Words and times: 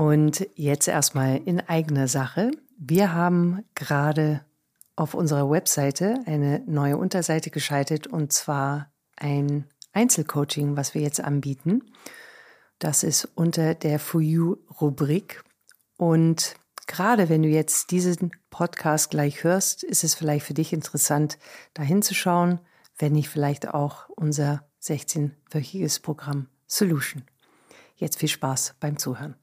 Und 0.00 0.48
jetzt 0.54 0.88
erstmal 0.88 1.42
in 1.44 1.60
eigener 1.60 2.08
Sache. 2.08 2.52
Wir 2.78 3.12
haben 3.12 3.66
gerade 3.74 4.42
auf 4.96 5.12
unserer 5.12 5.50
Webseite 5.50 6.20
eine 6.24 6.62
neue 6.64 6.96
Unterseite 6.96 7.50
geschaltet 7.50 8.06
und 8.06 8.32
zwar 8.32 8.90
ein 9.16 9.66
Einzelcoaching, 9.92 10.74
was 10.74 10.94
wir 10.94 11.02
jetzt 11.02 11.20
anbieten. 11.20 11.82
Das 12.78 13.02
ist 13.02 13.28
unter 13.34 13.74
der 13.74 13.98
For 13.98 14.22
You 14.22 14.56
Rubrik. 14.80 15.44
Und 15.98 16.54
gerade 16.86 17.28
wenn 17.28 17.42
du 17.42 17.50
jetzt 17.50 17.90
diesen 17.90 18.30
Podcast 18.48 19.10
gleich 19.10 19.44
hörst, 19.44 19.82
ist 19.82 20.02
es 20.02 20.14
vielleicht 20.14 20.46
für 20.46 20.54
dich 20.54 20.72
interessant, 20.72 21.36
da 21.74 21.82
hinzuschauen, 21.82 22.58
wenn 22.96 23.12
nicht 23.12 23.28
vielleicht 23.28 23.68
auch 23.68 24.08
unser 24.08 24.64
16-wöchiges 24.82 26.00
Programm 26.00 26.46
Solution. 26.66 27.22
Jetzt 27.96 28.18
viel 28.18 28.30
Spaß 28.30 28.76
beim 28.80 28.96
Zuhören. 28.96 29.36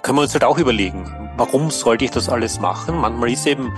Können 0.00 0.18
wir 0.18 0.22
uns 0.22 0.32
halt 0.32 0.44
auch 0.44 0.58
überlegen, 0.58 1.30
warum 1.36 1.70
sollte 1.70 2.04
ich 2.06 2.10
das 2.10 2.28
alles 2.28 2.58
machen? 2.58 2.96
Manchmal 2.96 3.30
ist 3.30 3.46
eben 3.46 3.72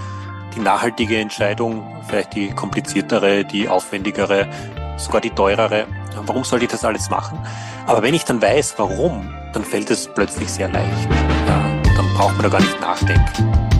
die 0.54 0.60
nachhaltige 0.60 1.18
Entscheidung 1.18 1.84
vielleicht 2.06 2.34
die 2.34 2.50
kompliziertere, 2.50 3.45
die 3.45 3.68
aufwendigere, 3.68 4.48
sogar 4.96 5.20
die 5.20 5.30
teurere. 5.30 5.87
Warum 6.24 6.45
sollte 6.45 6.66
ich 6.66 6.70
das 6.70 6.84
alles 6.84 7.10
machen? 7.10 7.38
Aber 7.87 8.02
wenn 8.02 8.14
ich 8.14 8.24
dann 8.24 8.40
weiß, 8.40 8.74
warum, 8.78 9.34
dann 9.52 9.64
fällt 9.64 9.90
es 9.90 10.06
plötzlich 10.06 10.48
sehr 10.48 10.68
leicht. 10.68 11.09
Dann 11.46 12.15
braucht 12.15 12.34
man 12.34 12.42
da 12.45 12.48
gar 12.48 12.60
nicht 12.60 12.80
nachdenken. 12.80 13.73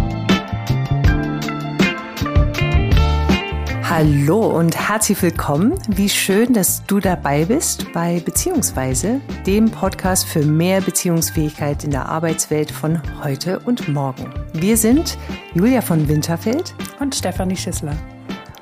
Hallo 3.97 4.41
und 4.41 4.77
herzlich 4.77 5.23
willkommen. 5.23 5.79
Wie 5.87 6.09
schön, 6.09 6.53
dass 6.53 6.85
du 6.85 6.99
dabei 6.99 7.45
bist 7.45 7.93
bei 7.93 8.19
Beziehungsweise, 8.19 9.21
dem 9.47 9.71
Podcast 9.71 10.27
für 10.27 10.45
mehr 10.45 10.81
Beziehungsfähigkeit 10.81 11.85
in 11.85 11.93
der 11.93 12.09
Arbeitswelt 12.09 12.73
von 12.73 13.01
heute 13.23 13.61
und 13.61 13.87
morgen. 13.87 14.35
Wir 14.53 14.77
sind 14.77 15.17
Julia 15.55 15.81
von 15.81 16.09
Winterfeld 16.09 16.75
und 16.99 17.15
Stefanie 17.15 17.57
Schissler. 17.57 17.97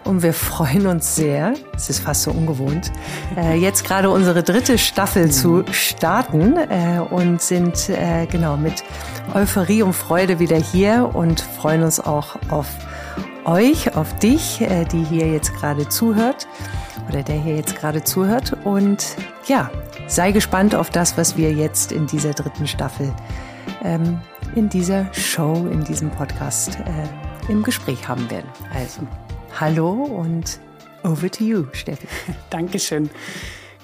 Und 0.04 0.22
wir 0.22 0.34
freuen 0.34 0.86
uns 0.86 1.16
sehr, 1.16 1.54
es 1.74 1.88
ist 1.88 2.00
fast 2.00 2.24
so 2.24 2.30
ungewohnt, 2.30 2.92
äh, 3.34 3.56
jetzt 3.56 3.84
gerade 3.86 4.10
unsere 4.10 4.42
dritte 4.42 4.76
Staffel 4.76 5.30
zu 5.30 5.64
starten 5.70 6.58
äh, 6.58 7.00
und 7.08 7.40
sind 7.40 7.88
äh, 7.88 8.26
genau 8.26 8.58
mit 8.58 8.84
Euphorie 9.32 9.80
und 9.80 9.94
Freude 9.94 10.40
wieder 10.40 10.58
hier 10.58 11.10
und 11.14 11.40
freuen 11.40 11.84
uns 11.84 12.00
auch 12.00 12.36
auf 12.50 12.66
euch, 13.44 13.94
auf 13.96 14.16
dich, 14.18 14.60
äh, 14.60 14.84
die 14.84 15.04
hier 15.04 15.30
jetzt 15.30 15.54
gerade 15.54 15.88
zuhört 15.88 16.46
oder 17.08 17.22
der 17.22 17.36
hier 17.36 17.56
jetzt 17.56 17.76
gerade 17.76 18.04
zuhört. 18.04 18.56
Und 18.64 19.16
ja, 19.46 19.70
sei 20.06 20.32
gespannt 20.32 20.74
auf 20.74 20.90
das, 20.90 21.16
was 21.16 21.36
wir 21.36 21.52
jetzt 21.52 21.92
in 21.92 22.06
dieser 22.06 22.32
dritten 22.32 22.66
Staffel, 22.66 23.12
ähm, 23.82 24.20
in 24.54 24.68
dieser 24.68 25.12
Show, 25.12 25.68
in 25.70 25.84
diesem 25.84 26.10
Podcast 26.10 26.78
äh, 26.80 27.50
im 27.50 27.62
Gespräch 27.62 28.06
haben 28.06 28.30
werden. 28.30 28.48
Also, 28.74 29.02
hallo 29.58 29.90
und 29.90 30.60
over 31.02 31.30
to 31.30 31.44
you, 31.44 31.64
Steffi. 31.72 32.06
Dankeschön. 32.50 33.10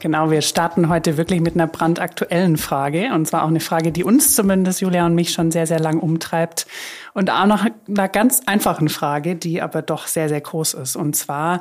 Genau, 0.01 0.31
wir 0.31 0.43
starten 0.43 0.89
heute 0.89 1.17
wirklich 1.17 1.41
mit 1.41 1.55
einer 1.55 1.67
brandaktuellen 1.67 2.57
Frage. 2.57 3.11
Und 3.13 3.27
zwar 3.27 3.43
auch 3.43 3.49
eine 3.49 3.59
Frage, 3.59 3.91
die 3.91 4.05
uns 4.05 4.37
zumindest, 4.37 4.81
Julia 4.81 5.05
und 5.05 5.17
mich, 5.17 5.33
schon 5.33 5.51
sehr, 5.51 5.67
sehr 5.67 5.81
lang 5.81 5.99
umtreibt. 5.99 6.69
Und 7.15 7.31
auch 7.31 7.47
noch 7.47 7.67
einer 7.89 8.09
ganz 8.09 8.43
einfachen 8.47 8.89
Frage, 8.89 9.35
die 9.35 9.61
aber 9.61 9.83
doch 9.83 10.07
sehr, 10.07 10.29
sehr 10.29 10.41
groß 10.41 10.75
ist. 10.75 10.95
Und 10.95 11.17
zwar, 11.17 11.59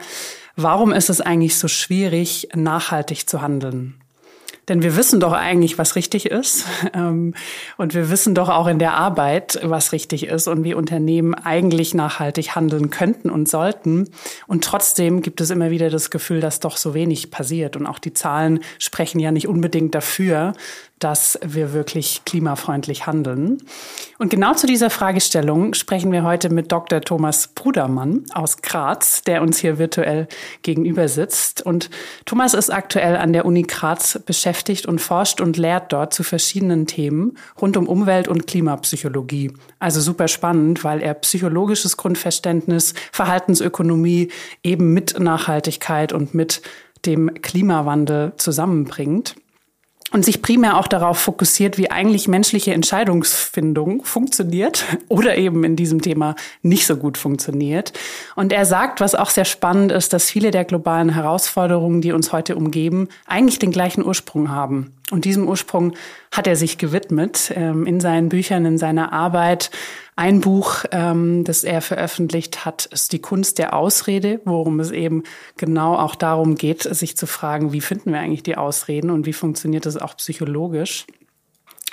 warum 0.56 0.92
ist 0.92 1.10
es 1.10 1.20
eigentlich 1.20 1.58
so 1.58 1.68
schwierig, 1.68 2.50
nachhaltig 2.54 3.28
zu 3.28 3.42
handeln? 3.42 3.96
Denn 4.68 4.82
wir 4.82 4.98
wissen 4.98 5.20
doch 5.20 5.32
eigentlich, 5.32 5.78
was 5.78 5.96
richtig 5.96 6.26
ist. 6.26 6.66
Ähm, 6.94 7.34
und 7.76 7.94
wir 7.94 8.10
wissen 8.10 8.34
doch 8.34 8.48
auch 8.48 8.66
in 8.66 8.80
der 8.80 8.94
Arbeit, 8.94 9.60
was 9.62 9.92
richtig 9.92 10.28
ist 10.28 10.48
und 10.48 10.64
wie 10.64 10.74
Unternehmen 10.74 11.34
eigentlich 11.36 11.94
nachhaltig 11.94 12.56
handeln 12.56 12.90
könnten 12.90 13.30
und 13.30 13.50
sollten. 13.50 14.10
Und 14.48 14.64
trotzdem 14.64 15.22
gibt 15.22 15.42
es 15.42 15.50
immer 15.50 15.70
wieder 15.70 15.90
das 15.90 16.10
Gefühl, 16.10 16.40
dass 16.40 16.62
doch 16.62 16.78
so 16.78 16.94
wenig 16.94 17.30
passiert. 17.30 17.76
Und 17.76 17.86
auch 17.86 18.00
die 18.00 18.14
Zahlen 18.14 18.62
sprechen 18.80 19.20
ja 19.20 19.32
nicht 19.32 19.48
unbedingt 19.48 19.94
dafür, 19.96 20.54
dass 21.00 21.40
wir 21.44 21.74
wirklich 21.74 22.22
klimafreundlich 22.26 23.06
handeln. 23.06 23.60
Und 24.18 24.30
genau 24.30 24.54
zu 24.56 24.66
dieser 24.66 24.90
Fragestellung 24.90 25.76
sprechen 25.76 26.12
wir 26.12 26.24
heute 26.24 26.50
mit 26.50 26.72
Dr. 26.72 27.02
Thomas 27.02 27.50
Brudermann 27.50 28.26
aus 28.34 28.62
Graz, 28.62 29.22
der 29.22 29.42
uns 29.42 29.60
hier 29.60 29.78
virtuell 29.78 30.28
gegenüber 30.64 31.08
sitzt. 31.08 31.62
Und 31.62 31.90
Thomas 32.26 32.54
ist 32.56 32.72
aktuell 32.72 33.16
an 33.16 33.32
der 33.34 33.46
Uni 33.46 33.64
Graz 33.64 34.20
beschäftigt 34.26 34.88
und 34.88 35.00
forscht 35.00 35.40
und 35.40 35.58
lehrt 35.58 35.94
dort 35.94 36.14
zu 36.14 36.24
verschiedenen 36.24 36.88
Themen 36.88 37.38
rund 37.62 37.78
um 37.78 37.88
Umwelt- 37.88 38.28
und 38.28 38.48
Klimapsychologie. 38.48 39.52
Also 39.80 40.02
super 40.02 40.28
spannend, 40.28 40.84
weil 40.84 41.02
er 41.02 41.14
psychologisches 41.14 41.98
Grundverständnis, 41.98 42.96
Verhaltensökonomie 43.12 44.30
eben 44.64 44.94
mit 44.94 45.20
Nachhaltigkeit 45.20 46.12
und 46.12 46.34
mit 46.34 46.62
dem 47.06 47.34
Klimawandel 47.42 48.34
zusammenbringt 48.38 49.36
und 50.12 50.24
sich 50.24 50.42
primär 50.42 50.78
auch 50.78 50.88
darauf 50.88 51.18
fokussiert, 51.18 51.78
wie 51.78 51.92
eigentlich 51.92 52.28
menschliche 52.28 52.74
Entscheidungsfindung 52.74 54.04
funktioniert 54.06 54.86
oder 55.10 55.38
eben 55.38 55.64
in 55.64 55.76
diesem 55.76 56.02
Thema 56.02 56.36
nicht 56.62 56.88
so 56.88 56.96
gut 56.96 57.18
funktioniert. 57.18 57.94
Und 58.36 58.54
er 58.54 58.66
sagt, 58.66 59.02
was 59.02 59.16
auch 59.16 59.30
sehr 59.30 59.46
spannend 59.46 59.92
ist, 59.92 60.14
dass 60.14 60.30
viele 60.30 60.52
der 60.52 60.66
globalen 60.66 61.10
Herausforderungen, 61.10 62.02
die 62.02 62.14
uns 62.14 62.32
heute 62.32 62.56
umgeben, 62.56 63.10
eigentlich 63.26 63.60
den 63.60 63.72
gleichen 63.72 64.06
Ursprung 64.06 64.50
haben. 64.50 64.94
Und 65.10 65.24
diesem 65.24 65.48
Ursprung 65.48 65.94
hat 66.32 66.48
er 66.48 66.58
sich 66.58 66.78
gewidmet 66.78 67.54
ähm, 67.56 67.86
in 67.86 68.02
seinen 68.02 68.28
Büchern, 68.28 68.66
in 68.66 68.78
seiner 68.78 69.14
Arbeit. 69.14 69.72
Ein 70.18 70.42
Buch, 70.42 70.84
ähm, 70.92 71.46
das 71.46 71.64
er 71.64 71.82
veröffentlicht 71.82 72.66
hat, 72.66 72.88
ist 72.88 73.14
Die 73.14 73.22
Kunst 73.22 73.58
der 73.58 73.74
Ausrede, 73.74 74.42
worum 74.44 74.82
es 74.82 74.92
eben 74.92 75.24
genau 75.56 75.96
auch 75.96 76.16
darum 76.16 76.56
geht, 76.56 76.84
sich 76.84 77.16
zu 77.16 77.26
fragen, 77.26 77.72
wie 77.72 77.82
finden 77.82 78.12
wir 78.12 78.20
eigentlich 78.20 78.44
die 78.44 78.58
Ausreden 78.58 79.10
und 79.10 79.26
wie 79.26 79.34
funktioniert 79.34 79.86
das 79.86 79.96
auch 79.96 80.18
psychologisch. 80.18 81.06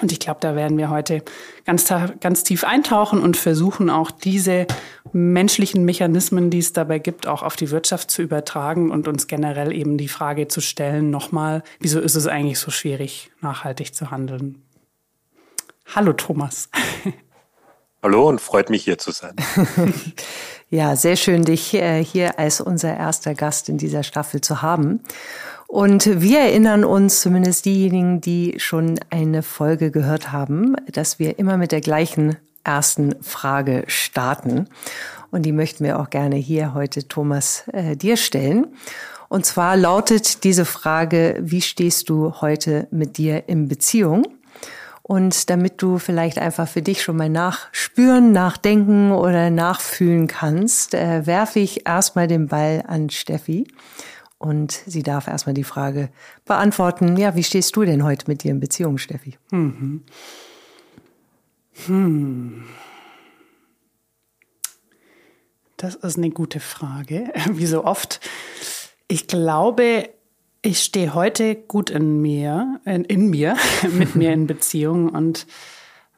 Und 0.00 0.10
ich 0.10 0.18
glaube, 0.18 0.40
da 0.40 0.56
werden 0.56 0.76
wir 0.76 0.90
heute 0.90 1.22
ganz, 1.64 1.86
ganz 2.20 2.42
tief 2.42 2.64
eintauchen 2.64 3.20
und 3.20 3.36
versuchen 3.36 3.90
auch 3.90 4.10
diese 4.10 4.66
menschlichen 5.12 5.84
Mechanismen, 5.84 6.50
die 6.50 6.58
es 6.58 6.72
dabei 6.72 6.98
gibt, 6.98 7.28
auch 7.28 7.44
auf 7.44 7.54
die 7.54 7.70
Wirtschaft 7.70 8.10
zu 8.10 8.20
übertragen 8.20 8.90
und 8.90 9.06
uns 9.06 9.28
generell 9.28 9.72
eben 9.72 9.96
die 9.96 10.08
Frage 10.08 10.48
zu 10.48 10.60
stellen, 10.60 11.10
nochmal, 11.10 11.62
wieso 11.78 12.00
ist 12.00 12.16
es 12.16 12.26
eigentlich 12.26 12.58
so 12.58 12.72
schwierig, 12.72 13.30
nachhaltig 13.40 13.94
zu 13.94 14.10
handeln? 14.10 14.62
Hallo 15.94 16.12
Thomas. 16.12 16.68
Hallo 18.02 18.28
und 18.28 18.40
freut 18.40 18.70
mich 18.70 18.84
hier 18.84 18.98
zu 18.98 19.12
sein. 19.12 19.36
ja, 20.70 20.96
sehr 20.96 21.16
schön, 21.16 21.44
dich 21.44 21.72
äh, 21.72 22.04
hier 22.04 22.38
als 22.38 22.60
unser 22.60 22.94
erster 22.94 23.34
Gast 23.34 23.68
in 23.68 23.78
dieser 23.78 24.02
Staffel 24.02 24.40
zu 24.40 24.60
haben. 24.60 25.00
Und 25.66 26.20
wir 26.20 26.40
erinnern 26.40 26.84
uns, 26.84 27.20
zumindest 27.20 27.64
diejenigen, 27.64 28.20
die 28.20 28.54
schon 28.58 29.00
eine 29.10 29.42
Folge 29.42 29.90
gehört 29.90 30.32
haben, 30.32 30.76
dass 30.92 31.18
wir 31.18 31.38
immer 31.38 31.56
mit 31.56 31.72
der 31.72 31.80
gleichen 31.80 32.36
ersten 32.64 33.14
Frage 33.22 33.84
starten. 33.86 34.68
Und 35.30 35.42
die 35.42 35.52
möchten 35.52 35.84
wir 35.84 35.98
auch 35.98 36.10
gerne 36.10 36.36
hier 36.36 36.74
heute, 36.74 37.08
Thomas, 37.08 37.64
äh, 37.72 37.96
dir 37.96 38.16
stellen. 38.16 38.68
Und 39.28 39.44
zwar 39.46 39.76
lautet 39.76 40.44
diese 40.44 40.64
Frage, 40.64 41.36
wie 41.40 41.60
stehst 41.60 42.08
du 42.08 42.40
heute 42.40 42.86
mit 42.90 43.18
dir 43.18 43.48
in 43.48 43.68
Beziehung? 43.68 44.26
Und 45.02 45.50
damit 45.50 45.82
du 45.82 45.98
vielleicht 45.98 46.38
einfach 46.38 46.66
für 46.66 46.80
dich 46.80 47.02
schon 47.02 47.16
mal 47.16 47.28
nachspüren, 47.28 48.32
nachdenken 48.32 49.12
oder 49.12 49.50
nachfühlen 49.50 50.28
kannst, 50.28 50.94
äh, 50.94 51.26
werfe 51.26 51.58
ich 51.58 51.86
erstmal 51.86 52.26
den 52.26 52.48
Ball 52.48 52.82
an 52.86 53.10
Steffi. 53.10 53.66
Und 54.44 54.72
sie 54.72 55.02
darf 55.02 55.26
erstmal 55.26 55.54
die 55.54 55.64
Frage 55.64 56.10
beantworten, 56.44 57.16
ja, 57.16 57.34
wie 57.34 57.42
stehst 57.42 57.74
du 57.76 57.84
denn 57.84 58.04
heute 58.04 58.26
mit 58.28 58.42
dir 58.42 58.50
in 58.50 58.60
Beziehung, 58.60 58.98
Steffi? 58.98 59.38
Mhm. 59.50 60.02
Hm. 61.86 62.64
Das 65.78 65.94
ist 65.94 66.18
eine 66.18 66.28
gute 66.28 66.60
Frage, 66.60 67.32
wie 67.52 67.64
so 67.64 67.84
oft. 67.84 68.20
Ich 69.08 69.28
glaube, 69.28 70.10
ich 70.60 70.82
stehe 70.82 71.14
heute 71.14 71.54
gut 71.54 71.88
in 71.88 72.20
mir, 72.20 72.80
in, 72.84 73.04
in 73.04 73.30
mir, 73.30 73.56
mit 73.92 74.14
mir 74.14 74.34
in 74.34 74.46
Beziehung 74.46 75.08
und 75.08 75.46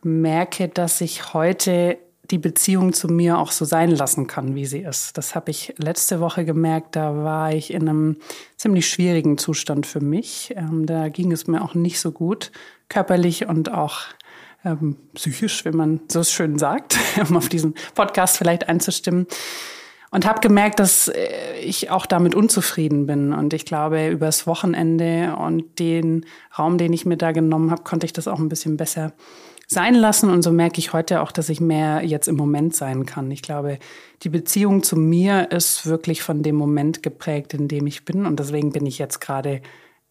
merke, 0.02 0.68
dass 0.68 1.00
ich 1.00 1.32
heute 1.32 1.96
die 2.30 2.38
Beziehung 2.38 2.92
zu 2.92 3.08
mir 3.08 3.38
auch 3.38 3.52
so 3.52 3.64
sein 3.64 3.90
lassen 3.90 4.26
kann, 4.26 4.54
wie 4.54 4.66
sie 4.66 4.80
ist. 4.80 5.16
Das 5.16 5.34
habe 5.34 5.50
ich 5.50 5.74
letzte 5.78 6.20
Woche 6.20 6.44
gemerkt. 6.44 6.96
Da 6.96 7.16
war 7.16 7.52
ich 7.52 7.72
in 7.72 7.88
einem 7.88 8.16
ziemlich 8.56 8.88
schwierigen 8.88 9.38
Zustand 9.38 9.86
für 9.86 10.00
mich. 10.00 10.54
Ähm, 10.56 10.86
da 10.86 11.08
ging 11.08 11.32
es 11.32 11.46
mir 11.46 11.62
auch 11.62 11.74
nicht 11.74 12.00
so 12.00 12.12
gut, 12.12 12.52
körperlich 12.88 13.46
und 13.46 13.72
auch 13.72 14.00
ähm, 14.64 14.96
psychisch, 15.14 15.64
wenn 15.64 15.76
man 15.76 16.00
so 16.10 16.22
schön 16.24 16.58
sagt, 16.58 16.98
um 17.28 17.36
auf 17.36 17.48
diesen 17.48 17.74
Podcast 17.94 18.36
vielleicht 18.36 18.68
einzustimmen. 18.68 19.26
Und 20.10 20.24
habe 20.24 20.40
gemerkt, 20.40 20.80
dass 20.80 21.08
äh, 21.08 21.58
ich 21.60 21.90
auch 21.90 22.06
damit 22.06 22.34
unzufrieden 22.34 23.06
bin. 23.06 23.32
Und 23.32 23.52
ich 23.52 23.64
glaube, 23.64 24.08
übers 24.08 24.46
Wochenende 24.46 25.36
und 25.36 25.78
den 25.78 26.26
Raum, 26.58 26.78
den 26.78 26.92
ich 26.92 27.06
mir 27.06 27.16
da 27.16 27.32
genommen 27.32 27.70
habe, 27.70 27.82
konnte 27.82 28.06
ich 28.06 28.12
das 28.12 28.28
auch 28.28 28.38
ein 28.38 28.48
bisschen 28.48 28.76
besser 28.76 29.12
sein 29.66 29.94
lassen. 29.94 30.30
Und 30.30 30.42
so 30.42 30.52
merke 30.52 30.78
ich 30.78 30.92
heute 30.92 31.20
auch, 31.20 31.32
dass 31.32 31.48
ich 31.48 31.60
mehr 31.60 32.02
jetzt 32.04 32.28
im 32.28 32.36
Moment 32.36 32.74
sein 32.74 33.04
kann. 33.04 33.30
Ich 33.30 33.42
glaube, 33.42 33.78
die 34.22 34.28
Beziehung 34.28 34.82
zu 34.82 34.96
mir 34.96 35.50
ist 35.50 35.86
wirklich 35.86 36.22
von 36.22 36.42
dem 36.42 36.56
Moment 36.56 37.02
geprägt, 37.02 37.54
in 37.54 37.68
dem 37.68 37.86
ich 37.86 38.04
bin. 38.04 38.26
Und 38.26 38.38
deswegen 38.38 38.72
bin 38.72 38.86
ich 38.86 38.98
jetzt 38.98 39.20
gerade 39.20 39.60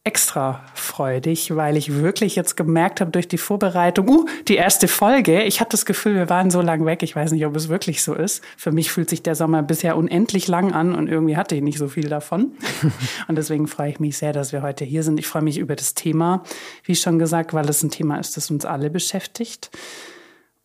extra 0.05 0.63
freudig, 0.75 1.55
weil 1.55 1.75
ich 1.75 1.95
wirklich 1.95 2.35
jetzt 2.35 2.55
gemerkt 2.55 3.01
habe 3.01 3.09
durch 3.09 3.27
die 3.27 3.39
Vorbereitung, 3.39 4.07
uh, 4.07 4.25
die 4.47 4.55
erste 4.55 4.87
Folge, 4.87 5.41
ich 5.41 5.59
hatte 5.59 5.71
das 5.71 5.85
Gefühl, 5.85 6.13
wir 6.13 6.29
waren 6.29 6.51
so 6.51 6.61
lang 6.61 6.85
weg. 6.85 7.01
Ich 7.01 7.15
weiß 7.15 7.31
nicht, 7.31 7.43
ob 7.43 7.55
es 7.55 7.69
wirklich 7.69 8.03
so 8.03 8.13
ist. 8.13 8.43
Für 8.55 8.71
mich 8.71 8.91
fühlt 8.91 9.09
sich 9.09 9.23
der 9.23 9.33
Sommer 9.33 9.63
bisher 9.63 9.97
unendlich 9.97 10.47
lang 10.47 10.73
an 10.73 10.93
und 10.93 11.09
irgendwie 11.09 11.35
hatte 11.37 11.55
ich 11.55 11.63
nicht 11.63 11.79
so 11.79 11.87
viel 11.87 12.07
davon. 12.07 12.51
und 13.27 13.35
deswegen 13.35 13.67
freue 13.67 13.89
ich 13.89 13.99
mich 13.99 14.17
sehr, 14.17 14.31
dass 14.31 14.53
wir 14.53 14.61
heute 14.61 14.85
hier 14.85 15.01
sind. 15.01 15.19
Ich 15.19 15.25
freue 15.25 15.41
mich 15.41 15.57
über 15.57 15.75
das 15.75 15.95
Thema, 15.95 16.43
wie 16.83 16.95
schon 16.95 17.17
gesagt, 17.17 17.55
weil 17.55 17.67
es 17.67 17.81
ein 17.81 17.89
Thema 17.89 18.17
ist, 18.19 18.37
das 18.37 18.51
uns 18.51 18.63
alle 18.63 18.91
beschäftigt 18.91 19.71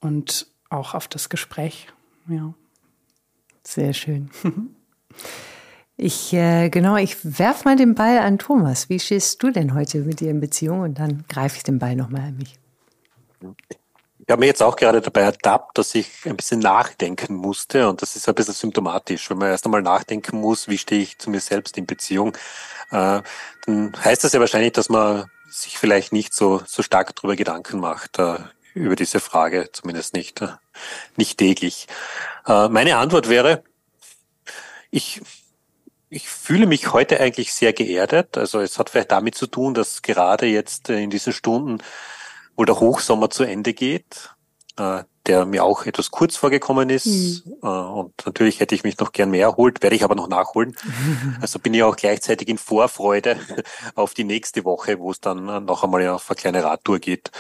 und 0.01 0.49
auch 0.69 0.93
auf 0.93 1.09
das 1.09 1.31
Gespräch. 1.31 1.89
Ja. 2.29 2.53
Sehr 3.65 3.95
schön. 3.95 4.29
Ich, 6.03 6.33
äh, 6.33 6.71
genau, 6.71 6.97
ich 6.97 7.19
werf 7.23 7.67
mal 7.67 7.77
den 7.77 7.95
Ball 7.95 8.21
an 8.21 8.39
Thomas. 8.39 8.89
Wie 8.89 8.99
stehst 8.99 9.43
du 9.43 9.51
denn 9.51 9.75
heute 9.75 9.99
mit 9.99 10.21
dir 10.21 10.31
in 10.31 10.41
Beziehung? 10.41 10.81
Und 10.81 10.99
dann 10.99 11.27
greife 11.29 11.59
ich 11.59 11.63
den 11.63 11.79
Ball 11.79 11.95
nochmal 11.95 12.23
an 12.23 12.39
mich. 12.39 12.55
Ich 14.19 14.31
habe 14.31 14.41
mir 14.41 14.47
jetzt 14.47 14.63
auch 14.63 14.77
gerade 14.77 15.03
dabei 15.03 15.21
ertappt, 15.21 15.77
dass 15.77 15.95
ich 15.95 16.25
ein 16.25 16.39
bisschen 16.39 16.61
nachdenken 16.61 17.35
musste. 17.35 17.87
Und 17.87 18.01
das 18.01 18.17
ist 18.17 18.27
ein 18.27 18.35
bisschen 18.35 18.55
symptomatisch. 18.55 19.29
Wenn 19.29 19.37
man 19.37 19.51
erst 19.51 19.67
einmal 19.67 19.83
nachdenken 19.83 20.41
muss, 20.41 20.69
wie 20.69 20.79
stehe 20.79 21.03
ich 21.03 21.19
zu 21.19 21.29
mir 21.29 21.41
selbst 21.41 21.77
in 21.77 21.85
Beziehung, 21.85 22.35
äh, 22.93 23.21
dann 23.67 23.93
heißt 24.03 24.25
das 24.25 24.33
ja 24.33 24.41
wahrscheinlich, 24.41 24.73
dass 24.73 24.89
man 24.89 25.27
sich 25.51 25.77
vielleicht 25.77 26.15
nicht 26.15 26.33
so, 26.33 26.63
so 26.65 26.83
stark 26.83 27.15
darüber 27.15 27.37
Gedanken 27.37 27.79
macht, 27.79 28.19
äh, 28.19 28.39
über 28.73 28.97
diese 28.97 29.21
Frage, 29.21 29.69
zumindest 29.71 30.15
nicht, 30.15 30.41
äh, 30.41 30.49
nicht 31.17 31.37
täglich. 31.37 31.89
Äh, 32.47 32.71
meine 32.71 32.97
Antwort 32.97 33.29
wäre, 33.29 33.65
ich 34.91 35.21
ich 36.11 36.29
fühle 36.29 36.67
mich 36.67 36.93
heute 36.93 37.21
eigentlich 37.21 37.55
sehr 37.55 37.73
geerdet. 37.73 38.37
Also 38.37 38.61
es 38.61 38.79
hat 38.79 38.91
vielleicht 38.91 39.13
damit 39.13 39.37
zu 39.37 39.47
tun, 39.47 39.75
dass 39.75 40.03
gerade 40.03 40.47
jetzt 40.47 40.91
in 40.91 41.09
diesen 41.09 41.33
Stunden, 41.33 41.79
wo 42.57 42.65
der 42.65 42.81
Hochsommer 42.81 43.31
zu 43.31 43.45
Ende 43.45 43.73
geht, 43.73 44.35
äh, 44.77 45.05
der 45.27 45.47
mir 45.47 45.63
auch 45.63 45.87
etwas 45.87 46.11
kurz 46.11 46.37
vorgekommen 46.37 46.91
ist. 46.91 47.07
Mhm. 47.07 47.55
Äh, 47.63 47.67
und 47.67 48.13
natürlich 48.27 48.59
hätte 48.59 48.75
ich 48.75 48.83
mich 48.83 48.99
noch 48.99 49.13
gern 49.13 49.31
mehr 49.31 49.47
erholt, 49.47 49.83
werde 49.83 49.95
ich 49.95 50.03
aber 50.03 50.17
noch 50.17 50.29
nachholen. 50.29 50.77
Also 51.41 51.61
bin 51.61 51.75
ich 51.75 51.85
auch 51.85 51.97
gleichzeitig 51.97 52.49
in 52.49 52.59
Vorfreude 52.59 53.39
auf 53.95 54.13
die 54.13 54.25
nächste 54.25 54.65
Woche, 54.65 54.99
wo 54.99 55.13
es 55.13 55.21
dann 55.21 55.65
noch 55.65 55.85
einmal 55.85 56.07
auf 56.09 56.29
eine 56.29 56.37
kleine 56.37 56.65
Radtour 56.65 56.99
geht, 56.99 57.31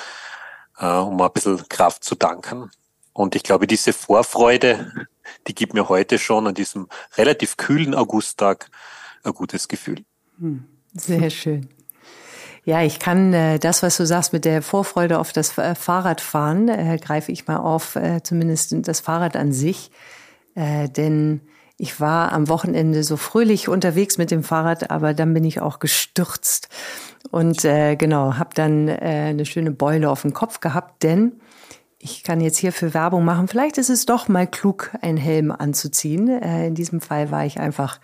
äh, 0.78 0.87
um 0.87 1.20
ein 1.20 1.32
bisschen 1.32 1.69
Kraft 1.69 2.05
zu 2.05 2.14
danken. 2.14 2.70
Und 3.12 3.34
ich 3.34 3.43
glaube, 3.43 3.66
diese 3.66 3.93
Vorfreude, 3.93 4.93
die 5.47 5.55
gibt 5.55 5.75
mir 5.75 5.88
heute 5.88 6.19
schon 6.19 6.47
an 6.47 6.55
diesem 6.55 6.88
relativ 7.17 7.56
kühlen 7.56 7.94
Augusttag 7.94 8.71
ein 9.23 9.32
gutes 9.32 9.69
Gefühl. 9.69 10.05
Hm, 10.38 10.65
sehr 10.94 11.31
schön. 11.31 11.69
Ja, 12.65 12.82
ich 12.82 12.99
kann 12.99 13.32
äh, 13.32 13.59
das, 13.59 13.82
was 13.82 13.97
du 13.97 14.05
sagst 14.05 14.32
mit 14.32 14.44
der 14.44 14.62
Vorfreude 14.62 15.19
auf 15.19 15.32
das 15.32 15.56
äh, 15.56 15.75
Fahrradfahren, 15.75 16.69
äh, 16.69 16.99
greife 17.03 17.32
ich 17.32 17.47
mal 17.47 17.56
auf, 17.56 17.97
äh, 17.97 18.23
zumindest 18.23 18.75
das 18.87 19.00
Fahrrad 19.00 19.35
an 19.35 19.53
sich. 19.53 19.91
Äh, 20.55 20.88
denn 20.88 21.41
ich 21.79 21.99
war 21.99 22.33
am 22.33 22.49
Wochenende 22.49 23.03
so 23.03 23.17
fröhlich 23.17 23.69
unterwegs 23.69 24.19
mit 24.19 24.31
dem 24.31 24.44
Fahrrad, 24.44 24.91
aber 24.91 25.15
dann 25.15 25.33
bin 25.33 25.44
ich 25.44 25.61
auch 25.62 25.79
gestürzt 25.79 26.69
und 27.31 27.65
äh, 27.65 27.97
genau, 27.97 28.35
habe 28.37 28.50
dann 28.55 28.88
äh, 28.88 29.29
eine 29.31 29.47
schöne 29.47 29.71
Beule 29.71 30.11
auf 30.11 30.23
dem 30.23 30.35
Kopf 30.35 30.61
gehabt, 30.61 31.03
denn 31.03 31.41
ich 32.02 32.25
kann 32.25 32.41
jetzt 32.41 32.56
hierfür 32.56 32.94
Werbung 32.94 33.25
machen. 33.25 33.47
Vielleicht 33.47 33.79
ist 33.79 33.91
es 33.91 34.06
doch 34.06 34.26
mal 34.26 34.47
klug, 34.47 34.91
einen 35.02 35.19
Helm 35.19 35.52
anzuziehen. 35.52 36.29
Äh, 36.29 36.67
in 36.67 36.75
diesem 36.75 37.00
Fall 37.00 37.31
war 37.31 37.44
ich 37.44 37.61
einfach 37.61 38.00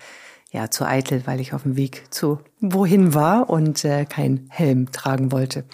ja 0.53 0.71
zu 0.71 0.87
eitel, 0.87 1.23
weil 1.27 1.41
ich 1.41 1.55
auf 1.55 1.63
dem 1.63 1.77
Weg 1.77 2.05
zu 2.11 2.39
wohin 2.61 3.15
war 3.15 3.49
und 3.49 3.85
äh, 3.85 4.05
keinen 4.05 4.49
Helm 4.51 4.93
tragen 4.93 5.33
wollte. 5.33 5.65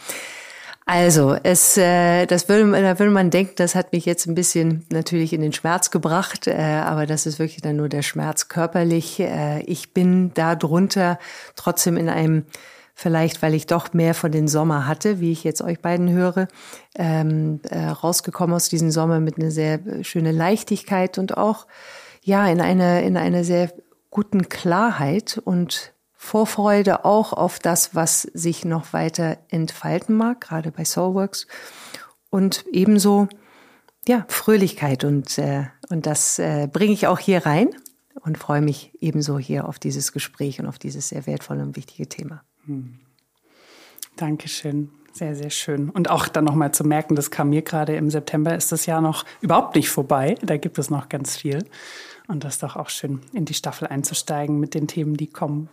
Also, 0.87 1.37
es, 1.43 1.77
äh, 1.77 2.27
das 2.27 2.49
würde, 2.49 2.71
da 2.71 2.99
würde 2.99 3.13
man 3.13 3.31
denken, 3.31 3.55
das 3.57 3.75
hat 3.75 3.93
mich 3.93 4.05
jetzt 4.05 4.27
ein 4.27 4.35
bisschen 4.35 4.85
natürlich 4.91 5.33
in 5.33 5.41
den 5.41 5.53
Schmerz 5.53 5.91
gebracht, 5.91 6.47
äh, 6.47 6.55
aber 6.55 7.07
das 7.07 7.27
ist 7.27 7.39
wirklich 7.39 7.63
dann 7.63 7.77
nur 7.77 7.89
der 7.89 8.03
Schmerz 8.03 8.49
körperlich. 8.49 9.21
Äh, 9.21 9.63
ich 9.63 9.93
bin 9.95 10.33
da 10.35 10.55
drunter 10.57 11.19
trotzdem 11.55 11.97
in 11.97 12.09
einem 12.09 12.45
vielleicht 13.03 13.43
weil 13.43 13.55
ich 13.55 13.67
doch 13.67 13.93
mehr 13.93 14.15
von 14.15 14.31
den 14.31 14.47
Sommer 14.47 14.87
hatte, 14.87 15.21
wie 15.21 15.33
ich 15.33 15.43
jetzt 15.43 15.61
euch 15.61 15.81
beiden 15.81 16.11
höre, 16.11 16.47
ähm, 16.95 17.61
äh, 17.69 17.89
rausgekommen 17.89 18.55
aus 18.55 18.69
diesem 18.69 18.91
Sommer 18.91 19.19
mit 19.19 19.39
einer 19.39 19.51
sehr 19.51 19.85
äh, 19.85 20.05
schönen 20.05 20.35
Leichtigkeit 20.35 21.19
und 21.19 21.37
auch 21.37 21.67
ja 22.23 22.47
in 22.47 22.61
einer 22.61 23.03
in 23.03 23.17
einer 23.17 23.43
sehr 23.43 23.73
guten 24.11 24.49
Klarheit 24.49 25.41
und 25.45 25.93
Vorfreude 26.15 27.05
auch 27.05 27.33
auf 27.33 27.59
das, 27.59 27.97
was 27.97 28.23
sich 28.23 28.65
noch 28.65 28.93
weiter 28.93 29.39
entfalten 29.49 30.17
mag, 30.17 30.41
gerade 30.41 30.71
bei 30.71 30.85
Soulworks 30.85 31.49
und 32.31 32.65
ebenso 32.71 33.27
ja 34.07 34.25
Fröhlichkeit 34.29 35.03
und 35.03 35.39
äh, 35.39 35.65
und 35.89 36.07
das 36.07 36.39
äh, 36.39 36.69
bringe 36.73 36.93
ich 36.93 37.09
auch 37.09 37.19
hier 37.19 37.45
rein 37.45 37.71
und 38.21 38.39
freue 38.39 38.63
mich 38.63 38.93
ebenso 39.01 39.41
hier 39.41 39.67
auf 39.69 39.81
dieses 39.81 40.13
Gespräch 40.13 40.61
und 40.61 40.67
auf 40.67 40.79
dieses 40.79 41.09
sehr 41.09 41.27
wertvolle 41.27 41.63
und 41.63 41.75
wichtige 41.75 42.09
Thema. 42.09 42.45
Hm. 42.67 42.99
Dankeschön. 44.17 44.91
Sehr, 45.13 45.35
sehr 45.35 45.51
schön. 45.51 45.91
Und 45.91 46.09
auch 46.09 46.29
dann 46.29 46.45
nochmal 46.45 46.73
zu 46.73 46.85
merken, 46.85 47.15
das 47.15 47.31
kam 47.31 47.51
mir 47.51 47.63
gerade 47.63 47.97
im 47.97 48.09
September, 48.11 48.55
ist 48.55 48.73
das 48.73 48.87
Jahr 48.87 49.03
noch 49.03 49.25
überhaupt 49.43 49.77
nicht 49.77 49.91
vorbei. 49.91 50.37
Da 50.43 50.57
gibt 50.57 50.79
es 50.79 50.89
noch 50.89 51.09
ganz 51.11 51.37
viel. 51.37 51.65
Und 52.29 52.45
das 52.45 52.55
ist 52.55 52.63
doch 52.63 52.77
auch 52.77 52.89
schön, 52.89 53.21
in 53.35 53.45
die 53.45 53.55
Staffel 53.55 53.89
einzusteigen 53.89 54.59
mit 54.59 54.75
den 54.75 54.87
Themen, 54.87 55.17
die 55.17 55.27
kommen. 55.27 55.69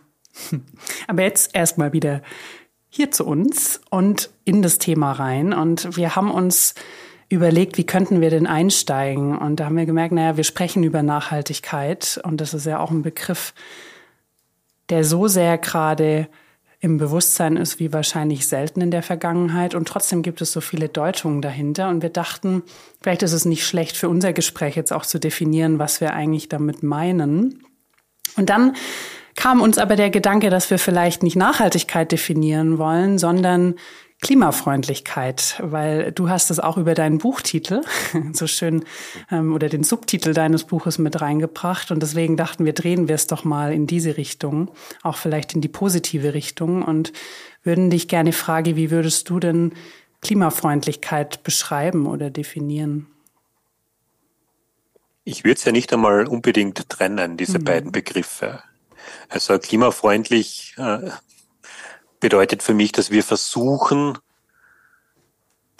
Aber 1.08 1.22
jetzt 1.22 1.54
erstmal 1.54 1.92
wieder 1.92 2.22
hier 2.90 3.10
zu 3.10 3.24
uns 3.24 3.80
und 3.88 4.30
in 4.44 4.62
das 4.62 4.78
Thema 4.78 5.12
rein. 5.12 5.54
Und 5.54 5.96
wir 5.96 6.16
haben 6.16 6.30
uns 6.30 6.74
überlegt, 7.30 7.78
wie 7.78 7.86
könnten 7.86 8.20
wir 8.20 8.28
denn 8.30 8.46
einsteigen? 8.46 9.38
Und 9.38 9.60
da 9.60 9.66
haben 9.66 9.76
wir 9.76 9.86
gemerkt, 9.86 10.12
naja, 10.12 10.36
wir 10.36 10.44
sprechen 10.44 10.82
über 10.82 11.02
Nachhaltigkeit. 11.02 12.20
Und 12.24 12.40
das 12.40 12.52
ist 12.52 12.66
ja 12.66 12.80
auch 12.80 12.90
ein 12.90 13.02
Begriff, 13.02 13.54
der 14.90 15.04
so 15.04 15.28
sehr 15.28 15.56
gerade 15.56 16.28
im 16.80 16.96
Bewusstsein 16.96 17.56
ist 17.56 17.78
wie 17.78 17.92
wahrscheinlich 17.92 18.48
selten 18.48 18.80
in 18.80 18.90
der 18.90 19.02
Vergangenheit. 19.02 19.74
Und 19.74 19.86
trotzdem 19.86 20.22
gibt 20.22 20.40
es 20.40 20.52
so 20.52 20.62
viele 20.62 20.88
Deutungen 20.88 21.42
dahinter. 21.42 21.90
Und 21.90 22.02
wir 22.02 22.08
dachten, 22.08 22.62
vielleicht 23.02 23.22
ist 23.22 23.34
es 23.34 23.44
nicht 23.44 23.66
schlecht 23.66 23.98
für 23.98 24.08
unser 24.08 24.32
Gespräch 24.32 24.76
jetzt 24.76 24.92
auch 24.92 25.04
zu 25.04 25.18
definieren, 25.18 25.78
was 25.78 26.00
wir 26.00 26.14
eigentlich 26.14 26.48
damit 26.48 26.82
meinen. 26.82 27.62
Und 28.36 28.48
dann 28.48 28.76
kam 29.36 29.60
uns 29.60 29.76
aber 29.76 29.94
der 29.94 30.08
Gedanke, 30.08 30.48
dass 30.48 30.70
wir 30.70 30.78
vielleicht 30.78 31.22
nicht 31.22 31.36
Nachhaltigkeit 31.36 32.10
definieren 32.12 32.78
wollen, 32.78 33.18
sondern 33.18 33.74
Klimafreundlichkeit, 34.20 35.56
weil 35.62 36.12
du 36.12 36.28
hast 36.28 36.50
es 36.50 36.60
auch 36.60 36.76
über 36.76 36.94
deinen 36.94 37.18
Buchtitel 37.18 37.80
so 38.32 38.46
schön 38.46 38.84
ähm, 39.30 39.54
oder 39.54 39.68
den 39.70 39.82
Subtitel 39.82 40.34
deines 40.34 40.64
Buches 40.64 40.98
mit 40.98 41.20
reingebracht 41.20 41.90
und 41.90 42.02
deswegen 42.02 42.36
dachten 42.36 42.66
wir, 42.66 42.74
drehen 42.74 43.08
wir 43.08 43.14
es 43.14 43.26
doch 43.26 43.44
mal 43.44 43.72
in 43.72 43.86
diese 43.86 44.18
Richtung, 44.18 44.70
auch 45.02 45.16
vielleicht 45.16 45.54
in 45.54 45.62
die 45.62 45.68
positive 45.68 46.34
Richtung 46.34 46.82
und 46.82 47.12
würden 47.62 47.88
dich 47.88 48.08
gerne 48.08 48.32
fragen, 48.32 48.76
wie 48.76 48.90
würdest 48.90 49.28
du 49.30 49.40
denn 49.40 49.72
Klimafreundlichkeit 50.20 51.42
beschreiben 51.42 52.06
oder 52.06 52.28
definieren? 52.28 53.06
Ich 55.24 55.44
würde 55.44 55.56
es 55.56 55.64
ja 55.64 55.72
nicht 55.72 55.92
einmal 55.92 56.26
unbedingt 56.26 56.88
trennen, 56.90 57.38
diese 57.38 57.58
mhm. 57.58 57.64
beiden 57.64 57.92
Begriffe. 57.92 58.62
Also 59.28 59.58
klimafreundlich 59.58 60.74
äh, 60.76 61.10
bedeutet 62.20 62.62
für 62.62 62.74
mich, 62.74 62.92
dass 62.92 63.10
wir 63.10 63.24
versuchen, 63.24 64.18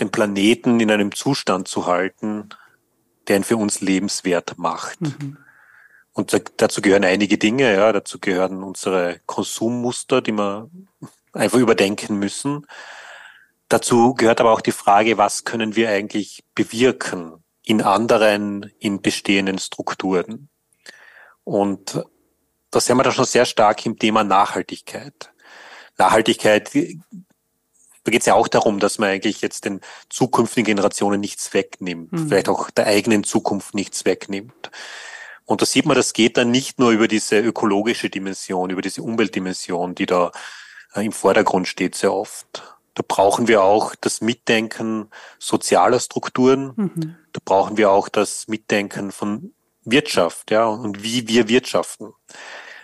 den 0.00 0.10
Planeten 0.10 0.80
in 0.80 0.90
einem 0.90 1.14
Zustand 1.14 1.68
zu 1.68 1.86
halten, 1.86 2.48
der 3.28 3.36
ihn 3.36 3.44
für 3.44 3.56
uns 3.56 3.80
lebenswert 3.80 4.58
macht. 4.58 5.00
Mhm. 5.02 5.36
Und 6.12 6.42
dazu 6.56 6.82
gehören 6.82 7.04
einige 7.04 7.38
Dinge, 7.38 7.74
ja, 7.74 7.92
dazu 7.92 8.18
gehören 8.18 8.62
unsere 8.62 9.20
Konsummuster, 9.26 10.20
die 10.22 10.32
wir 10.32 10.68
einfach 11.32 11.58
überdenken 11.58 12.18
müssen. 12.18 12.66
Dazu 13.68 14.14
gehört 14.14 14.40
aber 14.40 14.52
auch 14.52 14.60
die 14.60 14.72
Frage, 14.72 15.16
was 15.16 15.44
können 15.44 15.76
wir 15.76 15.90
eigentlich 15.90 16.44
bewirken 16.54 17.44
in 17.62 17.82
anderen, 17.82 18.72
in 18.80 19.00
bestehenden 19.00 19.58
Strukturen. 19.58 20.48
Und 21.44 22.04
da 22.70 22.80
sind 22.80 22.96
wir 22.96 23.04
da 23.04 23.12
schon 23.12 23.24
sehr 23.24 23.44
stark 23.44 23.86
im 23.86 23.98
Thema 23.98 24.24
Nachhaltigkeit. 24.24 25.30
Nachhaltigkeit, 25.98 26.74
da 26.74 28.10
geht 28.10 28.22
es 28.22 28.26
ja 28.26 28.34
auch 28.34 28.48
darum, 28.48 28.78
dass 28.78 28.98
man 28.98 29.10
eigentlich 29.10 29.42
jetzt 29.42 29.64
den 29.64 29.80
zukünftigen 30.08 30.64
Generationen 30.64 31.20
nichts 31.20 31.52
wegnimmt, 31.52 32.12
mhm. 32.12 32.28
vielleicht 32.28 32.48
auch 32.48 32.70
der 32.70 32.86
eigenen 32.86 33.24
Zukunft 33.24 33.74
nichts 33.74 34.04
wegnimmt. 34.04 34.70
Und 35.44 35.62
da 35.62 35.66
sieht 35.66 35.84
man, 35.84 35.96
das 35.96 36.12
geht 36.12 36.36
dann 36.36 36.50
nicht 36.50 36.78
nur 36.78 36.92
über 36.92 37.08
diese 37.08 37.40
ökologische 37.40 38.08
Dimension, 38.08 38.70
über 38.70 38.82
diese 38.82 39.02
Umweltdimension, 39.02 39.94
die 39.94 40.06
da 40.06 40.30
äh, 40.94 41.04
im 41.04 41.12
Vordergrund 41.12 41.68
steht 41.68 41.94
sehr 41.94 42.12
oft, 42.12 42.62
Da 42.94 43.02
brauchen 43.06 43.48
wir 43.48 43.62
auch 43.62 43.94
das 44.00 44.20
Mitdenken 44.20 45.08
sozialer 45.38 46.00
Strukturen. 46.00 46.72
Mhm. 46.76 47.16
Da 47.32 47.40
brauchen 47.44 47.76
wir 47.76 47.90
auch 47.90 48.08
das 48.08 48.48
Mitdenken 48.48 49.12
von 49.12 49.52
Wirtschaft, 49.84 50.50
ja, 50.50 50.66
und 50.66 51.02
wie 51.02 51.28
wir 51.28 51.48
wirtschaften. 51.48 52.12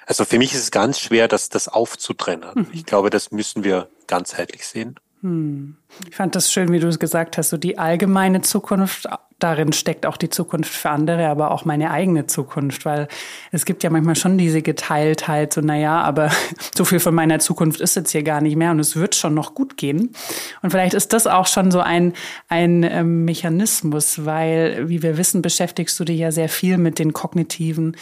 Also 0.07 0.25
für 0.25 0.39
mich 0.39 0.55
ist 0.55 0.61
es 0.61 0.71
ganz 0.71 1.01
schwer, 1.01 1.29
das, 1.29 1.49
das 1.49 1.69
aufzutrennen. 1.69 2.49
Mhm. 2.55 2.67
Ich 2.73 2.87
glaube, 2.87 3.11
das 3.11 3.33
müssen 3.33 3.65
wir 3.65 3.89
ganzheitlich 4.07 4.67
sehen. 4.67 4.99
Hm. 5.23 5.77
Ich 6.09 6.15
fand 6.15 6.35
das 6.37 6.53
schön, 6.53 6.71
wie 6.73 6.79
du 6.79 6.87
es 6.87 6.99
gesagt 6.99 7.37
hast, 7.37 7.51
so 7.51 7.57
die 7.57 7.79
allgemeine 7.79 8.43
Zukunft 8.43 9.09
darin 9.38 9.75
steckt 9.75 10.07
auch 10.07 10.16
die 10.16 10.31
Zukunft 10.31 10.73
für 10.73 10.88
andere, 10.90 11.28
aber 11.28 11.50
auch 11.50 11.66
meine 11.66 11.90
eigene 11.90 12.26
Zukunft, 12.26 12.87
weil 12.87 13.07
es 13.52 13.66
gibt 13.66 13.83
ja 13.83 13.90
manchmal 13.90 14.16
schon 14.16 14.38
diese 14.38 14.62
Geteiltheit, 14.62 15.52
so 15.52 15.61
naja, 15.61 16.00
aber 16.00 16.31
so 16.75 16.85
viel 16.85 17.00
von 17.00 17.14
meiner 17.14 17.38
Zukunft 17.38 17.81
ist 17.81 17.97
jetzt 17.97 18.12
hier 18.12 18.23
gar 18.23 18.40
nicht 18.40 18.57
mehr 18.57 18.71
und 18.71 18.81
es 18.81 18.97
wird 18.97 19.14
schon 19.14 19.35
noch 19.35 19.55
gut 19.55 19.76
gehen. 19.76 20.14
Und 20.62 20.71
vielleicht 20.71 20.95
ist 20.95 21.12
das 21.12 21.26
auch 21.26 21.47
schon 21.47 21.71
so 21.71 21.81
ein, 21.81 22.14
ein 22.49 22.83
ähm, 22.83 23.26
Mechanismus, 23.26 24.25
weil, 24.25 24.88
wie 24.88 25.02
wir 25.02 25.19
wissen, 25.19 25.43
beschäftigst 25.43 26.00
du 26.00 26.05
dich 26.05 26.19
ja 26.19 26.33
sehr 26.33 26.49
viel 26.49 26.78
mit 26.78 26.99
den 26.99 27.12
kognitiven, 27.12 27.97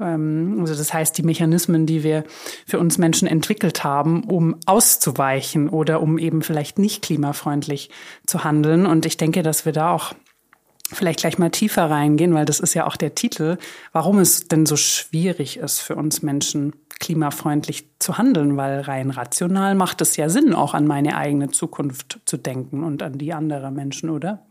ähm, 0.00 0.56
also 0.60 0.74
das 0.74 0.94
heißt 0.94 1.18
die 1.18 1.22
Mechanismen, 1.22 1.84
die 1.84 2.02
wir 2.02 2.24
für 2.66 2.78
uns 2.78 2.96
Menschen 2.96 3.28
entwickelt 3.28 3.84
haben, 3.84 4.24
um 4.24 4.56
auszuweichen 4.64 5.68
oder 5.68 6.00
um 6.00 6.16
eben 6.16 6.40
vielleicht 6.40 6.78
nicht 6.78 7.02
klimafreundlich 7.02 7.90
zu 8.26 8.42
handeln. 8.42 8.86
Und 8.86 9.04
ich 9.04 9.18
denke, 9.18 9.42
dass 9.42 9.66
wir 9.66 9.72
da 9.72 9.92
auch 9.92 10.14
vielleicht 10.92 11.20
gleich 11.20 11.38
mal 11.38 11.50
tiefer 11.50 11.90
reingehen, 11.90 12.34
weil 12.34 12.44
das 12.44 12.60
ist 12.60 12.74
ja 12.74 12.86
auch 12.86 12.96
der 12.96 13.14
Titel, 13.14 13.58
warum 13.92 14.18
es 14.18 14.48
denn 14.48 14.66
so 14.66 14.76
schwierig 14.76 15.58
ist 15.58 15.80
für 15.80 15.96
uns 15.96 16.22
Menschen, 16.22 16.72
klimafreundlich 16.98 17.88
zu 17.98 18.18
handeln, 18.18 18.56
weil 18.56 18.80
rein 18.80 19.10
rational 19.10 19.74
macht 19.74 20.00
es 20.00 20.16
ja 20.16 20.28
Sinn, 20.28 20.54
auch 20.54 20.74
an 20.74 20.86
meine 20.86 21.16
eigene 21.16 21.50
Zukunft 21.50 22.20
zu 22.24 22.36
denken 22.36 22.82
und 22.82 23.02
an 23.02 23.18
die 23.18 23.32
anderer 23.32 23.70
Menschen, 23.70 24.10
oder? 24.10 24.44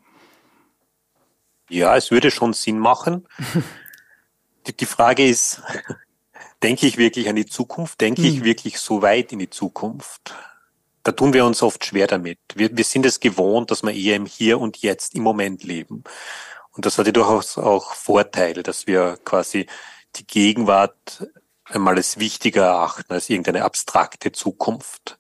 Ja, 1.70 1.98
es 1.98 2.12
würde 2.12 2.32
schon 2.32 2.54
Sinn 2.54 2.80
machen. 2.80 3.28
die, 4.80 4.86
Frage 4.86 5.28
ist, 5.28 5.62
denke 6.64 6.88
ich 6.88 6.98
wirklich 6.98 7.28
an 7.28 7.36
die 7.36 7.46
Zukunft? 7.46 8.00
Denke 8.00 8.22
hm. 8.22 8.30
ich 8.30 8.44
wirklich 8.44 8.80
so 8.80 9.02
weit 9.02 9.34
in 9.34 9.40
die 9.40 9.50
Zukunft? 9.50 10.34
Da 11.08 11.14
tun 11.14 11.32
wir 11.32 11.46
uns 11.46 11.64
oft 11.64 11.86
schwer 11.86 12.06
damit. 12.06 12.38
Wir, 12.54 12.76
wir 12.76 12.84
sind 12.84 13.06
es 13.06 13.22
gewohnt, 13.22 13.72
dass 13.72 13.82
wir 13.82 13.94
eher 13.94 14.18
im 14.18 14.26
Hier 14.26 14.60
und 14.60 14.82
Jetzt 14.82 15.16
im 15.16 15.24
Moment 15.24 15.64
leben. 15.64 16.04
Und 16.72 16.86
das 16.86 16.98
hat 16.98 17.06
ja 17.06 17.14
durchaus 17.14 17.58
auch 17.58 17.94
Vorteile, 17.94 18.62
dass 18.62 18.88
wir 18.88 19.18
quasi 19.24 19.68
die 20.18 20.28
Gegenwart 20.28 21.26
einmal 21.64 21.96
als 21.96 22.20
wichtiger 22.20 22.66
erachten 22.66 23.14
als 23.14 23.30
irgendeine 23.30 23.64
abstrakte 23.64 24.34
Zukunft. 24.34 25.18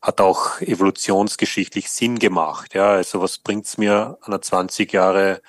Hat 0.00 0.22
auch 0.22 0.58
evolutionsgeschichtlich 0.62 1.90
Sinn 1.90 2.18
gemacht. 2.18 2.72
Ja, 2.72 2.92
also 2.92 3.20
was 3.20 3.36
bringt's 3.36 3.76
mir, 3.76 4.16
an 4.22 4.32
einer 4.32 4.40
20 4.40 4.90
Jahre 4.90 5.42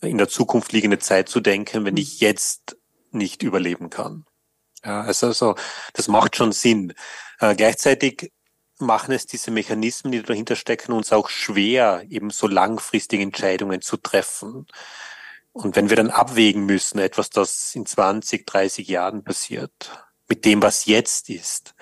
in 0.00 0.18
der 0.18 0.28
Zukunft 0.28 0.72
liegende 0.72 0.98
Zeit 0.98 1.28
zu 1.28 1.38
denken, 1.38 1.84
wenn 1.84 1.96
ich 1.96 2.18
jetzt 2.18 2.76
nicht 3.12 3.44
überleben 3.44 3.88
kann? 3.88 4.24
Ja, 4.84 5.02
also, 5.02 5.28
also 5.28 5.54
das 5.92 6.08
macht 6.08 6.34
schon 6.34 6.50
Sinn. 6.50 6.92
Äh, 7.38 7.54
gleichzeitig 7.54 8.32
machen 8.78 9.12
es 9.12 9.26
diese 9.26 9.50
Mechanismen, 9.50 10.12
die 10.12 10.22
dahinter 10.22 10.56
stecken, 10.56 10.92
uns 10.92 11.12
auch 11.12 11.28
schwer, 11.28 12.04
eben 12.08 12.30
so 12.30 12.46
langfristige 12.46 13.22
Entscheidungen 13.22 13.80
zu 13.82 13.96
treffen. 13.96 14.66
Und 15.52 15.76
wenn 15.76 15.88
wir 15.88 15.96
dann 15.96 16.10
abwägen 16.10 16.66
müssen, 16.66 16.98
etwas, 16.98 17.30
das 17.30 17.74
in 17.74 17.86
20, 17.86 18.46
30 18.46 18.88
Jahren 18.88 19.24
passiert, 19.24 20.06
mit 20.28 20.44
dem, 20.44 20.60
was 20.62 20.86
jetzt 20.86 21.30
ist, 21.30 21.74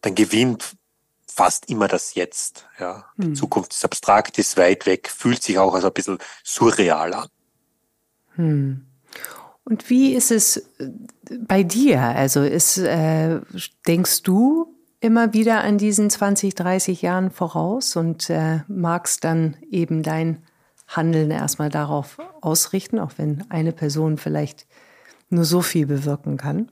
dann 0.00 0.14
gewinnt 0.14 0.76
fast 1.26 1.68
immer 1.68 1.88
das 1.88 2.14
Jetzt. 2.14 2.66
Ja. 2.80 3.04
Die 3.16 3.26
hm. 3.26 3.34
Zukunft 3.34 3.72
ist 3.72 3.84
abstrakt, 3.84 4.38
ist 4.38 4.56
weit 4.56 4.86
weg, 4.86 5.08
fühlt 5.08 5.42
sich 5.42 5.58
auch 5.58 5.74
als 5.74 5.84
ein 5.84 5.92
bisschen 5.92 6.18
surreal 6.42 7.14
an. 7.14 7.28
Hm. 8.34 8.86
Und 9.64 9.90
wie 9.90 10.14
ist 10.14 10.30
es 10.30 10.56
äh, 10.56 10.90
bei 11.40 11.62
dir? 11.62 12.00
Also 12.00 12.42
ist, 12.42 12.78
äh, 12.78 13.40
denkst 13.86 14.22
du, 14.22 14.77
immer 15.00 15.32
wieder 15.32 15.62
an 15.62 15.78
diesen 15.78 16.10
20, 16.10 16.54
30 16.54 17.02
Jahren 17.02 17.30
voraus 17.30 17.96
und 17.96 18.30
äh, 18.30 18.60
magst 18.68 19.24
dann 19.24 19.56
eben 19.70 20.02
dein 20.02 20.42
Handeln 20.88 21.30
erstmal 21.30 21.68
darauf 21.68 22.18
ausrichten, 22.40 22.98
auch 22.98 23.12
wenn 23.16 23.44
eine 23.50 23.72
Person 23.72 24.16
vielleicht 24.16 24.66
nur 25.28 25.44
so 25.44 25.60
viel 25.60 25.86
bewirken 25.86 26.36
kann? 26.36 26.70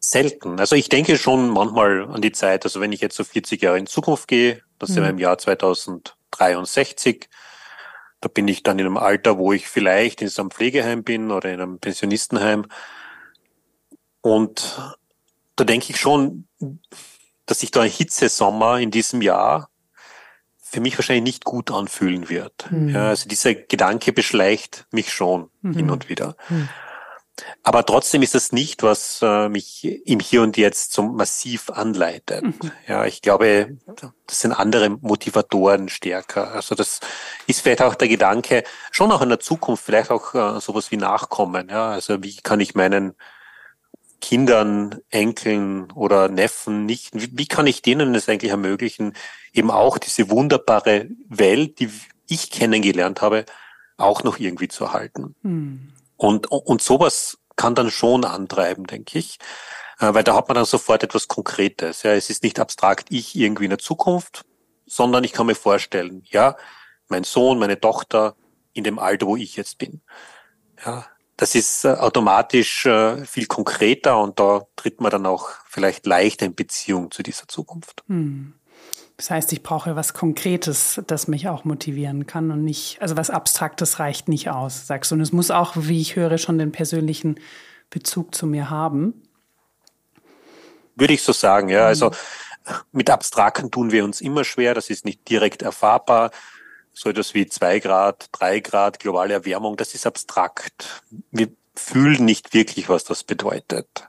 Selten. 0.00 0.58
Also 0.60 0.76
ich 0.76 0.88
denke 0.88 1.18
schon 1.18 1.50
manchmal 1.50 2.04
an 2.04 2.22
die 2.22 2.32
Zeit, 2.32 2.64
also 2.64 2.80
wenn 2.80 2.92
ich 2.92 3.00
jetzt 3.00 3.16
so 3.16 3.24
40 3.24 3.60
Jahre 3.60 3.78
in 3.78 3.86
Zukunft 3.86 4.28
gehe, 4.28 4.62
das 4.78 4.90
sind 4.90 5.02
wir 5.02 5.10
im 5.10 5.18
Jahr 5.18 5.36
2063, 5.38 7.28
da 8.20 8.28
bin 8.28 8.48
ich 8.48 8.62
dann 8.62 8.78
in 8.78 8.86
einem 8.86 8.96
Alter, 8.96 9.38
wo 9.38 9.52
ich 9.52 9.68
vielleicht 9.68 10.22
in 10.22 10.28
so 10.28 10.42
einem 10.42 10.50
Pflegeheim 10.50 11.04
bin 11.04 11.30
oder 11.30 11.50
in 11.50 11.60
einem 11.60 11.78
Pensionistenheim. 11.78 12.66
Und 14.22 14.98
da 15.58 15.64
denke 15.64 15.90
ich 15.90 15.98
schon, 15.98 16.46
dass 17.46 17.60
sich 17.60 17.70
da 17.70 17.82
ein 17.82 17.90
Hitzesommer 17.90 18.78
in 18.78 18.90
diesem 18.90 19.22
Jahr 19.22 19.70
für 20.60 20.80
mich 20.80 20.98
wahrscheinlich 20.98 21.24
nicht 21.24 21.44
gut 21.44 21.70
anfühlen 21.70 22.28
wird. 22.28 22.70
Mhm. 22.70 22.90
Ja, 22.90 23.08
also 23.08 23.28
dieser 23.28 23.54
Gedanke 23.54 24.12
beschleicht 24.12 24.86
mich 24.90 25.12
schon 25.12 25.50
mhm. 25.62 25.72
hin 25.74 25.90
und 25.90 26.08
wieder. 26.08 26.36
Mhm. 26.48 26.68
Aber 27.62 27.86
trotzdem 27.86 28.22
ist 28.22 28.34
das 28.34 28.52
nicht, 28.52 28.82
was 28.82 29.20
äh, 29.22 29.48
mich 29.48 29.84
im 29.84 30.20
Hier 30.20 30.42
und 30.42 30.56
Jetzt 30.56 30.92
so 30.92 31.02
massiv 31.02 31.70
anleitet. 31.70 32.42
Mhm. 32.42 32.72
Ja, 32.86 33.06
ich 33.06 33.22
glaube, 33.22 33.78
das 34.26 34.40
sind 34.40 34.52
andere 34.52 34.90
Motivatoren 34.90 35.88
stärker. 35.88 36.52
Also 36.52 36.74
das 36.74 37.00
ist 37.46 37.60
vielleicht 37.60 37.82
auch 37.82 37.94
der 37.94 38.08
Gedanke, 38.08 38.64
schon 38.90 39.12
auch 39.12 39.22
in 39.22 39.28
der 39.28 39.40
Zukunft, 39.40 39.84
vielleicht 39.84 40.10
auch 40.10 40.34
äh, 40.34 40.60
sowas 40.60 40.90
wie 40.90 40.96
Nachkommen. 40.96 41.68
Ja, 41.70 41.90
also 41.90 42.22
wie 42.22 42.36
kann 42.36 42.60
ich 42.60 42.74
meinen 42.74 43.14
Kindern, 44.20 45.00
Enkeln 45.10 45.90
oder 45.92 46.28
Neffen 46.28 46.86
nicht, 46.86 47.10
wie, 47.14 47.30
wie 47.32 47.46
kann 47.46 47.66
ich 47.66 47.82
denen 47.82 48.14
es 48.14 48.28
eigentlich 48.28 48.50
ermöglichen, 48.50 49.14
eben 49.52 49.70
auch 49.70 49.98
diese 49.98 50.30
wunderbare 50.30 51.08
Welt, 51.28 51.78
die 51.78 51.90
ich 52.28 52.50
kennengelernt 52.50 53.22
habe, 53.22 53.44
auch 53.96 54.22
noch 54.24 54.38
irgendwie 54.38 54.68
zu 54.68 54.84
erhalten. 54.84 55.34
Hm. 55.42 55.92
Und, 56.16 56.50
und 56.50 56.82
sowas 56.82 57.38
kann 57.56 57.74
dann 57.74 57.90
schon 57.90 58.24
antreiben, 58.24 58.86
denke 58.86 59.18
ich, 59.18 59.38
äh, 59.98 60.12
weil 60.14 60.24
da 60.24 60.34
hat 60.34 60.48
man 60.48 60.56
dann 60.56 60.64
sofort 60.64 61.02
etwas 61.02 61.28
Konkretes. 61.28 62.02
Ja, 62.02 62.12
es 62.12 62.30
ist 62.30 62.42
nicht 62.42 62.60
abstrakt 62.60 63.08
ich 63.10 63.36
irgendwie 63.36 63.64
in 63.64 63.70
der 63.70 63.78
Zukunft, 63.78 64.44
sondern 64.86 65.24
ich 65.24 65.32
kann 65.32 65.46
mir 65.46 65.54
vorstellen, 65.54 66.22
ja, 66.26 66.56
mein 67.08 67.24
Sohn, 67.24 67.58
meine 67.58 67.80
Tochter 67.80 68.36
in 68.72 68.84
dem 68.84 68.98
Alter, 68.98 69.26
wo 69.26 69.36
ich 69.36 69.56
jetzt 69.56 69.78
bin. 69.78 70.02
Ja, 70.84 71.06
das 71.38 71.54
ist 71.54 71.84
äh, 71.84 71.90
automatisch 71.90 72.84
äh, 72.84 73.24
viel 73.24 73.46
konkreter 73.46 74.20
und 74.20 74.38
da 74.40 74.66
tritt 74.76 75.00
man 75.00 75.10
dann 75.10 75.24
auch 75.24 75.50
vielleicht 75.66 76.04
leichter 76.04 76.44
in 76.44 76.54
Beziehung 76.54 77.10
zu 77.12 77.22
dieser 77.22 77.46
Zukunft. 77.48 78.02
Hm. 78.08 78.54
Das 79.16 79.30
heißt, 79.30 79.52
ich 79.52 79.62
brauche 79.62 79.96
was 79.96 80.14
Konkretes, 80.14 81.00
das 81.06 81.26
mich 81.26 81.48
auch 81.48 81.64
motivieren 81.64 82.26
kann 82.26 82.50
und 82.50 82.64
nicht, 82.64 83.00
also 83.00 83.16
was 83.16 83.30
Abstraktes 83.30 83.98
reicht 83.98 84.28
nicht 84.28 84.50
aus, 84.50 84.86
sagst 84.86 85.10
du. 85.10 85.14
Und 85.14 85.20
es 85.20 85.32
muss 85.32 85.50
auch, 85.50 85.74
wie 85.76 86.00
ich 86.00 86.16
höre, 86.16 86.38
schon 86.38 86.58
den 86.58 86.72
persönlichen 86.72 87.40
Bezug 87.88 88.34
zu 88.34 88.46
mir 88.46 88.68
haben. 88.70 89.22
Würde 90.96 91.14
ich 91.14 91.22
so 91.22 91.32
sagen, 91.32 91.68
ja. 91.68 91.86
Also 91.86 92.10
mit 92.92 93.10
Abstrakten 93.10 93.70
tun 93.70 93.92
wir 93.92 94.04
uns 94.04 94.20
immer 94.20 94.44
schwer, 94.44 94.74
das 94.74 94.90
ist 94.90 95.04
nicht 95.04 95.28
direkt 95.28 95.62
erfahrbar 95.62 96.30
so 96.98 97.10
etwas 97.10 97.32
wie 97.32 97.46
zwei 97.46 97.78
Grad, 97.78 98.28
drei 98.32 98.58
Grad 98.58 98.98
globale 98.98 99.32
Erwärmung, 99.32 99.76
das 99.76 99.94
ist 99.94 100.04
abstrakt. 100.04 101.04
Wir 101.30 101.48
fühlen 101.76 102.24
nicht 102.24 102.54
wirklich, 102.54 102.88
was 102.88 103.04
das 103.04 103.22
bedeutet. 103.22 104.08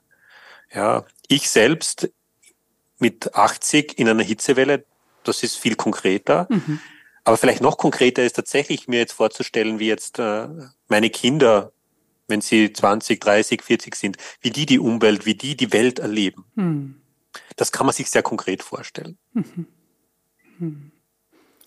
Ja, 0.74 1.06
ich 1.28 1.52
selbst 1.52 2.10
mit 2.98 3.36
80 3.36 4.00
in 4.00 4.10
einer 4.10 4.24
Hitzewelle, 4.24 4.86
das 5.24 5.44
ist 5.44 5.58
viel 5.58 5.76
konkreter. 5.76 6.48
Mhm. 6.50 6.80
Aber 7.26 7.38
vielleicht 7.38 7.62
noch 7.62 7.78
konkreter 7.78 8.24
ist 8.24 8.36
tatsächlich 8.36 8.88
mir 8.88 8.98
jetzt 8.98 9.14
vorzustellen, 9.14 9.78
wie 9.78 9.88
jetzt 9.88 10.18
äh, 10.18 10.48
meine 10.88 11.12
Kinder, 11.12 11.72
wenn 12.28 12.42
sie 12.42 12.74
20, 12.74 13.22
30, 13.22 13.62
40 13.62 13.96
sind, 13.96 14.18
wie 14.42 14.50
die 14.50 14.66
die 14.66 14.80
Umwelt, 14.80 15.28
wie 15.28 15.36
die 15.36 15.56
die 15.56 15.72
Welt 15.72 16.00
erleben. 16.00 16.46
Mhm. 16.56 17.02
Das 17.56 17.72
kann 17.72 17.86
man 17.86 17.94
sich 17.94 18.10
sehr 18.10 18.24
konkret 18.24 18.64
vorstellen. 18.64 19.20
Mhm. 19.34 19.68
mhm. 20.58 20.92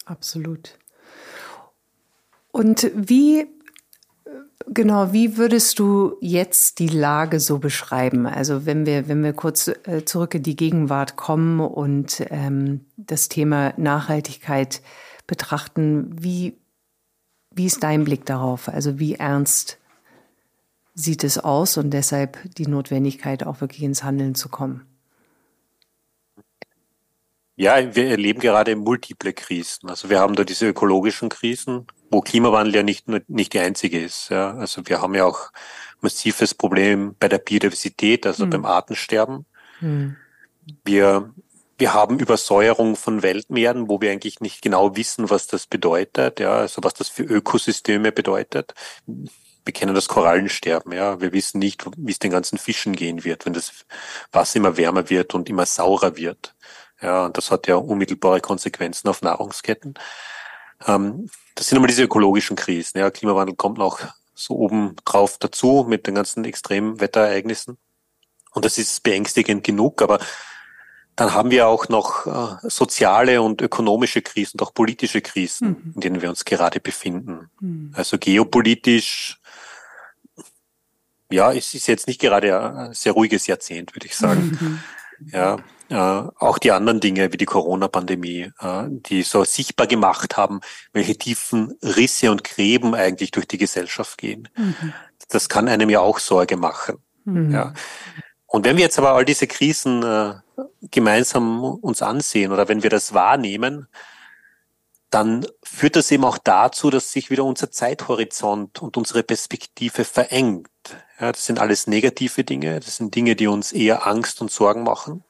Absolut. 0.05 0.79
Und 2.53 2.91
wie, 2.95 3.47
genau, 4.69 5.13
wie 5.13 5.37
würdest 5.37 5.79
du 5.79 6.17
jetzt 6.21 6.79
die 6.79 6.89
Lage 6.89 7.41
so 7.41 7.59
beschreiben? 7.59 8.27
Also 8.27 8.67
wenn 8.67 8.87
wir, 8.87 9.09
wenn 9.09 9.25
wir 9.25 9.33
kurz 9.33 9.69
äh, 9.69 10.05
zurück 10.05 10.35
in 10.35 10.43
die 10.43 10.57
Gegenwart 10.57 11.17
kommen 11.17 11.61
und 11.61 12.25
ähm, 12.31 12.85
das 12.97 13.29
Thema 13.29 13.73
Nachhaltigkeit 13.79 14.83
betrachten, 15.27 16.11
wie, 16.21 16.59
wie 17.51 17.67
ist 17.67 17.83
dein 17.83 18.05
Blick 18.05 18.27
darauf? 18.27 18.69
Also 18.69 18.99
wie 18.99 19.15
ernst 19.15 19.79
sieht 20.95 21.25
es 21.25 21.39
aus 21.39 21.79
und 21.79 21.91
deshalb 21.91 22.39
die 22.57 22.67
Notwendigkeit, 22.67 23.47
auch 23.47 23.63
wirklich 23.63 23.83
ins 23.83 24.05
Handeln 24.05 24.35
zu 24.35 24.51
kommen? 24.51 24.92
Ja, 27.63 27.95
wir 27.95 28.09
erleben 28.09 28.41
gerade 28.41 28.75
multiple 28.75 29.33
Krisen. 29.33 29.89
Also 29.89 30.11
wir 30.11 30.19
haben 30.19 30.35
da 30.35 30.43
diese 30.43 30.67
ökologischen 30.67 31.29
Krisen, 31.29 31.87
wo 32.11 32.21
Klimawandel 32.21 32.75
ja 32.75 32.83
nicht 32.83 33.07
nur 33.07 33.21
nicht 33.29 33.53
die 33.53 33.61
einzige 33.61 34.01
ist. 34.01 34.31
Ja, 34.31 34.57
also 34.57 34.83
wir 34.87 35.01
haben 35.01 35.15
ja 35.15 35.27
auch 35.27 35.53
massives 36.01 36.55
Problem 36.55 37.15
bei 37.21 37.29
der 37.29 37.39
Biodiversität, 37.39 38.27
also 38.27 38.47
mhm. 38.47 38.51
beim 38.51 38.65
Artensterben. 38.65 39.47
Mhm. 39.81 40.17
Wir 40.85 41.33
wir 41.79 41.95
haben 41.95 42.19
Übersäuerung 42.19 42.97
von 42.97 43.23
Weltmeeren, 43.23 43.89
wo 43.89 44.01
wir 44.01 44.11
eigentlich 44.11 44.41
nicht 44.41 44.61
genau 44.61 44.97
wissen, 44.97 45.31
was 45.31 45.47
das 45.47 45.69
bedeutet, 45.69 46.41
ja, 46.41 46.55
also 46.55 46.83
was 46.83 46.95
das 46.95 47.11
für 47.11 47.23
Ökosysteme 47.23 48.11
bedeutet. 48.11 48.75
Wir 49.07 49.73
kennen 49.73 49.95
das 49.95 50.09
Korallensterben, 50.09 50.93
ja. 50.93 51.21
Wir 51.21 51.33
wissen 51.33 51.61
nicht, 51.61 51.85
wie 51.97 52.11
es 52.11 52.19
den 52.19 52.33
ganzen 52.33 52.59
Fischen 52.59 52.97
gehen 52.97 53.23
wird, 53.23 53.47
wenn 53.47 53.53
das 53.53 53.85
Wasser 54.33 54.57
immer 54.57 54.77
wärmer 54.77 55.11
wird 55.11 55.33
und 55.33 55.49
immer 55.49 55.65
saurer 55.65 56.17
wird. 56.17 56.57
Ja, 57.03 57.27
und 57.27 57.37
das 57.37 57.51
hat 57.51 57.67
ja 57.67 57.77
unmittelbare 57.77 58.41
Konsequenzen 58.41 59.09
auf 59.09 59.23
Nahrungsketten. 59.23 59.95
Ähm, 60.87 61.29
das 61.55 61.67
sind 61.67 61.79
immer 61.79 61.87
diese 61.87 62.05
ökologischen 62.05 62.57
Krisen. 62.57 62.99
Ja, 62.99 63.11
Klimawandel 63.11 63.57
kommt 63.57 63.79
noch 63.79 64.01
so 64.35 64.55
oben 64.55 64.97
drauf 65.05 65.37
dazu 65.39 65.85
mit 65.89 66.07
den 66.07 66.15
ganzen 66.15 66.45
Extremwetterereignissen. 66.45 67.77
Und 68.53 68.65
das 68.65 68.79
ist 68.79 69.03
beängstigend 69.03 69.65
genug, 69.65 70.03
aber 70.03 70.19
dann 71.17 71.35
haben 71.35 71.51
wir 71.51 71.69
auch 71.69 71.89
noch 71.89 72.27
äh, 72.27 72.69
soziale 72.69 73.43
und 73.43 73.61
ökonomische 73.61 74.23
Krisen, 74.23 74.61
auch 74.61 74.73
politische 74.73 75.21
Krisen, 75.21 75.69
mhm. 75.69 75.93
in 75.95 76.01
denen 76.01 76.23
wir 76.23 76.31
uns 76.31 76.45
gerade 76.45 76.81
befinden. 76.81 77.51
Mhm. 77.61 77.93
Also 77.95 78.19
geopolitisch, 78.19 79.39
ja, 81.31 81.53
es 81.53 81.75
ist 81.75 81.87
jetzt 81.87 82.07
nicht 82.07 82.21
gerade 82.21 82.59
ein 82.59 82.95
sehr 82.95 83.13
ruhiges 83.13 83.47
Jahrzehnt, 83.47 83.95
würde 83.95 84.07
ich 84.07 84.17
sagen. 84.17 84.59
Mhm. 85.19 85.31
Ja, 85.33 85.59
äh, 85.93 86.29
auch 86.39 86.59
die 86.59 86.73
anderen 86.73 87.01
Dinge 87.01 87.33
wie 87.33 87.37
die 87.37 87.45
Corona-Pandemie, 87.45 88.51
äh, 88.61 88.85
die 88.89 89.23
so 89.23 89.45
sichtbar 89.45 89.87
gemacht 89.87 90.37
haben, 90.39 90.61
welche 90.93 91.17
tiefen 91.17 91.79
Risse 91.83 92.31
und 92.31 92.45
Gräben 92.45 92.95
eigentlich 92.95 93.31
durch 93.31 93.47
die 93.47 93.59
Gesellschaft 93.59 94.17
gehen. 94.17 94.49
Mhm. 94.57 94.95
Das 95.29 95.49
kann 95.49 95.69
einem 95.69 95.91
ja 95.91 96.01
auch 96.01 96.19
Sorge 96.19 96.57
machen. 96.57 96.97
Mhm. 97.25 97.51
Ja. 97.51 97.75
Und 98.47 98.65
wenn 98.65 98.77
wir 98.77 98.85
jetzt 98.85 98.99
aber 98.99 99.13
all 99.13 99.25
diese 99.25 99.47
Krisen 99.47 100.03
äh, 100.03 100.35
gemeinsam 100.91 101.63
uns 101.63 102.01
ansehen 102.01 102.53
oder 102.53 102.69
wenn 102.69 102.83
wir 102.83 102.91
das 102.91 103.13
wahrnehmen, 103.13 103.87
dann 105.11 105.47
führt 105.63 105.97
das 105.97 106.11
eben 106.11 106.25
auch 106.25 106.39
dazu, 106.39 106.89
dass 106.89 107.13
sich 107.13 107.29
wieder 107.29 107.45
unser 107.45 107.71
Zeithorizont 107.71 108.81
und 108.81 108.97
unsere 108.97 109.23
Perspektive 109.23 110.05
verengt. 110.05 110.69
Ja, 111.21 111.33
das 111.33 111.45
sind 111.45 111.59
alles 111.59 111.87
negative 111.87 112.45
Dinge, 112.45 112.81
das 112.81 112.97
sind 112.97 113.15
Dinge, 113.15 113.37
die 113.37 113.47
uns 113.47 113.73
eher 113.73 114.07
Angst 114.07 114.41
und 114.41 114.51
Sorgen 114.51 114.85
machen. 114.85 115.23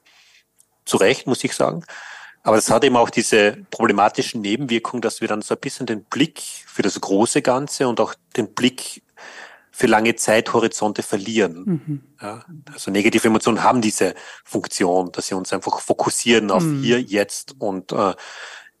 Zu 0.85 0.97
Recht, 0.97 1.27
muss 1.27 1.43
ich 1.43 1.53
sagen. 1.53 1.83
Aber 2.43 2.57
das 2.57 2.69
hat 2.69 2.83
eben 2.83 2.97
auch 2.97 3.09
diese 3.09 3.57
problematischen 3.71 4.41
Nebenwirkungen, 4.41 5.01
dass 5.01 5.21
wir 5.21 5.29
dann 5.29 5.41
so 5.41 5.55
ein 5.55 5.61
bisschen 5.61 5.85
den 5.85 6.03
Blick 6.03 6.41
für 6.65 6.81
das 6.81 6.99
große 6.99 7.41
Ganze 7.41 7.87
und 7.87 8.01
auch 8.01 8.15
den 8.35 8.53
Blick 8.53 9.01
für 9.71 9.87
lange 9.87 10.15
Zeithorizonte 10.15 11.01
verlieren. 11.01 11.63
Mhm. 11.65 12.03
Ja, 12.21 12.45
also 12.71 12.91
negative 12.91 13.27
Emotionen 13.27 13.63
haben 13.63 13.81
diese 13.81 14.13
Funktion, 14.43 15.11
dass 15.11 15.27
sie 15.27 15.35
uns 15.35 15.51
einfach 15.51 15.79
fokussieren 15.79 16.51
auf 16.51 16.63
mhm. 16.63 16.83
hier, 16.83 17.01
jetzt 17.01 17.55
und 17.59 17.91
äh, 17.91 18.13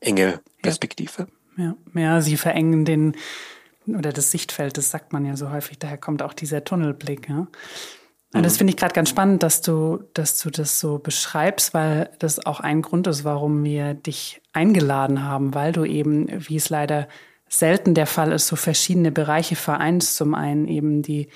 enge 0.01 0.41
Perspektive. 0.61 1.27
Ja. 1.57 1.75
ja, 1.95 2.01
ja, 2.01 2.21
sie 2.21 2.37
verengen 2.37 2.85
den 2.85 3.15
oder 3.87 4.13
das 4.13 4.31
Sichtfeld, 4.31 4.77
das 4.77 4.91
sagt 4.91 5.13
man 5.13 5.25
ja 5.25 5.35
so 5.35 5.51
häufig, 5.51 5.79
daher 5.79 5.97
kommt 5.97 6.21
auch 6.21 6.33
dieser 6.33 6.63
Tunnelblick. 6.63 7.27
Ja? 7.27 7.47
Und 8.33 8.43
das 8.43 8.53
mhm. 8.53 8.57
finde 8.57 8.71
ich 8.71 8.77
gerade 8.77 8.93
ganz 8.93 9.09
spannend, 9.09 9.43
dass 9.43 9.61
du, 9.61 10.03
dass 10.13 10.39
du 10.39 10.49
das 10.49 10.79
so 10.79 10.97
beschreibst, 10.97 11.73
weil 11.73 12.09
das 12.19 12.43
auch 12.45 12.59
ein 12.59 12.81
Grund 12.81 13.05
ist, 13.07 13.23
warum 13.23 13.63
wir 13.63 13.93
dich 13.93 14.41
eingeladen 14.53 15.23
haben, 15.23 15.53
weil 15.53 15.71
du 15.71 15.85
eben, 15.85 16.27
wie 16.47 16.55
es 16.55 16.69
leider 16.69 17.07
selten 17.47 17.93
der 17.93 18.07
Fall 18.07 18.31
ist, 18.31 18.47
so 18.47 18.55
verschiedene 18.55 19.11
Bereiche 19.11 19.55
vereinst. 19.55 20.15
Zum 20.15 20.33
einen 20.33 20.67
eben 20.67 21.03
die, 21.03 21.29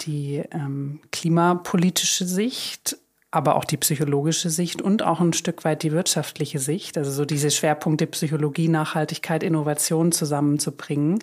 die 0.00 0.42
ähm, 0.50 1.00
klimapolitische 1.12 2.24
Sicht, 2.24 2.96
aber 3.30 3.56
auch 3.56 3.66
die 3.66 3.76
psychologische 3.76 4.48
Sicht 4.48 4.80
und 4.80 5.02
auch 5.02 5.20
ein 5.20 5.34
Stück 5.34 5.64
weit 5.64 5.82
die 5.82 5.92
wirtschaftliche 5.92 6.58
Sicht. 6.58 6.96
Also 6.96 7.10
so 7.10 7.26
diese 7.26 7.50
Schwerpunkte 7.50 8.06
Psychologie, 8.06 8.68
Nachhaltigkeit, 8.68 9.42
Innovation 9.42 10.12
zusammenzubringen. 10.12 11.18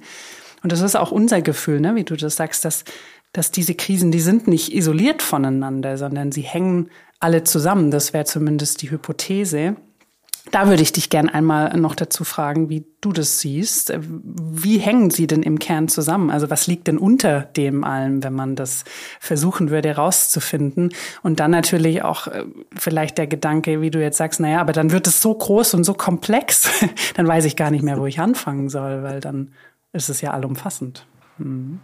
Und 0.61 0.71
das 0.71 0.81
ist 0.81 0.95
auch 0.95 1.11
unser 1.11 1.41
Gefühl, 1.41 1.79
ne, 1.79 1.95
wie 1.95 2.03
du 2.03 2.15
das 2.15 2.35
sagst, 2.35 2.65
dass, 2.65 2.83
dass 3.31 3.51
diese 3.51 3.75
Krisen, 3.75 4.11
die 4.11 4.19
sind 4.19 4.47
nicht 4.47 4.73
isoliert 4.73 5.21
voneinander, 5.21 5.97
sondern 5.97 6.31
sie 6.31 6.41
hängen 6.41 6.89
alle 7.19 7.43
zusammen. 7.43 7.91
Das 7.91 8.13
wäre 8.13 8.25
zumindest 8.25 8.81
die 8.81 8.91
Hypothese. 8.91 9.75
Da 10.51 10.67
würde 10.67 10.81
ich 10.81 10.91
dich 10.91 11.09
gern 11.09 11.29
einmal 11.29 11.77
noch 11.77 11.93
dazu 11.93 12.23
fragen, 12.23 12.69
wie 12.69 12.85
du 13.01 13.11
das 13.11 13.39
siehst. 13.39 13.93
Wie 13.99 14.79
hängen 14.79 15.11
sie 15.11 15.27
denn 15.27 15.43
im 15.43 15.59
Kern 15.59 15.89
zusammen? 15.89 16.31
Also 16.31 16.49
was 16.49 16.65
liegt 16.65 16.87
denn 16.87 16.97
unter 16.97 17.41
dem 17.41 17.83
allem, 17.83 18.23
wenn 18.23 18.33
man 18.33 18.55
das 18.55 18.83
versuchen 19.19 19.69
würde 19.69 19.89
herauszufinden? 19.89 20.91
Und 21.21 21.39
dann 21.39 21.51
natürlich 21.51 22.01
auch 22.01 22.27
äh, 22.27 22.45
vielleicht 22.75 23.19
der 23.19 23.27
Gedanke, 23.27 23.81
wie 23.81 23.91
du 23.91 24.01
jetzt 24.01 24.17
sagst, 24.17 24.39
naja, 24.39 24.59
aber 24.61 24.73
dann 24.73 24.91
wird 24.91 25.05
es 25.05 25.21
so 25.21 25.35
groß 25.35 25.75
und 25.75 25.83
so 25.83 25.93
komplex, 25.93 26.69
dann 27.15 27.27
weiß 27.27 27.45
ich 27.45 27.55
gar 27.55 27.69
nicht 27.69 27.83
mehr, 27.83 27.99
wo 27.99 28.07
ich 28.07 28.19
anfangen 28.19 28.69
soll, 28.69 29.03
weil 29.03 29.19
dann 29.19 29.51
ist 29.93 30.09
es 30.09 30.21
ja 30.21 30.31
allumfassend. 30.31 31.05
Mhm. 31.37 31.79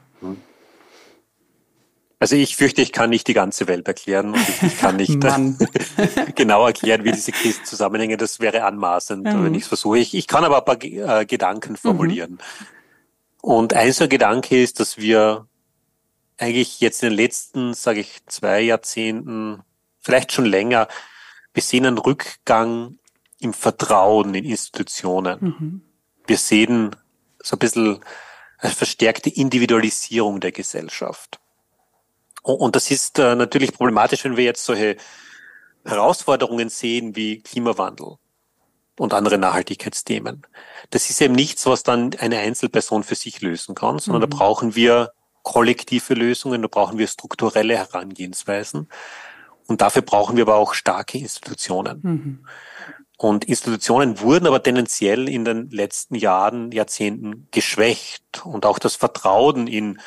Also 2.26 2.38
ich 2.38 2.56
fürchte, 2.56 2.82
ich 2.82 2.92
kann 2.92 3.12
nicht 3.12 3.28
die 3.28 3.36
ganze 3.36 3.68
Welt 3.68 3.88
erklären 3.88 4.30
und 4.30 4.40
ich, 4.40 4.64
ich 4.64 4.80
kann 4.80 4.96
nicht 4.96 5.22
genau 6.36 6.66
erklären, 6.66 7.04
wie 7.04 7.12
diese 7.12 7.32
Krisen 7.32 7.64
zusammenhängen. 7.66 8.18
Das 8.18 8.40
wäre 8.40 8.64
anmaßend, 8.64 9.26
mhm. 9.26 9.44
wenn 9.44 9.54
ich 9.54 9.62
es 9.62 9.68
versuche. 9.68 10.00
Ich, 10.00 10.16
ich 10.16 10.26
kann 10.26 10.44
aber 10.44 10.58
ein 10.58 10.66
paar 10.66 10.84
äh, 11.20 11.28
Gedanken 11.28 11.76
formulieren. 11.76 12.32
Mhm. 12.32 12.40
Und 13.44 13.74
ein 13.76 13.94
so 13.94 14.06
ein 14.06 14.10
Gedanke 14.10 14.60
ist, 14.60 14.80
dass 14.80 14.98
wir 14.98 15.46
eigentlich 16.40 16.80
jetzt 16.80 17.04
in 17.04 17.10
den 17.10 17.16
letzten, 17.16 17.76
sage 17.76 18.00
ich, 18.00 18.26
zwei 18.26 18.62
Jahrzehnten, 18.62 19.62
vielleicht 20.02 20.32
schon 20.32 20.46
länger, 20.46 20.88
wir 21.54 21.62
sehen 21.62 21.86
einen 21.86 22.00
Rückgang 22.00 22.98
im 23.40 23.54
Vertrauen 23.54 24.34
in 24.34 24.46
Institutionen. 24.46 25.38
Mhm. 25.40 25.82
Wir 26.26 26.38
sehen 26.38 26.96
so 27.40 27.56
ein 27.56 27.60
bisschen 27.60 28.00
eine 28.58 28.72
verstärkte 28.72 29.30
Individualisierung 29.30 30.40
der 30.40 30.54
Gesellschaft. 30.54 31.40
Und 32.54 32.76
das 32.76 32.92
ist 32.92 33.18
äh, 33.18 33.36
natürlich 33.36 33.74
problematisch, 33.74 34.24
wenn 34.24 34.38
wir 34.38 34.44
jetzt 34.44 34.66
solche 34.66 34.98
Herausforderungen 35.84 36.70
sehen 36.70 37.16
wie 37.16 37.42
Klimawandel 37.42 38.18
und 39.00 39.14
andere 39.16 39.40
Nachhaltigkeitsthemen. 39.40 40.46
Das 40.92 41.10
ist 41.10 41.22
eben 41.22 41.34
nichts, 41.34 41.66
was 41.66 41.82
dann 41.82 42.12
eine 42.20 42.38
Einzelperson 42.38 43.04
für 43.04 43.16
sich 43.16 43.42
lösen 43.42 43.74
kann, 43.74 43.98
sondern 43.98 44.22
mhm. 44.22 44.30
da 44.30 44.38
brauchen 44.38 44.76
wir 44.76 45.12
kollektive 45.42 46.14
Lösungen, 46.14 46.62
da 46.62 46.68
brauchen 46.68 47.00
wir 47.00 47.08
strukturelle 47.08 47.78
Herangehensweisen. 47.78 48.90
Und 49.66 49.82
dafür 49.82 50.04
brauchen 50.04 50.38
wir 50.38 50.44
aber 50.44 50.56
auch 50.56 50.76
starke 50.76 51.18
Institutionen. 51.18 52.00
Mhm. 52.04 52.48
Und 53.18 53.46
Institutionen 53.46 54.20
wurden 54.20 54.46
aber 54.46 54.62
tendenziell 54.62 55.28
in 55.28 55.46
den 55.46 55.72
letzten 55.72 56.14
Jahren, 56.14 56.72
Jahrzehnten 56.72 57.48
geschwächt. 57.50 58.46
Und 58.46 58.68
auch 58.68 58.78
das 58.78 58.96
Vertrauen 58.96 59.66
in 59.66 60.00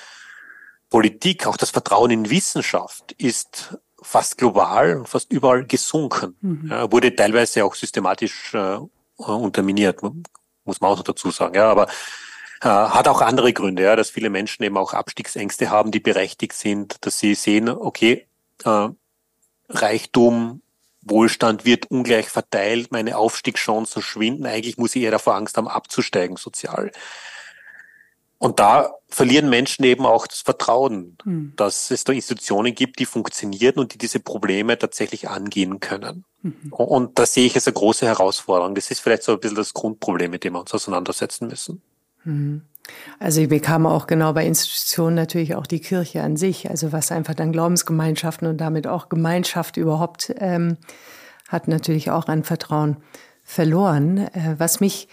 Politik, 0.91 1.47
auch 1.47 1.57
das 1.57 1.71
Vertrauen 1.71 2.11
in 2.11 2.31
Wissenschaft 2.31 3.13
ist 3.13 3.77
fast 4.01 4.39
global 4.39 4.97
und 4.97 5.09
fast 5.09 5.33
überall 5.33 5.65
gesunken. 5.65 6.37
Mhm. 6.41 6.69
Ja, 6.71 6.91
wurde 6.91 7.15
teilweise 7.15 7.65
auch 7.65 7.75
systematisch 7.75 8.55
äh, 8.55 8.79
unterminiert, 9.17 10.03
muss 10.65 10.81
man 10.81 10.91
auch 10.91 10.97
noch 10.97 11.05
dazu 11.05 11.31
sagen. 11.31 11.55
Ja, 11.55 11.71
aber 11.71 11.89
äh, 12.63 12.69
hat 12.69 13.09
auch 13.09 13.21
andere 13.21 13.53
Gründe, 13.53 13.83
ja, 13.83 13.97
dass 13.97 14.11
viele 14.11 14.31
Menschen 14.31 14.63
eben 14.63 14.77
auch 14.77 14.95
Abstiegsängste 14.95 15.71
haben, 15.71 15.91
die 15.91 16.01
berechtigt 16.01 16.55
sind, 16.55 17.05
dass 17.05 17.19
sie 17.19 17.35
sehen, 17.35 17.69
okay, 17.69 18.27
äh, 18.65 18.89
Reichtum, 19.69 20.63
Wohlstand 21.03 21.65
wird 21.65 21.91
ungleich 21.91 22.29
verteilt, 22.29 22.93
meine 22.93 23.17
Aufstiegschancen 23.17 24.03
schwinden, 24.03 24.47
eigentlich 24.47 24.79
muss 24.79 24.97
ich 24.97 25.03
eher 25.03 25.11
davor 25.11 25.35
Angst 25.37 25.57
haben, 25.57 25.69
abzusteigen 25.69 26.37
sozial. 26.37 26.91
Und 28.39 28.61
da 28.61 28.93
verlieren 29.09 29.51
Menschen 29.51 29.85
eben 29.85 30.07
auch 30.07 30.27
das 30.27 30.41
Vertrauen, 30.41 31.19
mhm. 31.25 31.53
dass 31.57 31.91
es 31.91 32.05
da 32.05 32.13
Institutionen 32.13 32.75
gibt, 32.75 33.01
die 33.01 33.05
funktionieren 33.05 33.79
und 33.79 33.95
die 33.95 33.99
diese 33.99 34.21
Probleme 34.21 34.79
tatsächlich 34.79 35.29
angehen 35.29 35.81
können. 35.81 36.25
Mhm. 36.43 36.73
Und 36.73 37.19
da 37.19 37.27
sehe 37.27 37.47
ich 37.47 37.57
als 37.57 37.67
eine 37.67 37.75
große 37.75 38.07
Herausforderung. 38.07 38.77
Das 38.77 38.91
ist 38.93 39.01
vielleicht 39.01 39.25
so 39.25 39.33
ein 39.33 39.41
bisschen 39.41 39.57
das 39.57 39.75
Grundproblem, 39.75 40.31
mit 40.31 40.45
dem 40.45 40.53
wir 40.53 40.61
uns 40.61 40.73
auseinandersetzen 40.73 41.49
müssen. 41.49 41.83
Mhm. 42.25 42.63
Also 43.19 43.41
ich 43.41 43.49
bekam 43.49 43.87
auch 43.87 44.07
genau 44.07 44.33
bei 44.33 44.47
Institutionen 44.47 45.17
natürlich 45.17 45.55
auch 45.55 45.67
die 45.67 45.81
Kirche 45.81 46.23
an 46.23 46.37
sich, 46.37 46.71
also 46.71 46.93
was 46.93 47.13
einfach 47.13 47.35
dann 47.35 47.53
Glaubensgemeinschaften 47.53 48.49
und 48.49 48.59
damit 48.59 48.87
auch 48.87 49.09
Gemeinschaft 49.09 49.77
überhaupt 49.77 50.33
ähm, 50.39 50.79
hat 51.49 51.69
natürlich 51.69 52.11
auch 52.11 52.29
an 52.29 52.45
Vertrauen 52.45 52.99
verloren. 53.43 54.19
Äh, 54.19 54.55
was 54.59 54.81
mich 54.81 55.09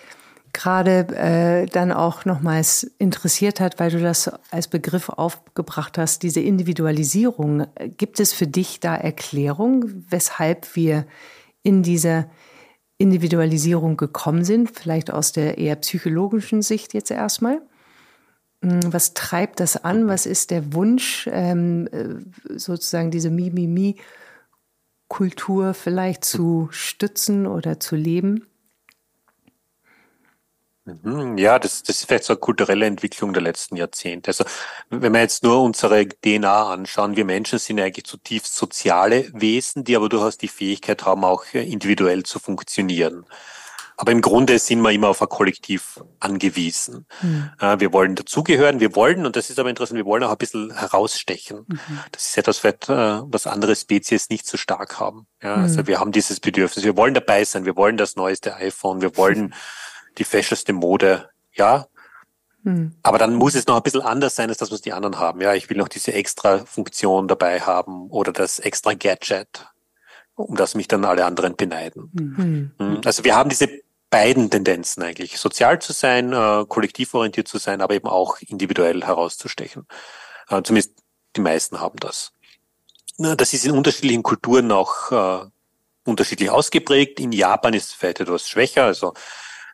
gerade 0.56 1.08
äh, 1.16 1.68
dann 1.68 1.92
auch 1.92 2.26
nochmals 2.26 2.84
interessiert 2.98 3.60
hat, 3.60 3.80
weil 3.80 3.92
du 3.92 4.02
das 4.02 4.32
als 4.50 4.68
Begriff 4.68 5.10
aufgebracht 5.10 5.98
hast, 5.98 6.24
diese 6.24 6.40
Individualisierung. 6.40 7.68
Gibt 7.98 8.20
es 8.20 8.34
für 8.34 8.48
dich 8.48 8.80
da 8.80 8.96
Erklärung, 8.96 9.86
weshalb 10.10 10.76
wir 10.76 11.06
in 11.62 11.84
dieser 11.84 12.28
Individualisierung 12.98 13.98
gekommen 13.98 14.46
sind, 14.46 14.72
vielleicht 14.72 15.12
aus 15.12 15.34
der 15.34 15.58
eher 15.58 15.76
psychologischen 15.76 16.62
Sicht 16.62 16.94
jetzt 16.94 17.12
erstmal. 17.12 17.62
Hm, 18.62 18.94
was 18.94 19.14
treibt 19.14 19.60
das 19.60 19.84
an? 19.84 20.08
Was 20.08 20.26
ist 20.26 20.52
der 20.52 20.74
Wunsch, 20.74 21.30
ähm, 21.32 21.90
äh, 21.92 22.16
sozusagen 22.58 23.12
diese 23.12 23.30
Mi-Mi-Mi-Kultur 23.30 25.74
vielleicht 25.74 26.24
zu 26.24 26.70
stützen 26.72 27.46
oder 27.46 27.82
zu 27.82 27.98
leben? 27.98 28.46
Mhm, 30.86 31.38
ja, 31.38 31.58
das, 31.58 31.82
das 31.82 31.98
ist 31.98 32.06
vielleicht 32.06 32.26
so 32.26 32.34
eine 32.34 32.40
kulturelle 32.40 32.86
Entwicklung 32.86 33.34
der 33.34 33.42
letzten 33.42 33.76
Jahrzehnte. 33.76 34.30
Also 34.30 34.46
wenn 34.90 35.14
wir 35.14 35.22
jetzt 35.22 35.44
nur 35.44 35.64
unsere 35.64 36.08
DNA 36.08 36.72
anschauen, 36.72 37.16
wir 37.16 37.26
Menschen 37.26 37.58
sind 37.58 37.80
eigentlich 37.80 38.06
zutiefst 38.06 38.56
soziale 38.56 39.28
Wesen, 39.34 39.84
die 39.84 39.96
aber 39.96 40.10
durchaus 40.10 40.38
die 40.38 40.48
Fähigkeit 40.48 41.04
haben, 41.04 41.24
auch 41.24 41.44
individuell 41.54 42.24
zu 42.24 42.40
funktionieren. 42.40 43.26
Aber 43.98 44.12
im 44.12 44.22
Grunde 44.22 44.60
sind 44.60 44.82
wir 44.82 44.92
immer 44.92 45.08
auf 45.08 45.22
ein 45.22 45.30
Kollektiv 45.30 46.02
angewiesen. 46.20 47.06
Mhm. 47.22 47.52
Wir 47.80 47.94
wollen 47.94 48.16
dazugehören, 48.16 48.80
wir 48.80 48.94
wollen, 48.96 49.26
und 49.26 49.36
das 49.36 49.50
ist 49.50 49.58
aber 49.58 49.70
interessant, 49.70 49.98
wir 49.98 50.06
wollen 50.06 50.24
auch 50.24 50.32
ein 50.32 50.38
bisschen 50.38 50.78
herausstechen. 50.78 51.66
Mhm. 51.68 52.00
Das 52.12 52.28
ist 52.28 52.38
etwas, 52.38 52.64
äh, 52.64 53.22
was 53.24 53.48
andere 53.48 53.76
Spezies 53.76 54.30
nicht 54.30 54.46
so 54.46 54.58
stark 54.58 55.00
haben. 55.00 55.28
Ja, 55.42 55.56
also 55.56 55.82
mhm. 55.82 55.88
wir 55.88 56.00
haben 56.00 56.12
dieses 56.12 56.42
Bedürfnis, 56.42 56.84
wir 56.84 56.98
wollen 56.98 57.14
dabei 57.14 57.46
sein, 57.46 57.66
wir 57.66 57.78
wollen 57.78 57.96
das 57.96 58.18
neueste 58.18 58.56
iPhone, 58.56 59.02
wir 59.02 59.16
wollen 59.16 59.54
die 60.18 60.24
festeste 60.24 60.74
Mode, 60.74 61.30
ja. 61.54 61.88
Hm. 62.64 62.96
Aber 63.04 63.18
dann 63.18 63.36
muss 63.36 63.56
es 63.56 63.68
noch 63.68 63.78
ein 63.78 63.84
bisschen 63.84 64.02
anders 64.02 64.36
sein, 64.36 64.50
als 64.50 64.58
das, 64.58 64.72
was 64.72 64.82
die 64.82 64.94
anderen 64.94 65.20
haben. 65.20 65.42
Ja, 65.42 65.54
ich 65.54 65.70
will 65.70 65.78
noch 65.78 65.88
diese 65.88 66.14
extra 66.14 66.66
Funktion 66.66 67.28
dabei 67.28 67.62
haben 67.62 68.10
oder 68.10 68.32
das 68.32 68.60
extra 68.60 68.94
Gadget, 68.94 69.68
um 70.36 70.56
das 70.56 70.76
mich 70.76 70.88
dann 70.88 71.06
alle 71.06 71.26
anderen 71.26 71.56
beneiden. 71.56 72.12
Hm. 72.18 72.72
hm. 72.78 73.02
Also 73.06 73.24
wir 73.24 73.36
haben 73.36 73.50
diese 73.50 73.70
beiden 74.10 74.50
Tendenzen 74.50 75.04
eigentlich, 75.04 75.38
sozial 75.38 75.80
zu 75.80 75.94
sein, 75.94 76.32
äh, 76.32 76.66
kollektivorientiert 76.68 77.48
zu 77.48 77.58
sein, 77.58 77.82
aber 77.82 77.96
eben 77.96 78.08
auch 78.08 78.38
individuell 78.40 79.04
herauszustechen. 79.04 79.88
Äh, 80.50 80.62
zumindest 80.64 80.94
die 81.36 81.42
meisten 81.42 81.80
haben 81.80 81.98
das. 82.00 82.32
Das 83.18 83.54
ist 83.54 83.66
in 83.66 83.72
unterschiedlichen 83.72 84.24
Kulturen 84.24 84.72
auch 84.72 85.12
äh, 85.12 85.46
unterschiedlich 86.06 86.50
ausgeprägt. 86.50 87.20
In 87.20 87.32
Japan 87.32 87.74
ist 87.74 87.88
es 87.88 87.94
vielleicht 87.94 88.20
etwas 88.20 88.48
schwächer. 88.48 88.86
Also 88.86 89.14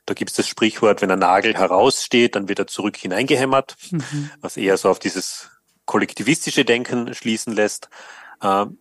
da 0.06 0.14
gibt 0.14 0.32
es 0.32 0.38
das 0.38 0.48
Sprichwort, 0.48 1.02
wenn 1.02 1.12
ein 1.12 1.20
Nagel 1.20 1.56
heraussteht, 1.56 2.36
dann 2.36 2.50
wird 2.50 2.60
er 2.60 2.68
zurück 2.68 2.98
hineingehämmert, 2.98 3.76
mhm. 3.92 4.32
was 4.42 4.58
eher 4.58 4.78
so 4.78 4.90
auf 4.90 5.00
dieses 5.00 5.50
kollektivistische 5.86 6.66
Denken 6.66 7.14
schließen 7.14 7.54
lässt. 7.54 7.90
Ähm, 8.42 8.78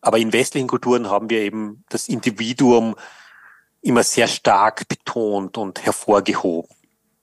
aber 0.00 0.18
in 0.18 0.32
westlichen 0.32 0.68
Kulturen 0.68 1.10
haben 1.10 1.30
wir 1.30 1.40
eben 1.40 1.84
das 1.88 2.08
Individuum 2.08 2.94
immer 3.82 4.02
sehr 4.02 4.28
stark 4.28 4.88
betont 4.88 5.58
und 5.58 5.84
hervorgehoben. 5.84 6.74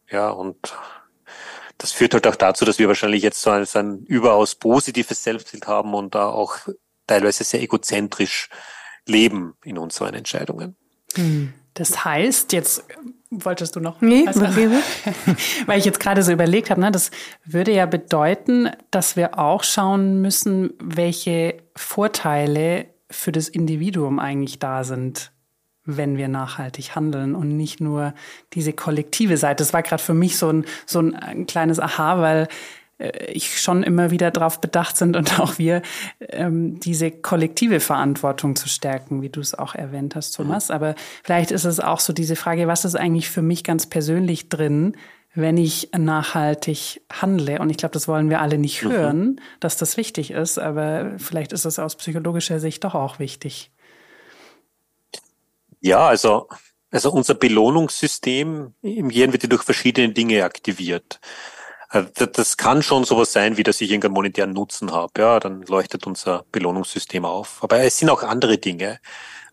Ja, 0.10 0.30
und 0.30 0.76
das 1.78 1.92
führt 1.92 2.14
halt 2.14 2.28
auch 2.28 2.36
dazu, 2.36 2.66
dass 2.66 2.80
wir 2.80 2.88
wahrscheinlich 2.88 3.24
jetzt 3.24 3.42
so 3.42 3.50
ein, 3.50 3.66
so 3.66 3.80
ein 3.80 4.04
überaus 4.06 4.56
positives 4.56 5.24
Selbstbild 5.24 5.68
haben 5.68 5.94
und 5.94 6.16
da 6.16 6.28
auch 6.28 6.58
teilweise 7.08 7.44
sehr 7.44 7.62
egozentrisch 7.62 8.50
leben 9.06 9.56
in 9.64 9.78
unseren 9.78 10.14
Entscheidungen. 10.14 10.76
Hm. 11.16 11.54
Das 11.74 12.06
heißt, 12.06 12.54
jetzt 12.54 12.86
Wolltest 13.40 13.76
du 13.76 13.80
noch? 13.80 14.00
Nee, 14.02 14.28
also, 14.28 14.42
weil 15.66 15.80
ich 15.80 15.86
jetzt 15.86 16.00
gerade 16.00 16.22
so 16.22 16.32
überlegt 16.32 16.70
habe, 16.70 16.82
ne, 16.82 16.92
das 16.92 17.10
würde 17.46 17.72
ja 17.72 17.86
bedeuten, 17.86 18.70
dass 18.92 19.16
wir 19.16 19.40
auch 19.40 19.64
schauen 19.64 20.22
müssen, 20.22 20.74
welche 20.80 21.58
Vorteile 21.76 22.86
für 23.10 23.32
das 23.32 23.50
Individuum 23.50 24.20
eigentlich 24.20 24.60
da 24.60 24.84
sind, 24.84 25.32
wenn 25.84 26.18
wir 26.18 26.28
nachhaltig 26.28 26.96
handeln 26.96 27.36
und 27.36 27.58
nicht 27.58 27.82
nur 27.82 28.14
diese 28.54 28.74
kollektive 28.74 29.38
Seite. 29.38 29.64
Das 29.64 29.74
war 29.74 29.82
gerade 29.82 30.02
für 30.02 30.14
mich 30.14 30.38
so 30.38 30.50
ein, 30.50 30.66
so 30.86 31.00
ein 31.00 31.48
kleines 31.48 31.80
Aha, 31.80 32.20
weil 32.20 32.44
äh, 32.44 32.48
ich 33.28 33.60
schon 33.60 33.84
immer 33.84 34.12
wieder 34.12 34.32
darauf 34.32 34.62
bedacht 34.62 34.98
sind 34.98 35.16
und 35.16 35.40
auch 35.40 35.58
wir, 35.58 35.82
ähm, 36.30 36.80
diese 36.80 37.12
kollektive 37.12 37.80
Verantwortung 37.80 38.56
zu 38.56 38.70
stärken, 38.70 39.22
wie 39.22 39.30
du 39.30 39.40
es 39.40 39.54
auch 39.54 39.76
erwähnt 39.76 40.16
hast, 40.16 40.32
Thomas. 40.32 40.70
Mhm. 40.70 40.76
Aber 40.76 40.96
vielleicht 41.24 41.52
ist 41.52 41.66
es 41.66 41.80
auch 41.80 42.00
so 42.00 42.14
diese 42.14 42.36
Frage, 42.36 42.68
was 42.68 42.86
ist 42.86 42.96
eigentlich 42.96 43.30
für 43.30 43.42
mich 43.42 43.64
ganz 43.64 43.88
persönlich 43.88 44.50
drin, 44.50 44.96
wenn 45.36 45.58
ich 45.58 45.90
nachhaltig 45.98 47.02
handle? 47.12 47.60
Und 47.60 47.70
ich 47.70 47.78
glaube, 47.78 47.94
das 47.94 48.08
wollen 48.08 48.30
wir 48.30 48.42
alle 48.42 48.58
nicht 48.58 48.84
mhm. 48.84 48.92
hören, 48.92 49.20
mhm. 49.20 49.40
dass 49.60 49.78
das 49.78 49.98
wichtig 49.98 50.32
ist, 50.32 50.60
aber 50.60 51.14
vielleicht 51.18 51.52
ist 51.52 51.66
es 51.66 51.80
aus 51.80 51.96
psychologischer 51.96 52.60
Sicht 52.60 52.84
doch 52.84 52.96
auch 52.96 53.20
wichtig. 53.20 53.72
Ja, 55.82 56.08
also, 56.08 56.48
also 56.92 57.12
unser 57.12 57.34
Belohnungssystem 57.34 58.74
im 58.82 59.10
Gehirn 59.10 59.34
wird 59.34 59.44
ja 59.44 59.50
durch 59.50 59.64
verschiedene 59.64 60.14
Dinge 60.14 60.46
aktiviert. 60.46 61.20
Äh, 61.94 62.06
das 62.32 62.58
kann 62.58 62.84
schon 62.84 63.06
sowas 63.06 63.32
sein, 63.32 63.56
wie 63.58 63.64
dass 63.64 63.80
ich 63.80 63.90
irgendeinen 63.90 64.16
monetären 64.16 64.52
Nutzen 64.52 64.92
habe. 64.92 65.14
Ja, 65.18 65.40
dann 65.40 65.62
leuchtet 65.64 66.06
unser 66.06 66.46
Belohnungssystem 66.52 67.24
auf. 67.24 67.64
Aber 67.64 67.80
es 67.80 67.98
sind 67.98 68.10
auch 68.10 68.24
andere 68.24 68.58
Dinge. 68.58 69.00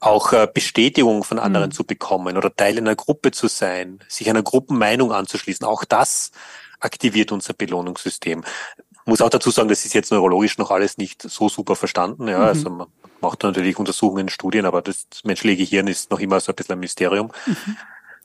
Auch 0.00 0.32
äh, 0.32 0.48
Bestätigung 0.52 1.22
von 1.24 1.38
anderen 1.38 1.68
mhm. 1.68 1.74
zu 1.74 1.84
bekommen 1.84 2.36
oder 2.38 2.54
Teil 2.54 2.78
einer 2.78 2.96
Gruppe 2.96 3.32
zu 3.32 3.48
sein, 3.48 4.00
sich 4.08 4.30
einer 4.30 4.42
Gruppenmeinung 4.42 5.12
anzuschließen. 5.12 5.66
Auch 5.66 5.84
das 5.84 6.32
aktiviert 6.80 7.32
unser 7.32 7.52
Belohnungssystem. 7.52 8.42
Ich 8.90 9.06
muss 9.06 9.20
auch 9.20 9.28
dazu 9.28 9.50
sagen, 9.50 9.68
das 9.68 9.84
ist 9.84 9.92
jetzt 9.92 10.10
neurologisch 10.10 10.56
noch 10.56 10.70
alles 10.70 10.96
nicht 10.96 11.20
so 11.20 11.50
super 11.50 11.76
verstanden. 11.76 12.28
Ja, 12.28 12.38
mhm. 12.38 12.44
also 12.44 12.70
man 12.70 12.86
macht 13.20 13.42
natürlich 13.42 13.78
Untersuchungen, 13.78 14.30
Studien, 14.30 14.64
aber 14.64 14.80
das 14.80 15.06
menschliche 15.24 15.64
Gehirn 15.64 15.86
ist 15.86 16.10
noch 16.10 16.20
immer 16.20 16.40
so 16.40 16.52
ein 16.52 16.54
bisschen 16.54 16.74
ein 16.74 16.80
Mysterium. 16.80 17.30
Mhm. 17.44 17.76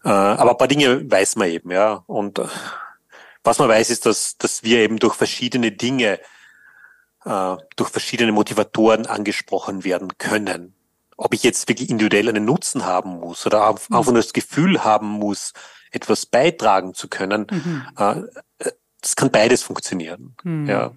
Äh, 0.06 0.10
aber 0.10 0.52
ein 0.52 0.58
paar 0.58 0.70
Dinge 0.70 1.12
weiß 1.12 1.36
man 1.36 1.50
eben, 1.50 1.72
ja. 1.72 2.04
Und 2.08 2.40
was 3.46 3.60
man 3.60 3.70
weiß, 3.70 3.90
ist, 3.90 4.06
dass, 4.06 4.38
dass 4.38 4.64
wir 4.64 4.80
eben 4.80 4.98
durch 4.98 5.16
verschiedene 5.16 5.72
Dinge, 5.72 6.20
äh, 7.26 7.56
durch 7.76 7.90
verschiedene 7.90 8.32
Motivatoren 8.32 9.06
angesprochen 9.06 9.84
werden 9.84 10.18
können. 10.18 10.76
Ob 11.18 11.34
ich 11.34 11.44
jetzt 11.44 11.70
wirklich 11.70 11.90
individuell 11.90 12.28
einen 12.28 12.46
Nutzen 12.46 12.86
haben 12.86 13.20
muss 13.20 13.46
oder 13.46 13.70
auch, 13.70 13.80
mhm. 13.90 13.96
auch 13.96 14.14
das 14.14 14.34
Gefühl 14.34 14.84
haben 14.84 15.08
muss, 15.08 15.54
etwas 15.92 16.26
beitragen 16.26 16.94
zu 16.94 17.08
können, 17.08 17.48
mhm. 17.50 17.86
äh, 17.98 18.72
das 19.02 19.16
kann 19.16 19.32
beides 19.32 19.62
funktionieren. 19.62 20.36
Mhm. 20.44 20.68
Ja. 20.68 20.92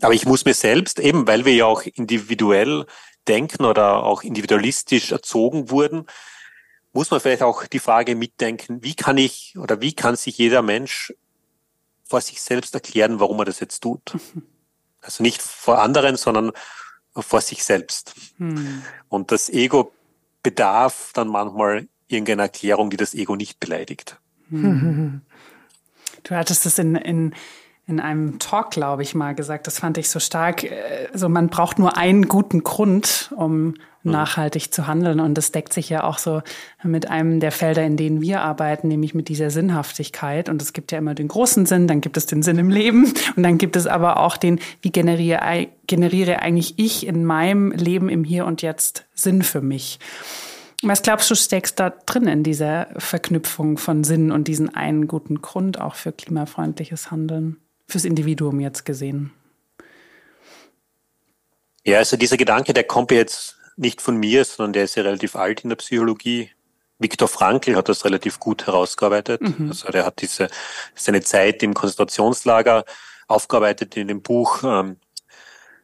Aber 0.00 0.14
ich 0.14 0.26
muss 0.26 0.44
mir 0.44 0.54
selbst, 0.54 0.98
eben 0.98 1.28
weil 1.28 1.44
wir 1.44 1.54
ja 1.54 1.66
auch 1.66 1.82
individuell 1.82 2.86
denken 3.28 3.64
oder 3.64 4.02
auch 4.02 4.22
individualistisch 4.22 5.12
erzogen 5.12 5.70
wurden, 5.70 6.06
muss 6.92 7.10
man 7.10 7.20
vielleicht 7.20 7.42
auch 7.42 7.66
die 7.66 7.78
Frage 7.78 8.16
mitdenken, 8.16 8.82
wie 8.82 8.94
kann 8.94 9.18
ich 9.18 9.56
oder 9.58 9.80
wie 9.80 9.92
kann 9.92 10.16
sich 10.16 10.38
jeder 10.38 10.62
Mensch 10.62 11.12
vor 12.08 12.20
sich 12.20 12.40
selbst 12.40 12.74
erklären, 12.74 13.20
warum 13.20 13.38
er 13.40 13.44
das 13.44 13.60
jetzt 13.60 13.80
tut. 13.80 14.16
Also 15.02 15.22
nicht 15.22 15.40
vor 15.40 15.80
anderen, 15.80 16.16
sondern 16.16 16.50
vor 17.14 17.40
sich 17.40 17.62
selbst. 17.62 18.14
Hm. 18.38 18.82
Und 19.08 19.30
das 19.30 19.48
Ego 19.48 19.92
bedarf 20.42 21.12
dann 21.14 21.28
manchmal 21.28 21.86
irgendeiner 22.08 22.44
Erklärung, 22.44 22.90
die 22.90 22.96
das 22.96 23.14
Ego 23.14 23.36
nicht 23.36 23.60
beleidigt. 23.60 24.18
Hm. 24.48 25.20
Du 26.24 26.34
hattest 26.34 26.66
das 26.66 26.80
in, 26.80 26.96
in 26.96 27.34
in 27.88 28.00
einem 28.00 28.40
Talk, 28.40 28.70
glaube 28.72 29.02
ich, 29.02 29.14
mal 29.14 29.34
gesagt. 29.34 29.68
Das 29.68 29.78
fand 29.78 29.96
ich 29.96 30.10
so 30.10 30.18
stark. 30.18 30.66
Also 31.12 31.28
man 31.28 31.48
braucht 31.48 31.78
nur 31.78 31.96
einen 31.96 32.26
guten 32.26 32.64
Grund, 32.64 33.32
um 33.36 33.66
mhm. 33.66 33.74
nachhaltig 34.02 34.74
zu 34.74 34.88
handeln. 34.88 35.20
Und 35.20 35.34
das 35.34 35.52
deckt 35.52 35.72
sich 35.72 35.88
ja 35.88 36.02
auch 36.02 36.18
so 36.18 36.42
mit 36.82 37.08
einem 37.08 37.38
der 37.38 37.52
Felder, 37.52 37.84
in 37.84 37.96
denen 37.96 38.20
wir 38.20 38.40
arbeiten, 38.40 38.88
nämlich 38.88 39.14
mit 39.14 39.28
dieser 39.28 39.50
Sinnhaftigkeit. 39.50 40.48
Und 40.48 40.60
es 40.62 40.72
gibt 40.72 40.90
ja 40.90 40.98
immer 40.98 41.14
den 41.14 41.28
großen 41.28 41.64
Sinn, 41.64 41.86
dann 41.86 42.00
gibt 42.00 42.16
es 42.16 42.26
den 42.26 42.42
Sinn 42.42 42.58
im 42.58 42.70
Leben 42.70 43.12
und 43.36 43.42
dann 43.44 43.56
gibt 43.56 43.76
es 43.76 43.86
aber 43.86 44.18
auch 44.18 44.36
den, 44.36 44.58
wie 44.82 44.90
generiere, 44.90 45.68
generiere 45.86 46.40
eigentlich 46.40 46.78
ich 46.78 47.06
in 47.06 47.24
meinem 47.24 47.70
Leben 47.70 48.08
im 48.08 48.24
Hier 48.24 48.46
und 48.46 48.62
Jetzt 48.62 49.06
Sinn 49.14 49.42
für 49.42 49.60
mich. 49.60 50.00
Was 50.82 51.02
glaubst 51.02 51.30
du, 51.30 51.36
steckst 51.36 51.78
da 51.78 51.90
drin 51.90 52.26
in 52.26 52.42
dieser 52.42 52.88
Verknüpfung 52.96 53.78
von 53.78 54.02
Sinn 54.02 54.30
und 54.32 54.48
diesen 54.48 54.74
einen 54.74 55.06
guten 55.06 55.40
Grund 55.40 55.80
auch 55.80 55.94
für 55.94 56.12
klimafreundliches 56.12 57.10
Handeln? 57.10 57.58
Fürs 57.86 58.04
Individuum 58.04 58.60
jetzt 58.60 58.84
gesehen? 58.84 59.32
Ja, 61.84 61.98
also 61.98 62.16
dieser 62.16 62.36
Gedanke, 62.36 62.72
der 62.74 62.84
kommt 62.84 63.12
jetzt 63.12 63.56
nicht 63.76 64.00
von 64.00 64.16
mir, 64.16 64.44
sondern 64.44 64.72
der 64.72 64.84
ist 64.84 64.96
ja 64.96 65.02
relativ 65.02 65.36
alt 65.36 65.62
in 65.62 65.68
der 65.68 65.76
Psychologie. 65.76 66.50
Viktor 66.98 67.28
Frankl 67.28 67.76
hat 67.76 67.88
das 67.88 68.04
relativ 68.04 68.40
gut 68.40 68.66
herausgearbeitet. 68.66 69.42
Mhm. 69.42 69.68
Also 69.68 69.88
der 69.90 70.06
hat 70.06 70.20
diese 70.20 70.48
seine 70.94 71.20
Zeit 71.20 71.62
im 71.62 71.74
Konzentrationslager 71.74 72.84
aufgearbeitet 73.28 73.96
in 73.96 74.08
dem 74.08 74.22
Buch. 74.22 74.64
Ähm, 74.64 74.96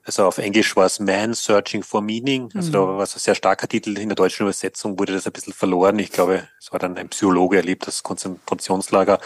also 0.04 0.26
auf 0.26 0.38
Englisch 0.38 0.74
war 0.74 0.86
es 0.86 0.98
Man 0.98 1.34
Searching 1.34 1.82
for 1.82 2.02
Meaning. 2.02 2.50
Also 2.54 2.68
mhm. 2.68 2.72
da 2.72 2.78
war 2.80 3.02
es 3.02 3.14
ein 3.14 3.20
sehr 3.20 3.34
starker 3.34 3.68
Titel. 3.68 3.96
In 3.98 4.08
der 4.08 4.16
deutschen 4.16 4.42
Übersetzung 4.44 4.98
wurde 4.98 5.12
das 5.12 5.26
ein 5.26 5.32
bisschen 5.32 5.52
verloren. 5.52 5.98
Ich 5.98 6.10
glaube, 6.10 6.48
es 6.58 6.72
war 6.72 6.80
dann 6.80 6.96
ein 6.96 7.10
Psychologe 7.10 7.58
erlebt, 7.58 7.86
das 7.86 8.02
Konzentrationslager 8.02 9.20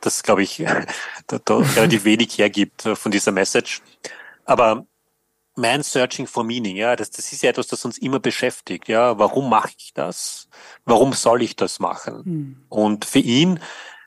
das, 0.00 0.22
glaube 0.22 0.42
ich, 0.42 0.64
da, 1.26 1.38
da 1.44 1.56
relativ 1.56 2.04
wenig 2.04 2.38
hergibt 2.38 2.86
äh, 2.86 2.96
von 2.96 3.12
dieser 3.12 3.32
Message. 3.32 3.82
Aber 4.44 4.86
Man 5.54 5.82
Searching 5.82 6.26
for 6.26 6.44
Meaning, 6.44 6.76
ja, 6.76 6.96
das, 6.96 7.10
das 7.10 7.32
ist 7.32 7.42
ja 7.42 7.50
etwas, 7.50 7.66
das 7.66 7.84
uns 7.84 7.98
immer 7.98 8.20
beschäftigt, 8.20 8.88
ja. 8.88 9.18
Warum 9.18 9.50
mache 9.50 9.72
ich 9.76 9.92
das? 9.94 10.48
Warum 10.84 11.12
soll 11.12 11.42
ich 11.42 11.56
das 11.56 11.78
machen? 11.78 12.24
Hm. 12.24 12.64
Und 12.68 13.04
für 13.04 13.18
ihn 13.18 13.60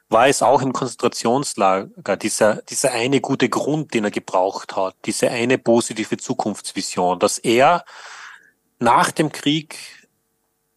war 0.10 0.28
es 0.28 0.42
auch 0.42 0.62
im 0.62 0.74
Konzentrationslager 0.74 2.18
dieser, 2.18 2.62
dieser 2.64 2.92
eine 2.92 3.22
gute 3.22 3.50
Grund, 3.50 3.94
den 3.94 4.04
er 4.04 4.12
gebraucht 4.12 4.76
hat, 4.76 4.96
diese 5.06 5.30
eine 5.30 5.58
positive 5.58 6.18
Zukunftsvision, 6.18 7.20
dass 7.20 7.38
er 7.40 7.86
nach 8.80 9.12
dem 9.12 9.32
Krieg 9.32 9.78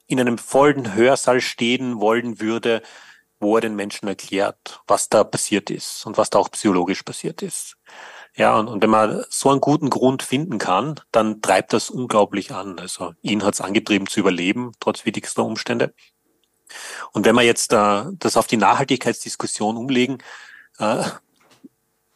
in 0.07 0.19
einem 0.19 0.39
vollen 0.39 0.95
Hörsaal 0.95 1.41
stehen 1.41 2.01
wollen 2.01 2.41
würde, 2.41 2.83
wo 3.41 3.57
er 3.57 3.61
den 3.61 3.77
Menschen 3.77 4.09
erklärt, 4.09 4.81
was 4.87 5.09
da 5.09 5.25
passiert 5.25 5.71
ist 5.71 6.07
und 6.07 6.19
was 6.19 6.31
da 6.31 6.39
auch 6.39 6.51
psychologisch 6.51 7.03
passiert 7.03 7.43
ist. 7.43 7.77
Ja, 8.35 8.57
und, 8.59 8.69
und 8.69 8.83
wenn 8.83 8.91
man 8.91 9.25
so 9.31 9.51
einen 9.51 9.61
guten 9.61 9.91
Grund 9.91 10.23
finden 10.23 10.59
kann, 10.59 11.01
dann 11.13 11.41
treibt 11.43 11.73
das 11.73 11.91
unglaublich 11.91 12.53
an. 12.53 12.79
Also 12.79 13.15
ihn 13.23 13.45
hat 13.45 13.55
es 13.55 13.61
angetrieben 13.61 14.07
zu 14.07 14.21
überleben, 14.21 14.73
trotz 14.81 15.05
widrigster 15.05 15.45
Umstände. 15.45 15.95
Und 17.13 17.25
wenn 17.25 17.35
wir 17.35 17.43
jetzt 17.43 17.73
äh, 17.73 18.05
das 18.13 18.37
auf 18.37 18.47
die 18.47 18.57
Nachhaltigkeitsdiskussion 18.57 19.77
umlegen, 19.77 20.19
äh, 20.79 21.05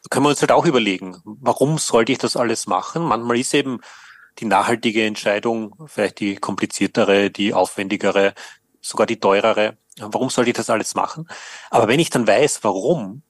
können 0.09 0.25
wir 0.25 0.29
uns 0.29 0.41
halt 0.41 0.51
auch 0.51 0.65
überlegen, 0.65 1.21
warum 1.23 1.77
sollte 1.77 2.11
ich 2.11 2.17
das 2.17 2.35
alles 2.35 2.67
machen? 2.67 3.03
Manchmal 3.03 3.39
ist 3.39 3.53
eben 3.53 3.79
die 4.39 4.45
nachhaltige 4.45 5.05
Entscheidung 5.05 5.75
vielleicht 5.87 6.19
die 6.19 6.35
kompliziertere, 6.35 7.29
die 7.31 7.53
aufwendigere, 7.53 8.33
sogar 8.81 9.07
die 9.07 9.19
teurere. 9.19 9.77
Warum 9.99 10.29
sollte 10.29 10.49
ich 10.49 10.55
das 10.55 10.69
alles 10.69 10.95
machen? 10.95 11.27
Aber 11.69 11.87
wenn 11.87 11.99
ich 11.99 12.09
dann 12.09 12.27
weiß, 12.27 12.63
warum, 12.63 13.21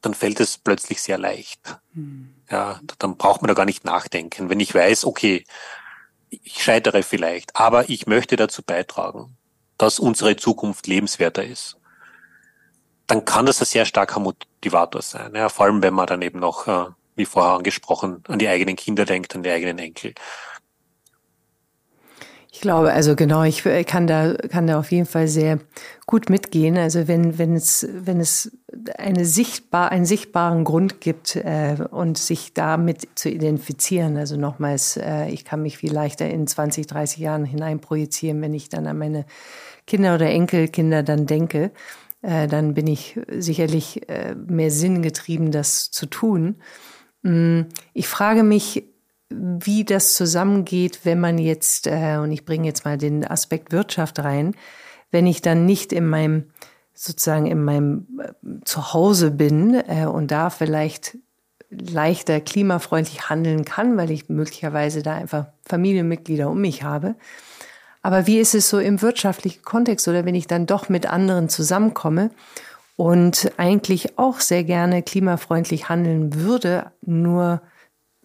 dann 0.00 0.14
fällt 0.14 0.40
es 0.40 0.58
plötzlich 0.58 1.02
sehr 1.02 1.18
leicht. 1.18 1.78
Hm. 1.94 2.34
Ja, 2.50 2.80
dann 2.98 3.16
braucht 3.16 3.42
man 3.42 3.48
da 3.48 3.54
gar 3.54 3.64
nicht 3.64 3.84
nachdenken. 3.84 4.50
Wenn 4.50 4.60
ich 4.60 4.74
weiß, 4.74 5.04
okay, 5.04 5.44
ich 6.30 6.62
scheitere 6.62 7.02
vielleicht, 7.02 7.56
aber 7.56 7.88
ich 7.88 8.06
möchte 8.06 8.36
dazu 8.36 8.62
beitragen, 8.62 9.36
dass 9.78 9.98
unsere 9.98 10.36
Zukunft 10.36 10.86
lebenswerter 10.86 11.44
ist, 11.44 11.78
dann 13.06 13.24
kann 13.24 13.46
das 13.46 13.60
ein 13.60 13.66
sehr 13.66 13.84
starker 13.84 14.20
Motivator 14.20 15.02
sein. 15.02 15.34
Ja, 15.34 15.48
vor 15.48 15.66
allem, 15.66 15.82
wenn 15.82 15.94
man 15.94 16.06
dann 16.06 16.22
eben 16.22 16.38
noch, 16.38 16.66
äh, 16.66 16.86
wie 17.16 17.26
vorher 17.26 17.54
angesprochen, 17.54 18.22
an 18.28 18.38
die 18.38 18.48
eigenen 18.48 18.76
Kinder 18.76 19.04
denkt, 19.04 19.34
an 19.34 19.42
die 19.42 19.50
eigenen 19.50 19.78
Enkel. 19.78 20.14
Ich 22.54 22.60
glaube, 22.60 22.92
also 22.92 23.16
genau, 23.16 23.42
ich 23.42 23.64
kann 23.84 24.06
da, 24.06 24.34
kann 24.34 24.68
da 24.68 24.78
auf 24.78 24.92
jeden 24.92 25.06
Fall 25.06 25.26
sehr 25.26 25.58
gut 26.06 26.30
mitgehen. 26.30 26.78
Also 26.78 27.08
wenn, 27.08 27.36
wenn 27.36 27.56
es, 27.56 27.84
wenn 27.92 28.20
es 28.20 28.56
eine 28.96 29.24
sichtbar, 29.24 29.90
einen 29.90 30.04
sichtbaren 30.04 30.62
Grund 30.62 31.00
gibt 31.00 31.34
äh, 31.34 31.76
und 31.90 32.16
sich 32.16 32.54
damit 32.54 33.08
zu 33.16 33.28
identifizieren, 33.28 34.16
also 34.16 34.36
nochmals, 34.36 34.96
äh, 34.96 35.30
ich 35.30 35.44
kann 35.44 35.62
mich 35.62 35.78
viel 35.78 35.92
leichter 35.92 36.30
in 36.30 36.46
20, 36.46 36.86
30 36.86 37.18
Jahren 37.18 37.44
hineinprojizieren, 37.44 38.40
wenn 38.40 38.54
ich 38.54 38.68
dann 38.68 38.86
an 38.86 38.98
meine 38.98 39.26
Kinder 39.88 40.14
oder 40.14 40.30
Enkelkinder 40.30 41.02
dann 41.02 41.26
denke, 41.26 41.72
äh, 42.22 42.46
dann 42.46 42.74
bin 42.74 42.86
ich 42.86 43.18
sicherlich 43.36 44.08
äh, 44.08 44.36
mehr 44.36 44.70
Sinn 44.70 45.02
getrieben, 45.02 45.50
das 45.50 45.90
zu 45.90 46.06
tun. 46.06 46.54
Mm, 47.22 47.62
ich 47.94 48.06
frage 48.06 48.44
mich, 48.44 48.84
wie 49.36 49.84
das 49.84 50.14
zusammengeht, 50.14 51.00
wenn 51.04 51.20
man 51.20 51.38
jetzt, 51.38 51.86
äh, 51.86 52.18
und 52.18 52.32
ich 52.32 52.44
bringe 52.44 52.66
jetzt 52.66 52.84
mal 52.84 52.98
den 52.98 53.26
Aspekt 53.26 53.72
Wirtschaft 53.72 54.18
rein, 54.20 54.54
wenn 55.10 55.26
ich 55.26 55.42
dann 55.42 55.66
nicht 55.66 55.92
in 55.92 56.06
meinem, 56.06 56.50
sozusagen 56.92 57.46
in 57.46 57.62
meinem 57.62 58.06
äh, 58.20 58.64
Zuhause 58.64 59.30
bin 59.30 59.74
äh, 59.74 60.06
und 60.06 60.30
da 60.30 60.50
vielleicht 60.50 61.18
leichter 61.70 62.40
klimafreundlich 62.40 63.28
handeln 63.28 63.64
kann, 63.64 63.96
weil 63.96 64.10
ich 64.10 64.28
möglicherweise 64.28 65.02
da 65.02 65.14
einfach 65.14 65.46
Familienmitglieder 65.66 66.48
um 66.48 66.60
mich 66.60 66.82
habe. 66.82 67.16
Aber 68.02 68.26
wie 68.26 68.38
ist 68.38 68.54
es 68.54 68.68
so 68.68 68.78
im 68.78 69.02
wirtschaftlichen 69.02 69.62
Kontext 69.62 70.06
oder 70.08 70.24
wenn 70.24 70.34
ich 70.34 70.46
dann 70.46 70.66
doch 70.66 70.88
mit 70.88 71.06
anderen 71.06 71.48
zusammenkomme 71.48 72.30
und 72.96 73.50
eigentlich 73.56 74.18
auch 74.18 74.40
sehr 74.40 74.62
gerne 74.62 75.02
klimafreundlich 75.02 75.88
handeln 75.88 76.34
würde, 76.34 76.92
nur 77.00 77.62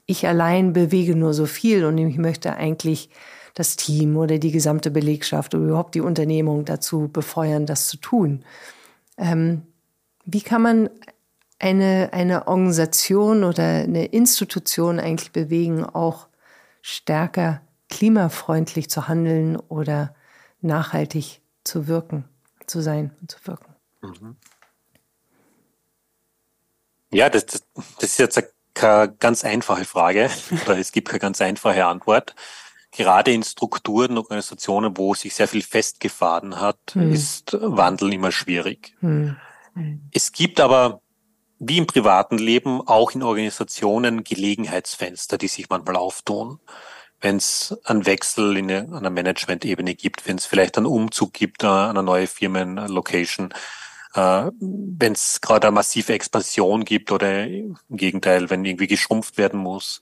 ich 0.10 0.28
allein 0.28 0.74
bewege 0.74 1.16
nur 1.16 1.36
so 1.36 1.46
viel 1.46 1.86
und 1.86 1.98
ich 2.00 2.18
möchte 2.18 2.56
eigentlich 2.56 3.12
das 3.54 3.76
Team 3.76 4.18
oder 4.18 4.40
die 4.40 4.52
gesamte 4.52 4.90
Belegschaft 4.90 5.54
oder 5.54 5.66
überhaupt 5.66 5.94
die 5.94 6.02
Unternehmung 6.02 6.66
dazu 6.66 7.10
befeuern, 7.10 7.68
das 7.68 7.88
zu 7.88 7.98
tun. 7.98 8.44
Ähm, 9.18 9.62
wie 10.26 10.42
kann 10.42 10.64
man 10.64 10.90
eine, 11.60 12.10
eine 12.12 12.48
Organisation 12.48 13.44
oder 13.44 13.64
eine 13.64 14.06
Institution 14.06 15.00
eigentlich 15.00 15.32
bewegen, 15.32 15.86
auch 15.86 16.28
stärker 16.82 17.62
klimafreundlich 17.90 18.90
zu 18.90 19.08
handeln 19.08 19.58
oder 19.58 20.16
nachhaltig 20.62 21.42
zu 21.64 21.88
wirken, 21.88 22.24
zu 22.66 22.82
sein 22.82 23.12
und 23.22 23.30
zu 23.30 23.38
wirken? 23.46 23.76
Mhm. 24.02 24.38
Ja, 27.12 27.30
das, 27.30 27.46
das, 27.46 27.64
das 28.00 28.10
ist 28.12 28.18
jetzt 28.18 28.59
keine 28.80 29.14
ganz 29.20 29.44
einfache 29.44 29.86
Frage 29.86 30.30
oder 30.66 30.78
es 30.78 30.92
gibt 30.92 31.10
keine 31.10 31.20
ganz 31.20 31.42
einfache 31.42 31.86
Antwort. 31.86 32.36
Gerade 32.92 33.32
in 33.32 33.44
Strukturen, 33.44 34.18
Organisationen, 34.18 34.98
wo 34.98 35.14
sich 35.14 35.36
sehr 35.36 35.48
viel 35.48 35.62
festgefahren 35.62 36.60
hat, 36.60 36.80
hm. 36.94 37.14
ist 37.14 37.56
Wandel 37.62 38.14
immer 38.14 38.32
schwierig. 38.32 38.96
Hm. 39.02 39.36
Es 40.12 40.32
gibt 40.32 40.60
aber 40.60 41.02
wie 41.60 41.78
im 41.78 41.88
privaten 41.88 42.38
Leben 42.38 42.82
auch 42.88 43.12
in 43.12 43.22
Organisationen 43.22 44.24
Gelegenheitsfenster, 44.24 45.38
die 45.38 45.50
sich 45.50 45.70
manchmal 45.70 45.98
auftun. 45.98 46.60
Wenn 47.22 47.36
es 47.36 47.78
einen 47.84 48.06
Wechsel 48.06 48.56
in 48.58 48.72
eine, 48.72 48.96
einer 48.96 49.10
Management-Ebene 49.10 49.94
gibt, 49.94 50.26
wenn 50.26 50.38
es 50.38 50.46
vielleicht 50.46 50.78
einen 50.78 50.88
Umzug 50.88 51.34
gibt, 51.34 51.66
eine 51.66 52.02
neue 52.02 52.28
Firmenlocation, 52.28 53.54
äh, 54.16 54.50
wenn 54.60 55.14
es 55.14 55.42
gerade 55.42 55.68
eine 55.68 55.76
massive 55.76 56.14
Expansion 56.14 56.86
gibt 56.86 57.12
oder 57.12 57.46
im 57.46 57.78
Gegenteil, 57.90 58.50
wenn 58.50 58.66
irgendwie 58.66 58.88
geschrumpft 58.88 59.38
werden 59.38 59.60
muss. 59.60 60.02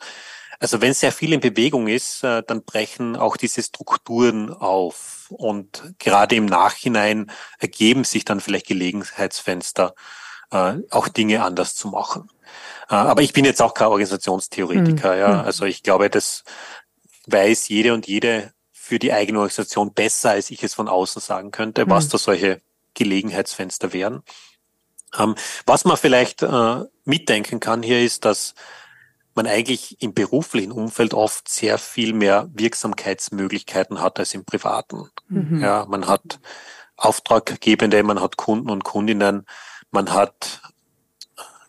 Also 0.60 0.82
wenn 0.82 0.94
sehr 0.94 1.12
viel 1.12 1.34
in 1.34 1.40
Bewegung 1.40 1.88
ist, 1.88 2.24
äh, 2.24 2.42
dann 2.46 2.64
brechen 2.64 3.16
auch 3.16 3.38
diese 3.38 3.62
Strukturen 3.62 4.52
auf. 4.52 5.28
Und 5.30 5.94
gerade 6.00 6.36
im 6.36 6.46
Nachhinein 6.46 7.30
ergeben 7.60 8.04
sich 8.06 8.26
dann 8.26 8.40
vielleicht 8.40 8.68
Gelegenheitsfenster, 8.68 9.94
äh, 10.52 10.76
auch 10.90 11.10
Dinge 11.10 11.44
anders 11.44 11.76
zu 11.76 11.90
machen. 11.90 12.30
Äh, 12.90 12.96
aber 12.96 13.22
ich 13.22 13.34
bin 13.34 13.46
jetzt 13.46 13.62
auch 13.62 13.74
kein 13.74 13.88
Organisationstheoretiker. 13.88 15.14
Mhm. 15.14 15.20
Ja. 15.20 15.42
Also 15.42 15.66
ich 15.66 15.84
glaube, 15.84 16.10
das 16.10 16.44
weiß 17.28 17.68
jede 17.68 17.94
und 17.94 18.08
jede 18.08 18.54
für 18.72 19.00
die 19.00 19.12
eigene 19.12 19.40
Organisation 19.40 19.94
besser, 19.94 20.32
als 20.32 20.50
ich 20.50 20.64
es 20.64 20.74
von 20.74 20.88
außen 20.88 21.22
sagen 21.22 21.52
könnte, 21.52 21.90
was 21.90 22.08
da 22.08 22.18
solche 22.18 22.62
Gelegenheitsfenster 22.98 23.94
wären. 23.94 24.24
Ähm, 25.18 25.36
was 25.66 25.86
man 25.86 25.98
vielleicht 25.98 26.44
äh, 26.44 26.84
mitdenken 27.06 27.60
kann 27.60 27.84
hier 27.84 28.04
ist, 28.04 28.26
dass 28.26 28.56
man 29.36 29.48
eigentlich 29.48 30.02
im 30.02 30.14
beruflichen 30.14 30.72
Umfeld 30.72 31.14
oft 31.14 31.48
sehr 31.48 31.78
viel 31.78 32.14
mehr 32.14 32.50
Wirksamkeitsmöglichkeiten 32.54 34.02
hat 34.02 34.20
als 34.20 34.34
im 34.34 34.44
privaten. 34.44 35.10
Mhm. 35.30 35.62
Ja, 35.62 35.86
man 35.88 36.08
hat 36.08 36.40
Auftraggebende, 36.98 38.02
man 38.02 38.20
hat 38.20 38.38
Kunden 38.38 38.72
und 38.72 38.84
Kundinnen, 38.84 39.46
man 39.92 40.12
hat 40.12 40.62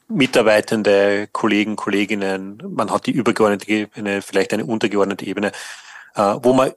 Mitarbeitende, 0.08 1.28
Kollegen, 1.30 1.76
Kolleginnen, 1.76 2.62
man 2.66 2.90
hat 2.90 3.06
die 3.06 3.12
übergeordnete 3.12 3.68
Ebene, 3.68 4.22
vielleicht 4.22 4.54
eine 4.54 4.64
untergeordnete 4.64 5.26
Ebene, 5.26 5.52
äh, 6.14 6.36
wo 6.42 6.54
man 6.54 6.72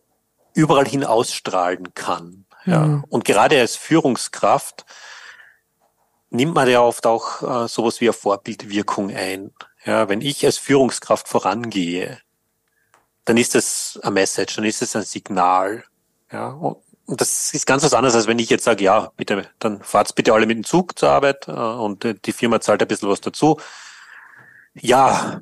überall 0.53 0.85
hin 0.85 1.05
ausstrahlen 1.05 1.93
kann. 1.93 2.45
Ja. 2.65 2.79
Mhm. 2.79 3.03
Und 3.09 3.25
gerade 3.25 3.59
als 3.59 3.75
Führungskraft 3.75 4.85
nimmt 6.29 6.55
man 6.55 6.69
ja 6.69 6.81
oft 6.81 7.05
auch 7.05 7.41
äh, 7.41 7.67
sowas 7.67 8.01
wie 8.01 8.05
eine 8.05 8.13
Vorbildwirkung 8.13 9.11
ein. 9.11 9.51
Ja, 9.85 10.09
wenn 10.09 10.21
ich 10.21 10.45
als 10.45 10.57
Führungskraft 10.57 11.27
vorangehe, 11.27 12.19
dann 13.25 13.37
ist 13.37 13.55
das 13.55 13.99
ein 14.03 14.13
Message, 14.13 14.55
dann 14.55 14.65
ist 14.65 14.81
es 14.81 14.95
ein 14.95 15.03
Signal. 15.03 15.83
Ja, 16.31 16.49
und 16.49 17.19
das 17.19 17.53
ist 17.53 17.65
ganz 17.65 17.83
was 17.83 17.93
anderes, 17.93 18.15
als 18.15 18.27
wenn 18.27 18.39
ich 18.39 18.49
jetzt 18.49 18.63
sage, 18.63 18.83
ja, 18.83 19.11
bitte, 19.17 19.49
dann 19.59 19.81
fahrt's 19.81 20.13
bitte 20.13 20.33
alle 20.33 20.45
mit 20.45 20.57
dem 20.57 20.63
Zug 20.63 20.97
zur 20.97 21.09
Arbeit 21.09 21.47
äh, 21.47 21.51
und 21.51 22.05
die 22.25 22.31
Firma 22.31 22.61
zahlt 22.61 22.81
ein 22.81 22.87
bisschen 22.87 23.09
was 23.09 23.21
dazu. 23.21 23.59
Ja, 24.73 25.41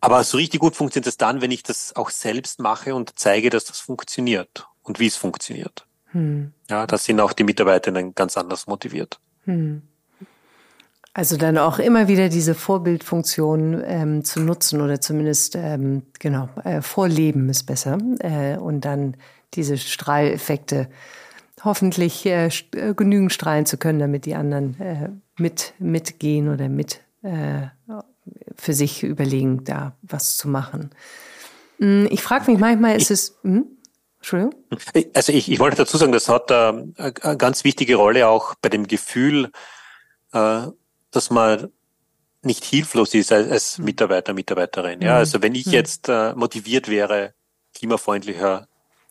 aber 0.00 0.24
so 0.24 0.36
richtig 0.36 0.60
gut 0.60 0.76
funktioniert 0.76 1.06
es 1.06 1.16
dann, 1.16 1.40
wenn 1.40 1.50
ich 1.50 1.62
das 1.62 1.94
auch 1.94 2.10
selbst 2.10 2.60
mache 2.60 2.94
und 2.94 3.18
zeige, 3.18 3.50
dass 3.50 3.64
das 3.64 3.78
funktioniert 3.80 4.66
und 4.82 4.98
wie 4.98 5.06
es 5.06 5.16
funktioniert. 5.16 5.87
Hm. 6.12 6.52
Ja, 6.68 6.86
da 6.86 6.98
sind 6.98 7.20
auch 7.20 7.32
die 7.32 7.44
Mitarbeiterinnen 7.44 8.14
ganz 8.14 8.36
anders 8.36 8.66
motiviert. 8.66 9.20
Hm. 9.44 9.82
Also 11.14 11.36
dann 11.36 11.58
auch 11.58 11.78
immer 11.78 12.06
wieder 12.06 12.28
diese 12.28 12.54
Vorbildfunktion 12.54 13.82
ähm, 13.84 14.24
zu 14.24 14.40
nutzen 14.40 14.80
oder 14.80 15.00
zumindest 15.00 15.56
ähm, 15.56 16.02
genau 16.18 16.48
äh, 16.62 16.80
vorleben 16.80 17.48
ist 17.48 17.64
besser 17.64 17.98
äh, 18.20 18.56
und 18.56 18.84
dann 18.84 19.16
diese 19.54 19.78
Strahleffekte 19.78 20.88
hoffentlich 21.64 22.24
äh, 22.26 22.46
äh 22.46 22.94
genügend 22.94 23.32
strahlen 23.32 23.66
zu 23.66 23.78
können, 23.78 23.98
damit 23.98 24.26
die 24.26 24.36
anderen 24.36 24.80
äh, 24.80 25.08
mit 25.36 25.74
mitgehen 25.80 26.48
oder 26.48 26.68
mit 26.68 27.00
äh, 27.22 27.66
für 28.54 28.74
sich 28.74 29.02
überlegen, 29.02 29.64
da 29.64 29.96
was 30.02 30.36
zu 30.36 30.48
machen. 30.48 30.90
Hm, 31.78 32.06
ich 32.10 32.22
frage 32.22 32.50
mich 32.50 32.60
manchmal, 32.60 32.96
ist 32.96 33.10
es. 33.10 33.38
Hm? 33.42 33.66
Entschuldigung? 34.32 35.10
Also 35.14 35.32
ich, 35.32 35.50
ich 35.50 35.58
wollte 35.58 35.76
dazu 35.76 35.96
sagen, 35.96 36.12
das 36.12 36.28
hat 36.28 36.50
äh, 36.50 36.54
eine 36.54 37.36
ganz 37.36 37.64
wichtige 37.64 37.96
Rolle 37.96 38.28
auch 38.28 38.54
bei 38.60 38.68
dem 38.68 38.86
Gefühl, 38.86 39.50
äh, 40.32 40.66
dass 41.10 41.30
man 41.30 41.72
nicht 42.42 42.64
hilflos 42.64 43.14
ist 43.14 43.32
als, 43.32 43.50
als. 43.50 43.78
Mitarbeiter, 43.78 44.32
Mitarbeiterin. 44.34 45.00
Ja, 45.00 45.12
hm. 45.12 45.18
also 45.18 45.42
wenn 45.42 45.54
ich 45.54 45.66
hm. 45.66 45.72
jetzt 45.72 46.08
äh, 46.08 46.34
motiviert 46.34 46.88
wäre, 46.88 47.34
klimafreundlicher 47.74 48.68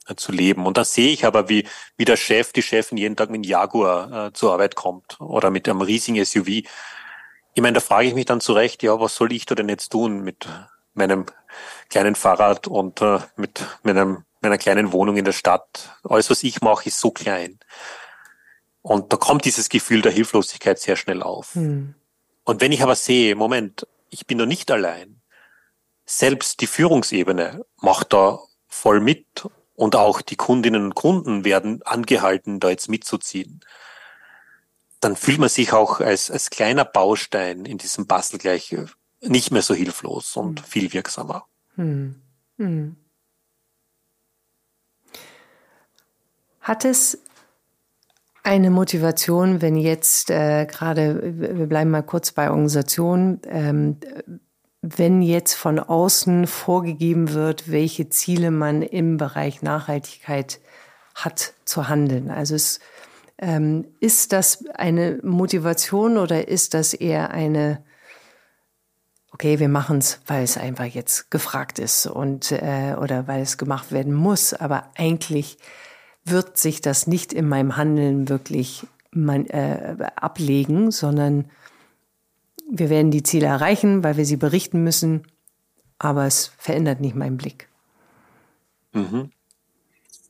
äh, 0.07 0.15
zu 0.15 0.31
leben. 0.31 0.65
Und 0.65 0.77
dann 0.77 0.85
sehe 0.85 1.11
ich 1.11 1.25
aber, 1.25 1.49
wie, 1.49 1.67
wie 1.97 2.05
der 2.05 2.17
Chef, 2.17 2.53
die 2.53 2.61
Chefin 2.61 2.97
jeden 2.97 3.15
Tag 3.15 3.29
mit 3.29 3.39
einem 3.39 3.43
Jaguar 3.43 4.27
äh, 4.27 4.33
zur 4.33 4.53
Arbeit 4.53 4.75
kommt 4.75 5.19
oder 5.19 5.49
mit 5.49 5.67
einem 5.67 5.81
riesigen 5.81 6.23
SUV. 6.23 6.47
Ich 6.47 7.61
meine, 7.61 7.73
da 7.73 7.79
frage 7.79 8.07
ich 8.07 8.13
mich 8.13 8.25
dann 8.25 8.39
zurecht, 8.39 8.83
ja, 8.83 8.99
was 8.99 9.15
soll 9.15 9.33
ich 9.33 9.45
da 9.47 9.55
denn 9.55 9.69
jetzt 9.69 9.89
tun 9.89 10.21
mit 10.21 10.47
meinem 10.93 11.25
kleinen 11.89 12.15
Fahrrad 12.15 12.67
und 12.67 13.01
äh, 13.01 13.19
mit 13.35 13.65
meinem, 13.83 14.23
meiner 14.41 14.57
kleinen 14.57 14.91
Wohnung 14.91 15.17
in 15.17 15.25
der 15.25 15.31
Stadt? 15.31 15.97
Alles, 16.03 16.29
was 16.29 16.43
ich 16.43 16.61
mache, 16.61 16.87
ist 16.87 16.99
so 16.99 17.11
klein. 17.11 17.59
Und 18.81 19.11
da 19.11 19.17
kommt 19.17 19.45
dieses 19.45 19.69
Gefühl 19.69 20.01
der 20.01 20.11
Hilflosigkeit 20.11 20.79
sehr 20.79 20.95
schnell 20.95 21.21
auf. 21.21 21.55
Hm. 21.55 21.95
Und 22.45 22.61
wenn 22.61 22.71
ich 22.71 22.81
aber 22.81 22.95
sehe, 22.95 23.35
Moment, 23.35 23.85
ich 24.09 24.25
bin 24.25 24.37
da 24.37 24.45
nicht 24.45 24.71
allein, 24.71 25.21
selbst 26.05 26.61
die 26.61 26.67
Führungsebene 26.67 27.65
macht 27.81 28.13
da 28.13 28.39
voll 28.67 29.01
mit 29.01 29.49
und 29.75 29.97
auch 29.97 30.21
die 30.21 30.37
Kundinnen 30.37 30.85
und 30.85 30.95
Kunden 30.95 31.43
werden 31.43 31.83
angehalten, 31.83 32.61
da 32.61 32.69
jetzt 32.69 32.87
mitzuziehen. 32.87 33.59
Dann 35.01 35.17
fühlt 35.17 35.39
man 35.39 35.49
sich 35.49 35.73
auch 35.73 35.99
als, 35.99 36.31
als 36.31 36.49
kleiner 36.49 36.85
Baustein 36.85 37.65
in 37.65 37.77
diesem 37.77 38.07
Bastel 38.07 38.39
gleich 38.39 38.75
nicht 39.19 39.51
mehr 39.51 39.61
so 39.61 39.73
hilflos 39.73 40.37
und 40.37 40.61
hm. 40.61 40.65
viel 40.65 40.93
wirksamer. 40.93 41.45
Hm. 41.75 42.21
Hm. 42.57 42.95
Hat 46.67 46.83
es 46.83 47.23
eine 48.43 48.69
Motivation, 48.71 49.61
wenn 49.61 49.77
jetzt 49.77 50.29
äh, 50.29 50.65
gerade, 50.65 51.33
wir 51.39 51.65
bleiben 51.65 51.91
mal 51.91 52.01
kurz 52.01 52.33
bei 52.33 52.49
Organisationen, 52.49 53.39
ähm, 53.47 54.01
wenn 54.81 55.21
jetzt 55.21 55.53
von 55.53 55.79
außen 55.79 56.45
vorgegeben 56.45 57.31
wird, 57.31 57.71
welche 57.71 58.09
Ziele 58.09 58.51
man 58.51 58.81
im 58.81 59.15
Bereich 59.15 59.61
Nachhaltigkeit 59.61 60.59
hat 61.15 61.53
zu 61.63 61.87
handeln. 61.87 62.31
Also 62.31 62.55
es, 62.55 62.81
ähm, 63.37 63.85
ist 64.01 64.33
das 64.33 64.65
eine 64.75 65.21
Motivation 65.23 66.17
oder 66.17 66.49
ist 66.49 66.73
das 66.73 66.93
eher 66.93 67.31
eine, 67.31 67.81
okay, 69.31 69.59
wir 69.59 69.69
machen 69.69 69.99
es, 69.99 70.19
weil 70.27 70.43
es 70.43 70.57
einfach 70.57 70.83
jetzt 70.83 71.31
gefragt 71.31 71.79
ist 71.79 72.07
und 72.07 72.51
äh, 72.51 72.97
oder 73.01 73.25
weil 73.25 73.41
es 73.41 73.57
gemacht 73.57 73.93
werden 73.93 74.13
muss, 74.13 74.53
aber 74.53 74.91
eigentlich 74.97 75.57
wird 76.29 76.57
sich 76.57 76.81
das 76.81 77.07
nicht 77.07 77.33
in 77.33 77.47
meinem 77.47 77.77
Handeln 77.77 78.29
wirklich 78.29 78.85
mein, 79.11 79.47
äh, 79.47 79.95
ablegen, 80.15 80.91
sondern 80.91 81.49
wir 82.69 82.89
werden 82.89 83.11
die 83.11 83.23
Ziele 83.23 83.47
erreichen, 83.47 84.03
weil 84.03 84.17
wir 84.17 84.25
sie 84.25 84.37
berichten 84.37 84.83
müssen, 84.83 85.27
aber 85.99 86.25
es 86.25 86.51
verändert 86.57 86.99
nicht 86.99 87.15
meinen 87.15 87.37
Blick. 87.37 87.69
Mhm. 88.93 89.31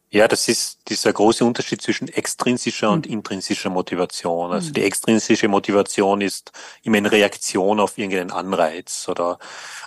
Ja, 0.09 0.29
das 0.29 0.47
ist 0.47 0.79
dieser 0.87 1.11
große 1.11 1.43
Unterschied 1.43 1.81
zwischen 1.81 2.07
extrinsischer 2.07 2.91
und 2.91 3.05
mhm. 3.05 3.13
intrinsischer 3.13 3.69
Motivation. 3.69 4.51
Also 4.51 4.71
die 4.71 4.83
extrinsische 4.83 5.49
Motivation 5.49 6.21
ist 6.21 6.53
immer 6.81 6.97
eine 6.97 7.11
Reaktion 7.11 7.81
auf 7.81 7.97
irgendeinen 7.97 8.31
Anreiz 8.31 9.09
oder 9.09 9.37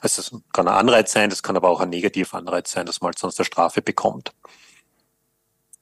also 0.03 0.21
es 0.21 0.31
kann 0.53 0.69
ein 0.69 0.75
Anreiz 0.75 1.13
sein, 1.13 1.31
das 1.31 1.43
kann 1.43 1.57
aber 1.57 1.71
auch 1.71 1.81
ein 1.81 1.89
negativer 1.89 2.37
Anreiz 2.37 2.71
sein, 2.71 2.85
dass 2.85 3.01
man 3.01 3.09
halt 3.09 3.19
sonst 3.19 3.39
eine 3.39 3.47
Strafe 3.47 3.81
bekommt. 3.81 4.35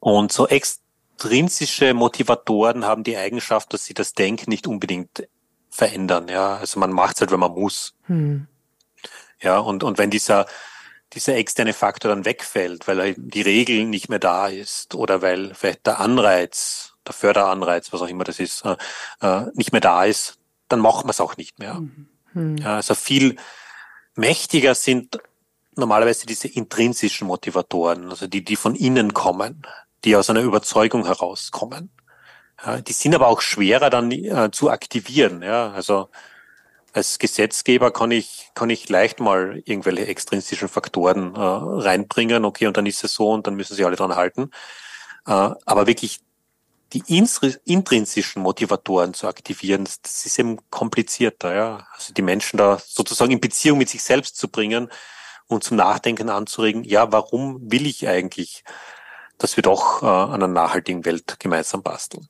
Und 0.09 0.33
so 0.33 0.49
extrinsische 0.49 1.93
Motivatoren 1.93 2.87
haben 2.87 3.05
die 3.05 3.19
Eigenschaft, 3.19 3.75
dass 3.75 3.85
sie 3.85 3.93
das 3.93 4.15
Denken 4.15 4.49
nicht 4.49 4.67
unbedingt 4.67 5.29
verändern. 5.69 6.29
Ja, 6.29 6.57
also 6.57 6.81
man 6.81 6.93
macht 6.93 7.17
es 7.17 7.21
halt, 7.21 7.31
wenn 7.31 7.41
man 7.41 7.53
muss. 7.53 7.95
Hm. 8.07 8.47
Ja, 9.41 9.59
und, 9.59 9.85
und 9.85 9.99
wenn 9.99 10.09
dieser, 10.11 10.47
dieser 11.13 11.37
externe 11.37 11.75
Faktor 11.75 12.11
dann 12.11 12.25
wegfällt, 12.25 12.89
weil 12.89 12.99
halt 12.99 13.17
die 13.19 13.43
Regel 13.43 13.85
nicht 13.85 14.09
mehr 14.09 14.19
da 14.19 14.49
ist 14.49 14.95
oder 14.95 15.21
weil 15.21 15.55
vielleicht 15.55 15.87
der 15.87 16.01
Anreiz, 16.01 16.95
der 17.07 17.13
Förderanreiz, 17.13 17.93
was 17.93 18.01
auch 18.01 18.09
immer 18.09 18.25
das 18.25 18.41
ist, 18.41 18.65
äh, 18.65 18.77
äh 19.21 19.47
nicht 19.55 19.73
mehr 19.73 19.83
da 19.83 20.05
ist, 20.05 20.39
dann 20.69 20.81
macht 20.81 21.05
man 21.05 21.11
es 21.11 21.21
auch 21.21 21.37
nicht 21.37 21.59
mehr. 21.59 21.83
Hm. 22.33 22.57
Ja, 22.57 22.77
also 22.77 22.95
viel 22.95 23.37
mächtiger 24.15 24.75
sind 24.75 25.21
normalerweise 25.77 26.27
diese 26.27 26.49
intrinsischen 26.49 27.27
Motivatoren, 27.27 28.11
also 28.11 28.27
die, 28.27 28.43
die 28.43 28.57
von 28.57 28.75
innen 28.75 29.15
kommen, 29.15 29.63
die 30.05 30.17
aus 30.17 30.31
einer 30.31 30.41
Überzeugung 30.41 31.07
herauskommen. 31.07 31.91
Ja, 32.65 32.81
die 32.81 32.93
sind 32.93 33.15
aber 33.15 33.29
auch 33.29 33.41
schwerer 33.41 33.91
dann 33.91 34.11
äh, 34.11 34.51
zu 34.53 34.71
aktivieren. 34.71 35.43
Ja, 35.43 35.73
also 35.73 36.09
als 36.93 37.19
Gesetzgeber 37.19 37.93
kann 37.93 38.11
ich 38.11 38.51
kann 38.55 38.71
ich 38.71 38.89
leicht 38.89 39.21
mal 39.21 39.63
irgendwelche 39.65 40.07
extrinsischen 40.07 40.69
Faktoren 40.69 41.35
äh, 41.35 41.39
reinbringen. 41.39 42.45
Okay, 42.45 42.67
und 42.67 42.77
dann 42.77 42.87
ist 42.87 43.05
es 43.05 43.15
so 43.15 43.31
und 43.31 43.47
dann 43.47 43.55
müssen 43.55 43.77
sie 43.77 43.85
alle 43.85 43.97
dran 43.97 44.17
halten. 44.17 44.51
Äh, 45.27 45.31
aber 45.33 45.87
wirklich 45.87 46.21
die 46.95 47.03
intrinsischen 47.67 48.43
Motivatoren 48.43 49.13
zu 49.13 49.29
aktivieren, 49.29 49.85
das, 49.85 50.25
ist 50.25 50.39
eben 50.39 50.59
komplizierter. 50.71 51.55
Ja, 51.55 51.87
also 51.93 52.15
die 52.15 52.23
Menschen 52.23 52.57
da 52.57 52.79
sozusagen 52.85 53.33
in 53.33 53.41
Beziehung 53.41 53.79
mit 53.79 53.91
sich 53.91 54.03
selbst 54.03 54.37
zu 54.37 54.49
bringen 54.49 54.89
und 55.47 55.65
zum 55.65 55.77
Nachdenken 55.77 56.31
anzuregen. 56.31 56.85
Ja, 56.85 57.13
warum 57.13 57.71
will 57.71 57.87
ich 57.87 58.09
eigentlich, 58.09 58.65
dass 59.39 59.57
wir 59.57 59.63
doch 59.63 60.03
äh, 60.03 60.07
an 60.07 60.35
einer 60.35 60.49
nachhaltigen 60.49 61.05
Welt 61.05 61.39
gemeinsam 61.39 61.83
basteln? 61.83 62.29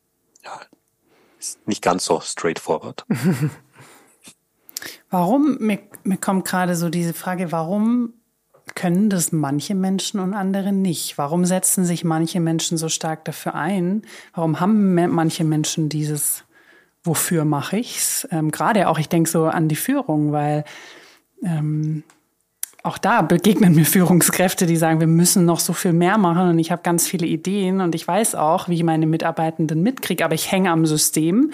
ja, 0.49 0.61
ist 1.38 1.66
nicht 1.66 1.83
ganz 1.83 2.05
so 2.05 2.21
straightforward. 2.21 3.05
warum, 5.11 5.59
mir, 5.61 5.81
mir 6.05 6.18
kommt 6.18 6.47
gerade 6.47 6.77
so 6.77 6.88
diese 6.88 7.14
Frage, 7.14 7.53
warum 7.53 8.14
können 8.75 9.09
das 9.09 9.33
manche 9.33 9.75
Menschen 9.75 10.21
und 10.21 10.35
andere 10.35 10.73
nicht? 10.73 11.18
Warum 11.18 11.44
setzen 11.44 11.85
sich 11.85 12.05
manche 12.05 12.40
Menschen 12.40 12.77
so 12.77 12.88
stark 12.88 13.25
dafür 13.25 13.55
ein? 13.55 14.03
Warum 14.35 14.61
haben 14.61 14.94
manche 14.94 15.44
Menschen 15.44 15.88
dieses, 15.88 16.44
wofür 17.03 17.44
mache 17.44 17.79
ich's? 17.79 18.29
Ähm, 18.31 18.51
Gerade 18.51 18.88
auch, 18.88 18.99
ich 18.99 19.09
denke 19.09 19.31
so 19.31 19.47
an 19.47 19.68
die 19.68 19.77
Führung, 19.77 20.33
weil 20.33 20.64
ähm, 21.42 22.05
auch 22.85 22.97
da 22.97 23.23
begegnen 23.23 23.75
mir 23.75 23.85
Führungskräfte, 23.85 24.64
die 24.64 24.77
sagen, 24.77 25.01
wir 25.01 25.09
müssen 25.09 25.45
noch 25.45 25.59
so 25.59 25.73
viel 25.73 25.93
mehr 25.93 26.17
machen 26.17 26.49
und 26.49 26.59
ich 26.61 26.71
habe 26.71 26.83
ganz 26.83 27.09
viele 27.09 27.27
Ideen 27.27 27.81
und 27.81 27.95
ich 27.95 28.07
weiß 28.07 28.37
auch, 28.37 28.69
wie 28.69 28.77
ich 28.77 28.85
meine 28.85 29.07
Mitarbeitenden 29.07 29.83
mitkriege, 29.83 30.25
aber 30.25 30.35
ich 30.35 30.53
hänge 30.53 30.71
am 30.71 30.87
System. 30.87 31.51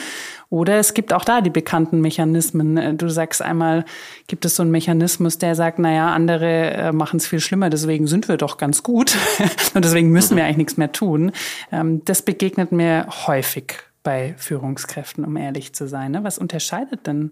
Oder 0.50 0.78
es 0.78 0.92
gibt 0.92 1.12
auch 1.14 1.24
da 1.24 1.40
die 1.40 1.50
bekannten 1.50 2.00
Mechanismen. 2.00 2.76
Äh, 2.76 2.94
du 2.94 3.08
sagst 3.08 3.40
einmal, 3.40 3.86
gibt 4.26 4.44
es 4.44 4.56
so 4.56 4.62
einen 4.62 4.70
Mechanismus, 4.70 5.38
der 5.38 5.54
sagt, 5.54 5.78
naja, 5.78 6.12
andere 6.12 6.70
äh, 6.74 6.92
machen 6.92 7.16
es 7.16 7.26
viel 7.26 7.40
schlimmer, 7.40 7.70
deswegen 7.70 8.06
sind 8.06 8.28
wir 8.28 8.36
doch 8.36 8.58
ganz 8.58 8.82
gut 8.82 9.16
und 9.74 9.84
deswegen 9.84 10.10
müssen 10.10 10.36
wir 10.36 10.44
eigentlich 10.44 10.58
nichts 10.58 10.76
mehr 10.76 10.92
tun. 10.92 11.32
Ähm, 11.72 12.04
das 12.04 12.20
begegnet 12.22 12.70
mir 12.70 13.06
häufig 13.26 13.74
bei 14.02 14.34
Führungskräften, 14.36 15.24
um 15.24 15.36
ehrlich 15.36 15.74
zu 15.74 15.88
sein. 15.88 16.12
Ne? 16.12 16.22
Was 16.22 16.36
unterscheidet 16.36 17.06
denn 17.06 17.30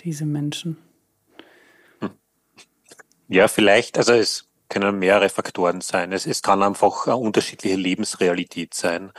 diese 0.00 0.26
Menschen? 0.26 0.76
Ja, 3.34 3.48
vielleicht, 3.48 3.98
also 3.98 4.12
es 4.12 4.48
können 4.68 5.00
mehrere 5.00 5.28
Faktoren 5.28 5.80
sein. 5.80 6.12
Es, 6.12 6.24
es 6.24 6.40
kann 6.40 6.62
einfach 6.62 7.08
eine 7.08 7.16
unterschiedliche 7.16 7.74
Lebensrealität 7.74 8.74
sein. 8.74 9.10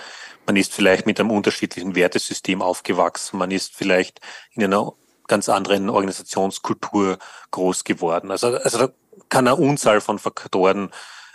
Man 0.46 0.56
ist 0.56 0.74
vielleicht 0.74 1.06
mit 1.06 1.20
einem 1.20 1.32
unterschiedlichen 1.32 1.96
Wertesystem 1.96 2.62
aufgewachsen. 2.62 3.38
Man 3.38 3.52
ist 3.52 3.76
vielleicht 3.76 4.22
in 4.52 4.64
einer 4.64 4.94
ganz 5.28 5.50
anderen 5.50 5.90
Organisationskultur 5.90 7.18
groß 7.52 7.84
geworden. 7.84 8.32
Also, 8.32 8.56
also 8.56 8.78
da 8.78 8.90
kann 9.28 9.50
eine 9.50 9.58
Unzahl 9.58 10.00
von 10.00 10.18
Faktoren 10.18 10.92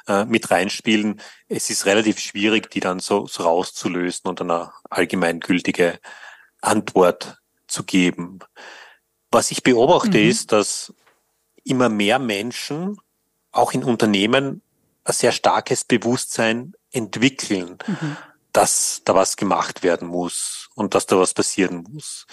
äh, 0.09 0.24
mit 0.24 0.51
reinspielen. 0.51 1.20
Es 1.49 1.68
ist 1.68 1.85
relativ 1.85 2.18
schwierig, 2.18 2.70
die 2.70 2.81
dann 2.81 2.99
so, 2.99 3.26
so 3.26 3.43
rauszulösen 3.43 4.26
und 4.26 4.41
eine 4.41 4.72
allgemeingültige 4.89 6.01
Antwort 6.62 7.43
zu 7.66 7.85
geben. 7.85 8.39
Was 9.31 9.51
ich 9.51 9.62
beobachte, 9.62 10.16
mhm. 10.16 10.31
ist, 10.31 10.53
dass 10.53 10.95
immer 11.65 11.89
mehr 11.89 12.19
Menschen, 12.19 12.99
auch 13.53 13.73
in 13.73 13.85
Unternehmen, 13.85 14.63
ein 15.05 15.13
sehr 15.13 15.33
starkes 15.33 15.85
Bewusstsein 15.85 16.75
entwickeln, 16.93 17.79
mhm. 17.87 18.17
dass 18.53 19.03
da 19.05 19.15
was 19.15 19.37
gemacht 19.37 19.83
werden 19.83 20.09
muss 20.09 20.69
und 20.75 20.95
dass 20.95 21.07
da 21.07 21.19
was 21.19 21.35
passieren 21.35 21.85
muss. 21.91 22.27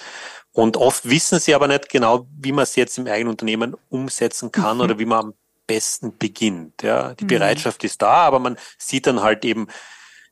Und 0.51 0.77
oft 0.77 1.07
wissen 1.07 1.39
sie 1.39 1.53
aber 1.53 1.67
nicht 1.67 1.89
genau, 1.89 2.27
wie 2.39 2.51
man 2.51 2.63
es 2.63 2.75
jetzt 2.75 2.97
im 2.97 3.07
eigenen 3.07 3.29
Unternehmen 3.29 3.75
umsetzen 3.89 4.51
kann 4.51 4.77
mhm. 4.77 4.83
oder 4.83 4.99
wie 4.99 5.05
man 5.05 5.19
am 5.19 5.33
besten 5.67 6.17
beginnt. 6.17 6.81
Ja, 6.81 7.13
die 7.13 7.25
mhm. 7.25 7.29
Bereitschaft 7.29 7.83
ist 7.83 8.01
da, 8.01 8.13
aber 8.13 8.39
man 8.39 8.57
sieht 8.77 9.07
dann 9.07 9.21
halt 9.21 9.45
eben 9.45 9.67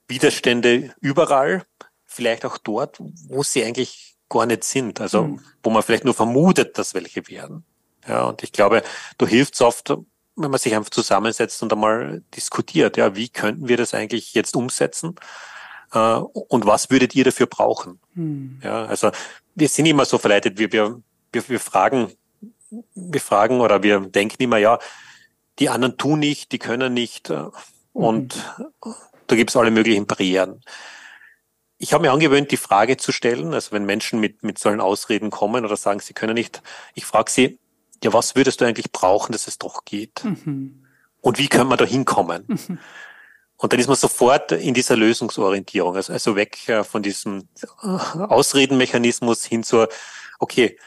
Widerstände 0.08 0.94
überall, 1.02 1.64
vielleicht 2.06 2.46
auch 2.46 2.58
dort, 2.58 2.98
wo 3.28 3.44
sie 3.44 3.64
eigentlich 3.64 4.16
gar 4.30 4.46
nicht 4.46 4.64
sind. 4.64 5.02
Also, 5.02 5.24
mhm. 5.24 5.42
wo 5.64 5.70
man 5.70 5.84
vielleicht 5.84 6.06
nur 6.06 6.14
vermutet, 6.14 6.78
dass 6.78 6.94
welche 6.94 7.28
wären. 7.28 7.66
Ja, 8.08 8.24
und 8.26 8.44
ich 8.44 8.52
glaube, 8.52 8.84
du 9.18 9.28
hilfst 9.28 9.62
oft 9.62 9.96
wenn 10.36 10.52
man 10.52 10.60
sich 10.60 10.76
einfach 10.76 10.90
zusammensetzt 10.90 11.64
und 11.64 11.72
einmal 11.72 12.22
diskutiert, 12.36 12.98
ja, 12.98 13.16
wie 13.16 13.30
könnten 13.30 13.68
wir 13.68 13.78
das 13.78 13.94
eigentlich 13.94 14.34
jetzt 14.34 14.56
umsetzen? 14.56 15.16
Äh, 15.94 15.98
und 15.98 16.66
was 16.66 16.90
würdet 16.90 17.16
ihr 17.16 17.24
dafür 17.24 17.48
brauchen? 17.48 18.00
Hm. 18.16 18.60
Ja, 18.64 18.86
also 18.86 19.12
wir 19.56 19.70
sind 19.70 19.86
immer 19.86 20.06
so 20.06 20.18
verleitet, 20.18 20.58
wir, 20.58 20.72
wir, 20.72 21.02
wir, 21.32 21.50
wir 21.50 21.60
fragen, 21.60 22.12
wir 22.94 23.22
fragen 23.22 23.62
oder 23.62 23.84
wir 23.84 24.00
denken 24.02 24.44
immer, 24.44 24.58
ja, 24.58 24.80
die 25.60 25.70
anderen 25.70 25.98
tun 25.98 26.20
nicht, 26.20 26.52
die 26.52 26.60
können 26.60 26.94
nicht 26.94 27.30
äh, 27.30 27.46
und 27.94 28.36
mhm. 28.58 28.94
da 29.28 29.36
gibt's 29.38 29.56
alle 29.56 29.72
möglichen 29.72 30.06
Barrieren. 30.06 30.62
Ich 31.78 31.94
habe 31.94 32.04
mir 32.04 32.12
angewöhnt, 32.12 32.52
die 32.52 32.58
Frage 32.58 32.98
zu 32.98 33.12
stellen, 33.14 33.54
also 33.54 33.72
wenn 33.72 33.86
Menschen 33.86 34.20
mit, 34.20 34.44
mit 34.44 34.60
solchen 34.60 34.82
Ausreden 34.82 35.30
kommen 35.30 35.66
oder 35.66 35.78
sagen, 35.78 36.00
sie 36.00 36.14
können 36.14 36.34
nicht, 36.34 36.62
ich 36.94 37.06
frage 37.06 37.32
sie, 37.32 37.60
ja, 38.06 38.14
was 38.14 38.36
würdest 38.36 38.62
du 38.62 38.66
eigentlich 38.66 38.92
brauchen, 38.92 39.32
dass 39.32 39.48
es 39.48 39.58
doch 39.58 39.84
geht? 39.84 40.24
Mhm. 40.24 40.86
Und 41.22 41.40
wie 41.40 41.48
können 41.48 41.70
wir 41.70 41.78
da 41.78 41.86
hinkommen? 41.86 42.46
Mhm. 42.48 42.80
Und 43.58 43.74
dann 43.74 43.80
ist 43.80 43.88
man 43.88 43.96
sofort 43.96 44.52
in 44.52 44.74
dieser 44.74 44.96
Lösungsorientierung, 44.96 45.96
also, 45.96 46.14
also 46.14 46.36
weg 46.36 46.70
äh, 46.70 46.84
von 46.84 47.02
diesem 47.02 47.48
äh, 47.82 47.88
Ausredenmechanismus 47.88 49.44
hin 49.44 49.64
zur, 49.64 49.90
okay, 50.40 50.78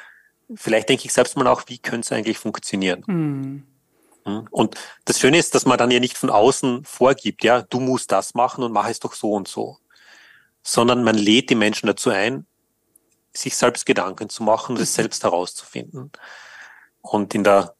vielleicht 0.54 0.88
denke 0.88 1.06
ich 1.06 1.12
selbst 1.12 1.36
mal 1.36 1.46
auch, 1.48 1.62
wie 1.66 1.78
könnte 1.78 2.06
es 2.06 2.12
eigentlich 2.12 2.38
funktionieren? 2.38 3.02
Mhm. 3.06 4.46
Und 4.50 4.76
das 5.06 5.18
Schöne 5.18 5.38
ist, 5.38 5.54
dass 5.54 5.66
man 5.66 5.78
dann 5.78 5.90
ja 5.90 5.98
nicht 5.98 6.18
von 6.18 6.30
außen 6.30 6.84
vorgibt, 6.84 7.42
ja, 7.42 7.62
du 7.62 7.80
musst 7.80 8.12
das 8.12 8.34
machen 8.34 8.62
und 8.62 8.72
mach 8.72 8.88
es 8.88 9.00
doch 9.00 9.14
so 9.14 9.32
und 9.32 9.48
so, 9.48 9.78
sondern 10.62 11.02
man 11.02 11.16
lädt 11.16 11.50
die 11.50 11.54
Menschen 11.56 11.86
dazu 11.86 12.10
ein, 12.10 12.46
sich 13.32 13.56
selbst 13.56 13.86
Gedanken 13.86 14.28
zu 14.28 14.42
machen 14.42 14.76
und 14.76 14.82
es 14.82 14.92
mhm. 14.92 15.02
selbst 15.02 15.24
herauszufinden. 15.24 16.12
Und 17.00 17.34
in 17.34 17.44
der, 17.44 17.74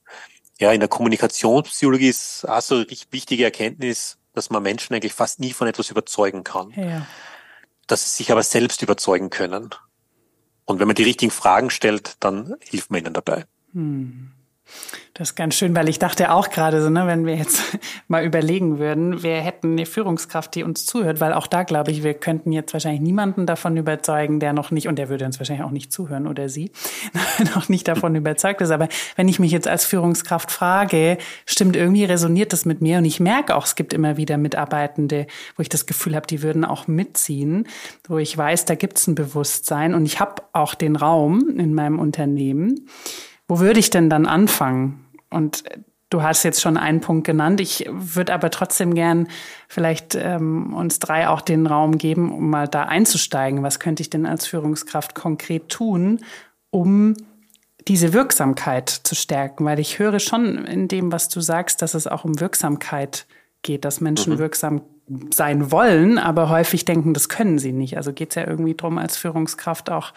ja, 0.58 0.72
in 0.72 0.80
der 0.80 0.88
Kommunikationspsychologie 0.88 2.08
ist 2.08 2.48
auch 2.48 2.60
so 2.60 2.76
eine 2.76 2.86
wichtige 3.10 3.44
Erkenntnis, 3.44 4.18
dass 4.34 4.50
man 4.50 4.62
Menschen 4.62 4.94
eigentlich 4.94 5.12
fast 5.12 5.40
nie 5.40 5.52
von 5.52 5.68
etwas 5.68 5.90
überzeugen 5.90 6.44
kann. 6.44 6.70
Ja. 6.76 7.06
Dass 7.86 8.04
sie 8.04 8.16
sich 8.16 8.32
aber 8.32 8.42
selbst 8.42 8.82
überzeugen 8.82 9.30
können. 9.30 9.70
Und 10.64 10.80
wenn 10.80 10.86
man 10.86 10.96
die 10.96 11.04
richtigen 11.04 11.30
Fragen 11.30 11.70
stellt, 11.70 12.16
dann 12.20 12.56
hilft 12.60 12.90
man 12.90 13.00
ihnen 13.00 13.14
dabei. 13.14 13.46
Hm. 13.72 14.32
Das 15.18 15.30
ist 15.30 15.34
ganz 15.34 15.56
schön, 15.56 15.74
weil 15.74 15.88
ich 15.88 15.98
dachte 15.98 16.30
auch 16.30 16.48
gerade 16.48 16.80
so, 16.80 16.90
ne, 16.90 17.08
wenn 17.08 17.26
wir 17.26 17.34
jetzt 17.34 17.60
mal 18.08 18.24
überlegen 18.24 18.78
würden, 18.78 19.24
wir 19.24 19.40
hätten 19.40 19.72
eine 19.72 19.84
Führungskraft, 19.84 20.54
die 20.54 20.62
uns 20.62 20.86
zuhört, 20.86 21.20
weil 21.20 21.32
auch 21.32 21.48
da 21.48 21.64
glaube 21.64 21.90
ich, 21.90 22.04
wir 22.04 22.14
könnten 22.14 22.52
jetzt 22.52 22.72
wahrscheinlich 22.72 23.00
niemanden 23.00 23.44
davon 23.44 23.76
überzeugen, 23.76 24.38
der 24.38 24.52
noch 24.52 24.70
nicht, 24.70 24.86
und 24.86 24.96
der 24.96 25.08
würde 25.08 25.24
uns 25.24 25.40
wahrscheinlich 25.40 25.64
auch 25.64 25.72
nicht 25.72 25.92
zuhören 25.92 26.28
oder 26.28 26.48
sie, 26.48 26.70
noch 27.56 27.68
nicht 27.68 27.88
davon 27.88 28.14
überzeugt 28.14 28.60
ist. 28.60 28.70
Aber 28.70 28.88
wenn 29.16 29.26
ich 29.26 29.40
mich 29.40 29.50
jetzt 29.50 29.66
als 29.66 29.84
Führungskraft 29.84 30.52
frage, 30.52 31.18
stimmt 31.46 31.74
irgendwie 31.74 32.04
resoniert 32.04 32.52
das 32.52 32.64
mit 32.64 32.80
mir 32.80 32.98
und 32.98 33.04
ich 33.04 33.18
merke 33.18 33.56
auch, 33.56 33.64
es 33.64 33.74
gibt 33.74 33.92
immer 33.92 34.16
wieder 34.18 34.38
Mitarbeitende, 34.38 35.26
wo 35.56 35.62
ich 35.62 35.68
das 35.68 35.86
Gefühl 35.86 36.14
habe, 36.14 36.28
die 36.28 36.42
würden 36.42 36.64
auch 36.64 36.86
mitziehen, 36.86 37.66
wo 38.06 38.18
ich 38.18 38.38
weiß, 38.38 38.66
da 38.66 38.76
gibt 38.76 38.98
es 38.98 39.08
ein 39.08 39.16
Bewusstsein 39.16 39.94
und 39.94 40.06
ich 40.06 40.20
habe 40.20 40.42
auch 40.52 40.76
den 40.76 40.94
Raum 40.94 41.58
in 41.58 41.74
meinem 41.74 41.98
Unternehmen 41.98 42.86
wo 43.48 43.60
würde 43.60 43.80
ich 43.80 43.90
denn 43.90 44.10
dann 44.10 44.26
anfangen? 44.26 45.04
Und 45.30 45.64
du 46.10 46.22
hast 46.22 46.42
jetzt 46.42 46.60
schon 46.60 46.76
einen 46.76 47.00
Punkt 47.00 47.26
genannt. 47.26 47.60
Ich 47.60 47.86
würde 47.90 48.32
aber 48.32 48.50
trotzdem 48.50 48.94
gern 48.94 49.28
vielleicht 49.68 50.14
ähm, 50.14 50.74
uns 50.74 50.98
drei 50.98 51.28
auch 51.28 51.40
den 51.40 51.66
Raum 51.66 51.98
geben, 51.98 52.32
um 52.32 52.50
mal 52.50 52.68
da 52.68 52.84
einzusteigen. 52.84 53.62
Was 53.62 53.80
könnte 53.80 54.02
ich 54.02 54.10
denn 54.10 54.26
als 54.26 54.46
Führungskraft 54.46 55.14
konkret 55.14 55.68
tun, 55.68 56.20
um 56.70 57.14
diese 57.86 58.12
Wirksamkeit 58.12 58.88
zu 58.88 59.14
stärken? 59.14 59.64
Weil 59.64 59.78
ich 59.78 59.98
höre 59.98 60.20
schon 60.20 60.64
in 60.66 60.88
dem, 60.88 61.12
was 61.12 61.28
du 61.28 61.40
sagst, 61.40 61.82
dass 61.82 61.94
es 61.94 62.06
auch 62.06 62.24
um 62.24 62.40
Wirksamkeit 62.40 63.26
geht, 63.62 63.84
dass 63.84 64.00
Menschen 64.00 64.34
mhm. 64.34 64.38
wirksam 64.38 64.82
sein 65.32 65.72
wollen, 65.72 66.18
aber 66.18 66.50
häufig 66.50 66.84
denken, 66.84 67.14
das 67.14 67.28
können 67.28 67.58
sie 67.58 67.72
nicht. 67.72 67.96
Also 67.96 68.12
geht 68.12 68.30
es 68.30 68.34
ja 68.34 68.46
irgendwie 68.46 68.74
darum, 68.74 68.98
als 68.98 69.16
Führungskraft 69.16 69.90
auch 69.90 70.12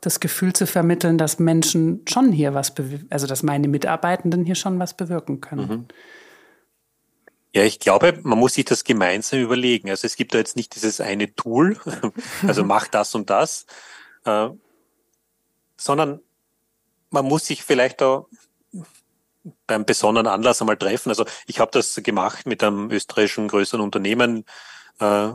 das 0.00 0.20
Gefühl 0.20 0.52
zu 0.52 0.66
vermitteln, 0.66 1.18
dass 1.18 1.38
Menschen 1.38 2.02
schon 2.08 2.32
hier 2.32 2.54
was, 2.54 2.72
also 3.10 3.26
dass 3.26 3.42
meine 3.42 3.68
Mitarbeitenden 3.68 4.44
hier 4.44 4.54
schon 4.54 4.78
was 4.78 4.94
bewirken 4.94 5.40
können. 5.40 5.68
Mhm. 5.68 5.86
Ja, 7.54 7.62
ich 7.62 7.78
glaube, 7.78 8.18
man 8.22 8.38
muss 8.38 8.54
sich 8.54 8.66
das 8.66 8.84
gemeinsam 8.84 9.40
überlegen. 9.40 9.88
Also 9.88 10.06
es 10.06 10.16
gibt 10.16 10.34
da 10.34 10.38
jetzt 10.38 10.56
nicht 10.56 10.74
dieses 10.74 11.00
eine 11.00 11.34
Tool, 11.34 11.78
also 12.46 12.64
mach 12.66 12.86
das 12.86 13.14
und 13.14 13.30
das, 13.30 13.64
äh, 14.24 14.48
sondern 15.76 16.20
man 17.10 17.24
muss 17.24 17.46
sich 17.46 17.62
vielleicht 17.62 18.00
da 18.00 18.26
beim 19.66 19.86
besonderen 19.86 20.26
Anlass 20.26 20.60
einmal 20.60 20.76
treffen. 20.76 21.08
Also 21.08 21.24
ich 21.46 21.60
habe 21.60 21.70
das 21.72 21.94
gemacht 22.02 22.46
mit 22.46 22.62
einem 22.62 22.90
österreichischen 22.90 23.48
größeren 23.48 23.80
Unternehmen 23.80 24.44
äh, 25.00 25.28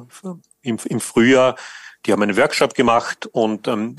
im, 0.61 0.77
im 0.83 0.99
Frühjahr. 0.99 1.55
Die 2.05 2.11
haben 2.11 2.21
einen 2.21 2.37
Workshop 2.37 2.73
gemacht 2.73 3.25
und 3.27 3.67
ähm, 3.67 3.95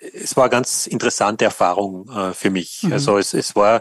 es 0.00 0.36
war 0.36 0.44
eine 0.44 0.50
ganz 0.50 0.86
interessante 0.86 1.44
Erfahrung 1.44 2.08
äh, 2.08 2.32
für 2.32 2.50
mich. 2.50 2.82
Mhm. 2.82 2.92
Also 2.92 3.18
es, 3.18 3.34
es 3.34 3.56
war, 3.56 3.80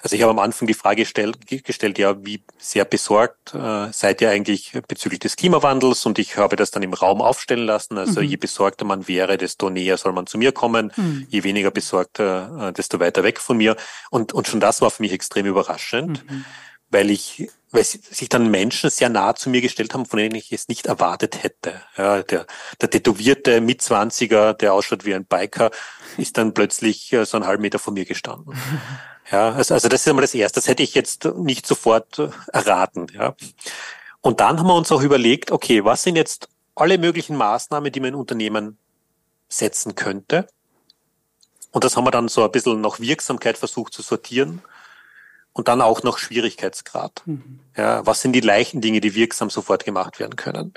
also 0.00 0.14
ich 0.14 0.22
habe 0.22 0.30
am 0.30 0.38
Anfang 0.38 0.68
die 0.68 0.74
Frage 0.74 1.02
gestellt, 1.02 1.38
gestellt 1.64 1.98
ja, 1.98 2.24
wie 2.24 2.42
sehr 2.58 2.84
besorgt 2.84 3.54
äh, 3.54 3.92
seid 3.92 4.20
ihr 4.20 4.30
eigentlich 4.30 4.72
bezüglich 4.86 5.20
des 5.20 5.36
Klimawandels? 5.36 6.06
Und 6.06 6.18
ich 6.18 6.36
habe 6.36 6.56
das 6.56 6.70
dann 6.70 6.82
im 6.82 6.92
Raum 6.92 7.20
aufstellen 7.20 7.66
lassen. 7.66 7.98
Also 7.98 8.20
mhm. 8.20 8.26
je 8.26 8.36
besorgter 8.36 8.84
man 8.84 9.08
wäre, 9.08 9.38
desto 9.38 9.70
näher 9.70 9.96
soll 9.96 10.12
man 10.12 10.26
zu 10.26 10.38
mir 10.38 10.52
kommen. 10.52 10.92
Mhm. 10.96 11.26
Je 11.28 11.42
weniger 11.42 11.70
besorgter, 11.70 12.68
äh, 12.68 12.72
desto 12.72 13.00
weiter 13.00 13.24
weg 13.24 13.40
von 13.40 13.56
mir. 13.56 13.76
Und, 14.10 14.32
und 14.32 14.46
schon 14.46 14.60
das 14.60 14.80
war 14.80 14.90
für 14.90 15.02
mich 15.02 15.12
extrem 15.12 15.46
überraschend, 15.46 16.28
mhm. 16.30 16.44
Weil 16.90 17.10
ich 17.10 17.50
weil 17.70 17.84
sich 17.84 18.28
dann 18.28 18.50
Menschen 18.50 18.88
sehr 18.88 19.08
nah 19.08 19.34
zu 19.34 19.50
mir 19.50 19.60
gestellt 19.60 19.92
haben, 19.92 20.06
von 20.06 20.18
denen 20.18 20.34
ich 20.34 20.52
es 20.52 20.68
nicht 20.68 20.86
erwartet 20.86 21.42
hätte. 21.42 21.80
Ja, 21.96 22.22
der, 22.22 22.46
der 22.80 22.90
tätowierte 22.90 23.60
Mitzwanziger, 23.60 24.54
der 24.54 24.72
ausschaut 24.72 25.04
wie 25.04 25.14
ein 25.14 25.26
Biker, 25.26 25.70
ist 26.16 26.38
dann 26.38 26.54
plötzlich 26.54 27.12
äh, 27.12 27.26
so 27.26 27.36
einen 27.36 27.46
halben 27.46 27.62
Meter 27.62 27.78
vor 27.78 27.92
mir 27.92 28.04
gestanden. 28.04 28.54
Ja, 29.30 29.50
also, 29.50 29.74
also 29.74 29.90
das 29.90 30.00
ist 30.00 30.08
einmal 30.08 30.22
das 30.22 30.32
Erste. 30.32 30.58
Das 30.58 30.68
hätte 30.68 30.82
ich 30.82 30.94
jetzt 30.94 31.26
nicht 31.36 31.66
sofort 31.66 32.18
äh, 32.18 32.30
erraten. 32.50 33.08
Ja. 33.12 33.34
Und 34.22 34.40
dann 34.40 34.58
haben 34.58 34.66
wir 34.66 34.74
uns 34.74 34.90
auch 34.90 35.02
überlegt, 35.02 35.50
okay, 35.50 35.84
was 35.84 36.02
sind 36.02 36.16
jetzt 36.16 36.48
alle 36.74 36.96
möglichen 36.96 37.36
Maßnahmen, 37.36 37.92
die 37.92 38.00
man 38.00 38.08
in 38.08 38.14
Unternehmen 38.14 38.78
setzen 39.50 39.94
könnte? 39.94 40.48
Und 41.72 41.84
das 41.84 41.94
haben 41.94 42.04
wir 42.04 42.10
dann 42.10 42.28
so 42.28 42.42
ein 42.42 42.50
bisschen 42.50 42.80
nach 42.80 43.00
Wirksamkeit 43.00 43.58
versucht 43.58 43.92
zu 43.92 44.00
sortieren 44.00 44.62
und 45.58 45.66
dann 45.66 45.82
auch 45.82 46.04
noch 46.04 46.18
Schwierigkeitsgrad. 46.18 47.22
Mhm. 47.26 47.58
Ja, 47.76 48.06
was 48.06 48.20
sind 48.20 48.32
die 48.32 48.40
leichten 48.40 48.80
Dinge, 48.80 49.00
die 49.00 49.16
wirksam 49.16 49.50
sofort 49.50 49.84
gemacht 49.84 50.20
werden 50.20 50.36
können? 50.36 50.72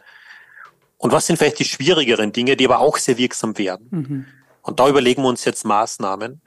Und 0.98 1.12
was 1.12 1.28
sind 1.28 1.38
vielleicht 1.38 1.60
die 1.60 1.66
schwierigeren 1.66 2.32
Dinge, 2.32 2.58
die 2.58 2.66
aber 2.66 2.80
auch 2.80 2.98
sehr 2.98 3.20
wirksam 3.20 3.60
werden? 3.60 3.88
Mhm. 3.92 4.26
Und 4.64 4.80
da 4.80 4.90
überlegen 4.90 5.22
wir 5.22 5.30
uns 5.30 5.46
jetzt 5.46 5.66
Maßnahmen, 5.66 6.42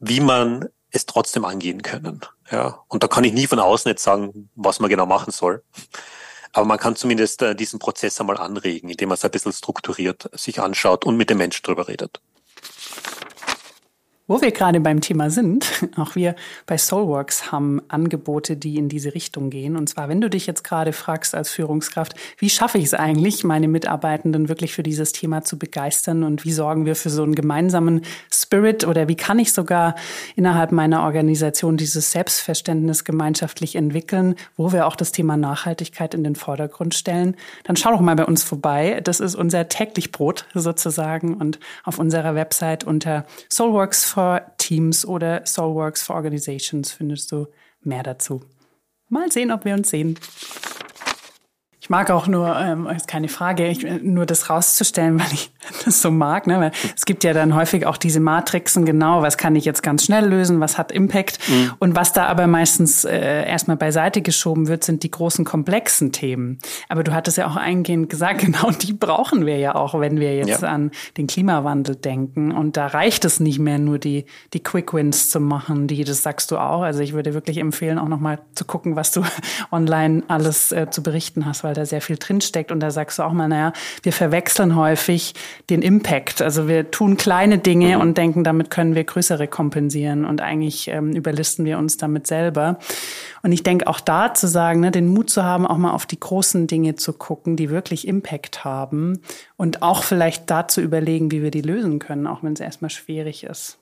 wie 0.00 0.20
man 0.20 0.70
es 0.90 1.04
trotzdem 1.04 1.44
angehen 1.44 1.82
können. 1.82 2.22
Ja, 2.50 2.82
und 2.88 3.02
da 3.02 3.08
kann 3.08 3.24
ich 3.24 3.34
nie 3.34 3.46
von 3.46 3.58
außen 3.58 3.90
jetzt 3.90 4.02
sagen, 4.02 4.48
was 4.54 4.80
man 4.80 4.88
genau 4.88 5.04
machen 5.04 5.30
soll. 5.30 5.62
Aber 6.54 6.64
man 6.64 6.78
kann 6.78 6.96
zumindest 6.96 7.42
äh, 7.42 7.54
diesen 7.54 7.78
Prozess 7.78 8.18
einmal 8.18 8.38
anregen, 8.38 8.88
indem 8.88 9.10
man 9.10 9.16
es 9.16 9.24
ein 9.26 9.30
bisschen 9.30 9.52
strukturiert 9.52 10.30
sich 10.32 10.60
anschaut 10.60 11.04
und 11.04 11.18
mit 11.18 11.28
dem 11.28 11.36
Menschen 11.36 11.62
drüber 11.62 11.88
redet. 11.88 12.22
Wo 14.28 14.40
wir 14.40 14.50
gerade 14.50 14.80
beim 14.80 15.00
Thema 15.00 15.30
sind, 15.30 15.70
auch 15.96 16.16
wir 16.16 16.34
bei 16.66 16.76
Soulworks 16.76 17.52
haben 17.52 17.80
Angebote, 17.86 18.56
die 18.56 18.76
in 18.76 18.88
diese 18.88 19.14
Richtung 19.14 19.50
gehen. 19.50 19.76
Und 19.76 19.88
zwar, 19.88 20.08
wenn 20.08 20.20
du 20.20 20.28
dich 20.28 20.48
jetzt 20.48 20.64
gerade 20.64 20.92
fragst 20.92 21.32
als 21.32 21.50
Führungskraft, 21.50 22.14
wie 22.38 22.50
schaffe 22.50 22.78
ich 22.78 22.84
es 22.86 22.94
eigentlich, 22.94 23.44
meine 23.44 23.68
Mitarbeitenden 23.68 24.48
wirklich 24.48 24.74
für 24.74 24.82
dieses 24.82 25.12
Thema 25.12 25.44
zu 25.44 25.60
begeistern 25.60 26.24
und 26.24 26.44
wie 26.44 26.50
sorgen 26.50 26.86
wir 26.86 26.96
für 26.96 27.08
so 27.08 27.22
einen 27.22 27.36
gemeinsamen 27.36 28.02
Spirit 28.32 28.84
oder 28.84 29.06
wie 29.06 29.14
kann 29.14 29.38
ich 29.38 29.52
sogar 29.52 29.94
innerhalb 30.34 30.72
meiner 30.72 31.04
Organisation 31.04 31.76
dieses 31.76 32.10
Selbstverständnis 32.10 33.04
gemeinschaftlich 33.04 33.76
entwickeln, 33.76 34.34
wo 34.56 34.72
wir 34.72 34.88
auch 34.88 34.96
das 34.96 35.12
Thema 35.12 35.36
Nachhaltigkeit 35.36 36.14
in 36.14 36.24
den 36.24 36.34
Vordergrund 36.34 36.94
stellen, 36.94 37.36
dann 37.62 37.76
schau 37.76 37.92
doch 37.92 38.00
mal 38.00 38.16
bei 38.16 38.24
uns 38.24 38.42
vorbei. 38.42 39.00
Das 39.04 39.20
ist 39.20 39.36
unser 39.36 39.68
täglich 39.68 40.10
Brot 40.10 40.46
sozusagen 40.52 41.34
und 41.34 41.60
auf 41.84 42.00
unserer 42.00 42.34
Website 42.34 42.82
unter 42.82 43.24
Soulworks 43.48 44.15
for 44.16 44.40
Teams 44.56 45.04
oder 45.04 45.44
Soulworks 45.44 46.02
for 46.02 46.16
Organizations 46.16 46.90
findest 46.90 47.30
du 47.32 47.48
mehr 47.82 48.02
dazu. 48.02 48.40
Mal 49.10 49.30
sehen, 49.30 49.52
ob 49.52 49.66
wir 49.66 49.74
uns 49.74 49.90
sehen. 49.90 50.18
Ich 51.86 51.90
mag 51.90 52.10
auch 52.10 52.26
nur, 52.26 52.58
ähm, 52.58 52.88
ist 52.88 53.06
keine 53.06 53.28
Frage, 53.28 53.68
ich, 53.68 53.86
nur 54.02 54.26
das 54.26 54.50
rauszustellen, 54.50 55.20
weil 55.20 55.32
ich 55.32 55.52
das 55.84 56.02
so 56.02 56.10
mag. 56.10 56.48
Ne? 56.48 56.58
Weil 56.58 56.72
es 56.96 57.04
gibt 57.04 57.22
ja 57.22 57.32
dann 57.32 57.54
häufig 57.54 57.86
auch 57.86 57.96
diese 57.96 58.18
Matrixen, 58.18 58.84
genau, 58.84 59.22
was 59.22 59.38
kann 59.38 59.54
ich 59.54 59.64
jetzt 59.64 59.84
ganz 59.84 60.04
schnell 60.04 60.26
lösen, 60.26 60.58
was 60.58 60.78
hat 60.78 60.90
Impact. 60.90 61.38
Mhm. 61.48 61.74
Und 61.78 61.94
was 61.94 62.12
da 62.12 62.26
aber 62.26 62.48
meistens 62.48 63.04
äh, 63.04 63.46
erstmal 63.46 63.76
beiseite 63.76 64.20
geschoben 64.20 64.66
wird, 64.66 64.82
sind 64.82 65.04
die 65.04 65.12
großen 65.12 65.44
komplexen 65.44 66.10
Themen. 66.10 66.58
Aber 66.88 67.04
du 67.04 67.14
hattest 67.14 67.38
ja 67.38 67.46
auch 67.46 67.54
eingehend 67.54 68.10
gesagt, 68.10 68.40
genau 68.44 68.72
die 68.72 68.92
brauchen 68.92 69.46
wir 69.46 69.58
ja 69.58 69.76
auch, 69.76 70.00
wenn 70.00 70.18
wir 70.18 70.34
jetzt 70.34 70.62
ja. 70.62 70.68
an 70.68 70.90
den 71.16 71.28
Klimawandel 71.28 71.94
denken. 71.94 72.50
Und 72.50 72.76
da 72.76 72.88
reicht 72.88 73.24
es 73.24 73.38
nicht 73.38 73.60
mehr 73.60 73.78
nur 73.78 74.00
die, 74.00 74.24
die 74.54 74.60
Quick 74.60 74.92
Wins 74.92 75.30
zu 75.30 75.38
machen, 75.38 75.86
die, 75.86 76.02
das 76.02 76.24
sagst 76.24 76.50
du 76.50 76.58
auch. 76.58 76.82
Also 76.82 76.98
ich 76.98 77.12
würde 77.12 77.32
wirklich 77.32 77.58
empfehlen, 77.58 78.00
auch 78.00 78.08
nochmal 78.08 78.40
zu 78.56 78.64
gucken, 78.64 78.96
was 78.96 79.12
du 79.12 79.22
online 79.70 80.24
alles 80.26 80.72
äh, 80.72 80.90
zu 80.90 81.04
berichten 81.04 81.46
hast, 81.46 81.62
weil 81.62 81.75
da 81.76 81.86
sehr 81.86 82.00
viel 82.00 82.16
drinsteckt. 82.16 82.72
Und 82.72 82.80
da 82.80 82.90
sagst 82.90 83.18
du 83.18 83.22
auch 83.22 83.32
mal, 83.32 83.48
naja, 83.48 83.72
wir 84.02 84.12
verwechseln 84.12 84.76
häufig 84.76 85.34
den 85.70 85.82
Impact. 85.82 86.42
Also 86.42 86.68
wir 86.68 86.90
tun 86.90 87.16
kleine 87.16 87.58
Dinge 87.58 87.96
mhm. 87.96 88.02
und 88.02 88.18
denken, 88.18 88.44
damit 88.44 88.70
können 88.70 88.94
wir 88.94 89.04
größere 89.04 89.48
kompensieren. 89.48 90.24
Und 90.24 90.40
eigentlich 90.40 90.88
ähm, 90.88 91.12
überlisten 91.12 91.64
wir 91.64 91.78
uns 91.78 91.96
damit 91.96 92.26
selber. 92.26 92.78
Und 93.42 93.52
ich 93.52 93.62
denke 93.62 93.86
auch 93.86 94.00
da 94.00 94.34
zu 94.34 94.48
sagen, 94.48 94.80
ne, 94.80 94.90
den 94.90 95.08
Mut 95.08 95.30
zu 95.30 95.44
haben, 95.44 95.66
auch 95.66 95.78
mal 95.78 95.92
auf 95.92 96.06
die 96.06 96.18
großen 96.18 96.66
Dinge 96.66 96.96
zu 96.96 97.12
gucken, 97.12 97.56
die 97.56 97.70
wirklich 97.70 98.06
Impact 98.06 98.64
haben 98.64 99.20
und 99.56 99.82
auch 99.82 100.02
vielleicht 100.02 100.50
da 100.50 100.68
zu 100.68 100.80
überlegen, 100.80 101.30
wie 101.30 101.42
wir 101.42 101.50
die 101.50 101.62
lösen 101.62 101.98
können, 101.98 102.26
auch 102.26 102.42
wenn 102.42 102.54
es 102.54 102.60
erstmal 102.60 102.90
schwierig 102.90 103.44
ist. 103.44 103.78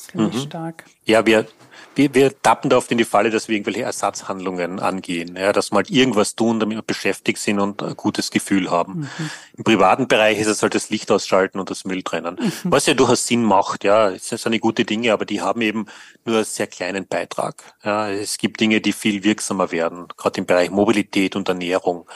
Das 0.00 0.12
finde 0.12 0.36
mhm. 0.36 0.40
stark. 0.40 0.84
Ja, 1.04 1.26
wir 1.26 1.46
wir, 1.94 2.14
wir 2.14 2.42
tappen 2.42 2.70
da 2.70 2.76
oft 2.76 2.90
in 2.92 2.98
die 2.98 3.04
Falle, 3.04 3.30
dass 3.30 3.48
wir 3.48 3.56
irgendwelche 3.56 3.82
Ersatzhandlungen 3.82 4.78
angehen, 4.78 5.36
ja, 5.36 5.52
dass 5.52 5.72
wir 5.72 5.76
halt 5.76 5.90
irgendwas 5.90 6.36
tun, 6.36 6.60
damit 6.60 6.78
wir 6.78 6.82
beschäftigt 6.82 7.38
sind 7.38 7.58
und 7.58 7.82
ein 7.82 7.96
gutes 7.96 8.30
Gefühl 8.30 8.70
haben. 8.70 9.00
Mhm. 9.00 9.30
Im 9.58 9.64
privaten 9.64 10.08
Bereich 10.08 10.38
ist 10.38 10.46
es 10.46 10.62
halt 10.62 10.74
das 10.74 10.90
Licht 10.90 11.10
ausschalten 11.10 11.58
und 11.58 11.70
das 11.70 11.84
Müll 11.84 12.02
trennen. 12.02 12.36
Mhm. 12.40 12.52
Was 12.64 12.86
ja 12.86 12.94
durchaus 12.94 13.26
Sinn 13.26 13.42
macht, 13.42 13.84
ja, 13.84 14.10
es 14.10 14.28
sind 14.28 14.46
eine 14.46 14.60
gute 14.60 14.84
Dinge, 14.84 15.12
aber 15.12 15.24
die 15.24 15.40
haben 15.40 15.60
eben 15.62 15.86
nur 16.24 16.36
einen 16.36 16.44
sehr 16.44 16.68
kleinen 16.68 17.06
Beitrag. 17.06 17.74
Ja, 17.84 18.08
es 18.08 18.38
gibt 18.38 18.60
Dinge, 18.60 18.80
die 18.80 18.92
viel 18.92 19.24
wirksamer 19.24 19.72
werden, 19.72 20.06
gerade 20.16 20.38
im 20.40 20.46
Bereich 20.46 20.70
Mobilität 20.70 21.36
und 21.36 21.48
Ernährung. 21.48 22.08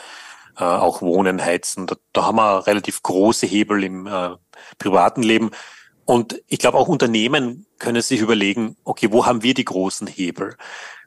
Äh, 0.57 0.63
auch 0.63 1.01
Wohnen, 1.01 1.43
Heizen. 1.43 1.85
Da, 1.85 1.97
da 2.13 2.23
haben 2.23 2.37
wir 2.37 2.65
relativ 2.65 3.03
große 3.03 3.45
Hebel 3.45 3.83
im 3.83 4.07
äh, 4.07 4.29
privaten 4.79 5.21
Leben. 5.21 5.51
Und 6.05 6.41
ich 6.47 6.59
glaube, 6.59 6.77
auch 6.77 6.87
Unternehmen 6.87 7.65
können 7.79 8.01
sich 8.01 8.21
überlegen, 8.21 8.77
okay, 8.83 9.11
wo 9.11 9.25
haben 9.25 9.43
wir 9.43 9.53
die 9.53 9.65
großen 9.65 10.07
Hebel? 10.07 10.55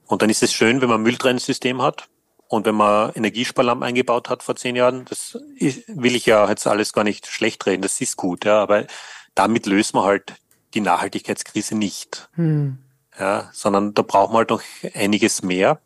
Und 0.06 0.22
dann 0.22 0.30
ist 0.30 0.42
es 0.42 0.52
schön, 0.52 0.80
wenn 0.80 0.88
man 0.88 1.00
ein 1.00 1.04
Mülltrennsystem 1.04 1.82
hat 1.82 2.08
und 2.48 2.66
wenn 2.66 2.74
man 2.74 3.12
Energiesparlampen 3.12 3.86
eingebaut 3.86 4.28
hat 4.28 4.42
vor 4.42 4.56
zehn 4.56 4.74
Jahren. 4.74 5.04
Das 5.04 5.38
will 5.86 6.16
ich 6.16 6.26
ja 6.26 6.48
jetzt 6.48 6.66
alles 6.66 6.92
gar 6.92 7.04
nicht 7.04 7.26
schlecht 7.26 7.64
reden, 7.66 7.82
das 7.82 8.00
ist 8.00 8.16
gut, 8.16 8.44
ja, 8.44 8.60
aber 8.60 8.86
damit 9.34 9.66
löst 9.66 9.94
man 9.94 10.04
halt 10.04 10.34
die 10.74 10.80
Nachhaltigkeitskrise 10.80 11.76
nicht. 11.76 12.28
Hm. 12.34 12.78
Ja, 13.18 13.50
sondern 13.52 13.94
da 13.94 14.02
braucht 14.02 14.30
man 14.30 14.38
halt 14.38 14.50
noch 14.50 14.62
einiges 14.94 15.42
mehr. 15.42 15.80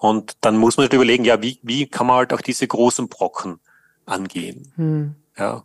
Und 0.00 0.36
dann 0.40 0.56
muss 0.56 0.76
man 0.76 0.84
halt 0.84 0.92
überlegen, 0.92 1.24
ja, 1.24 1.42
wie, 1.42 1.58
wie 1.62 1.86
kann 1.86 2.06
man 2.06 2.16
halt 2.16 2.32
auch 2.32 2.40
diese 2.40 2.66
großen 2.66 3.08
Brocken 3.08 3.60
angehen? 4.06 4.72
Hm. 4.76 5.14
Ja, 5.36 5.64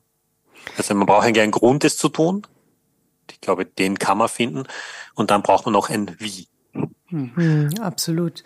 also 0.78 0.96
man 0.96 1.06
braucht 1.06 1.26
eigentlich 1.26 1.44
einen 1.44 1.52
Grund, 1.52 1.84
das 1.84 1.98
zu 1.98 2.10
tun. 2.10 2.46
Ich 3.32 3.42
glaube, 3.42 3.66
den 3.66 3.98
kann 4.00 4.18
man 4.18 4.30
finden. 4.30 4.64
Und 5.16 5.32
dann 5.32 5.42
braucht 5.42 5.66
man 5.66 5.74
noch 5.74 5.90
ein 5.90 6.16
Wie. 6.20 6.48
Mhm, 7.10 7.70
absolut. 7.80 8.44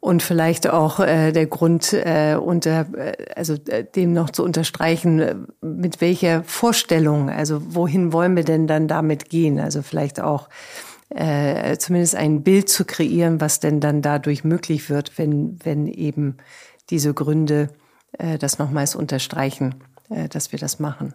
Und 0.00 0.22
vielleicht 0.22 0.68
auch 0.68 1.00
äh, 1.00 1.32
der 1.32 1.46
Grund, 1.46 1.92
äh, 1.92 2.36
unter, 2.40 2.86
äh, 2.94 3.16
also 3.34 3.54
äh, 3.66 3.84
dem 3.84 4.12
noch 4.12 4.30
zu 4.30 4.44
unterstreichen, 4.44 5.18
äh, 5.18 5.34
mit 5.60 6.00
welcher 6.00 6.44
Vorstellung, 6.44 7.30
also 7.30 7.60
wohin 7.74 8.12
wollen 8.12 8.36
wir 8.36 8.44
denn 8.44 8.68
dann 8.68 8.86
damit 8.86 9.28
gehen? 9.28 9.58
Also 9.58 9.82
vielleicht 9.82 10.20
auch 10.20 10.48
äh, 11.10 11.76
zumindest 11.78 12.14
ein 12.14 12.42
Bild 12.44 12.68
zu 12.68 12.84
kreieren, 12.84 13.40
was 13.40 13.58
denn 13.58 13.80
dann 13.80 14.00
dadurch 14.00 14.44
möglich 14.44 14.88
wird, 14.88 15.18
wenn, 15.18 15.58
wenn 15.64 15.88
eben 15.88 16.36
diese 16.90 17.12
Gründe 17.12 17.70
äh, 18.18 18.38
das 18.38 18.58
nochmals 18.58 18.94
unterstreichen, 18.94 19.74
äh, 20.10 20.28
dass 20.28 20.52
wir 20.52 20.60
das 20.60 20.78
machen. 20.78 21.14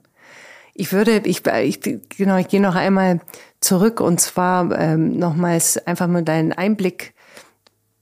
Ich 0.73 0.91
würde, 0.91 1.21
ich, 1.25 1.45
ich 1.45 1.79
genau, 1.81 2.37
ich 2.37 2.47
gehe 2.47 2.61
noch 2.61 2.75
einmal 2.75 3.21
zurück 3.61 3.99
und 3.99 4.19
zwar 4.19 4.77
ähm, 4.77 5.17
nochmals 5.17 5.77
einfach 5.85 6.07
mal 6.07 6.23
deinen 6.23 6.51
Einblick 6.51 7.13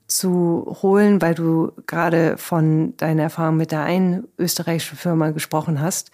zu 0.07 0.77
holen, 0.81 1.21
weil 1.21 1.35
du 1.35 1.71
gerade 1.87 2.37
von 2.37 2.95
deiner 2.97 3.23
Erfahrung 3.23 3.57
mit 3.57 3.71
der 3.71 3.83
einen 3.83 4.27
österreichischen 4.37 4.97
Firma 4.97 5.31
gesprochen 5.31 5.81
hast. 5.81 6.11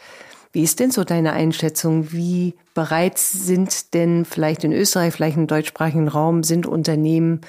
Wie 0.51 0.63
ist 0.63 0.79
denn 0.79 0.91
so 0.91 1.03
deine 1.03 1.33
Einschätzung? 1.33 2.11
Wie 2.11 2.55
bereit 2.73 3.19
sind 3.19 3.93
denn 3.93 4.25
vielleicht 4.25 4.63
in 4.63 4.71
Österreich, 4.71 5.13
vielleicht 5.13 5.37
im 5.37 5.47
deutschsprachigen 5.47 6.07
Raum, 6.07 6.43
sind 6.43 6.65
Unternehmen 6.65 7.41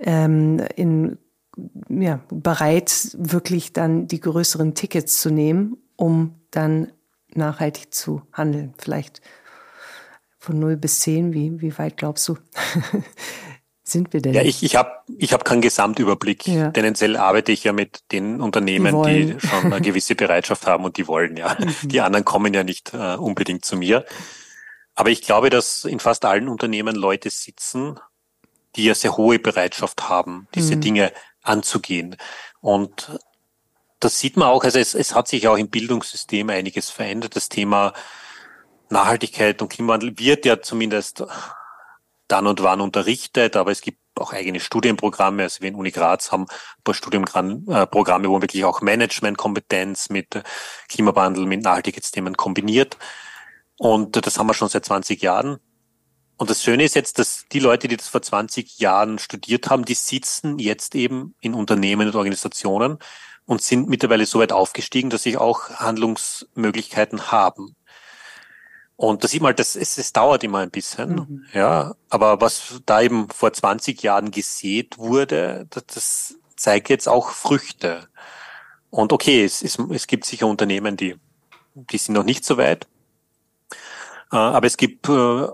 ähm, 0.00 0.62
in, 0.76 1.18
ja, 1.88 2.20
bereit, 2.30 3.16
wirklich 3.18 3.72
dann 3.72 4.06
die 4.06 4.20
größeren 4.20 4.74
Tickets 4.74 5.20
zu 5.20 5.30
nehmen, 5.30 5.76
um 5.96 6.34
dann 6.50 6.92
nachhaltig 7.36 7.92
zu 7.92 8.22
handeln? 8.32 8.74
Vielleicht 8.78 9.20
von 10.38 10.58
0 10.58 10.76
bis 10.76 11.00
10, 11.00 11.32
wie, 11.32 11.60
wie 11.60 11.76
weit 11.78 11.96
glaubst 11.96 12.28
du? 12.28 12.36
sind 13.88 14.12
wir 14.12 14.20
denn? 14.20 14.34
Ja, 14.34 14.42
ich, 14.42 14.62
ich 14.62 14.76
habe 14.76 14.90
ich 15.16 15.32
hab 15.32 15.44
keinen 15.44 15.60
Gesamtüberblick. 15.60 16.46
Ja. 16.46 16.70
Tendenziell 16.70 17.16
arbeite 17.16 17.52
ich 17.52 17.64
ja 17.64 17.72
mit 17.72 18.00
den 18.12 18.40
Unternehmen, 18.40 19.02
die, 19.04 19.34
die 19.34 19.40
schon 19.46 19.72
eine 19.72 19.80
gewisse 19.80 20.14
Bereitschaft 20.14 20.66
haben 20.66 20.84
und 20.84 20.96
die 20.96 21.06
wollen 21.06 21.36
ja. 21.36 21.56
Mhm. 21.58 21.88
Die 21.88 22.00
anderen 22.00 22.24
kommen 22.24 22.52
ja 22.52 22.64
nicht 22.64 22.92
äh, 22.94 23.14
unbedingt 23.16 23.64
zu 23.64 23.76
mir. 23.76 24.04
Aber 24.94 25.10
ich 25.10 25.22
glaube, 25.22 25.50
dass 25.50 25.84
in 25.84 26.00
fast 26.00 26.24
allen 26.24 26.48
Unternehmen 26.48 26.96
Leute 26.96 27.30
sitzen, 27.30 27.98
die 28.74 28.84
ja 28.84 28.94
sehr 28.94 29.16
hohe 29.16 29.38
Bereitschaft 29.38 30.08
haben, 30.08 30.48
diese 30.54 30.76
mhm. 30.76 30.80
Dinge 30.80 31.12
anzugehen. 31.42 32.16
Und 32.60 33.18
das 34.00 34.18
sieht 34.18 34.36
man 34.36 34.48
auch, 34.48 34.64
also 34.64 34.78
es, 34.78 34.94
es 34.94 35.14
hat 35.14 35.28
sich 35.28 35.48
auch 35.48 35.56
im 35.56 35.68
Bildungssystem 35.68 36.50
einiges 36.50 36.90
verändert. 36.90 37.36
Das 37.36 37.48
Thema 37.48 37.92
Nachhaltigkeit 38.90 39.60
und 39.62 39.68
Klimawandel 39.68 40.18
wird 40.18 40.44
ja 40.44 40.60
zumindest 40.60 41.24
dann 42.28 42.46
und 42.46 42.62
wann 42.62 42.80
unterrichtet, 42.80 43.56
aber 43.56 43.70
es 43.70 43.80
gibt 43.80 43.98
auch 44.16 44.32
eigene 44.32 44.60
Studienprogramme. 44.60 45.44
Also 45.44 45.60
wir 45.60 45.68
in 45.68 45.74
Uni 45.76 45.90
Graz 45.90 46.32
haben 46.32 46.42
ein 46.44 46.82
paar 46.84 46.94
Studienprogramme, 46.94 48.28
wo 48.28 48.32
man 48.32 48.42
wirklich 48.42 48.64
auch 48.64 48.80
Managementkompetenz 48.80 50.10
mit 50.10 50.42
Klimawandel, 50.88 51.46
mit 51.46 51.62
Nachhaltigkeitsthemen 51.62 52.36
kombiniert. 52.36 52.96
Und 53.78 54.24
das 54.26 54.38
haben 54.38 54.46
wir 54.46 54.54
schon 54.54 54.68
seit 54.68 54.84
20 54.84 55.22
Jahren. 55.22 55.58
Und 56.38 56.50
das 56.50 56.62
Schöne 56.62 56.84
ist 56.84 56.94
jetzt, 56.94 57.18
dass 57.18 57.46
die 57.50 57.60
Leute, 57.60 57.88
die 57.88 57.96
das 57.96 58.08
vor 58.08 58.22
20 58.22 58.78
Jahren 58.78 59.18
studiert 59.18 59.70
haben, 59.70 59.84
die 59.84 59.94
sitzen 59.94 60.58
jetzt 60.58 60.94
eben 60.94 61.34
in 61.40 61.54
Unternehmen 61.54 62.08
und 62.08 62.14
Organisationen 62.14 62.98
und 63.46 63.62
sind 63.62 63.88
mittlerweile 63.88 64.26
so 64.26 64.40
weit 64.40 64.52
aufgestiegen, 64.52 65.08
dass 65.08 65.22
sie 65.22 65.36
auch 65.36 65.70
Handlungsmöglichkeiten 65.70 67.30
haben. 67.30 67.76
Und 68.96 69.22
da 69.22 69.28
sieht 69.28 69.42
man 69.42 69.48
halt, 69.48 69.58
dass 69.58 69.76
es, 69.76 69.98
es 69.98 70.12
dauert 70.12 70.42
immer 70.42 70.60
ein 70.60 70.70
bisschen, 70.70 71.14
mhm. 71.14 71.46
ja. 71.52 71.94
Aber 72.08 72.40
was 72.40 72.80
da 72.86 73.02
eben 73.02 73.28
vor 73.28 73.52
20 73.52 74.02
Jahren 74.02 74.30
gesät 74.30 74.98
wurde, 74.98 75.66
das, 75.70 75.86
das 75.86 76.34
zeigt 76.56 76.88
jetzt 76.88 77.08
auch 77.08 77.30
Früchte. 77.30 78.08
Und 78.90 79.12
okay, 79.12 79.44
es, 79.44 79.62
es, 79.62 79.78
es 79.90 80.06
gibt 80.06 80.24
sicher 80.24 80.46
Unternehmen, 80.46 80.96
die, 80.96 81.16
die 81.74 81.98
sind 81.98 82.14
noch 82.14 82.24
nicht 82.24 82.44
so 82.44 82.56
weit. 82.56 82.86
Äh, 84.32 84.36
aber 84.36 84.66
es 84.66 84.78
gibt 84.78 85.08
äh, 85.08 85.46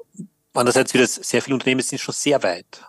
andererseits 0.54 0.94
wieder 0.94 1.06
sehr 1.06 1.42
viele 1.42 1.54
Unternehmen, 1.54 1.80
die 1.80 1.86
sind 1.86 2.00
schon 2.00 2.14
sehr 2.14 2.42
weit. 2.44 2.84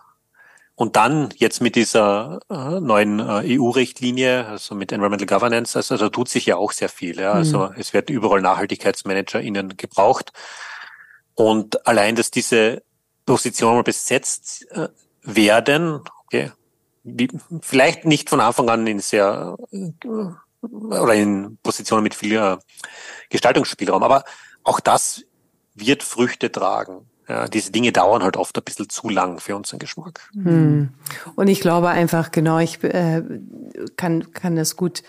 Und 0.76 0.96
dann 0.96 1.32
jetzt 1.36 1.60
mit 1.60 1.76
dieser 1.76 2.40
äh, 2.50 2.80
neuen 2.80 3.20
äh, 3.20 3.58
EU-Richtlinie, 3.58 4.46
also 4.46 4.74
mit 4.74 4.90
Environmental 4.90 5.26
Governance, 5.26 5.76
also 5.76 5.96
da 5.96 6.08
tut 6.08 6.28
sich 6.28 6.46
ja 6.46 6.56
auch 6.56 6.72
sehr 6.72 6.88
viel. 6.88 7.20
Ja. 7.20 7.32
Also 7.32 7.68
mhm. 7.68 7.74
es 7.76 7.92
werden 7.92 8.14
überall 8.14 8.40
NachhaltigkeitsmanagerInnen 8.40 9.76
gebraucht. 9.76 10.32
Und 11.34 11.86
allein, 11.86 12.16
dass 12.16 12.32
diese 12.32 12.82
Positionen 13.24 13.84
besetzt 13.84 14.66
äh, 14.72 14.88
werden, 15.22 16.00
okay, 16.24 16.50
wie, 17.04 17.28
vielleicht 17.60 18.04
nicht 18.04 18.28
von 18.28 18.40
Anfang 18.40 18.68
an 18.68 18.86
in 18.86 18.98
sehr 18.98 19.56
äh, 19.70 19.90
oder 20.62 21.14
in 21.14 21.58
Positionen 21.62 22.02
mit 22.02 22.14
viel 22.14 22.36
äh, 22.36 22.56
Gestaltungsspielraum, 23.28 24.02
aber 24.02 24.24
auch 24.64 24.80
das 24.80 25.22
wird 25.74 26.02
Früchte 26.02 26.50
tragen. 26.50 27.08
Ja, 27.28 27.48
diese 27.48 27.72
Dinge 27.72 27.90
dauern 27.92 28.22
halt 28.22 28.36
oft 28.36 28.56
ein 28.58 28.64
bisschen 28.64 28.88
zu 28.90 29.08
lang 29.08 29.40
für 29.40 29.56
unseren 29.56 29.78
Geschmack. 29.78 30.28
Hm. 30.34 30.90
Und 31.34 31.48
ich 31.48 31.60
glaube 31.60 31.88
einfach, 31.88 32.30
genau, 32.30 32.58
ich 32.58 32.84
äh, 32.84 33.22
kann, 33.96 34.32
kann 34.32 34.56
das 34.56 34.76
gut 34.76 35.02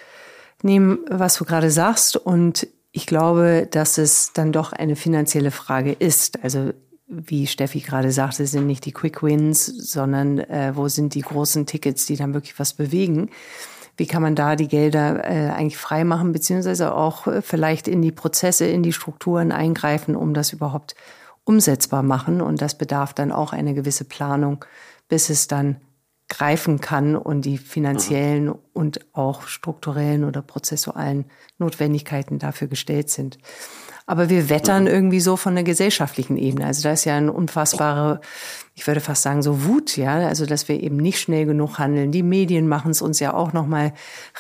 nehmen, 0.62 1.00
was 1.10 1.36
du 1.36 1.46
gerade 1.46 1.72
sagst. 1.72 2.16
Und 2.16 2.68
ich 2.92 3.06
glaube, 3.06 3.68
dass 3.70 3.98
es 3.98 4.32
dann 4.32 4.54
doch 4.54 4.72
eine 4.72 4.96
finanzielle 4.96 5.52
Frage 5.52 5.92
ist. 5.92 6.42
Also 6.44 6.72
wie 7.08 7.48
Steffi 7.48 7.82
gerade 7.82 8.12
sagte, 8.12 8.48
sind 8.48 8.66
nicht 8.66 8.86
die 8.86 8.92
Quick 8.92 9.22
Wins, 9.22 9.66
sondern 9.66 10.40
äh, 10.40 10.72
wo 10.76 10.88
sind 10.88 11.14
die 11.14 11.22
großen 11.22 11.66
Tickets, 11.66 12.06
die 12.06 12.16
dann 12.16 12.34
wirklich 12.34 12.58
was 12.58 12.74
bewegen. 12.74 13.30
wie 13.98 14.08
kann 14.08 14.22
man 14.22 14.36
da 14.36 14.56
die 14.56 14.68
Gelder 14.68 15.24
äh, 15.24 15.52
eigentlich 15.52 15.78
frei 15.78 16.04
machen, 16.04 16.34
beziehungsweise 16.34 16.94
auch 16.96 17.28
äh, 17.28 17.42
vielleicht 17.42 17.88
in 17.88 18.02
die 18.02 18.12
Prozesse, 18.12 18.66
in 18.66 18.84
die 18.84 18.92
Strukturen 18.92 19.52
eingreifen, 19.52 20.16
um 20.16 20.34
das 20.34 20.52
überhaupt 20.52 20.96
umsetzbar 21.46 22.04
machen. 22.04 22.42
Und 22.42 22.62
das 22.62 22.78
bedarf 22.78 23.14
dann 23.14 23.32
auch 23.32 23.54
eine 23.54 23.74
gewisse 23.74 24.04
Planung, 24.04 24.66
bis 25.08 25.30
es 25.30 25.48
dann 25.48 25.78
greifen 26.28 26.82
kann 26.82 27.16
und 27.16 27.46
die 27.46 27.58
finanziellen 27.58 28.46
mhm. 28.46 28.56
und 28.74 29.00
auch 29.14 29.44
strukturellen 29.44 30.24
oder 30.24 30.42
prozessualen 30.42 31.26
Notwendigkeiten 31.60 32.40
dafür 32.40 32.68
gestellt 32.68 33.10
sind. 33.10 33.38
Aber 34.08 34.30
wir 34.30 34.50
wettern 34.50 34.84
mhm. 34.84 34.90
irgendwie 34.90 35.20
so 35.20 35.36
von 35.36 35.56
der 35.56 35.64
gesellschaftlichen 35.64 36.38
Ebene. 36.38 36.66
Also 36.66 36.84
da 36.84 36.94
ist 36.94 37.06
ja 37.06 37.16
eine 37.16 37.32
unfassbare, 37.32 38.22
ich 38.76 38.86
würde 38.86 39.02
fast 39.02 39.24
sagen, 39.24 39.42
so 39.42 39.66
Wut, 39.66 39.98
ja. 39.98 40.28
Also 40.28 40.46
dass 40.46 40.68
wir 40.68 40.82
eben 40.82 40.98
nicht 40.98 41.20
schnell 41.20 41.46
genug 41.46 41.80
handeln. 41.80 42.12
Die 42.12 42.24
Medien 42.24 42.68
machen 42.68 42.92
es 42.92 43.02
uns 43.02 43.20
ja 43.20 43.34
auch 43.34 43.54
nochmal 43.54 43.94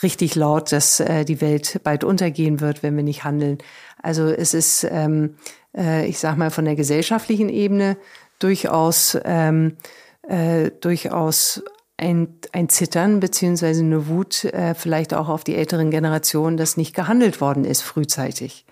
richtig 0.03 0.36
laut, 0.36 0.72
dass 0.72 0.99
äh, 0.99 1.26
die 1.26 1.41
Welt 1.41 1.82
bald 1.84 2.03
untergehen 2.03 2.62
wird, 2.62 2.84
wenn 2.84 2.95
wir 2.95 3.03
nicht 3.03 3.24
handeln. 3.24 3.58
Also 4.01 4.28
es 4.28 4.53
ist, 4.53 4.88
ähm, 4.89 5.36
äh, 5.76 6.05
ich 6.07 6.19
sag 6.19 6.38
mal, 6.38 6.51
von 6.51 6.65
der 6.65 6.76
gesellschaftlichen 6.76 7.49
Ebene 7.49 7.97
durchaus, 8.39 9.17
ähm, 9.23 9.78
äh, 10.28 10.71
durchaus 10.82 11.63
ein, 11.97 12.39
ein 12.51 12.69
Zittern 12.69 13.19
beziehungsweise 13.19 13.82
eine 13.82 14.07
Wut 14.07 14.43
äh, 14.45 14.73
vielleicht 14.76 15.13
auch 15.13 15.30
auf 15.30 15.43
die 15.43 15.55
älteren 15.55 15.91
Generationen, 15.91 16.57
dass 16.57 16.78
nicht 16.78 16.93
gehandelt 16.95 17.39
worden 17.41 17.63
ist 17.63 17.82
frühzeitig. 17.82 18.65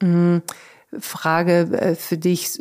Mhm. 0.00 0.42
Frage 0.98 1.70
äh, 1.78 1.94
für 1.94 2.18
dich, 2.18 2.60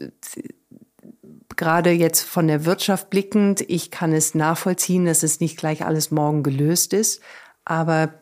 gerade 1.56 1.92
jetzt 1.92 2.22
von 2.22 2.48
der 2.48 2.66
Wirtschaft 2.66 3.10
blickend, 3.10 3.62
ich 3.68 3.90
kann 3.90 4.14
es 4.14 4.36
nachvollziehen, 4.36 5.06
dass 5.06 5.24
es 5.24 5.40
nicht 5.40 5.58
gleich 5.58 5.84
alles 5.84 6.12
morgen 6.12 6.44
gelöst 6.44 6.94
ist, 6.94 7.22
aber 7.66 8.14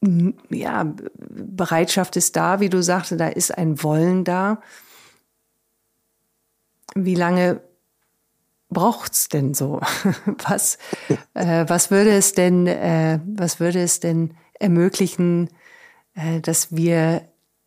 ja, 0.00 0.94
Bereitschaft 1.28 2.16
ist 2.16 2.36
da, 2.36 2.60
wie 2.60 2.68
du 2.68 2.82
sagte, 2.82 3.16
da 3.16 3.28
ist 3.28 3.56
ein 3.56 3.82
Wollen 3.82 4.24
da. 4.24 4.60
Wie 6.94 7.14
lange 7.14 7.60
braucht's 8.68 9.28
denn 9.28 9.54
so? 9.54 9.80
Was, 10.46 10.78
äh, 11.34 11.64
was 11.68 11.90
würde 11.90 12.10
es 12.10 12.32
denn, 12.32 12.66
äh, 12.66 13.20
was 13.26 13.60
würde 13.60 13.80
es 13.80 14.00
denn 14.00 14.34
ermöglichen, 14.54 15.48
äh, 16.14 16.40
dass 16.40 16.74
wir 16.74 17.22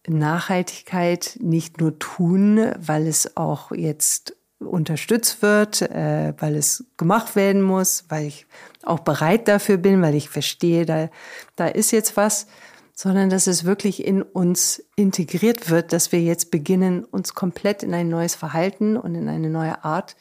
Nachhaltigkeit 0.08 1.38
nicht 1.42 1.80
nur 1.80 2.00
tun, 2.00 2.72
weil 2.78 3.08
es 3.08 3.38
auch 3.38 3.72
jetzt 3.72 4.36
unterstützt 4.62 5.42
wird, 5.42 5.82
äh, 5.82 6.34
weil 6.38 6.56
es 6.56 6.86
gemacht 6.98 7.36
werden 7.36 7.62
muss, 7.62 8.06
weil 8.10 8.28
ich 8.28 8.46
auch 8.84 9.00
bereit 9.00 9.48
dafür 9.48 9.78
bin, 9.78 10.02
weil 10.02 10.16
ich 10.16 10.30
verstehe, 10.30 10.86
da, 10.86 11.10
da 11.56 11.68
ist 11.68 11.92
jetzt 11.92 12.18
was, 12.18 12.48
sondern 12.94 13.30
dass 13.30 13.48
es 13.48 13.66
wirklich 13.66 14.06
in 14.06 14.22
uns 14.22 14.84
integriert 14.96 15.70
wird, 15.70 15.94
dass 15.94 16.12
wir 16.12 16.22
jetzt 16.22 16.52
beginnen, 16.52 17.04
uns 17.04 17.34
komplett 17.34 17.84
in 17.84 17.94
ein 17.94 18.10
neues 18.10 18.36
Verhalten 18.36 18.98
und 18.98 19.16
in 19.16 19.28
eine 19.28 19.50
neue 19.50 19.84
Art 19.84 20.16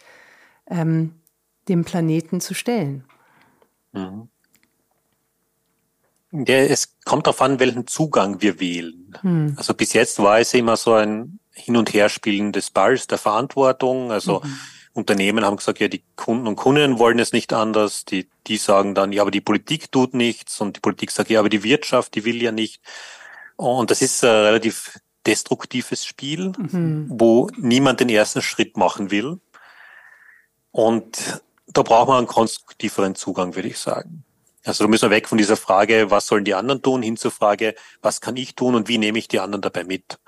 ähm, 0.66 1.14
dem 1.68 1.84
Planeten 1.84 2.40
zu 2.40 2.54
stellen. 2.54 3.04
Mhm. 3.92 4.28
Ja, 6.32 6.56
es 6.56 6.96
kommt 7.04 7.26
darauf 7.26 7.42
an, 7.42 7.58
welchen 7.58 7.86
Zugang 7.86 8.40
wir 8.40 8.60
wählen. 8.60 9.16
Hm. 9.20 9.54
Also 9.56 9.74
bis 9.74 9.92
jetzt 9.92 10.18
war 10.20 10.38
es 10.38 10.54
immer 10.54 10.76
so 10.76 10.94
ein 10.94 11.40
Hin- 11.52 11.76
und 11.76 11.92
Herspielen 11.92 12.52
des 12.52 12.70
Balls, 12.70 13.06
der 13.06 13.18
Verantwortung. 13.18 14.12
Also 14.12 14.40
mhm. 14.44 14.58
Unternehmen 14.92 15.44
haben 15.44 15.56
gesagt, 15.56 15.80
ja, 15.80 15.88
die 15.88 16.02
Kunden 16.16 16.46
und 16.46 16.56
Kundinnen 16.56 16.98
wollen 16.98 17.18
es 17.18 17.32
nicht 17.32 17.52
anders. 17.52 18.04
Die, 18.04 18.28
die 18.46 18.56
sagen 18.56 18.94
dann, 18.94 19.12
ja, 19.12 19.22
aber 19.22 19.30
die 19.30 19.40
Politik 19.40 19.90
tut 19.92 20.14
nichts. 20.14 20.60
Und 20.60 20.76
die 20.76 20.80
Politik 20.80 21.10
sagt, 21.10 21.30
ja, 21.30 21.40
aber 21.40 21.48
die 21.48 21.62
Wirtschaft, 21.62 22.14
die 22.14 22.24
will 22.24 22.40
ja 22.42 22.52
nicht. 22.52 22.80
Und 23.56 23.90
das 23.90 24.00
ist 24.00 24.24
ein 24.24 24.30
relativ 24.30 24.98
destruktives 25.26 26.04
Spiel, 26.04 26.52
mhm. 26.56 27.06
wo 27.10 27.48
niemand 27.56 28.00
den 28.00 28.08
ersten 28.08 28.40
Schritt 28.40 28.76
machen 28.76 29.10
will. 29.10 29.40
Und 30.70 31.42
da 31.66 31.82
braucht 31.82 32.08
man 32.08 32.18
einen 32.18 32.26
konstruktiveren 32.26 33.14
Zugang, 33.14 33.54
würde 33.54 33.68
ich 33.68 33.78
sagen. 33.78 34.24
Also 34.64 34.84
da 34.84 34.88
müssen 34.88 35.10
wir 35.10 35.16
weg 35.16 35.28
von 35.28 35.38
dieser 35.38 35.56
Frage, 35.56 36.10
was 36.10 36.26
sollen 36.26 36.44
die 36.44 36.54
anderen 36.54 36.82
tun, 36.82 37.02
hin 37.02 37.16
zur 37.16 37.30
Frage, 37.30 37.74
was 38.02 38.20
kann 38.20 38.36
ich 38.36 38.54
tun 38.54 38.74
und 38.74 38.88
wie 38.88 38.98
nehme 38.98 39.18
ich 39.18 39.28
die 39.28 39.40
anderen 39.40 39.62
dabei 39.62 39.84
mit. 39.84 40.18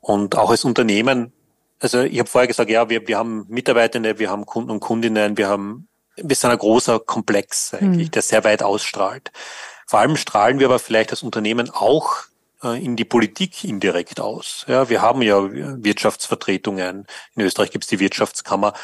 Und 0.00 0.36
auch 0.36 0.50
als 0.50 0.64
Unternehmen, 0.64 1.32
also 1.80 2.02
ich 2.02 2.18
habe 2.18 2.28
vorher 2.28 2.48
gesagt, 2.48 2.70
ja, 2.70 2.88
wir, 2.90 3.06
wir 3.08 3.16
haben 3.16 3.46
Mitarbeitende, 3.48 4.18
wir 4.18 4.30
haben 4.30 4.44
Kunden 4.44 4.70
und 4.70 4.80
Kundinnen, 4.80 5.38
wir 5.38 5.48
haben, 5.48 5.88
wir 6.16 6.36
sind 6.36 6.50
ein 6.50 6.58
großer 6.58 7.00
Komplex 7.00 7.72
eigentlich, 7.72 8.08
mhm. 8.08 8.12
der 8.12 8.22
sehr 8.22 8.44
weit 8.44 8.62
ausstrahlt. 8.62 9.32
Vor 9.86 9.98
allem 9.98 10.16
strahlen 10.16 10.58
wir 10.58 10.66
aber 10.66 10.78
vielleicht 10.78 11.10
als 11.10 11.22
Unternehmen 11.22 11.70
auch 11.70 12.16
äh, 12.62 12.82
in 12.82 12.96
die 12.96 13.04
Politik 13.04 13.64
indirekt 13.64 14.20
aus. 14.20 14.64
Ja, 14.68 14.88
wir 14.88 15.02
haben 15.02 15.22
ja 15.22 15.42
Wirtschaftsvertretungen. 15.50 17.06
In 17.34 17.42
Österreich 17.42 17.70
gibt 17.70 17.84
es 17.84 17.90
die 17.90 18.00
Wirtschaftskammer. 18.00 18.74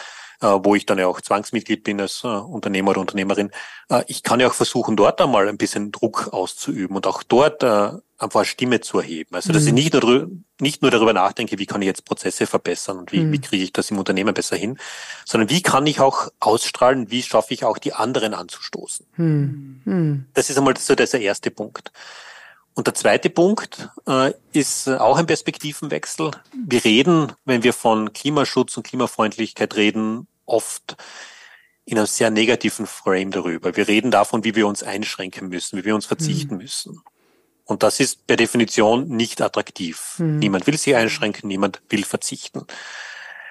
Äh, 0.42 0.58
wo 0.62 0.74
ich 0.74 0.86
dann 0.86 0.98
ja 0.98 1.06
auch 1.06 1.20
Zwangsmitglied 1.20 1.84
bin 1.84 2.00
als 2.00 2.24
äh, 2.24 2.28
Unternehmer 2.28 2.92
oder 2.92 3.02
Unternehmerin. 3.02 3.50
Äh, 3.90 4.04
ich 4.06 4.22
kann 4.22 4.40
ja 4.40 4.48
auch 4.48 4.54
versuchen, 4.54 4.96
dort 4.96 5.20
einmal 5.20 5.46
ein 5.48 5.58
bisschen 5.58 5.92
Druck 5.92 6.28
auszuüben 6.32 6.96
und 6.96 7.06
auch 7.06 7.22
dort 7.22 7.62
einfach 7.62 8.40
eine 8.40 8.46
Stimme 8.46 8.80
zu 8.80 9.00
erheben. 9.00 9.34
Also 9.34 9.52
dass 9.52 9.64
mhm. 9.64 9.68
ich 9.68 9.74
nicht 9.74 10.02
nur, 10.02 10.30
nicht 10.58 10.80
nur 10.80 10.90
darüber 10.90 11.12
nachdenke, 11.12 11.58
wie 11.58 11.66
kann 11.66 11.82
ich 11.82 11.86
jetzt 11.86 12.06
Prozesse 12.06 12.46
verbessern 12.46 12.98
und 12.98 13.12
wie, 13.12 13.20
mhm. 13.20 13.32
wie 13.32 13.40
kriege 13.40 13.62
ich 13.62 13.74
das 13.74 13.90
im 13.90 13.98
Unternehmen 13.98 14.32
besser 14.32 14.56
hin, 14.56 14.78
sondern 15.26 15.50
wie 15.50 15.60
kann 15.60 15.86
ich 15.86 16.00
auch 16.00 16.28
ausstrahlen, 16.40 17.10
wie 17.10 17.22
schaffe 17.22 17.52
ich 17.52 17.64
auch 17.64 17.76
die 17.76 17.92
anderen 17.92 18.32
anzustoßen. 18.32 19.06
Mhm. 19.16 19.82
mhm. 19.84 20.24
Das 20.32 20.48
ist 20.48 20.56
einmal 20.56 20.74
so 20.78 20.94
der 20.94 21.12
erste 21.12 21.50
Punkt. 21.50 21.92
Und 22.74 22.86
der 22.86 22.94
zweite 22.94 23.30
Punkt 23.30 23.88
äh, 24.06 24.32
ist 24.52 24.88
auch 24.88 25.18
ein 25.18 25.26
Perspektivenwechsel. 25.26 26.30
Wir 26.54 26.84
reden, 26.84 27.32
wenn 27.44 27.62
wir 27.62 27.72
von 27.72 28.12
Klimaschutz 28.12 28.76
und 28.76 28.86
Klimafreundlichkeit 28.86 29.76
reden, 29.76 30.28
oft 30.46 30.96
in 31.84 31.98
einem 31.98 32.06
sehr 32.06 32.30
negativen 32.30 32.86
Frame 32.86 33.32
darüber. 33.32 33.76
Wir 33.76 33.88
reden 33.88 34.10
davon, 34.10 34.44
wie 34.44 34.54
wir 34.54 34.66
uns 34.66 34.82
einschränken 34.82 35.48
müssen, 35.48 35.78
wie 35.78 35.84
wir 35.84 35.94
uns 35.94 36.06
verzichten 36.06 36.54
mhm. 36.54 36.62
müssen. 36.62 37.02
Und 37.64 37.82
das 37.82 38.00
ist 38.00 38.26
per 38.26 38.36
Definition 38.36 39.08
nicht 39.08 39.42
attraktiv. 39.42 40.14
Mhm. 40.18 40.38
Niemand 40.38 40.66
will 40.66 40.78
sich 40.78 40.94
einschränken, 40.94 41.48
niemand 41.48 41.82
will 41.88 42.04
verzichten. 42.04 42.66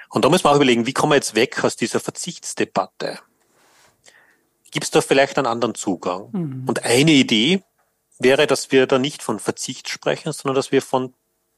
Und 0.10 0.26
da 0.26 0.30
muss 0.30 0.44
man 0.44 0.54
auch 0.54 0.58
überlegen, 0.58 0.86
wie 0.86 0.94
kommen 0.94 1.12
wir 1.12 1.16
jetzt 1.16 1.36
weg 1.36 1.64
aus 1.64 1.76
dieser 1.76 2.00
Verzichtsdebatte? 2.00 3.20
Gibt 4.72 4.86
es 4.86 4.92
da 4.92 5.02
vielleicht 5.02 5.38
einen 5.38 5.48
anderen 5.48 5.76
Zugang? 5.76 6.30
Mhm. 6.32 6.64
Und 6.68 6.84
eine 6.84 7.12
Idee 7.12 7.64
wäre, 8.20 8.48
dass 8.48 8.72
wir 8.72 8.86
da 8.86 9.00
nicht 9.00 9.24
von 9.24 9.40
Verzicht 9.40 9.90
sprechen, 9.90 10.32
sondern 10.34 10.56
dass 10.56 10.72
wir 10.72 10.82
von 10.82 11.14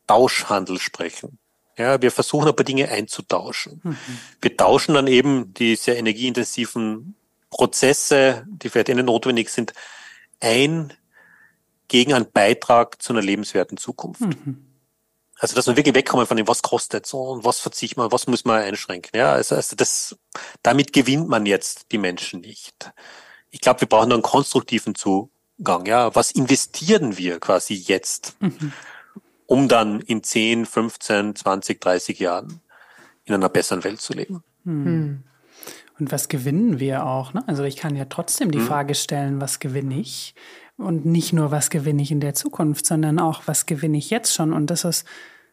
Tauschhandel 0.08 0.80
sprechen. 0.80 1.40
Ja, 1.78 2.02
wir 2.02 2.12
versuchen 2.12 2.48
aber 2.48 2.64
Dinge 2.64 2.90
einzutauschen. 2.90 3.82
Mhm. 3.84 3.98
Wir 4.42 4.56
tauschen 4.56 4.94
dann 4.94 5.08
eben 5.08 5.54
die 5.54 5.76
sehr 5.76 5.98
energieintensiven 5.98 7.16
Prozesse, 7.50 8.46
die 8.48 8.70
vielleicht 8.70 8.90
ihnen 8.90 9.06
notwendig 9.06 9.50
sind, 9.50 9.74
ein 10.40 10.94
gegen 11.88 12.14
einen 12.14 12.32
Beitrag 12.32 13.02
zu 13.02 13.14
einer 13.14 13.22
lebenswerten 13.22 13.78
Zukunft. 13.78 14.22
Mhm. 14.22 14.66
Also, 15.40 15.56
dass 15.56 15.66
man 15.66 15.76
wirklich 15.76 15.96
wegkommen 15.96 16.28
von 16.28 16.38
dem, 16.38 16.48
was 16.48 16.62
kostet 16.62 17.06
so 17.08 17.20
und 17.24 17.44
was 17.44 17.60
verzichtet 17.60 17.98
man, 17.98 18.12
was 18.12 18.28
muss 18.28 18.46
man 18.46 18.62
einschränken. 18.62 19.18
Ja, 19.18 19.34
also, 19.34 19.56
also 19.56 19.76
das, 19.76 20.16
damit 20.62 20.94
gewinnt 20.94 21.28
man 21.28 21.48
jetzt 21.48 21.92
die 21.92 21.98
Menschen 21.98 22.42
nicht. 22.42 22.92
Ich 23.50 23.60
glaube, 23.60 23.82
wir 23.82 23.90
brauchen 23.90 24.14
einen 24.14 24.22
konstruktiven 24.22 24.94
Zugang. 25.62 25.86
Ja, 25.86 26.14
was 26.16 26.32
investieren 26.32 27.18
wir 27.18 27.40
quasi 27.40 27.74
jetzt? 27.74 28.36
Mhm 28.40 28.74
um 29.52 29.68
dann 29.68 30.00
in 30.00 30.24
10, 30.24 30.66
15, 30.66 31.36
20, 31.36 31.82
30 31.82 32.20
Jahren 32.20 32.62
in 33.26 33.34
einer 33.34 33.50
besseren 33.50 33.84
Welt 33.84 34.00
zu 34.00 34.14
leben. 34.14 34.46
Hm. 34.64 35.24
Und 36.00 36.12
was 36.14 36.30
gewinnen 36.30 36.80
wir 36.80 37.06
auch? 37.06 37.34
Ne? 37.34 37.44
Also 37.48 37.66
ich 37.66 37.76
kann 37.76 37.98
ja 37.98 38.06
trotzdem 38.06 38.52
die 38.52 38.60
hm. 38.60 38.68
Frage 38.68 38.96
stellen, 38.96 39.42
was 39.42 39.60
gewinne 39.60 40.00
ich? 40.00 40.36
Und 40.78 41.06
nicht 41.06 41.34
nur, 41.34 41.52
was 41.52 41.70
gewinne 41.70 42.02
ich 42.02 42.12
in 42.12 42.22
der 42.22 42.34
Zukunft, 42.34 42.86
sondern 42.86 43.20
auch, 43.20 43.42
was 43.46 43.66
gewinne 43.66 43.98
ich 43.98 44.10
jetzt 44.10 44.34
schon? 44.34 44.54
Und 44.54 44.68
das 44.70 44.86
ist 44.86 45.06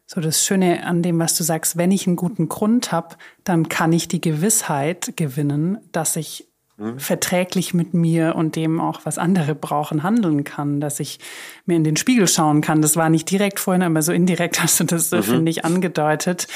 so 0.05 0.21
das 0.21 0.45
Schöne 0.45 0.85
an 0.85 1.03
dem, 1.03 1.19
was 1.19 1.35
du 1.35 1.43
sagst, 1.43 1.75
wenn 1.75 1.91
ich 1.91 2.07
einen 2.07 2.15
guten 2.15 2.47
Grund 2.47 2.93
habe, 2.93 3.17
dann 3.43 3.67
kann 3.67 3.91
ich 3.91 4.07
die 4.07 4.21
Gewissheit 4.21 5.17
gewinnen, 5.17 5.77
dass 5.91 6.15
ich 6.15 6.47
Mhm. 6.79 6.97
verträglich 6.97 7.73
mit 7.73 7.93
mir 7.93 8.35
und 8.35 8.55
dem 8.55 8.79
auch, 8.79 9.01
was 9.03 9.17
andere 9.17 9.53
brauchen, 9.53 10.01
handeln 10.01 10.45
kann, 10.45 10.79
dass 10.79 11.01
ich 11.01 11.19
mir 11.65 11.75
in 11.75 11.83
den 11.83 11.97
Spiegel 11.97 12.25
schauen 12.25 12.61
kann. 12.61 12.81
Das 12.81 12.95
war 12.95 13.09
nicht 13.09 13.29
direkt 13.29 13.59
vorhin, 13.59 13.83
aber 13.83 14.01
so 14.01 14.13
indirekt 14.13 14.63
hast 14.63 14.79
du 14.79 14.85
das, 14.85 15.11
mhm. 15.11 15.23
finde 15.23 15.51
ich, 15.51 15.65
angedeutet. 15.65 16.47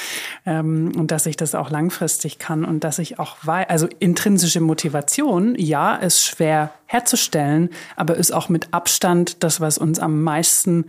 Ähm, 0.45 0.93
und 0.97 1.11
dass 1.11 1.25
ich 1.25 1.35
das 1.35 1.55
auch 1.55 1.69
langfristig 1.69 2.39
kann 2.39 2.63
und 2.63 2.85
dass 2.85 2.99
ich 2.99 3.19
auch 3.19 3.35
weiß, 3.41 3.67
also 3.69 3.89
intrinsische 3.99 4.61
Motivation, 4.61 5.55
ja, 5.57 5.95
ist 5.95 6.23
schwer 6.23 6.71
herzustellen, 6.85 7.69
aber 7.97 8.15
ist 8.15 8.31
auch 8.31 8.47
mit 8.47 8.69
Abstand 8.71 9.43
das, 9.43 9.59
was 9.59 9.77
uns 9.77 9.99
am 9.99 10.23
meisten 10.23 10.85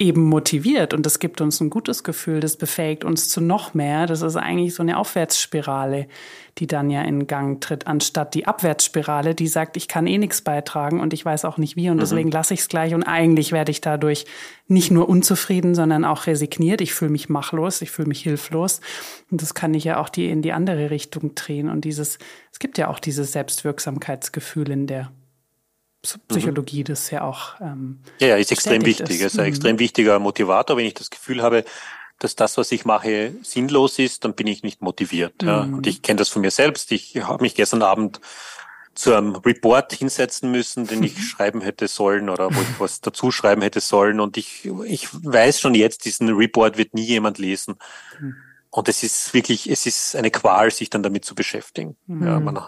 eben 0.00 0.22
motiviert 0.22 0.94
und 0.94 1.04
das 1.04 1.18
gibt 1.18 1.42
uns 1.42 1.60
ein 1.60 1.68
gutes 1.68 2.02
Gefühl, 2.02 2.40
das 2.40 2.56
befähigt 2.56 3.04
uns 3.04 3.28
zu 3.28 3.42
noch 3.42 3.74
mehr. 3.74 4.06
Das 4.06 4.22
ist 4.22 4.34
eigentlich 4.34 4.74
so 4.74 4.82
eine 4.82 4.96
Aufwärtsspirale, 4.96 6.08
die 6.56 6.66
dann 6.66 6.88
ja 6.88 7.02
in 7.02 7.26
Gang 7.26 7.60
tritt, 7.60 7.86
anstatt 7.86 8.34
die 8.34 8.46
Abwärtsspirale, 8.46 9.34
die 9.34 9.46
sagt, 9.46 9.76
ich 9.76 9.88
kann 9.88 10.06
eh 10.06 10.16
nichts 10.16 10.40
beitragen 10.40 11.00
und 11.00 11.12
ich 11.12 11.22
weiß 11.22 11.44
auch 11.44 11.58
nicht 11.58 11.76
wie 11.76 11.90
und 11.90 11.96
mhm. 11.96 12.00
deswegen 12.00 12.30
lasse 12.30 12.54
ich 12.54 12.60
es 12.60 12.68
gleich 12.68 12.94
und 12.94 13.02
eigentlich 13.02 13.52
werde 13.52 13.70
ich 13.70 13.82
dadurch 13.82 14.24
nicht 14.68 14.90
nur 14.90 15.06
unzufrieden, 15.06 15.74
sondern 15.74 16.06
auch 16.06 16.26
resigniert. 16.26 16.80
Ich 16.80 16.94
fühle 16.94 17.10
mich 17.10 17.28
machlos, 17.28 17.82
ich 17.82 17.90
fühle 17.90 18.08
mich 18.08 18.22
hilflos 18.22 18.80
und 19.30 19.42
das 19.42 19.52
kann 19.52 19.74
ich 19.74 19.84
ja 19.84 20.00
auch 20.00 20.08
die 20.08 20.30
in 20.30 20.40
die 20.40 20.52
andere 20.52 20.90
Richtung 20.90 21.34
drehen 21.34 21.68
und 21.68 21.84
dieses, 21.84 22.18
es 22.50 22.58
gibt 22.58 22.78
ja 22.78 22.88
auch 22.88 23.00
dieses 23.00 23.32
Selbstwirksamkeitsgefühl 23.32 24.70
in 24.70 24.86
der 24.86 25.12
Psychologie 26.02 26.84
das 26.84 27.10
ja 27.10 27.22
auch. 27.22 27.60
Ähm, 27.60 28.00
ja, 28.20 28.28
ja, 28.28 28.36
ist 28.36 28.52
extrem 28.52 28.84
wichtig. 28.84 29.20
Ist. 29.20 29.34
ist 29.34 29.38
ein 29.38 29.44
mhm. 29.44 29.48
extrem 29.48 29.78
wichtiger 29.78 30.18
Motivator. 30.18 30.76
Wenn 30.76 30.86
ich 30.86 30.94
das 30.94 31.10
Gefühl 31.10 31.42
habe, 31.42 31.64
dass 32.18 32.36
das, 32.36 32.56
was 32.56 32.72
ich 32.72 32.84
mache, 32.84 33.34
sinnlos 33.42 33.98
ist, 33.98 34.24
dann 34.24 34.34
bin 34.34 34.46
ich 34.46 34.62
nicht 34.62 34.82
motiviert. 34.82 35.42
Mhm. 35.42 35.48
Ja. 35.48 35.60
Und 35.60 35.86
ich 35.86 36.02
kenne 36.02 36.18
das 36.18 36.28
von 36.28 36.42
mir 36.42 36.50
selbst. 36.50 36.90
Ich 36.92 37.16
habe 37.16 37.42
mich 37.42 37.54
gestern 37.54 37.82
Abend 37.82 38.20
zu 38.94 39.14
einem 39.14 39.36
Report 39.36 39.92
hinsetzen 39.92 40.50
müssen, 40.50 40.86
den 40.86 41.02
ich 41.02 41.22
schreiben 41.28 41.60
hätte 41.60 41.88
sollen 41.88 42.28
oder 42.28 42.54
wo 42.54 42.60
ich 42.60 42.80
was 42.80 43.00
dazu 43.00 43.30
schreiben 43.30 43.62
hätte 43.62 43.80
sollen. 43.80 44.20
Und 44.20 44.36
ich, 44.36 44.70
ich 44.84 45.08
weiß 45.12 45.60
schon 45.60 45.74
jetzt, 45.74 46.04
diesen 46.06 46.28
Report 46.30 46.78
wird 46.78 46.94
nie 46.94 47.04
jemand 47.04 47.38
lesen. 47.38 47.76
Mhm. 48.18 48.36
Und 48.70 48.88
es 48.88 49.02
ist 49.02 49.34
wirklich, 49.34 49.68
es 49.68 49.86
ist 49.86 50.14
eine 50.14 50.30
Qual, 50.30 50.70
sich 50.70 50.90
dann 50.90 51.02
damit 51.02 51.24
zu 51.24 51.34
beschäftigen. 51.34 51.96
Mhm. 52.06 52.26
Ja, 52.26 52.40
man 52.40 52.58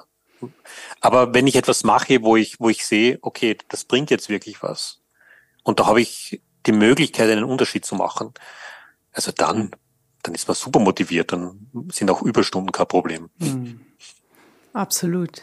aber 1.00 1.34
wenn 1.34 1.46
ich 1.46 1.56
etwas 1.56 1.84
mache, 1.84 2.22
wo 2.22 2.36
ich, 2.36 2.60
wo 2.60 2.68
ich 2.68 2.86
sehe, 2.86 3.18
okay, 3.22 3.56
das 3.68 3.84
bringt 3.84 4.10
jetzt 4.10 4.28
wirklich 4.28 4.62
was. 4.62 5.00
Und 5.62 5.80
da 5.80 5.86
habe 5.86 6.00
ich 6.00 6.42
die 6.66 6.72
Möglichkeit, 6.72 7.30
einen 7.30 7.44
Unterschied 7.44 7.84
zu 7.84 7.94
machen. 7.94 8.32
Also 9.12 9.32
dann, 9.32 9.70
dann 10.22 10.34
ist 10.34 10.48
man 10.48 10.54
super 10.54 10.80
motiviert, 10.80 11.32
dann 11.32 11.68
sind 11.92 12.10
auch 12.10 12.22
Überstunden 12.22 12.72
kein 12.72 12.86
Problem. 12.86 13.30
Mhm. 13.38 13.80
Absolut. 14.72 15.42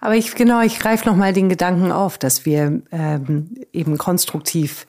Aber 0.00 0.14
ich, 0.14 0.34
genau, 0.34 0.60
ich 0.60 0.78
greife 0.78 1.08
nochmal 1.08 1.32
den 1.32 1.48
Gedanken 1.48 1.92
auf, 1.92 2.18
dass 2.18 2.44
wir 2.44 2.82
ähm, 2.92 3.54
eben 3.72 3.98
konstruktiv 3.98 4.86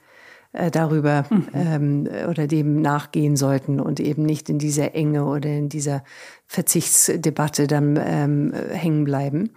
äh, 0.53 0.71
darüber 0.71 1.25
mhm. 1.29 1.47
ähm, 1.53 2.09
oder 2.29 2.47
dem 2.47 2.81
nachgehen 2.81 3.35
sollten 3.35 3.79
und 3.79 3.99
eben 3.99 4.23
nicht 4.23 4.49
in 4.49 4.59
dieser 4.59 4.95
Enge 4.95 5.25
oder 5.25 5.49
in 5.49 5.69
dieser 5.69 6.03
Verzichtsdebatte 6.47 7.67
dann 7.67 7.99
ähm, 8.03 8.53
hängen 8.71 9.05
bleiben. 9.05 9.51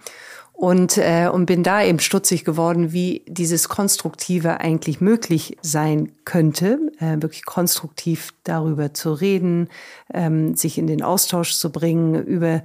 Und, 0.53 0.97
äh, 0.97 1.27
und 1.27 1.47
bin 1.47 1.63
da 1.63 1.83
eben 1.83 1.99
stutzig 1.99 2.45
geworden, 2.45 2.93
wie 2.93 3.25
dieses 3.27 3.67
Konstruktive 3.67 4.61
eigentlich 4.61 5.01
möglich 5.01 5.57
sein 5.61 6.13
könnte, 6.23 6.79
äh, 6.99 7.21
wirklich 7.21 7.43
konstruktiv 7.43 8.33
darüber 8.45 8.93
zu 8.93 9.11
reden, 9.11 9.67
ähm, 10.13 10.55
sich 10.55 10.77
in 10.77 10.87
den 10.87 11.03
Austausch 11.03 11.55
zu 11.55 11.73
bringen, 11.73 12.23
über 12.23 12.63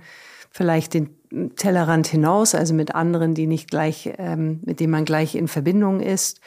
vielleicht 0.52 0.94
den 0.94 1.10
Tellerrand 1.56 2.06
hinaus, 2.06 2.54
also 2.54 2.74
mit 2.74 2.94
anderen, 2.94 3.34
die 3.34 3.48
nicht 3.48 3.70
gleich, 3.70 4.12
ähm, 4.18 4.60
mit 4.64 4.78
denen 4.78 4.92
man 4.92 5.04
gleich 5.04 5.34
in 5.34 5.48
Verbindung 5.48 5.98
ist. 5.98 6.40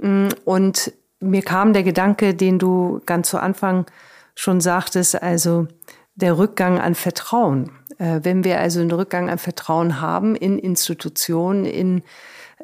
Mm, 0.00 0.28
und 0.44 0.92
mir 1.20 1.42
kam 1.42 1.72
der 1.72 1.82
Gedanke, 1.82 2.34
den 2.34 2.58
du 2.58 3.00
ganz 3.06 3.30
zu 3.30 3.38
Anfang 3.38 3.86
schon 4.34 4.60
sagtest, 4.60 5.20
also 5.22 5.66
der 6.14 6.38
Rückgang 6.38 6.78
an 6.78 6.94
Vertrauen. 6.94 7.70
Äh, 7.98 8.20
wenn 8.22 8.44
wir 8.44 8.60
also 8.60 8.80
einen 8.80 8.90
Rückgang 8.90 9.30
an 9.30 9.38
Vertrauen 9.38 10.00
haben 10.00 10.34
in 10.34 10.58
Institutionen, 10.58 11.64
in 11.64 12.02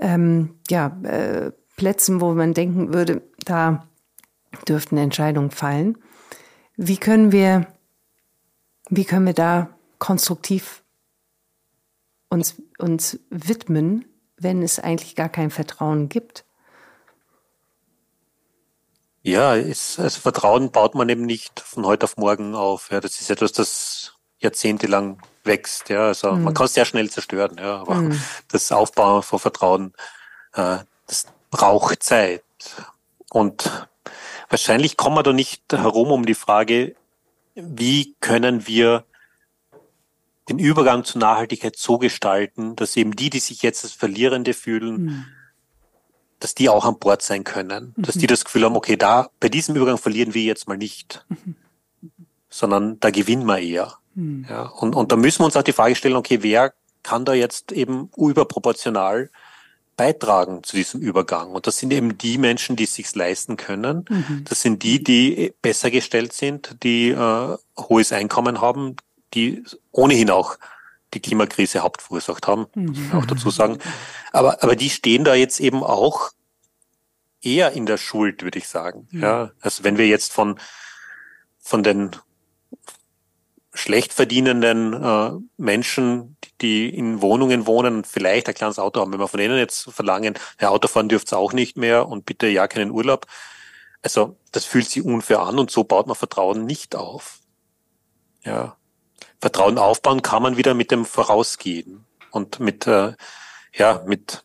ähm, 0.00 0.56
ja, 0.68 0.96
äh, 1.02 1.52
Plätzen, 1.76 2.20
wo 2.20 2.32
man 2.32 2.54
denken 2.54 2.92
würde, 2.92 3.22
da 3.44 3.86
dürften 4.68 4.98
Entscheidungen 4.98 5.50
fallen. 5.50 5.98
Wie 6.76 6.96
können 6.96 7.32
wir, 7.32 7.66
wie 8.88 9.04
können 9.04 9.26
wir 9.26 9.34
da 9.34 9.70
konstruktiv 9.98 10.82
uns, 12.28 12.56
uns 12.78 13.20
widmen, 13.30 14.04
wenn 14.36 14.62
es 14.62 14.78
eigentlich 14.78 15.16
gar 15.16 15.28
kein 15.28 15.50
Vertrauen 15.50 16.08
gibt? 16.08 16.44
Ja, 19.22 19.54
ist, 19.54 20.00
also 20.00 20.20
Vertrauen 20.20 20.72
baut 20.72 20.94
man 20.94 21.08
eben 21.08 21.22
nicht 21.22 21.60
von 21.60 21.86
heute 21.86 22.04
auf 22.04 22.16
morgen 22.16 22.54
auf. 22.54 22.90
Ja, 22.90 23.00
das 23.00 23.20
ist 23.20 23.30
etwas, 23.30 23.52
das 23.52 24.14
jahrzehntelang 24.40 25.22
wächst. 25.44 25.88
Ja, 25.88 26.08
also 26.08 26.32
mhm. 26.32 26.44
man 26.44 26.54
kann 26.54 26.66
es 26.66 26.74
sehr 26.74 26.84
schnell 26.84 27.08
zerstören. 27.08 27.56
Ja, 27.58 27.80
aber 27.80 27.94
mhm. 27.94 28.20
das 28.48 28.72
Aufbauen 28.72 29.22
von 29.22 29.38
Vertrauen, 29.38 29.92
äh, 30.54 30.78
das 31.06 31.26
braucht 31.50 32.02
Zeit. 32.02 32.42
Und 33.30 33.88
wahrscheinlich 34.48 34.96
kommen 34.96 35.16
wir 35.16 35.22
da 35.22 35.32
nicht 35.32 35.62
herum 35.72 36.10
um 36.10 36.26
die 36.26 36.34
Frage, 36.34 36.96
wie 37.54 38.16
können 38.18 38.66
wir 38.66 39.04
den 40.48 40.58
Übergang 40.58 41.04
zur 41.04 41.20
Nachhaltigkeit 41.20 41.76
so 41.76 41.98
gestalten, 41.98 42.74
dass 42.74 42.96
eben 42.96 43.14
die, 43.14 43.30
die 43.30 43.38
sich 43.38 43.62
jetzt 43.62 43.84
als 43.84 43.92
Verlierende 43.92 44.52
fühlen, 44.52 45.02
mhm 45.04 45.26
dass 46.42 46.56
die 46.56 46.68
auch 46.68 46.84
an 46.84 46.98
Bord 46.98 47.22
sein 47.22 47.44
können, 47.44 47.94
mhm. 47.96 48.02
dass 48.02 48.16
die 48.16 48.26
das 48.26 48.44
Gefühl 48.44 48.64
haben, 48.64 48.74
okay, 48.74 48.96
da 48.96 49.30
bei 49.38 49.48
diesem 49.48 49.76
Übergang 49.76 49.96
verlieren 49.96 50.34
wir 50.34 50.42
jetzt 50.42 50.66
mal 50.66 50.76
nicht, 50.76 51.24
mhm. 51.28 51.54
sondern 52.50 52.98
da 52.98 53.10
gewinnen 53.10 53.44
wir 53.46 53.58
eher. 53.58 53.94
Mhm. 54.16 54.46
Ja, 54.50 54.64
und, 54.64 54.96
und 54.96 55.12
da 55.12 55.16
müssen 55.16 55.40
wir 55.40 55.46
uns 55.46 55.56
auch 55.56 55.62
die 55.62 55.72
Frage 55.72 55.94
stellen, 55.94 56.16
okay, 56.16 56.42
wer 56.42 56.72
kann 57.04 57.24
da 57.24 57.32
jetzt 57.32 57.70
eben 57.70 58.10
überproportional 58.16 59.30
beitragen 59.96 60.64
zu 60.64 60.74
diesem 60.74 61.00
Übergang? 61.00 61.52
Und 61.52 61.68
das 61.68 61.78
sind 61.78 61.92
eben 61.92 62.18
die 62.18 62.38
Menschen, 62.38 62.74
die 62.74 62.84
es 62.84 62.94
sich 62.94 63.14
leisten 63.14 63.56
können. 63.56 64.04
Mhm. 64.10 64.44
Das 64.48 64.62
sind 64.62 64.82
die, 64.82 65.02
die 65.02 65.54
besser 65.62 65.92
gestellt 65.92 66.32
sind, 66.32 66.76
die 66.82 67.10
äh, 67.10 67.56
hohes 67.78 68.12
Einkommen 68.12 68.60
haben, 68.60 68.96
die 69.32 69.62
ohnehin 69.92 70.30
auch 70.30 70.56
die 71.14 71.20
Klimakrise 71.20 71.80
hauptverursacht 71.80 72.46
haben, 72.46 72.66
mhm. 72.74 73.12
auch 73.14 73.26
dazu 73.26 73.50
sagen. 73.50 73.78
Aber, 74.32 74.62
aber 74.62 74.76
die 74.76 74.90
stehen 74.90 75.24
da 75.24 75.34
jetzt 75.34 75.60
eben 75.60 75.82
auch 75.82 76.30
eher 77.42 77.72
in 77.72 77.86
der 77.86 77.98
Schuld, 77.98 78.42
würde 78.42 78.58
ich 78.58 78.68
sagen. 78.68 79.08
Ja, 79.10 79.50
also 79.60 79.84
wenn 79.84 79.98
wir 79.98 80.06
jetzt 80.06 80.32
von, 80.32 80.58
von 81.58 81.82
den 81.82 82.10
schlecht 83.74 84.12
verdienenden 84.12 84.92
äh, 84.92 85.30
Menschen, 85.56 86.36
die 86.60 86.88
in 86.88 87.22
Wohnungen 87.22 87.66
wohnen 87.66 87.96
und 87.96 88.06
vielleicht 88.06 88.48
ein 88.48 88.54
kleines 88.54 88.78
Auto 88.78 89.00
haben, 89.00 89.12
wenn 89.12 89.20
wir 89.20 89.28
von 89.28 89.40
denen 89.40 89.58
jetzt 89.58 89.90
verlangen, 89.90 90.34
ja, 90.60 90.68
Autofahren 90.68 91.08
dürft's 91.08 91.32
auch 91.32 91.52
nicht 91.52 91.76
mehr 91.76 92.08
und 92.08 92.26
bitte 92.26 92.46
ja 92.46 92.68
keinen 92.68 92.90
Urlaub. 92.90 93.26
Also 94.02 94.36
das 94.50 94.64
fühlt 94.64 94.88
sich 94.88 95.04
unfair 95.04 95.40
an 95.40 95.58
und 95.58 95.70
so 95.70 95.84
baut 95.84 96.06
man 96.06 96.16
Vertrauen 96.16 96.66
nicht 96.66 96.94
auf. 96.94 97.40
Ja, 98.44 98.76
Vertrauen 99.42 99.76
aufbauen 99.76 100.22
kann 100.22 100.40
man 100.40 100.56
wieder 100.56 100.72
mit 100.72 100.92
dem 100.92 101.04
Vorausgehen 101.04 102.06
und 102.30 102.60
mit, 102.60 102.86
äh, 102.86 103.14
ja, 103.74 104.00
mit, 104.06 104.44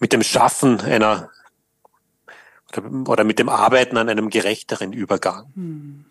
mit 0.00 0.12
dem 0.12 0.24
Schaffen 0.24 0.80
einer 0.80 1.30
oder, 3.06 3.22
mit 3.22 3.38
dem 3.38 3.48
Arbeiten 3.48 3.96
an 3.96 4.08
einem 4.08 4.28
gerechteren 4.28 4.92
Übergang. 4.92 5.52
Hm. 5.54 6.04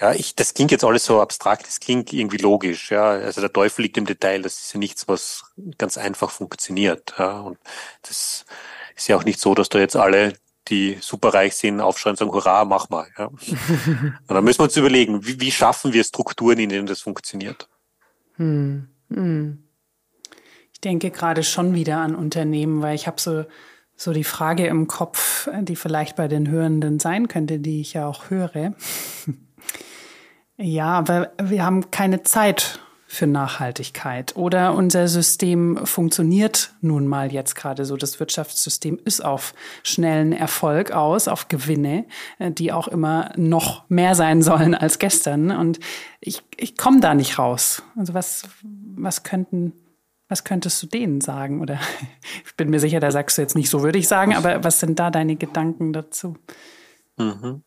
Ja, 0.00 0.12
ich, 0.12 0.36
das 0.36 0.54
klingt 0.54 0.70
jetzt 0.70 0.84
alles 0.84 1.04
so 1.04 1.20
abstrakt, 1.20 1.66
das 1.66 1.80
klingt 1.80 2.12
irgendwie 2.12 2.38
logisch, 2.38 2.92
ja. 2.92 3.10
Also 3.10 3.40
der 3.40 3.52
Teufel 3.52 3.82
liegt 3.82 3.96
im 3.98 4.06
Detail, 4.06 4.42
das 4.42 4.60
ist 4.60 4.72
ja 4.72 4.78
nichts, 4.78 5.06
was 5.08 5.44
ganz 5.78 5.98
einfach 5.98 6.30
funktioniert, 6.30 7.14
ja. 7.18 7.40
Und 7.40 7.58
das 8.02 8.44
ist 8.96 9.08
ja 9.08 9.16
auch 9.16 9.24
nicht 9.24 9.40
so, 9.40 9.56
dass 9.56 9.68
da 9.68 9.80
jetzt 9.80 9.96
alle 9.96 10.34
die 10.72 10.96
superreich 11.00 11.54
sind, 11.54 11.80
aufschreien 11.82 12.14
und 12.14 12.18
sagen, 12.18 12.32
hurra, 12.32 12.64
mach 12.64 12.88
mal. 12.88 13.06
Ja. 13.18 13.26
und 13.26 14.24
dann 14.26 14.42
müssen 14.42 14.60
wir 14.60 14.64
uns 14.64 14.76
überlegen, 14.76 15.24
wie, 15.26 15.38
wie 15.38 15.52
schaffen 15.52 15.92
wir 15.92 16.02
Strukturen, 16.02 16.58
in 16.58 16.70
denen 16.70 16.86
das 16.86 17.02
funktioniert. 17.02 17.68
Hm. 18.36 18.88
Hm. 19.12 19.64
Ich 20.72 20.80
denke 20.80 21.10
gerade 21.10 21.42
schon 21.42 21.74
wieder 21.74 21.98
an 21.98 22.14
Unternehmen, 22.14 22.80
weil 22.80 22.94
ich 22.94 23.06
habe 23.06 23.20
so, 23.20 23.44
so 23.96 24.14
die 24.14 24.24
Frage 24.24 24.66
im 24.66 24.88
Kopf, 24.88 25.48
die 25.60 25.76
vielleicht 25.76 26.16
bei 26.16 26.26
den 26.26 26.48
Hörenden 26.48 26.98
sein 26.98 27.28
könnte, 27.28 27.58
die 27.58 27.82
ich 27.82 27.92
ja 27.92 28.06
auch 28.06 28.30
höre. 28.30 28.74
ja, 30.56 30.86
aber 30.86 31.32
wir 31.40 31.64
haben 31.64 31.90
keine 31.90 32.22
Zeit 32.22 32.80
für 33.12 33.26
Nachhaltigkeit. 33.26 34.36
Oder 34.36 34.72
unser 34.72 35.06
System 35.06 35.84
funktioniert 35.84 36.72
nun 36.80 37.06
mal 37.06 37.30
jetzt 37.30 37.54
gerade 37.54 37.84
so. 37.84 37.98
Das 37.98 38.18
Wirtschaftssystem 38.18 38.98
ist 39.04 39.22
auf 39.22 39.52
schnellen 39.82 40.32
Erfolg 40.32 40.92
aus, 40.92 41.28
auf 41.28 41.48
Gewinne, 41.48 42.06
äh, 42.38 42.50
die 42.50 42.72
auch 42.72 42.88
immer 42.88 43.30
noch 43.36 43.84
mehr 43.90 44.14
sein 44.14 44.40
sollen 44.40 44.74
als 44.74 44.98
gestern. 44.98 45.50
Und 45.50 45.78
ich, 46.20 46.42
ich 46.56 46.78
komme 46.78 47.00
da 47.00 47.12
nicht 47.12 47.38
raus. 47.38 47.82
Also 47.96 48.14
was, 48.14 48.48
was 48.62 49.22
könnten 49.22 49.74
was 50.28 50.44
könntest 50.44 50.82
du 50.82 50.86
denen 50.86 51.20
sagen? 51.20 51.60
Oder 51.60 51.78
ich 52.46 52.56
bin 52.56 52.70
mir 52.70 52.80
sicher, 52.80 52.98
da 52.98 53.10
sagst 53.10 53.36
du 53.36 53.42
jetzt 53.42 53.56
nicht 53.56 53.68
so, 53.68 53.82
würde 53.82 53.98
ich 53.98 54.08
sagen, 54.08 54.34
aber 54.34 54.64
was 54.64 54.80
sind 54.80 54.98
da 54.98 55.10
deine 55.10 55.36
Gedanken 55.36 55.92
dazu? 55.92 56.38
Mhm. 57.18 57.62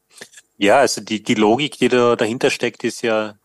Ja, 0.57 0.79
also 0.79 1.01
die, 1.01 1.21
die 1.21 1.35
Logik, 1.35 1.77
die 1.77 1.89
da 1.89 2.15
dahinter 2.15 2.49
steckt, 2.49 2.83
ist 2.83 3.03
ja 3.03 3.35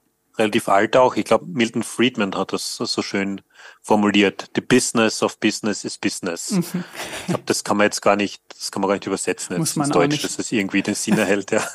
relativ 0.41 0.69
alt 0.69 0.97
auch. 0.97 1.17
Ich 1.17 1.25
glaube, 1.25 1.47
Milton 1.47 1.83
Friedman 1.83 2.35
hat 2.35 2.53
das 2.53 2.77
so 2.77 3.03
schön 3.03 3.43
formuliert. 3.83 4.51
The 4.55 4.61
business 4.61 5.23
of 5.23 5.39
business 5.39 5.85
is 5.85 5.99
business. 5.99 6.51
Mhm. 6.51 6.85
Ich 7.21 7.27
glaube, 7.27 7.45
das 7.47 7.63
kann 7.65 7.77
man 7.77 7.85
jetzt 7.85 8.01
gar 8.01 8.17
nicht, 8.17 8.43
das 8.49 8.71
kann 8.71 8.81
man 8.81 8.89
gar 8.89 8.95
nicht 8.95 9.07
übersetzen 9.07 9.59
Muss 9.59 9.77
man 9.77 9.87
ins 9.87 9.95
Deutsch, 9.95 10.13
nicht. 10.13 10.25
dass 10.25 10.39
es 10.39 10.51
irgendwie 10.53 10.83
den 10.83 10.95
Sinn 10.95 11.19
erhält, 11.19 11.51
ja. 11.51 11.67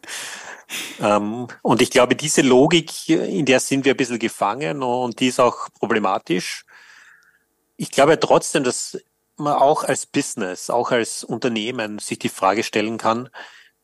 ähm, 1.00 1.46
und 1.62 1.82
ich 1.82 1.90
glaube, 1.90 2.16
diese 2.16 2.42
Logik, 2.42 3.08
in 3.08 3.46
der 3.46 3.60
sind 3.60 3.84
wir 3.84 3.94
ein 3.94 3.96
bisschen 3.96 4.18
gefangen 4.18 4.82
und 4.82 5.20
die 5.20 5.28
ist 5.28 5.40
auch 5.40 5.68
problematisch. 5.78 6.64
Ich 7.76 7.90
glaube 7.90 8.18
trotzdem, 8.20 8.64
dass 8.64 8.98
man 9.36 9.54
auch 9.54 9.84
als 9.84 10.06
Business, 10.06 10.70
auch 10.70 10.92
als 10.92 11.24
Unternehmen 11.24 11.98
sich 11.98 12.18
die 12.18 12.28
Frage 12.28 12.62
stellen 12.62 12.98
kann, 12.98 13.30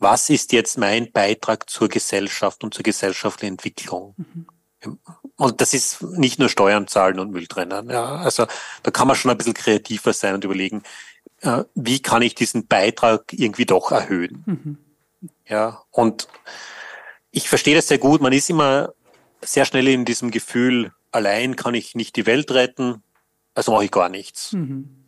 was 0.00 0.30
ist 0.30 0.52
jetzt 0.52 0.78
mein 0.78 1.12
Beitrag 1.12 1.70
zur 1.70 1.88
Gesellschaft 1.88 2.64
und 2.64 2.74
zur 2.74 2.82
gesellschaftlichen 2.82 3.54
Entwicklung? 3.54 4.14
Mhm. 4.16 4.46
Und 5.36 5.60
das 5.60 5.74
ist 5.74 6.02
nicht 6.02 6.38
nur 6.38 6.48
Steuern 6.48 6.86
zahlen 6.86 7.20
und 7.20 7.30
Müll 7.30 7.46
trennen. 7.46 7.90
Ja, 7.90 8.16
also 8.16 8.46
da 8.82 8.90
kann 8.90 9.06
man 9.06 9.16
schon 9.16 9.30
ein 9.30 9.36
bisschen 9.36 9.54
kreativer 9.54 10.12
sein 10.14 10.34
und 10.34 10.44
überlegen, 10.44 10.82
äh, 11.42 11.64
wie 11.74 12.00
kann 12.00 12.22
ich 12.22 12.34
diesen 12.34 12.66
Beitrag 12.66 13.32
irgendwie 13.32 13.66
doch 13.66 13.92
erhöhen? 13.92 14.42
Mhm. 14.46 14.78
Ja, 15.46 15.82
und 15.90 16.28
ich 17.30 17.48
verstehe 17.48 17.74
das 17.74 17.88
sehr 17.88 17.98
gut. 17.98 18.22
Man 18.22 18.32
ist 18.32 18.48
immer 18.48 18.94
sehr 19.42 19.66
schnell 19.66 19.88
in 19.88 20.06
diesem 20.06 20.30
Gefühl, 20.30 20.92
allein 21.12 21.56
kann 21.56 21.74
ich 21.74 21.94
nicht 21.94 22.16
die 22.16 22.26
Welt 22.26 22.50
retten, 22.50 23.02
also 23.54 23.72
mache 23.72 23.84
ich 23.84 23.90
gar 23.90 24.08
nichts. 24.08 24.52
Mhm. 24.52 25.04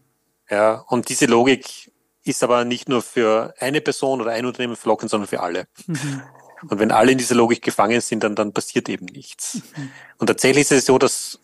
Ja, 0.50 0.84
und 0.88 1.08
diese 1.08 1.26
Logik 1.26 1.91
ist 2.24 2.42
aber 2.42 2.64
nicht 2.64 2.88
nur 2.88 3.02
für 3.02 3.54
eine 3.58 3.80
Person 3.80 4.20
oder 4.20 4.32
ein 4.32 4.46
Unternehmen 4.46 4.76
verlockend, 4.76 5.10
sondern 5.10 5.28
für 5.28 5.40
alle. 5.40 5.66
Mhm. 5.86 6.22
Und 6.68 6.78
wenn 6.78 6.92
alle 6.92 7.12
in 7.12 7.18
dieser 7.18 7.34
Logik 7.34 7.62
gefangen 7.62 8.00
sind, 8.00 8.22
dann, 8.22 8.36
dann 8.36 8.52
passiert 8.52 8.88
eben 8.88 9.06
nichts. 9.06 9.62
Mhm. 9.76 9.90
Und 10.18 10.26
tatsächlich 10.28 10.62
ist 10.62 10.72
es 10.72 10.86
so, 10.86 10.98
dass, 10.98 11.40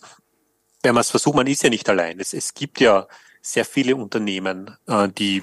wenn 0.83 0.95
man 0.95 1.01
es 1.01 1.11
versucht, 1.11 1.35
man 1.35 1.47
ist 1.47 1.63
ja 1.63 1.71
nicht 1.71 1.89
allein. 1.89 2.21
Es, 2.21 2.33
es 2.33 2.55
gibt 2.55 2.81
ja 2.81 3.09
sehr 3.43 3.65
viele 3.65 3.97
Unternehmen, 3.97 4.77
äh, 4.87 5.09
die, 5.09 5.43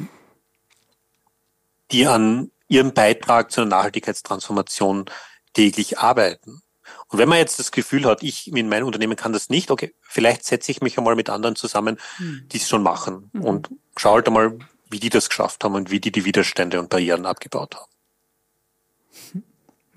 die 1.92 2.08
an 2.08 2.52
ihrem 2.68 2.94
Beitrag 2.94 3.52
zu 3.52 3.62
einer 3.62 3.72
Nachhaltigkeitstransformation 3.72 5.06
täglich 5.54 6.00
arbeiten. 6.00 6.62
Und 7.08 7.20
wenn 7.20 7.30
man 7.30 7.38
jetzt 7.38 7.60
das 7.60 7.72
Gefühl 7.72 8.06
hat, 8.06 8.24
ich 8.24 8.52
in 8.52 8.70
meinem 8.70 8.86
Unternehmen 8.86 9.16
kann 9.16 9.34
das 9.34 9.50
nicht, 9.50 9.72
okay, 9.72 9.94
vielleicht 10.02 10.46
setze 10.46 10.72
ich 10.72 10.82
mich 10.82 10.98
einmal 10.98 11.16
mit 11.16 11.30
anderen 11.30 11.56
zusammen, 11.56 11.98
hm. 12.18 12.48
die 12.52 12.58
es 12.58 12.68
schon 12.68 12.84
machen 12.84 13.30
mhm. 13.34 13.44
und 13.44 13.70
schaue 13.98 14.16
halt 14.16 14.28
einmal, 14.28 14.58
wie 14.96 15.00
die 15.02 15.10
das 15.10 15.28
geschafft 15.28 15.62
haben 15.66 15.76
und 15.76 15.92
wie 15.92 16.00
die 16.00 16.12
die 16.14 16.24
Widerstände 16.24 16.80
und 16.80 16.90
Barrieren 16.90 17.26
abgebaut 17.26 17.76
haben. 17.76 17.92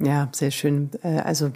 Ja, 0.01 0.29
sehr 0.33 0.51
schön. 0.51 0.91
Äh, 1.05 1.21
also 1.21 1.53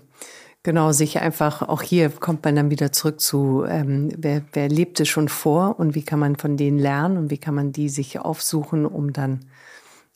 genau, 0.63 0.93
sich 0.93 1.19
einfach, 1.19 1.63
auch 1.63 1.83
hier 1.83 2.09
kommt 2.11 2.45
man 2.45 2.55
dann 2.55 2.71
wieder 2.71 2.93
zurück 2.93 3.21
zu, 3.21 3.65
ähm, 3.67 4.13
wer, 4.17 4.45
wer 4.53 4.69
lebte 4.69 5.07
schon 5.07 5.29
vor 5.29 5.81
und 5.81 5.97
wie 5.97 6.05
kann 6.05 6.21
man 6.21 6.37
von 6.37 6.57
denen 6.57 6.79
lernen 6.79 7.17
und 7.17 7.31
wie 7.31 7.39
kann 7.39 7.57
man 7.57 7.73
die 7.73 7.89
sich 7.89 8.21
aufsuchen, 8.21 8.87
um 8.87 9.13
dann 9.13 9.47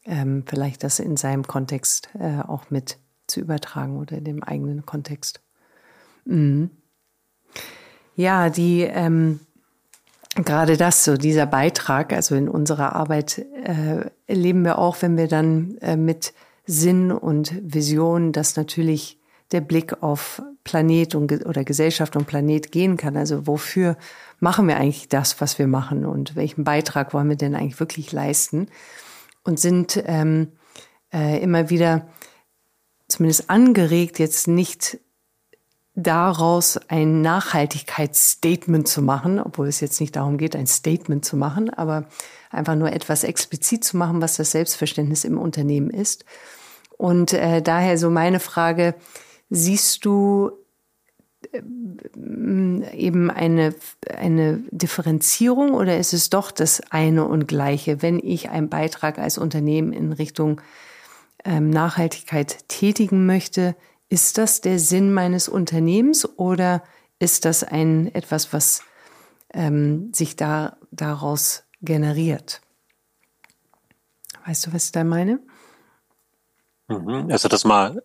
ähm, 0.05 0.45
vielleicht 0.47 0.85
das 0.85 1.01
in 1.01 1.17
seinem 1.17 1.49
Kontext 1.49 2.11
äh, 2.21 2.41
auch 2.47 2.71
mit 2.71 2.99
zu 3.27 3.41
übertragen 3.41 3.97
oder 3.97 4.19
in 4.19 4.25
dem 4.25 4.43
eigenen 4.45 4.87
Kontext. 4.87 5.41
Mhm. 6.27 6.71
Ja, 8.15 8.51
die 8.51 8.83
ähm, 8.83 9.41
gerade 10.45 10.77
das, 10.77 11.05
so 11.05 11.17
dieser 11.17 11.47
Beitrag, 11.47 12.13
also 12.13 12.35
in 12.35 12.49
unserer 12.49 12.95
Arbeit 12.95 13.39
äh, 13.39 14.11
erleben 14.27 14.65
wir 14.65 14.79
auch, 14.79 15.01
wenn 15.01 15.17
wir 15.17 15.29
dann 15.29 15.79
äh, 15.79 15.97
mit 15.97 16.35
Sinn 16.67 17.13
und 17.13 17.55
Vision, 17.63 18.33
dass 18.33 18.57
natürlich 18.57 19.19
der 19.53 19.61
Blick 19.61 20.03
auf 20.03 20.43
Planet 20.65 21.15
und, 21.15 21.47
oder 21.47 21.65
Gesellschaft 21.65 22.17
und 22.17 22.27
Planet 22.27 22.73
gehen 22.73 22.97
kann. 22.97 23.17
Also 23.17 23.47
wofür 23.47 23.97
machen 24.41 24.67
wir 24.67 24.77
eigentlich 24.77 25.09
das, 25.09 25.41
was 25.41 25.59
wir 25.59 25.69
machen 25.69 26.05
und 26.05 26.35
welchen 26.35 26.65
Beitrag 26.65 27.15
wollen 27.15 27.29
wir 27.29 27.37
denn 27.37 27.55
eigentlich 27.55 27.81
wirklich 27.81 28.13
leisten? 28.13 28.69
Und 29.45 29.61
sind 29.61 30.03
ähm, 30.07 30.49
äh, 31.13 31.41
immer 31.41 31.71
wieder 31.71 32.09
zumindest 33.07 33.49
angeregt, 33.49 34.19
jetzt 34.19 34.49
nicht 34.49 34.99
daraus 35.97 36.79
ein 36.89 37.23
Nachhaltigkeitsstatement 37.23 38.87
zu 38.87 39.01
machen, 39.01 39.41
obwohl 39.41 39.67
es 39.67 39.81
jetzt 39.81 39.99
nicht 39.99 40.15
darum 40.15 40.37
geht, 40.37 40.55
ein 40.55 40.67
Statement 40.67 41.25
zu 41.25 41.37
machen, 41.39 41.71
aber 41.71 42.05
einfach 42.51 42.77
nur 42.77 42.93
etwas 42.93 43.25
explizit 43.25 43.83
zu 43.83 43.97
machen, 43.97 44.21
was 44.21 44.37
das 44.37 44.51
Selbstverständnis 44.51 45.25
im 45.25 45.39
Unternehmen 45.39 45.91
ist. 45.91 46.27
Und 46.99 47.33
äh, 47.33 47.63
daher 47.63 47.97
so 47.97 48.11
meine 48.11 48.41
Frage, 48.41 48.95
siehst 49.49 50.05
du 50.05 50.51
äh, 51.53 51.63
eben 52.95 53.31
eine, 53.31 53.75
eine 54.15 54.61
Differenzierung 54.71 55.73
oder 55.73 55.97
ist 55.97 56.13
es 56.13 56.29
doch 56.29 56.51
das 56.51 56.83
eine 56.91 57.27
und 57.27 57.49
gleiche, 57.49 58.03
wenn 58.03 58.19
ich 58.19 58.51
einen 58.51 58.69
Beitrag 58.69 59.19
als 59.19 59.39
Unternehmen 59.39 59.95
in 59.95 60.13
Richtung 60.13 60.61
ähm, 61.43 61.71
Nachhaltigkeit 61.71 62.69
tätigen 62.69 63.25
möchte, 63.25 63.77
ist 64.09 64.39
das 64.39 64.61
der 64.61 64.79
Sinn 64.79 65.13
meines 65.13 65.49
Unternehmens 65.49 66.29
oder 66.39 66.83
ist 67.19 67.45
das 67.45 67.65
ein 67.65 68.15
etwas, 68.15 68.53
was 68.53 68.83
ähm, 69.53 70.13
sich 70.13 70.37
da 70.37 70.77
daraus 70.91 71.65
generiert? 71.81 72.61
Weißt 74.45 74.67
du, 74.67 74.73
was 74.73 74.87
ich 74.87 74.93
da 74.93 75.03
meine? 75.03 75.41
Mhm. 76.89 77.31
Also, 77.31 77.49
dass 77.49 77.65
man 77.65 78.01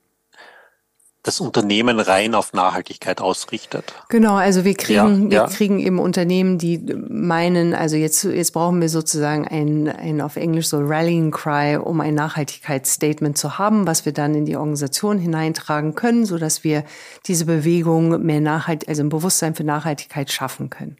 das 1.23 1.39
Unternehmen 1.39 1.99
rein 1.99 2.33
auf 2.33 2.53
Nachhaltigkeit 2.53 3.21
ausrichtet. 3.21 3.93
Genau, 4.09 4.35
also 4.35 4.65
wir 4.65 4.73
kriegen, 4.73 5.25
ja, 5.25 5.29
wir 5.29 5.37
ja. 5.37 5.47
kriegen 5.47 5.79
eben 5.79 5.99
Unternehmen, 5.99 6.57
die 6.57 6.79
meinen, 6.79 7.75
also 7.75 7.95
jetzt, 7.95 8.23
jetzt 8.23 8.53
brauchen 8.53 8.81
wir 8.81 8.89
sozusagen 8.89 9.47
ein, 9.47 9.87
ein 9.87 10.19
auf 10.21 10.35
Englisch 10.35 10.67
so 10.67 10.79
Rallying 10.79 11.29
Cry, 11.29 11.77
um 11.77 12.01
ein 12.01 12.15
Nachhaltigkeitsstatement 12.15 13.37
zu 13.37 13.59
haben, 13.59 13.85
was 13.85 14.05
wir 14.05 14.13
dann 14.13 14.33
in 14.33 14.45
die 14.45 14.55
Organisation 14.55 15.19
hineintragen 15.19 15.93
können, 15.93 16.25
so 16.25 16.39
dass 16.39 16.63
wir 16.63 16.83
diese 17.27 17.45
Bewegung 17.45 18.23
mehr 18.25 18.41
Nachhalt, 18.41 18.87
also 18.87 19.03
ein 19.03 19.09
Bewusstsein 19.09 19.53
für 19.53 19.63
Nachhaltigkeit 19.63 20.31
schaffen 20.31 20.71
können. 20.71 20.97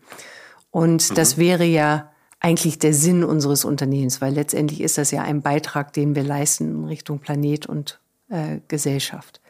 Und 0.70 1.10
mhm. 1.10 1.16
das 1.16 1.38
wäre 1.38 1.66
ja 1.66 2.12
eigentlich 2.40 2.78
der 2.78 2.94
Sinn 2.94 3.24
unseres 3.24 3.66
Unternehmens, 3.66 4.22
weil 4.22 4.34
letztendlich 4.34 4.82
ist 4.82 5.00
das 5.00 5.10
ja 5.12 5.24
ein 5.24 5.42
Beitrag, 5.42 5.94
den 5.94 6.16
wir 6.16 6.24
leisten 6.24 6.70
in 6.70 6.86
Richtung 6.86 7.20
Planet 7.20 7.66
und 7.66 8.00
äh, 8.30 8.60
Gesellschaft. 8.68 9.41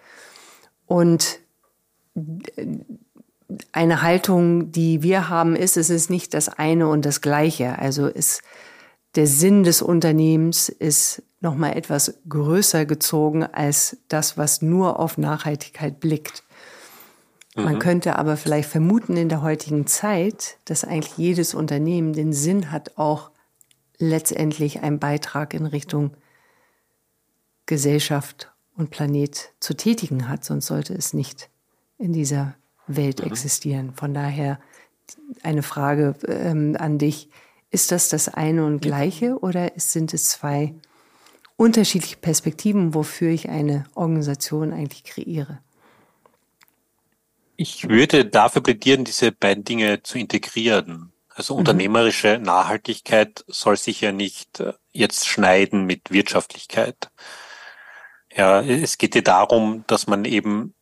Und 0.92 1.40
eine 3.72 4.02
Haltung, 4.02 4.74
die 4.74 5.04
wir 5.04 5.30
haben, 5.30 5.56
ist, 5.56 5.78
es 5.78 5.90
ist 5.90 6.10
nicht 6.10 6.34
das 6.34 6.50
eine 6.50 6.90
und 6.90 7.06
das 7.06 7.22
gleiche. 7.22 7.80
Also 7.80 8.08
ist 8.08 8.42
der 9.16 9.26
Sinn 9.26 9.64
des 9.64 9.82
Unternehmens 9.82 10.68
ist 10.68 11.24
nochmal 11.40 11.78
etwas 11.78 12.20
größer 12.28 12.86
gezogen 12.86 13.46
als 13.46 14.00
das, 14.10 14.38
was 14.38 14.62
nur 14.62 15.00
auf 15.00 15.18
Nachhaltigkeit 15.18 16.02
blickt. 16.02 16.44
Mhm. 17.56 17.64
Man 17.64 17.80
könnte 17.80 18.18
aber 18.18 18.36
vielleicht 18.36 18.68
vermuten 18.68 19.16
in 19.16 19.30
der 19.30 19.42
heutigen 19.42 19.88
Zeit, 19.88 20.58
dass 20.66 20.84
eigentlich 20.84 21.18
jedes 21.18 21.54
Unternehmen 21.54 22.12
den 22.12 22.34
Sinn 22.34 22.70
hat, 22.70 22.98
auch 22.98 23.32
letztendlich 23.98 24.82
einen 24.82 25.00
Beitrag 25.00 25.54
in 25.54 25.68
Richtung 25.68 26.12
Gesellschaft 27.66 28.51
und 28.76 28.90
Planet 28.90 29.54
zu 29.60 29.76
tätigen 29.76 30.30
hat, 30.30 30.44
sonst 30.44 30.68
sollte 30.68 30.94
es 30.94 31.14
nicht 31.14 31.50
in 31.98 32.14
dieser 32.14 32.56
Welt 32.88 33.20
mhm. 33.20 33.28
existieren. 33.28 33.94
Von 33.94 34.14
daher 34.14 34.60
eine 35.44 35.64
Frage 35.64 36.16
ähm, 36.28 36.76
an 36.80 36.98
dich. 36.98 37.30
Ist 37.70 37.92
das 37.92 38.10
das 38.10 38.28
eine 38.28 38.66
und 38.66 38.82
gleiche 38.82 39.40
oder 39.40 39.72
sind 39.78 40.14
es 40.14 40.30
zwei 40.30 40.76
unterschiedliche 41.56 42.18
Perspektiven, 42.18 42.94
wofür 42.94 43.30
ich 43.30 43.50
eine 43.50 43.86
Organisation 43.96 44.74
eigentlich 44.74 45.04
kreiere? 45.04 45.60
Ich 47.56 47.88
würde 47.88 48.26
dafür 48.26 48.64
plädieren, 48.64 49.06
diese 49.06 49.32
beiden 49.32 49.64
Dinge 49.64 50.02
zu 50.04 50.18
integrieren. 50.18 51.14
Also 51.30 51.54
mhm. 51.54 51.60
unternehmerische 51.60 52.40
Nachhaltigkeit 52.40 53.46
soll 53.48 53.78
sich 53.78 54.02
ja 54.02 54.12
nicht 54.12 54.60
äh, 54.60 54.74
jetzt 54.92 55.28
schneiden 55.28 55.86
mit 55.86 56.12
Wirtschaftlichkeit. 56.12 57.10
Ja, 58.36 58.62
es 58.62 58.98
geht 58.98 59.16
ja 59.16 59.22
darum, 59.22 59.84
dass 59.88 60.08
man 60.08 60.26
eben 60.26 60.74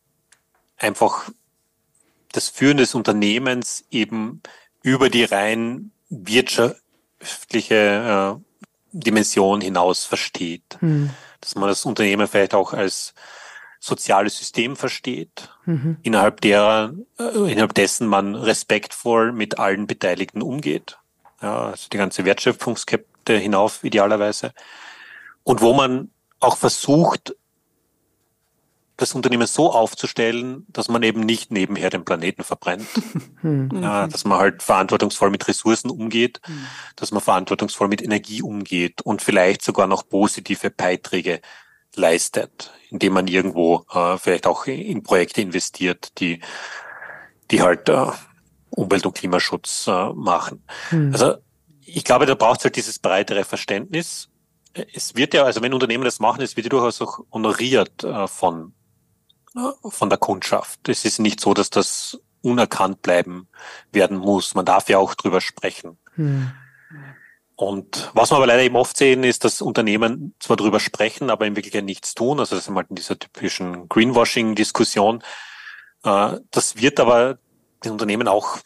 einfach 0.78 1.30
das 2.32 2.48
Führen 2.48 2.76
des 2.76 2.94
Unternehmens 2.94 3.84
eben 3.90 4.40
über 4.82 5.10
die 5.10 5.24
rein 5.24 5.90
wirtschaftliche 6.10 7.74
äh, 7.74 8.40
Dimension 8.92 9.60
hinaus 9.60 10.04
versteht. 10.04 10.78
Hm. 10.80 11.10
Dass 11.40 11.54
man 11.54 11.68
das 11.68 11.84
Unternehmen 11.84 12.28
vielleicht 12.28 12.54
auch 12.54 12.72
als 12.72 13.14
soziales 13.80 14.36
System 14.36 14.76
versteht, 14.76 15.48
mhm. 15.64 15.96
innerhalb 16.02 16.42
derer, 16.42 16.92
äh, 17.18 17.50
innerhalb 17.50 17.72
dessen 17.74 18.06
man 18.06 18.34
respektvoll 18.34 19.32
mit 19.32 19.58
allen 19.58 19.86
Beteiligten 19.86 20.42
umgeht. 20.42 20.98
Ja, 21.40 21.68
also 21.68 21.88
die 21.90 21.96
ganze 21.96 22.26
Wertschöpfungskette 22.26 23.38
hinauf 23.38 23.82
idealerweise. 23.82 24.52
Und 25.44 25.62
wo 25.62 25.72
man 25.72 26.10
auch 26.40 26.58
versucht, 26.58 27.34
das 29.00 29.14
Unternehmen 29.14 29.46
so 29.46 29.72
aufzustellen, 29.72 30.66
dass 30.68 30.88
man 30.88 31.02
eben 31.02 31.20
nicht 31.20 31.50
nebenher 31.50 31.90
den 31.90 32.04
Planeten 32.04 32.44
verbrennt. 32.44 32.86
Hm. 33.42 33.70
Ja, 33.82 34.06
dass 34.06 34.26
man 34.26 34.38
halt 34.38 34.62
verantwortungsvoll 34.62 35.30
mit 35.30 35.48
Ressourcen 35.48 35.88
umgeht, 35.88 36.42
hm. 36.44 36.66
dass 36.96 37.10
man 37.10 37.22
verantwortungsvoll 37.22 37.88
mit 37.88 38.02
Energie 38.02 38.42
umgeht 38.42 39.00
und 39.00 39.22
vielleicht 39.22 39.62
sogar 39.62 39.86
noch 39.86 40.06
positive 40.06 40.68
Beiträge 40.68 41.40
leistet, 41.94 42.70
indem 42.90 43.14
man 43.14 43.28
irgendwo 43.28 43.86
äh, 43.94 44.18
vielleicht 44.18 44.46
auch 44.46 44.66
in 44.66 45.02
Projekte 45.02 45.40
investiert, 45.40 46.20
die, 46.20 46.40
die 47.50 47.62
halt 47.62 47.88
äh, 47.88 48.08
Umwelt- 48.68 49.06
und 49.06 49.14
Klimaschutz 49.14 49.86
äh, 49.86 50.12
machen. 50.12 50.62
Hm. 50.90 51.12
Also 51.14 51.36
ich 51.86 52.04
glaube, 52.04 52.26
da 52.26 52.34
braucht 52.34 52.60
es 52.60 52.64
halt 52.64 52.76
dieses 52.76 52.98
breitere 52.98 53.44
Verständnis. 53.44 54.28
Es 54.92 55.16
wird 55.16 55.32
ja, 55.32 55.44
also 55.44 55.62
wenn 55.62 55.72
Unternehmen 55.72 56.04
das 56.04 56.20
machen, 56.20 56.42
es 56.42 56.56
wird 56.56 56.66
ja 56.66 56.70
durchaus 56.70 57.00
auch 57.00 57.20
honoriert 57.32 58.04
äh, 58.04 58.28
von, 58.28 58.74
von 59.84 60.08
der 60.08 60.18
Kundschaft. 60.18 60.88
Es 60.88 61.04
ist 61.04 61.18
nicht 61.18 61.40
so, 61.40 61.54
dass 61.54 61.70
das 61.70 62.20
unerkannt 62.42 63.02
bleiben 63.02 63.48
werden 63.92 64.16
muss. 64.16 64.54
Man 64.54 64.64
darf 64.64 64.88
ja 64.88 64.98
auch 64.98 65.14
drüber 65.14 65.40
sprechen. 65.40 65.98
Hm. 66.14 66.52
Und 67.56 68.10
was 68.14 68.30
wir 68.30 68.36
aber 68.36 68.46
leider 68.46 68.62
eben 68.62 68.76
oft 68.76 68.96
sehen, 68.96 69.22
ist, 69.22 69.44
dass 69.44 69.60
Unternehmen 69.60 70.34
zwar 70.40 70.56
drüber 70.56 70.80
sprechen, 70.80 71.28
aber 71.28 71.46
in 71.46 71.56
Wirklichkeit 71.56 71.84
nichts 71.84 72.14
tun. 72.14 72.40
Also 72.40 72.56
das 72.56 72.66
ist 72.66 72.74
halt 72.74 72.88
in 72.88 72.96
dieser 72.96 73.18
typischen 73.18 73.86
Greenwashing-Diskussion. 73.88 75.22
Äh, 76.04 76.38
das 76.50 76.76
wird 76.76 76.98
aber 77.00 77.38
den 77.84 77.92
Unternehmen 77.92 78.28
auch 78.28 78.58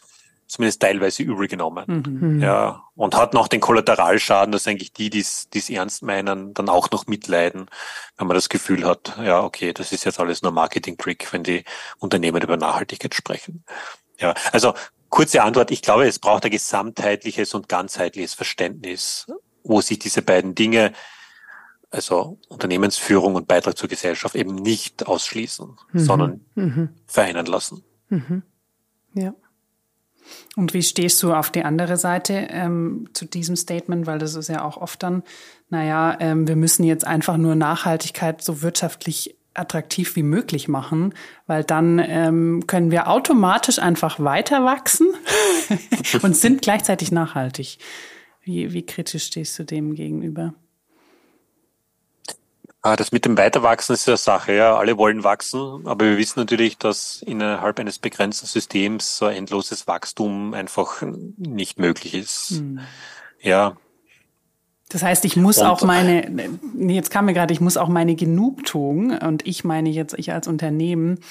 zumindest 0.47 0.81
teilweise 0.81 1.23
übel 1.23 1.47
genommen. 1.47 2.05
Mhm. 2.19 2.41
Ja, 2.41 2.83
und 2.95 3.15
hat 3.15 3.33
noch 3.33 3.47
den 3.47 3.61
Kollateralschaden, 3.61 4.51
dass 4.51 4.67
eigentlich 4.67 4.93
die, 4.93 5.09
die 5.09 5.19
es 5.19 5.69
ernst 5.69 6.03
meinen, 6.03 6.53
dann 6.53 6.69
auch 6.69 6.91
noch 6.91 7.07
mitleiden, 7.07 7.67
wenn 8.17 8.27
man 8.27 8.35
das 8.35 8.49
Gefühl 8.49 8.85
hat, 8.85 9.17
ja, 9.21 9.43
okay, 9.43 9.73
das 9.73 9.91
ist 9.91 10.05
jetzt 10.05 10.19
alles 10.19 10.41
nur 10.41 10.51
Marketing-Trick, 10.51 11.31
wenn 11.33 11.43
die 11.43 11.63
Unternehmen 11.97 12.41
über 12.41 12.57
Nachhaltigkeit 12.57 13.15
sprechen. 13.15 13.63
Ja, 14.19 14.33
also 14.51 14.73
kurze 15.09 15.41
Antwort, 15.43 15.71
ich 15.71 15.81
glaube, 15.81 16.07
es 16.07 16.19
braucht 16.19 16.45
ein 16.45 16.51
gesamtheitliches 16.51 17.53
und 17.53 17.67
ganzheitliches 17.67 18.33
Verständnis, 18.33 19.27
wo 19.63 19.81
sich 19.81 19.99
diese 19.99 20.21
beiden 20.21 20.55
Dinge, 20.55 20.93
also 21.89 22.39
Unternehmensführung 22.49 23.35
und 23.35 23.47
Beitrag 23.47 23.77
zur 23.77 23.89
Gesellschaft 23.89 24.35
eben 24.35 24.55
nicht 24.55 25.07
ausschließen, 25.07 25.77
mhm. 25.91 25.99
sondern 25.99 26.45
mhm. 26.55 26.89
vereinen 27.07 27.45
lassen. 27.45 27.83
Mhm. 28.09 28.43
Ja. 29.13 29.33
Und 30.55 30.73
wie 30.73 30.83
stehst 30.83 31.21
du 31.23 31.33
auf 31.33 31.49
die 31.51 31.63
andere 31.63 31.97
Seite 31.97 32.47
ähm, 32.49 33.09
zu 33.13 33.25
diesem 33.25 33.55
Statement? 33.55 34.07
Weil 34.07 34.19
das 34.19 34.35
ist 34.35 34.49
ja 34.49 34.63
auch 34.63 34.77
oft 34.77 35.03
dann, 35.03 35.23
naja, 35.69 36.17
ähm, 36.19 36.47
wir 36.47 36.55
müssen 36.55 36.83
jetzt 36.83 37.05
einfach 37.05 37.37
nur 37.37 37.55
Nachhaltigkeit 37.55 38.41
so 38.41 38.61
wirtschaftlich 38.61 39.35
attraktiv 39.53 40.15
wie 40.15 40.23
möglich 40.23 40.67
machen, 40.67 41.13
weil 41.47 41.63
dann 41.63 41.99
ähm, 41.99 42.67
können 42.67 42.91
wir 42.91 43.09
automatisch 43.09 43.79
einfach 43.79 44.19
weiter 44.19 44.65
wachsen 44.65 45.07
und 46.21 46.35
sind 46.35 46.61
gleichzeitig 46.61 47.11
nachhaltig. 47.11 47.77
Wie, 48.41 48.73
wie 48.73 48.85
kritisch 48.85 49.23
stehst 49.23 49.57
du 49.57 49.63
dem 49.63 49.95
gegenüber? 49.95 50.53
Ah, 52.85 52.95
das 52.95 53.11
mit 53.11 53.25
dem 53.25 53.35
Weiterwachsen 53.35 53.93
ist 53.93 54.05
ja 54.05 54.15
Sache. 54.15 54.53
Ja, 54.53 54.77
alle 54.77 54.95
wollen 54.99 55.23
wachsen, 55.23 55.87
aber 55.87 56.05
wir 56.05 56.19
wissen 56.19 56.39
natürlich, 56.39 56.77
dass 56.77 57.23
innerhalb 57.23 57.79
eines 57.79 57.97
begrenzten 57.97 58.45
Systems 58.45 59.17
so 59.17 59.25
endloses 59.25 59.87
Wachstum 59.87 60.53
einfach 60.53 61.01
nicht 61.35 61.79
möglich 61.79 62.13
ist. 62.13 62.51
Hm. 62.51 62.81
Ja. 63.41 63.75
Das 64.89 65.01
heißt, 65.01 65.25
ich 65.25 65.35
muss 65.35 65.57
und, 65.57 65.65
auch 65.65 65.81
meine, 65.81 66.51
jetzt 66.77 67.09
kam 67.09 67.25
mir 67.25 67.33
gerade, 67.33 67.51
ich 67.51 67.59
muss 67.59 67.75
auch 67.75 67.89
meine 67.89 68.13
Genugtuung, 68.13 69.17
und 69.17 69.47
ich 69.47 69.63
meine 69.63 69.89
jetzt, 69.89 70.13
ich 70.19 70.31
als 70.31 70.47
Unternehmen, 70.47 71.21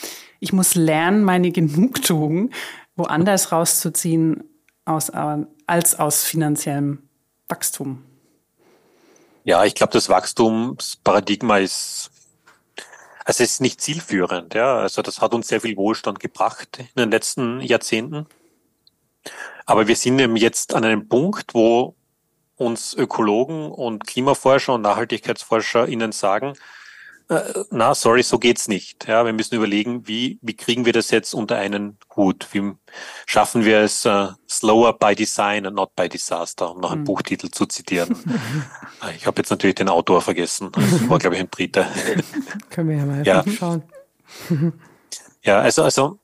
ich 0.40 0.52
muss 0.52 0.74
lernen, 0.74 1.22
meine 1.22 1.52
Genugtuung 1.52 2.50
woanders 2.96 3.52
rauszuziehen 3.52 4.42
aus, 4.86 5.08
als 5.68 6.00
aus 6.00 6.24
finanziellem 6.24 7.04
Wachstum. 7.46 8.02
Ja, 9.44 9.64
ich 9.64 9.74
glaube, 9.74 9.92
das 9.92 10.08
Wachstumsparadigma 10.08 11.58
ist, 11.58 12.10
also 13.26 13.44
es 13.44 13.52
ist 13.52 13.60
nicht 13.60 13.80
zielführend. 13.80 14.54
Ja, 14.54 14.78
also 14.78 15.02
das 15.02 15.20
hat 15.20 15.34
uns 15.34 15.48
sehr 15.48 15.60
viel 15.60 15.76
Wohlstand 15.76 16.18
gebracht 16.18 16.78
in 16.78 16.86
den 16.96 17.10
letzten 17.10 17.60
Jahrzehnten. 17.60 18.26
Aber 19.66 19.86
wir 19.86 19.96
sind 19.96 20.18
eben 20.18 20.36
jetzt 20.36 20.74
an 20.74 20.84
einem 20.84 21.08
Punkt, 21.08 21.54
wo 21.54 21.94
uns 22.56 22.94
Ökologen 22.94 23.70
und 23.70 24.06
Klimaforscher 24.06 24.74
und 24.74 24.82
Nachhaltigkeitsforscher 24.82 25.88
ihnen 25.88 26.12
sagen, 26.12 26.54
na, 27.70 27.94
sorry, 27.94 28.22
so 28.22 28.38
geht's 28.38 28.68
nicht. 28.68 29.06
Ja, 29.08 29.24
wir 29.24 29.32
müssen 29.32 29.54
überlegen, 29.54 30.06
wie, 30.06 30.38
wie 30.42 30.54
kriegen 30.54 30.84
wir 30.84 30.92
das 30.92 31.10
jetzt 31.10 31.34
unter 31.34 31.56
einen 31.56 31.98
Hut? 32.16 32.48
Wie 32.52 32.72
schaffen 33.26 33.64
wir 33.64 33.80
es 33.80 34.04
uh, 34.06 34.28
slower 34.48 34.92
by 34.98 35.14
design 35.14 35.66
and 35.66 35.76
not 35.76 35.94
by 35.96 36.08
disaster, 36.08 36.70
um 36.70 36.80
noch 36.80 36.92
einen 36.92 37.02
mhm. 37.02 37.06
Buchtitel 37.06 37.50
zu 37.50 37.66
zitieren. 37.66 38.16
Äh, 39.02 39.16
ich 39.16 39.26
habe 39.26 39.38
jetzt 39.38 39.50
natürlich 39.50 39.74
den 39.74 39.88
Autor 39.88 40.22
vergessen. 40.22 40.70
Das 40.74 41.08
war, 41.08 41.18
glaube 41.18 41.36
ich, 41.36 41.40
ein 41.40 41.48
Brite. 41.48 41.86
Können 42.70 42.90
wir 42.90 42.96
ja 42.96 43.04
mal 43.04 43.26
ja. 43.26 43.44
schauen. 43.58 43.82
ja, 45.42 45.60
also, 45.60 45.82
also 45.82 46.20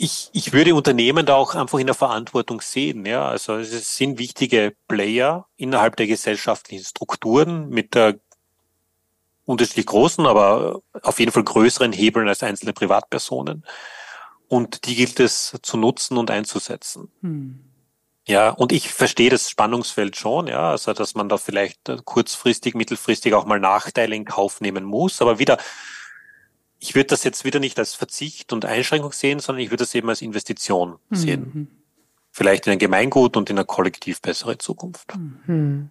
ich, 0.00 0.30
ich 0.32 0.52
würde 0.52 0.76
Unternehmen 0.76 1.26
da 1.26 1.34
auch 1.34 1.56
einfach 1.56 1.80
in 1.80 1.86
der 1.86 1.94
Verantwortung 1.94 2.60
sehen. 2.60 3.04
Ja, 3.04 3.28
also 3.28 3.56
es 3.56 3.96
sind 3.96 4.18
wichtige 4.18 4.74
Player 4.86 5.46
innerhalb 5.56 5.96
der 5.96 6.06
gesellschaftlichen 6.06 6.84
Strukturen 6.84 7.68
mit 7.68 7.94
der 7.96 8.18
unterschiedlich 9.44 9.86
großen, 9.86 10.24
aber 10.26 10.80
auf 11.02 11.18
jeden 11.18 11.32
Fall 11.32 11.42
größeren 11.42 11.92
Hebeln 11.92 12.28
als 12.28 12.44
einzelne 12.44 12.72
Privatpersonen. 12.72 13.64
Und 14.46 14.86
die 14.86 14.94
gilt 14.94 15.18
es 15.18 15.58
zu 15.62 15.76
nutzen 15.76 16.16
und 16.16 16.30
einzusetzen. 16.30 17.10
Hm. 17.22 17.64
Ja, 18.28 18.50
und 18.50 18.72
ich 18.72 18.92
verstehe 18.92 19.30
das 19.30 19.50
Spannungsfeld 19.50 20.16
schon, 20.16 20.46
ja, 20.46 20.70
also 20.70 20.92
dass 20.92 21.14
man 21.14 21.28
da 21.28 21.38
vielleicht 21.38 21.80
kurzfristig, 22.04 22.74
mittelfristig 22.74 23.34
auch 23.34 23.46
mal 23.46 23.58
Nachteile 23.58 24.14
in 24.14 24.26
Kauf 24.26 24.60
nehmen 24.60 24.84
muss, 24.84 25.20
aber 25.22 25.38
wieder 25.38 25.56
ich 26.78 26.94
würde 26.94 27.08
das 27.08 27.24
jetzt 27.24 27.44
wieder 27.44 27.60
nicht 27.60 27.78
als 27.78 27.94
Verzicht 27.94 28.52
und 28.52 28.64
Einschränkung 28.64 29.12
sehen, 29.12 29.40
sondern 29.40 29.62
ich 29.62 29.70
würde 29.70 29.82
das 29.84 29.94
eben 29.94 30.08
als 30.08 30.22
Investition 30.22 30.98
mhm. 31.08 31.16
sehen. 31.16 31.68
Vielleicht 32.30 32.66
in 32.66 32.72
ein 32.72 32.78
Gemeingut 32.78 33.36
und 33.36 33.50
in 33.50 33.58
eine 33.58 33.64
kollektiv 33.64 34.20
bessere 34.22 34.58
Zukunft. 34.58 35.16
Mhm. 35.16 35.90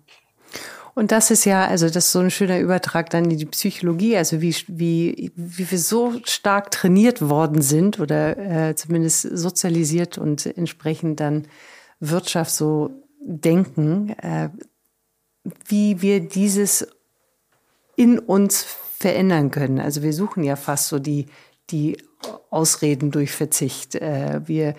Und 0.98 1.12
das 1.12 1.30
ist 1.30 1.46
ja, 1.46 1.68
also 1.68 1.88
das 1.88 2.06
ist 2.06 2.12
so 2.12 2.20
ein 2.20 2.32
schöner 2.32 2.60
Übertrag 2.60 3.12
dann 3.12 3.30
in 3.30 3.38
die 3.38 3.46
Psychologie, 3.46 4.18
also 4.18 4.42
wie, 4.42 4.56
wie, 4.68 5.32
wie 5.36 5.70
wir 5.70 5.78
so 5.78 6.16
stark 6.24 6.72
trainiert 6.72 7.22
worden 7.22 7.62
sind 7.62 8.00
oder 8.00 8.70
äh, 8.70 8.76
zumindest 8.76 9.22
sozialisiert 9.22 10.18
und 10.18 10.48
entsprechend 10.48 11.20
dann 11.20 11.48
Wirtschaft 12.00 12.50
so 12.50 12.90
denken, 13.22 14.10
äh, 14.10 14.50
wie 15.68 16.02
wir 16.02 16.22
dieses 16.22 16.88
in 17.96 18.18
uns 18.18 18.66
verändern 19.00 19.52
können. 19.52 19.80
Also 19.80 20.02
wir 20.02 20.14
suchen 20.14 20.44
ja 20.44 20.56
fast 20.56 20.88
so 20.88 20.98
die, 20.98 21.28
die 21.70 21.98
Ausreden 22.50 23.12
durch 23.12 23.32
Verzicht. 23.32 23.96
Äh, 23.96 24.42
wir, 24.46 24.76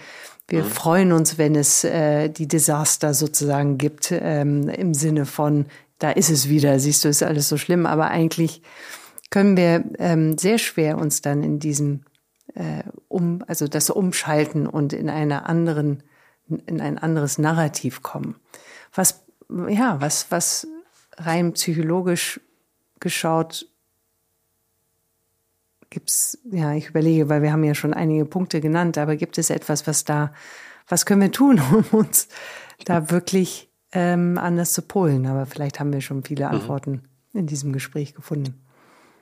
wir 0.48 0.64
mhm. 0.64 0.68
freuen 0.68 1.12
uns, 1.12 1.38
wenn 1.38 1.54
es 1.54 1.84
äh, 1.84 2.28
die 2.28 2.48
Desaster 2.48 3.14
sozusagen 3.14 3.78
gibt, 3.78 4.12
ähm, 4.12 4.68
im 4.68 4.92
Sinne 4.92 5.24
von, 5.24 5.66
da 5.98 6.10
ist 6.10 6.30
es 6.30 6.48
wieder, 6.48 6.80
siehst 6.80 7.04
du, 7.04 7.08
ist 7.08 7.22
alles 7.22 7.48
so 7.48 7.56
schlimm. 7.56 7.86
Aber 7.86 8.08
eigentlich 8.08 8.62
können 9.30 9.56
wir 9.56 9.84
ähm, 9.98 10.36
sehr 10.36 10.58
schwer 10.58 10.98
uns 10.98 11.22
dann 11.22 11.44
in 11.44 11.60
diesem 11.60 12.00
äh, 12.54 12.82
um, 13.06 13.44
also 13.46 13.68
das 13.68 13.88
Umschalten 13.88 14.66
und 14.66 14.92
in 14.92 15.08
einer 15.10 15.48
anderen, 15.48 16.02
in 16.48 16.80
ein 16.80 16.98
anderes 16.98 17.38
Narrativ 17.38 18.02
kommen. 18.02 18.34
Was, 18.92 19.22
ja, 19.68 20.00
was, 20.00 20.30
was 20.30 20.66
rein 21.18 21.52
psychologisch 21.52 22.40
geschaut 22.98 23.66
Gibt's, 25.90 26.38
ja, 26.50 26.74
ich 26.74 26.88
überlege, 26.88 27.28
weil 27.28 27.42
wir 27.42 27.52
haben 27.52 27.64
ja 27.64 27.74
schon 27.74 27.94
einige 27.94 28.24
Punkte 28.24 28.60
genannt, 28.60 28.98
aber 28.98 29.16
gibt 29.16 29.38
es 29.38 29.50
etwas, 29.50 29.86
was 29.86 30.04
da, 30.04 30.32
was 30.86 31.06
können 31.06 31.22
wir 31.22 31.32
tun, 31.32 31.60
um 31.72 31.98
uns 31.98 32.28
da 32.84 33.10
wirklich 33.10 33.70
ähm, 33.92 34.38
anders 34.38 34.72
zu 34.72 34.82
polen? 34.82 35.26
Aber 35.26 35.46
vielleicht 35.46 35.80
haben 35.80 35.92
wir 35.92 36.00
schon 36.00 36.24
viele 36.24 36.46
mhm. 36.46 36.52
Antworten 36.52 36.90
mhm. 37.32 37.40
in 37.40 37.46
diesem 37.46 37.72
Gespräch 37.72 38.14
gefunden. 38.14 38.60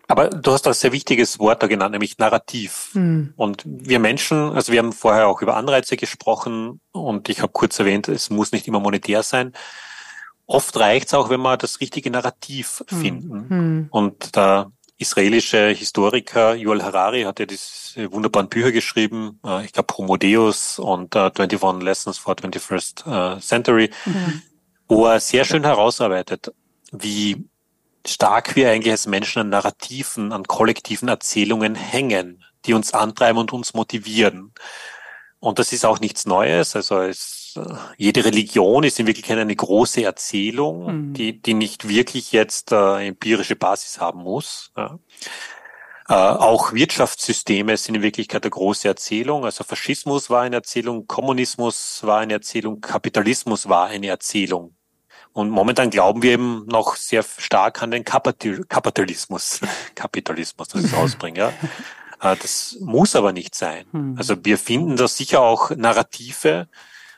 Aber 0.08 0.28
du 0.28 0.52
hast 0.52 0.66
ein 0.66 0.72
sehr 0.72 0.92
wichtiges 0.92 1.38
Wort 1.40 1.62
da 1.62 1.66
genannt, 1.66 1.92
nämlich 1.92 2.18
Narrativ. 2.18 2.90
Mhm. 2.94 3.32
Und 3.36 3.62
wir 3.66 3.98
Menschen, 3.98 4.52
also 4.52 4.72
wir 4.72 4.78
haben 4.78 4.92
vorher 4.92 5.26
auch 5.26 5.42
über 5.42 5.56
Anreize 5.56 5.96
gesprochen 5.96 6.80
und 6.92 7.28
ich 7.28 7.42
habe 7.42 7.52
kurz 7.52 7.78
erwähnt, 7.78 8.08
es 8.08 8.30
muss 8.30 8.52
nicht 8.52 8.68
immer 8.68 8.80
monetär 8.80 9.22
sein. 9.22 9.52
Oft 10.46 10.76
reicht 10.78 11.08
es 11.08 11.14
auch, 11.14 11.28
wenn 11.28 11.40
wir 11.40 11.56
das 11.56 11.80
richtige 11.80 12.10
Narrativ 12.10 12.84
mhm. 12.90 12.96
finden. 12.96 13.46
Mhm. 13.48 13.88
Und 13.90 14.36
da 14.36 14.70
israelische 14.98 15.68
Historiker 15.68 16.54
Yuval 16.54 16.82
Harari 16.82 17.22
hat 17.22 17.38
ja 17.38 17.46
diese 17.46 18.10
wunderbaren 18.12 18.48
Bücher 18.48 18.72
geschrieben, 18.72 19.40
äh, 19.44 19.64
ich 19.64 19.72
glaube 19.72 19.94
Homo 19.96 20.16
Deus 20.16 20.78
und 20.78 21.14
uh, 21.14 21.30
21 21.36 21.82
Lessons 21.82 22.18
for 22.18 22.34
21st 22.34 23.36
uh, 23.36 23.40
Century, 23.40 23.90
mhm. 24.04 24.42
wo 24.88 25.06
er 25.06 25.20
sehr 25.20 25.44
schön 25.44 25.64
herausarbeitet, 25.64 26.52
wie 26.92 27.46
stark 28.06 28.56
wir 28.56 28.70
eigentlich 28.70 28.92
als 28.92 29.06
Menschen 29.06 29.40
an 29.40 29.48
Narrativen, 29.50 30.32
an 30.32 30.44
kollektiven 30.44 31.08
Erzählungen 31.08 31.74
hängen, 31.74 32.44
die 32.64 32.74
uns 32.74 32.94
antreiben 32.94 33.38
und 33.38 33.52
uns 33.52 33.74
motivieren. 33.74 34.52
Und 35.40 35.58
das 35.58 35.72
ist 35.72 35.84
auch 35.84 36.00
nichts 36.00 36.26
Neues. 36.26 36.74
Also 36.74 37.00
es, 37.00 37.42
äh, 37.42 37.45
jede 37.96 38.24
Religion 38.24 38.84
ist 38.84 38.98
in 38.98 39.06
Wirklichkeit 39.06 39.38
eine 39.38 39.56
große 39.56 40.02
Erzählung, 40.04 41.08
mhm. 41.08 41.14
die, 41.14 41.40
die 41.40 41.54
nicht 41.54 41.88
wirklich 41.88 42.32
jetzt 42.32 42.72
äh, 42.72 43.06
empirische 43.06 43.56
Basis 43.56 44.00
haben 44.00 44.22
muss. 44.22 44.72
Ja. 44.76 44.98
Äh, 46.08 46.14
auch 46.14 46.72
Wirtschaftssysteme 46.72 47.76
sind 47.76 47.96
in 47.96 48.02
Wirklichkeit 48.02 48.44
eine 48.44 48.50
große 48.50 48.86
Erzählung. 48.86 49.44
Also 49.44 49.64
Faschismus 49.64 50.30
war 50.30 50.42
eine 50.42 50.56
Erzählung, 50.56 51.06
Kommunismus 51.06 52.00
war 52.04 52.20
eine 52.20 52.34
Erzählung, 52.34 52.80
Kapitalismus 52.80 53.68
war 53.68 53.86
eine 53.86 54.06
Erzählung. 54.06 54.76
Und 55.32 55.50
momentan 55.50 55.90
glauben 55.90 56.22
wir 56.22 56.32
eben 56.32 56.64
noch 56.66 56.96
sehr 56.96 57.22
stark 57.22 57.82
an 57.82 57.90
den 57.90 58.04
Kapitalismus. 58.04 59.60
Kapitalismus, 59.94 60.68
das 60.68 60.84
ist 60.84 60.94
ausbringen, 60.94 61.36
ja. 61.36 61.48
Äh, 62.20 62.36
das 62.36 62.78
muss 62.80 63.16
aber 63.16 63.32
nicht 63.32 63.54
sein. 63.54 63.86
Hm. 63.92 64.14
Also 64.16 64.36
wir 64.44 64.58
finden 64.58 64.96
da 64.96 65.08
sicher 65.08 65.40
auch 65.40 65.70
Narrative 65.70 66.68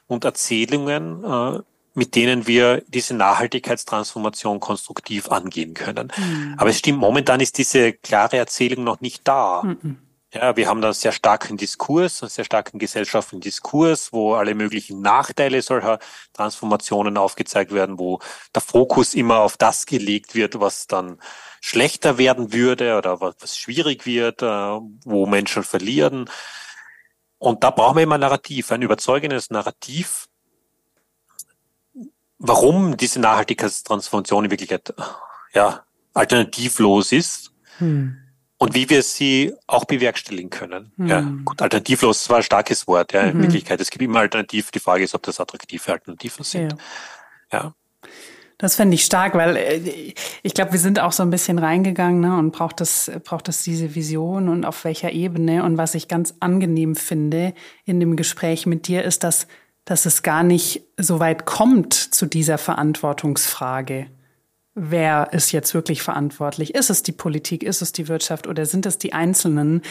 und 0.08 0.24
Erzählungen, 0.24 1.22
äh, 1.22 1.60
mit 1.94 2.14
denen 2.14 2.46
wir 2.46 2.82
diese 2.88 3.14
Nachhaltigkeitstransformation 3.14 4.60
konstruktiv 4.60 5.28
angehen 5.30 5.74
können. 5.74 6.12
Mhm. 6.16 6.54
Aber 6.56 6.70
es 6.70 6.78
stimmt, 6.78 6.98
momentan 6.98 7.40
ist 7.40 7.58
diese 7.58 7.92
klare 7.92 8.36
Erzählung 8.36 8.84
noch 8.84 9.00
nicht 9.00 9.26
da. 9.26 9.62
Mhm. 9.62 9.98
Ja, 10.32 10.56
wir 10.56 10.68
haben 10.68 10.82
da 10.82 10.88
einen 10.88 10.94
sehr 10.94 11.12
starken 11.12 11.56
Diskurs, 11.56 12.22
einen 12.22 12.28
sehr 12.28 12.44
starken 12.44 12.78
gesellschaftlichen 12.78 13.40
Diskurs, 13.40 14.12
wo 14.12 14.34
alle 14.34 14.54
möglichen 14.54 15.00
Nachteile 15.00 15.62
solcher 15.62 15.98
Transformationen 16.34 17.16
aufgezeigt 17.16 17.72
werden, 17.72 17.98
wo 17.98 18.20
der 18.54 18.60
Fokus 18.60 19.14
immer 19.14 19.38
auf 19.38 19.56
das 19.56 19.86
gelegt 19.86 20.34
wird, 20.34 20.60
was 20.60 20.86
dann 20.86 21.18
schlechter 21.62 22.18
werden 22.18 22.52
würde 22.52 22.98
oder 22.98 23.20
was 23.22 23.56
schwierig 23.56 24.04
wird, 24.04 24.42
äh, 24.42 24.46
wo 24.46 25.26
Menschen 25.26 25.64
verlieren. 25.64 26.28
Und 27.38 27.62
da 27.62 27.70
brauchen 27.70 27.96
wir 27.96 28.02
immer 28.02 28.16
ein 28.16 28.20
Narrativ, 28.20 28.72
ein 28.72 28.82
überzeugendes 28.82 29.50
Narrativ, 29.50 30.26
warum 32.38 32.96
diese 32.96 33.20
Nachhaltigkeitstransformation 33.20 34.44
in 34.44 34.50
Wirklichkeit 34.50 34.94
ja, 35.54 35.84
alternativlos 36.14 37.12
ist. 37.12 37.52
Hm 37.78 38.18
und 38.58 38.74
wie 38.74 38.90
wir 38.90 39.02
sie 39.02 39.54
auch 39.66 39.84
bewerkstelligen 39.84 40.50
können. 40.50 40.92
Mhm. 40.96 41.06
Ja, 41.06 41.20
gut, 41.44 41.62
alternativlos 41.62 42.28
war 42.28 42.38
ein 42.38 42.42
starkes 42.42 42.86
Wort, 42.88 43.12
ja, 43.12 43.22
in 43.22 43.38
mhm. 43.38 43.42
Wirklichkeit. 43.42 43.80
Es 43.80 43.90
gibt 43.90 44.02
immer 44.02 44.18
Alternativ. 44.18 44.72
Die 44.72 44.80
Frage 44.80 45.04
ist, 45.04 45.14
ob 45.14 45.22
das 45.22 45.40
attraktive 45.40 45.92
Alternativen 45.92 46.44
sind. 46.44 46.74
Ja. 47.52 47.58
ja. 47.60 47.74
Das 48.58 48.74
fände 48.74 48.94
ich 48.94 49.04
stark, 49.04 49.34
weil 49.34 49.56
äh, 49.56 50.14
ich 50.42 50.54
glaube, 50.54 50.72
wir 50.72 50.80
sind 50.80 51.00
auch 51.00 51.12
so 51.12 51.22
ein 51.22 51.30
bisschen 51.30 51.58
reingegangen 51.58 52.20
ne, 52.20 52.36
und 52.36 52.50
braucht 52.50 52.80
das, 52.80 53.10
braucht 53.24 53.48
das 53.48 53.62
diese 53.62 53.94
Vision 53.94 54.48
und 54.48 54.64
auf 54.64 54.84
welcher 54.84 55.12
Ebene. 55.12 55.64
Und 55.64 55.78
was 55.78 55.94
ich 55.94 56.08
ganz 56.08 56.34
angenehm 56.40 56.96
finde 56.96 57.54
in 57.84 58.00
dem 58.00 58.16
Gespräch 58.16 58.66
mit 58.66 58.88
dir 58.88 59.04
ist, 59.04 59.24
dass, 59.24 59.46
dass 59.84 60.06
es 60.06 60.22
gar 60.22 60.42
nicht 60.42 60.82
so 60.96 61.20
weit 61.20 61.46
kommt 61.46 61.94
zu 61.94 62.26
dieser 62.26 62.58
Verantwortungsfrage 62.58 64.08
wer 64.80 65.32
ist 65.32 65.52
jetzt 65.52 65.74
wirklich 65.74 66.02
verantwortlich? 66.02 66.74
Ist 66.74 66.90
es 66.90 67.02
die 67.02 67.12
Politik, 67.12 67.62
ist 67.62 67.82
es 67.82 67.92
die 67.92 68.08
Wirtschaft 68.08 68.46
oder 68.46 68.64
sind 68.66 68.86
es 68.86 68.98
die 68.98 69.12
Einzelnen? 69.12 69.82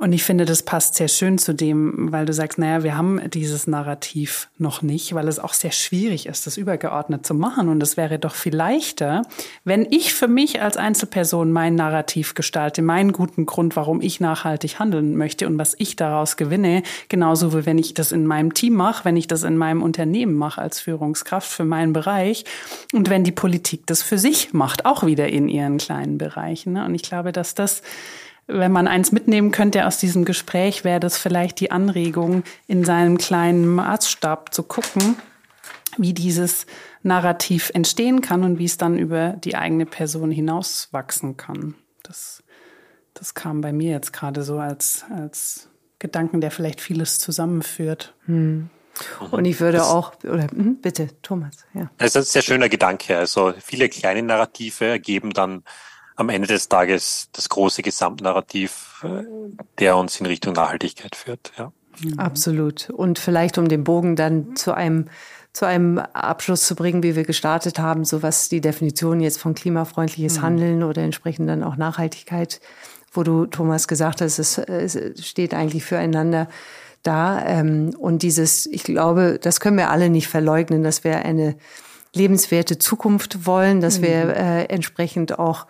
Und 0.00 0.12
ich 0.12 0.22
finde, 0.22 0.44
das 0.44 0.62
passt 0.62 0.94
sehr 0.94 1.08
schön 1.08 1.38
zu 1.38 1.52
dem, 1.52 2.12
weil 2.12 2.24
du 2.24 2.32
sagst, 2.32 2.56
naja, 2.56 2.84
wir 2.84 2.96
haben 2.96 3.20
dieses 3.30 3.66
Narrativ 3.66 4.48
noch 4.56 4.80
nicht, 4.80 5.12
weil 5.12 5.26
es 5.26 5.40
auch 5.40 5.52
sehr 5.52 5.72
schwierig 5.72 6.26
ist, 6.26 6.46
das 6.46 6.56
übergeordnet 6.56 7.26
zu 7.26 7.34
machen. 7.34 7.68
Und 7.68 7.82
es 7.82 7.96
wäre 7.96 8.20
doch 8.20 8.36
viel 8.36 8.54
leichter, 8.54 9.22
wenn 9.64 9.84
ich 9.90 10.14
für 10.14 10.28
mich 10.28 10.62
als 10.62 10.76
Einzelperson 10.76 11.50
mein 11.50 11.74
Narrativ 11.74 12.34
gestalte, 12.34 12.80
meinen 12.80 13.10
guten 13.12 13.44
Grund, 13.44 13.74
warum 13.74 14.00
ich 14.00 14.20
nachhaltig 14.20 14.78
handeln 14.78 15.16
möchte 15.16 15.48
und 15.48 15.58
was 15.58 15.74
ich 15.78 15.96
daraus 15.96 16.36
gewinne, 16.36 16.84
genauso 17.08 17.52
wie 17.52 17.66
wenn 17.66 17.78
ich 17.78 17.92
das 17.92 18.12
in 18.12 18.24
meinem 18.24 18.54
Team 18.54 18.74
mache, 18.74 19.04
wenn 19.04 19.16
ich 19.16 19.26
das 19.26 19.42
in 19.42 19.56
meinem 19.56 19.82
Unternehmen 19.82 20.34
mache 20.34 20.62
als 20.62 20.78
Führungskraft 20.78 21.50
für 21.50 21.64
meinen 21.64 21.92
Bereich 21.92 22.44
und 22.92 23.10
wenn 23.10 23.24
die 23.24 23.32
Politik 23.32 23.84
das 23.86 24.04
für 24.04 24.18
sich 24.18 24.52
macht, 24.52 24.86
auch 24.86 25.04
wieder 25.04 25.28
in 25.28 25.48
ihren 25.48 25.78
kleinen 25.78 26.18
Bereichen. 26.18 26.76
Und 26.76 26.94
ich 26.94 27.02
glaube, 27.02 27.32
dass 27.32 27.56
das 27.56 27.82
wenn 28.48 28.72
man 28.72 28.88
eins 28.88 29.12
mitnehmen 29.12 29.52
könnte 29.52 29.86
aus 29.86 29.98
diesem 29.98 30.24
Gespräch, 30.24 30.82
wäre 30.82 31.00
das 31.00 31.18
vielleicht 31.18 31.60
die 31.60 31.70
Anregung, 31.70 32.42
in 32.66 32.82
seinem 32.82 33.18
kleinen 33.18 33.66
Maßstab 33.66 34.52
zu 34.54 34.62
gucken, 34.62 35.16
wie 35.98 36.14
dieses 36.14 36.66
Narrativ 37.02 37.70
entstehen 37.74 38.22
kann 38.22 38.42
und 38.42 38.58
wie 38.58 38.64
es 38.64 38.78
dann 38.78 38.98
über 38.98 39.30
die 39.30 39.54
eigene 39.54 39.84
Person 39.84 40.30
hinauswachsen 40.30 41.36
kann. 41.36 41.74
Das, 42.02 42.42
das 43.14 43.34
kam 43.34 43.60
bei 43.60 43.72
mir 43.72 43.92
jetzt 43.92 44.12
gerade 44.12 44.42
so 44.42 44.58
als, 44.58 45.04
als 45.14 45.68
Gedanken, 45.98 46.40
der 46.40 46.50
vielleicht 46.50 46.80
vieles 46.80 47.18
zusammenführt. 47.18 48.14
Hm. 48.24 48.70
Und 49.30 49.44
ich 49.44 49.60
würde 49.60 49.84
auch, 49.84 50.14
oder 50.24 50.48
hm, 50.48 50.80
bitte, 50.80 51.08
Thomas, 51.22 51.54
ja. 51.74 51.90
Das 51.98 52.08
ist 52.08 52.16
ein 52.16 52.22
sehr 52.24 52.42
schöner 52.42 52.68
Gedanke. 52.68 53.16
Also 53.16 53.52
viele 53.60 53.88
kleine 53.88 54.22
Narrative 54.22 54.86
ergeben 54.86 55.32
dann 55.32 55.62
am 56.18 56.28
Ende 56.30 56.48
des 56.48 56.68
Tages 56.68 57.28
das 57.32 57.48
große 57.48 57.82
Gesamtnarrativ, 57.82 59.04
äh, 59.04 59.22
der 59.78 59.96
uns 59.96 60.18
in 60.18 60.26
Richtung 60.26 60.52
Nachhaltigkeit 60.52 61.14
führt. 61.14 61.52
Ja. 61.56 61.72
Mhm. 62.00 62.18
Absolut. 62.18 62.90
Und 62.90 63.20
vielleicht 63.20 63.56
um 63.56 63.68
den 63.68 63.84
Bogen 63.84 64.16
dann 64.16 64.56
zu 64.56 64.74
einem 64.74 65.06
zu 65.54 65.64
einem 65.64 65.98
Abschluss 65.98 66.66
zu 66.66 66.76
bringen, 66.76 67.02
wie 67.02 67.16
wir 67.16 67.24
gestartet 67.24 67.78
haben, 67.78 68.04
so 68.04 68.22
was 68.22 68.48
die 68.48 68.60
Definition 68.60 69.18
jetzt 69.20 69.40
von 69.40 69.54
klimafreundliches 69.54 70.38
mhm. 70.38 70.42
Handeln 70.42 70.82
oder 70.82 71.02
entsprechend 71.02 71.48
dann 71.48 71.64
auch 71.64 71.76
Nachhaltigkeit, 71.76 72.60
wo 73.12 73.22
du 73.22 73.46
Thomas 73.46 73.88
gesagt 73.88 74.20
hast, 74.20 74.38
es, 74.38 74.58
es 74.58 75.26
steht 75.26 75.54
eigentlich 75.54 75.84
füreinander 75.84 76.48
da. 77.02 77.44
Ähm, 77.44 77.94
und 77.98 78.22
dieses, 78.22 78.66
ich 78.66 78.84
glaube, 78.84 79.38
das 79.40 79.58
können 79.58 79.78
wir 79.78 79.90
alle 79.90 80.10
nicht 80.10 80.28
verleugnen, 80.28 80.84
dass 80.84 81.02
wir 81.02 81.24
eine 81.24 81.56
lebenswerte 82.14 82.78
Zukunft 82.78 83.46
wollen, 83.46 83.80
dass 83.80 83.98
mhm. 83.98 84.02
wir 84.02 84.36
äh, 84.36 84.64
entsprechend 84.66 85.38
auch 85.38 85.66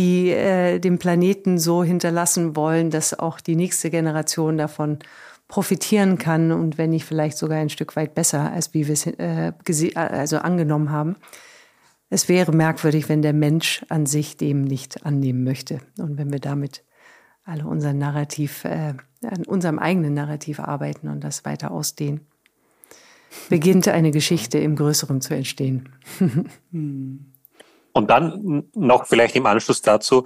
die 0.00 0.30
äh, 0.30 0.78
den 0.78 0.98
Planeten 0.98 1.58
so 1.58 1.84
hinterlassen 1.84 2.56
wollen, 2.56 2.88
dass 2.88 3.18
auch 3.18 3.38
die 3.38 3.54
nächste 3.54 3.90
Generation 3.90 4.56
davon 4.56 4.98
profitieren 5.46 6.16
kann 6.16 6.52
und 6.52 6.78
wenn 6.78 6.90
nicht 6.90 7.04
vielleicht 7.04 7.36
sogar 7.36 7.58
ein 7.58 7.68
Stück 7.68 7.96
weit 7.96 8.14
besser, 8.14 8.50
als 8.50 8.72
wie 8.72 8.86
wir 8.86 8.94
es 8.94 9.06
äh, 9.06 9.52
also 9.94 10.38
angenommen 10.38 10.90
haben. 10.90 11.16
Es 12.08 12.28
wäre 12.30 12.52
merkwürdig, 12.52 13.10
wenn 13.10 13.20
der 13.20 13.34
Mensch 13.34 13.84
an 13.90 14.06
sich 14.06 14.38
dem 14.38 14.62
nicht 14.62 15.04
annehmen 15.04 15.44
möchte 15.44 15.80
und 15.98 16.16
wenn 16.16 16.32
wir 16.32 16.40
damit 16.40 16.82
alle 17.44 17.66
unser 17.66 17.92
Narrativ, 17.92 18.64
äh, 18.64 18.94
an 19.22 19.44
unserem 19.46 19.78
eigenen 19.78 20.14
Narrativ 20.14 20.60
arbeiten 20.60 21.08
und 21.08 21.22
das 21.22 21.44
weiter 21.44 21.72
ausdehnen, 21.72 22.26
beginnt 23.50 23.86
eine 23.86 24.12
Geschichte 24.12 24.58
im 24.58 24.76
Größeren 24.76 25.20
zu 25.20 25.34
entstehen. 25.34 25.90
Und 27.92 28.10
dann 28.10 28.68
noch 28.74 29.06
vielleicht 29.06 29.36
im 29.36 29.46
Anschluss 29.46 29.82
dazu, 29.82 30.24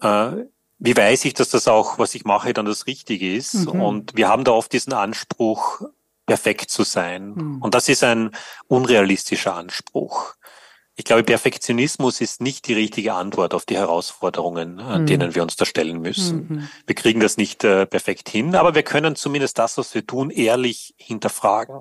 äh, 0.00 0.32
wie 0.78 0.96
weiß 0.96 1.24
ich, 1.24 1.34
dass 1.34 1.50
das 1.50 1.68
auch, 1.68 1.98
was 1.98 2.14
ich 2.14 2.24
mache, 2.24 2.52
dann 2.52 2.66
das 2.66 2.86
Richtige 2.86 3.34
ist? 3.34 3.54
Mhm. 3.54 3.80
Und 3.80 4.16
wir 4.16 4.28
haben 4.28 4.44
da 4.44 4.52
oft 4.52 4.72
diesen 4.72 4.92
Anspruch, 4.92 5.82
perfekt 6.26 6.70
zu 6.70 6.84
sein. 6.84 7.34
Mhm. 7.34 7.62
Und 7.62 7.74
das 7.74 7.88
ist 7.88 8.02
ein 8.02 8.30
unrealistischer 8.66 9.54
Anspruch. 9.54 10.34
Ich 10.96 11.04
glaube, 11.04 11.24
Perfektionismus 11.24 12.20
ist 12.20 12.40
nicht 12.40 12.68
die 12.68 12.74
richtige 12.74 13.14
Antwort 13.14 13.52
auf 13.52 13.66
die 13.66 13.76
Herausforderungen, 13.76 14.78
an 14.78 15.02
mhm. 15.02 15.06
denen 15.06 15.34
wir 15.34 15.42
uns 15.42 15.56
da 15.56 15.64
stellen 15.64 16.00
müssen. 16.00 16.46
Mhm. 16.48 16.68
Wir 16.86 16.94
kriegen 16.94 17.20
das 17.20 17.36
nicht 17.36 17.64
äh, 17.64 17.84
perfekt 17.84 18.28
hin, 18.28 18.54
aber 18.54 18.74
wir 18.74 18.84
können 18.84 19.16
zumindest 19.16 19.58
das, 19.58 19.76
was 19.76 19.94
wir 19.94 20.06
tun, 20.06 20.30
ehrlich 20.30 20.94
hinterfragen. 20.96 21.80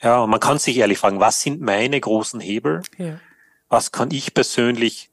Ja, 0.00 0.20
und 0.20 0.30
man 0.30 0.40
kann 0.40 0.58
sich 0.58 0.78
ehrlich 0.78 0.98
fragen, 0.98 1.20
was 1.20 1.40
sind 1.40 1.60
meine 1.60 2.00
großen 2.00 2.40
Hebel? 2.40 2.82
Ja 2.96 3.18
was 3.70 3.92
kann 3.92 4.10
ich 4.10 4.34
persönlich 4.34 5.10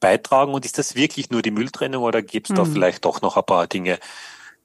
beitragen 0.00 0.54
und 0.54 0.64
ist 0.64 0.78
das 0.78 0.94
wirklich 0.94 1.30
nur 1.30 1.42
die 1.42 1.50
Mülltrennung 1.50 2.02
oder 2.02 2.22
gibt 2.22 2.48
es 2.48 2.56
da 2.56 2.64
hm. 2.64 2.72
vielleicht 2.72 3.04
doch 3.04 3.20
noch 3.20 3.36
ein 3.36 3.44
paar 3.44 3.66
Dinge, 3.66 3.98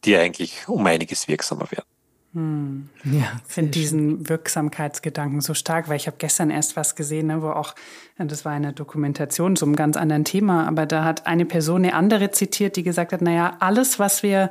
die 0.05 0.15
eigentlich 0.15 0.67
um 0.67 0.85
einiges 0.85 1.27
wirksamer 1.27 1.69
werden? 1.71 1.87
Hm. 2.33 2.89
Ja, 3.03 3.41
ich 3.45 3.53
finde 3.53 3.71
diesen 3.71 4.27
Wirksamkeitsgedanken 4.27 5.41
so 5.41 5.53
stark, 5.53 5.87
weil 5.87 5.97
ich 5.97 6.07
habe 6.07 6.17
gestern 6.17 6.49
erst 6.49 6.75
was 6.75 6.95
gesehen, 6.95 7.27
ne, 7.27 7.41
wo 7.41 7.49
auch, 7.49 7.75
das 8.17 8.45
war 8.45 8.53
eine 8.53 8.73
Dokumentation 8.73 9.55
zu 9.55 9.65
einem 9.65 9.75
ganz 9.75 9.97
anderen 9.97 10.25
Thema, 10.25 10.67
aber 10.67 10.85
da 10.85 11.03
hat 11.03 11.27
eine 11.27 11.45
Person 11.45 11.83
eine 11.83 11.93
andere 11.93 12.31
zitiert, 12.31 12.75
die 12.75 12.83
gesagt 12.83 13.13
hat, 13.13 13.21
naja, 13.21 13.57
alles, 13.59 13.99
was 13.99 14.23
wir 14.23 14.49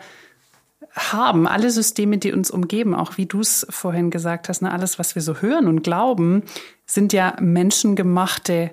haben, 0.95 1.47
alle 1.47 1.71
Systeme, 1.71 2.19
die 2.19 2.33
uns 2.33 2.51
umgeben, 2.51 2.95
auch 2.95 3.17
wie 3.17 3.27
du 3.27 3.41
es 3.41 3.67
vorhin 3.71 4.11
gesagt 4.11 4.49
hast, 4.49 4.63
ne, 4.63 4.71
alles, 4.71 4.99
was 4.99 5.15
wir 5.15 5.23
so 5.23 5.37
hören 5.37 5.67
und 5.67 5.83
glauben, 5.83 6.43
sind 6.87 7.13
ja 7.13 7.37
menschengemachte 7.41 8.73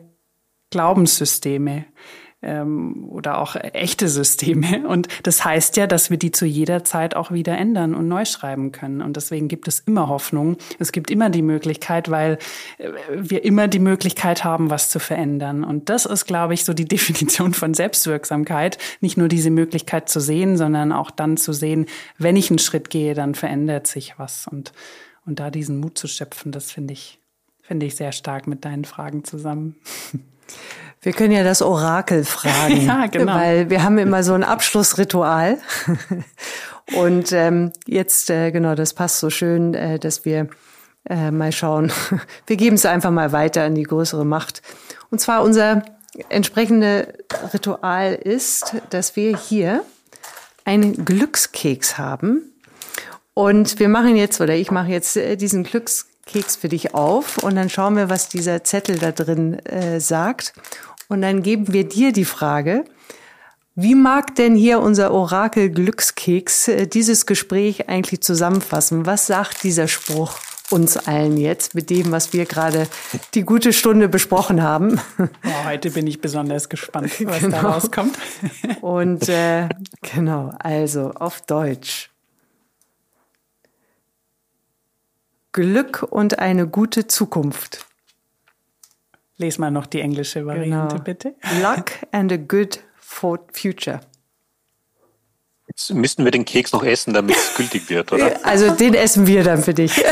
Glaubenssysteme. 0.70 1.86
Ähm, 2.42 3.06
oder 3.10 3.40
auch 3.40 3.56
echte 3.56 4.08
Systeme. 4.08 4.88
Und 4.88 5.08
das 5.24 5.44
heißt 5.44 5.78
ja, 5.78 5.88
dass 5.88 6.10
wir 6.10 6.18
die 6.18 6.32
zu 6.32 6.46
jeder 6.46 6.84
Zeit 6.84 7.16
auch 7.16 7.32
wieder 7.32 7.58
ändern 7.58 7.94
und 7.94 8.08
neu 8.08 8.26
schreiben 8.26 8.72
können. 8.72 9.02
Und 9.02 9.18
deswegen 9.18 9.48
gibt 9.48 9.68
es 9.68 9.80
immer 9.82 10.08
Hoffnung. 10.08 10.58
Es 10.78 10.92
gibt 10.92 11.12
immer 11.12 11.30
die 11.30 11.42
Möglichkeit, 11.42 12.10
weil 12.10 12.38
äh, 12.78 12.92
wir 13.12 13.44
immer 13.44 13.68
die 13.68 13.80
Möglichkeit 13.80 14.44
haben, 14.44 14.70
was 14.70 14.90
zu 14.90 15.00
verändern. 15.00 15.64
Und 15.64 15.90
das 15.90 16.06
ist, 16.06 16.26
glaube 16.26 16.54
ich, 16.54 16.64
so 16.64 16.74
die 16.74 16.86
Definition 16.88 17.54
von 17.54 17.74
Selbstwirksamkeit. 17.74 18.78
Nicht 19.02 19.18
nur 19.18 19.28
diese 19.28 19.50
Möglichkeit 19.50 20.10
zu 20.10 20.20
sehen, 20.20 20.58
sondern 20.58 20.92
auch 20.92 21.12
dann 21.12 21.38
zu 21.38 21.54
sehen, 21.54 21.88
wenn 22.18 22.36
ich 22.36 22.50
einen 22.50 22.60
Schritt 22.60 22.90
gehe, 22.90 23.14
dann 23.14 23.36
verändert 23.36 23.88
sich 23.88 24.18
was. 24.18 24.48
Und, 24.48 24.72
und 25.26 25.40
da 25.40 25.52
diesen 25.52 25.80
Mut 25.80 25.98
zu 25.98 26.08
schöpfen, 26.08 26.52
das 26.52 26.72
finde 26.72 26.94
ich, 26.94 27.20
finde 27.62 27.86
ich 27.86 27.96
sehr 27.96 28.14
stark 28.14 28.48
mit 28.48 28.64
deinen 28.64 28.86
Fragen 28.86 29.26
zusammen. 29.26 29.76
Wir 31.02 31.14
können 31.14 31.32
ja 31.32 31.44
das 31.44 31.62
Orakel 31.62 32.26
fragen, 32.26 32.82
ja, 32.86 33.08
genau. 33.08 33.34
weil 33.34 33.70
wir 33.70 33.84
haben 33.84 33.98
immer 33.98 34.24
so 34.24 34.34
ein 34.34 34.44
Abschlussritual. 34.44 35.58
Und 36.96 37.32
ähm, 37.32 37.72
jetzt, 37.86 38.30
äh, 38.30 38.52
genau, 38.52 38.76
das 38.76 38.94
passt 38.94 39.20
so 39.20 39.30
schön, 39.30 39.74
äh, 39.76 40.00
dass 40.00 40.26
wir 40.26 40.50
äh, 41.08 41.32
mal 41.32 41.52
schauen. 41.52 41.92
Wir 42.48 42.58
geben 42.58 42.76
es 42.76 42.86
einfach 42.86 43.12
mal 43.12 43.32
weiter 43.32 43.64
an 43.64 43.76
die 43.76 43.84
größere 43.84 44.26
Macht. 44.26 44.62
Und 45.12 45.20
zwar 45.22 45.44
unser 45.44 45.84
entsprechende 46.30 47.14
Ritual 47.54 48.14
ist, 48.14 48.76
dass 48.90 49.16
wir 49.16 49.38
hier 49.38 49.84
einen 50.66 51.06
Glückskeks 51.06 51.98
haben. 51.98 52.54
Und 53.34 53.80
wir 53.80 53.88
machen 53.88 54.16
jetzt, 54.16 54.42
oder 54.42 54.56
ich 54.56 54.72
mache 54.72 54.90
jetzt 54.90 55.16
äh, 55.16 55.38
diesen 55.38 55.64
Glückskeks 56.30 56.56
für 56.56 56.70
dich 56.70 56.94
auf 56.94 57.38
und 57.40 57.56
dann 57.56 57.70
schauen 57.70 57.96
wir, 57.96 58.10
was 58.10 58.30
dieser 58.30 58.64
Zettel 58.64 58.98
da 58.98 59.12
drin 59.12 59.60
äh, 59.66 60.00
sagt. 60.00 60.54
Und 61.08 61.22
dann 61.22 61.42
geben 61.42 61.74
wir 61.74 61.88
dir 61.88 62.12
die 62.14 62.26
Frage, 62.26 62.86
wie 63.76 63.96
mag 63.96 64.36
denn 64.36 64.56
hier 64.56 64.80
unser 64.80 65.12
Orakel 65.12 65.70
Glückskeks 65.70 66.68
äh, 66.68 66.88
dieses 66.88 67.26
Gespräch 67.26 67.90
eigentlich 67.90 68.22
zusammenfassen? 68.22 69.06
Was 69.06 69.26
sagt 69.26 69.64
dieser 69.64 69.88
Spruch 69.88 70.38
uns 70.70 70.98
allen 70.98 71.38
jetzt 71.38 71.74
mit 71.74 71.90
dem, 71.90 72.12
was 72.12 72.32
wir 72.32 72.46
gerade 72.46 72.88
die 73.34 73.42
gute 73.42 73.74
Stunde 73.74 74.08
besprochen 74.08 74.62
haben? 74.62 75.02
Oh, 75.18 75.66
heute 75.66 75.90
bin 75.90 76.06
ich 76.06 76.22
besonders 76.22 76.70
gespannt, 76.70 77.12
was 77.26 77.40
genau. 77.40 77.62
da 77.62 77.72
rauskommt. 77.72 78.20
Und 78.82 79.28
äh, 79.30 79.68
genau, 80.02 80.54
also 80.60 81.12
auf 81.12 81.42
Deutsch. 81.42 82.09
Glück 85.52 86.04
und 86.04 86.40
eine 86.40 86.68
gute 86.68 87.08
Zukunft. 87.08 87.86
Lies 89.38 89.58
mal 89.58 89.72
noch 89.72 89.86
die 89.86 90.02
englische 90.02 90.46
Variante, 90.46 90.96
genau. 90.96 91.04
bitte. 91.04 91.36
Luck 91.62 91.92
and 92.12 92.32
a 92.32 92.38
good 92.38 92.84
future. 93.54 94.02
Jetzt 95.68 95.94
müssten 95.94 96.26
wir 96.26 96.32
den 96.32 96.46
Keks 96.46 96.72
noch 96.74 96.84
essen, 96.84 97.14
damit 97.14 97.36
es 97.36 97.54
gültig 97.56 97.90
wird, 97.90 98.12
oder? 98.12 98.40
Also 98.44 98.72
den 98.72 98.96
essen 98.96 99.28
wir 99.28 99.44
dann 99.44 99.62
für 99.64 99.74
dich. 99.74 99.96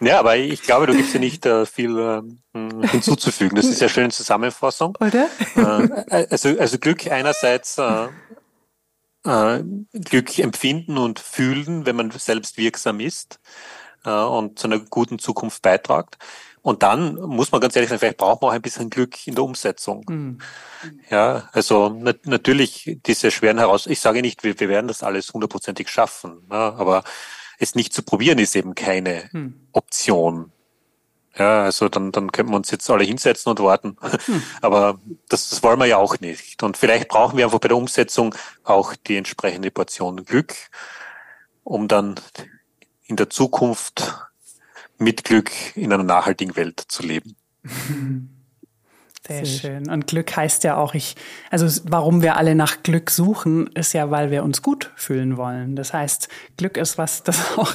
ja, 0.00 0.20
aber 0.20 0.36
ich 0.36 0.62
glaube, 0.62 0.86
du 0.86 0.94
gibst 0.94 1.12
ja 1.14 1.20
nicht 1.20 1.44
äh, 1.44 1.66
viel 1.66 1.98
äh, 1.98 2.22
hinzuzufügen. 2.86 3.56
Das 3.56 3.66
ist 3.66 3.80
ja 3.80 3.88
schöne 3.88 4.10
Zusammenfassung. 4.10 4.96
Oder? 5.00 5.28
Äh, 5.56 6.26
also, 6.30 6.56
also 6.58 6.78
Glück 6.78 7.10
einerseits 7.10 7.76
äh, 9.24 9.62
Glück 9.92 10.38
empfinden 10.38 10.98
und 10.98 11.18
fühlen, 11.18 11.86
wenn 11.86 11.96
man 11.96 12.10
selbst 12.10 12.56
wirksam 12.56 13.00
ist 13.00 13.40
äh, 14.04 14.10
und 14.10 14.58
zu 14.58 14.66
einer 14.66 14.78
guten 14.78 15.18
Zukunft 15.18 15.62
beitragt. 15.62 16.18
Und 16.62 16.82
dann 16.82 17.16
muss 17.16 17.52
man 17.52 17.60
ganz 17.60 17.76
ehrlich 17.76 17.90
sein, 17.90 17.98
vielleicht 17.98 18.16
braucht 18.16 18.40
man 18.40 18.50
auch 18.50 18.54
ein 18.54 18.62
bisschen 18.62 18.88
Glück 18.88 19.26
in 19.26 19.34
der 19.34 19.44
Umsetzung. 19.44 20.02
Mhm. 20.08 20.38
Ja, 21.10 21.50
also 21.52 21.94
na 21.94 22.14
natürlich 22.24 22.98
diese 23.04 23.30
schweren 23.30 23.58
Herausforderungen. 23.58 23.92
Ich 23.92 24.00
sage 24.00 24.22
nicht, 24.22 24.44
wir, 24.44 24.58
wir 24.58 24.70
werden 24.70 24.88
das 24.88 25.02
alles 25.02 25.34
hundertprozentig 25.34 25.90
schaffen, 25.90 26.46
ne? 26.48 26.56
aber 26.56 27.04
es 27.58 27.74
nicht 27.74 27.92
zu 27.92 28.02
probieren 28.02 28.38
ist 28.38 28.56
eben 28.56 28.74
keine 28.74 29.28
mhm. 29.32 29.68
Option. 29.72 30.52
Ja, 31.36 31.64
also 31.64 31.88
dann, 31.88 32.12
dann 32.12 32.30
könnten 32.30 32.52
wir 32.52 32.56
uns 32.56 32.70
jetzt 32.70 32.88
alle 32.88 33.04
hinsetzen 33.04 33.50
und 33.50 33.60
warten. 33.60 33.96
Hm. 34.26 34.42
Aber 34.62 34.98
das, 35.28 35.50
das 35.50 35.62
wollen 35.62 35.80
wir 35.80 35.86
ja 35.86 35.96
auch 35.96 36.20
nicht. 36.20 36.62
Und 36.62 36.76
vielleicht 36.76 37.08
brauchen 37.08 37.36
wir 37.36 37.44
einfach 37.44 37.58
bei 37.58 37.68
der 37.68 37.76
Umsetzung 37.76 38.34
auch 38.62 38.94
die 38.94 39.16
entsprechende 39.16 39.70
Portion 39.70 40.24
Glück, 40.24 40.54
um 41.64 41.88
dann 41.88 42.14
in 43.06 43.16
der 43.16 43.30
Zukunft 43.30 44.14
mit 44.98 45.24
Glück 45.24 45.50
in 45.76 45.92
einer 45.92 46.04
nachhaltigen 46.04 46.56
Welt 46.56 46.80
zu 46.86 47.02
leben. 47.02 47.36
Sehr 49.26 49.46
schön. 49.46 49.90
Und 49.90 50.06
Glück 50.06 50.36
heißt 50.36 50.64
ja 50.64 50.76
auch, 50.76 50.94
ich, 50.94 51.16
also 51.50 51.66
warum 51.84 52.20
wir 52.20 52.36
alle 52.36 52.54
nach 52.54 52.82
Glück 52.82 53.10
suchen, 53.10 53.68
ist 53.68 53.94
ja, 53.94 54.10
weil 54.10 54.30
wir 54.30 54.44
uns 54.44 54.60
gut 54.60 54.92
fühlen 54.96 55.38
wollen. 55.38 55.76
Das 55.76 55.94
heißt, 55.94 56.28
Glück 56.58 56.76
ist 56.76 56.98
was, 56.98 57.22
das 57.24 57.56
auch 57.58 57.74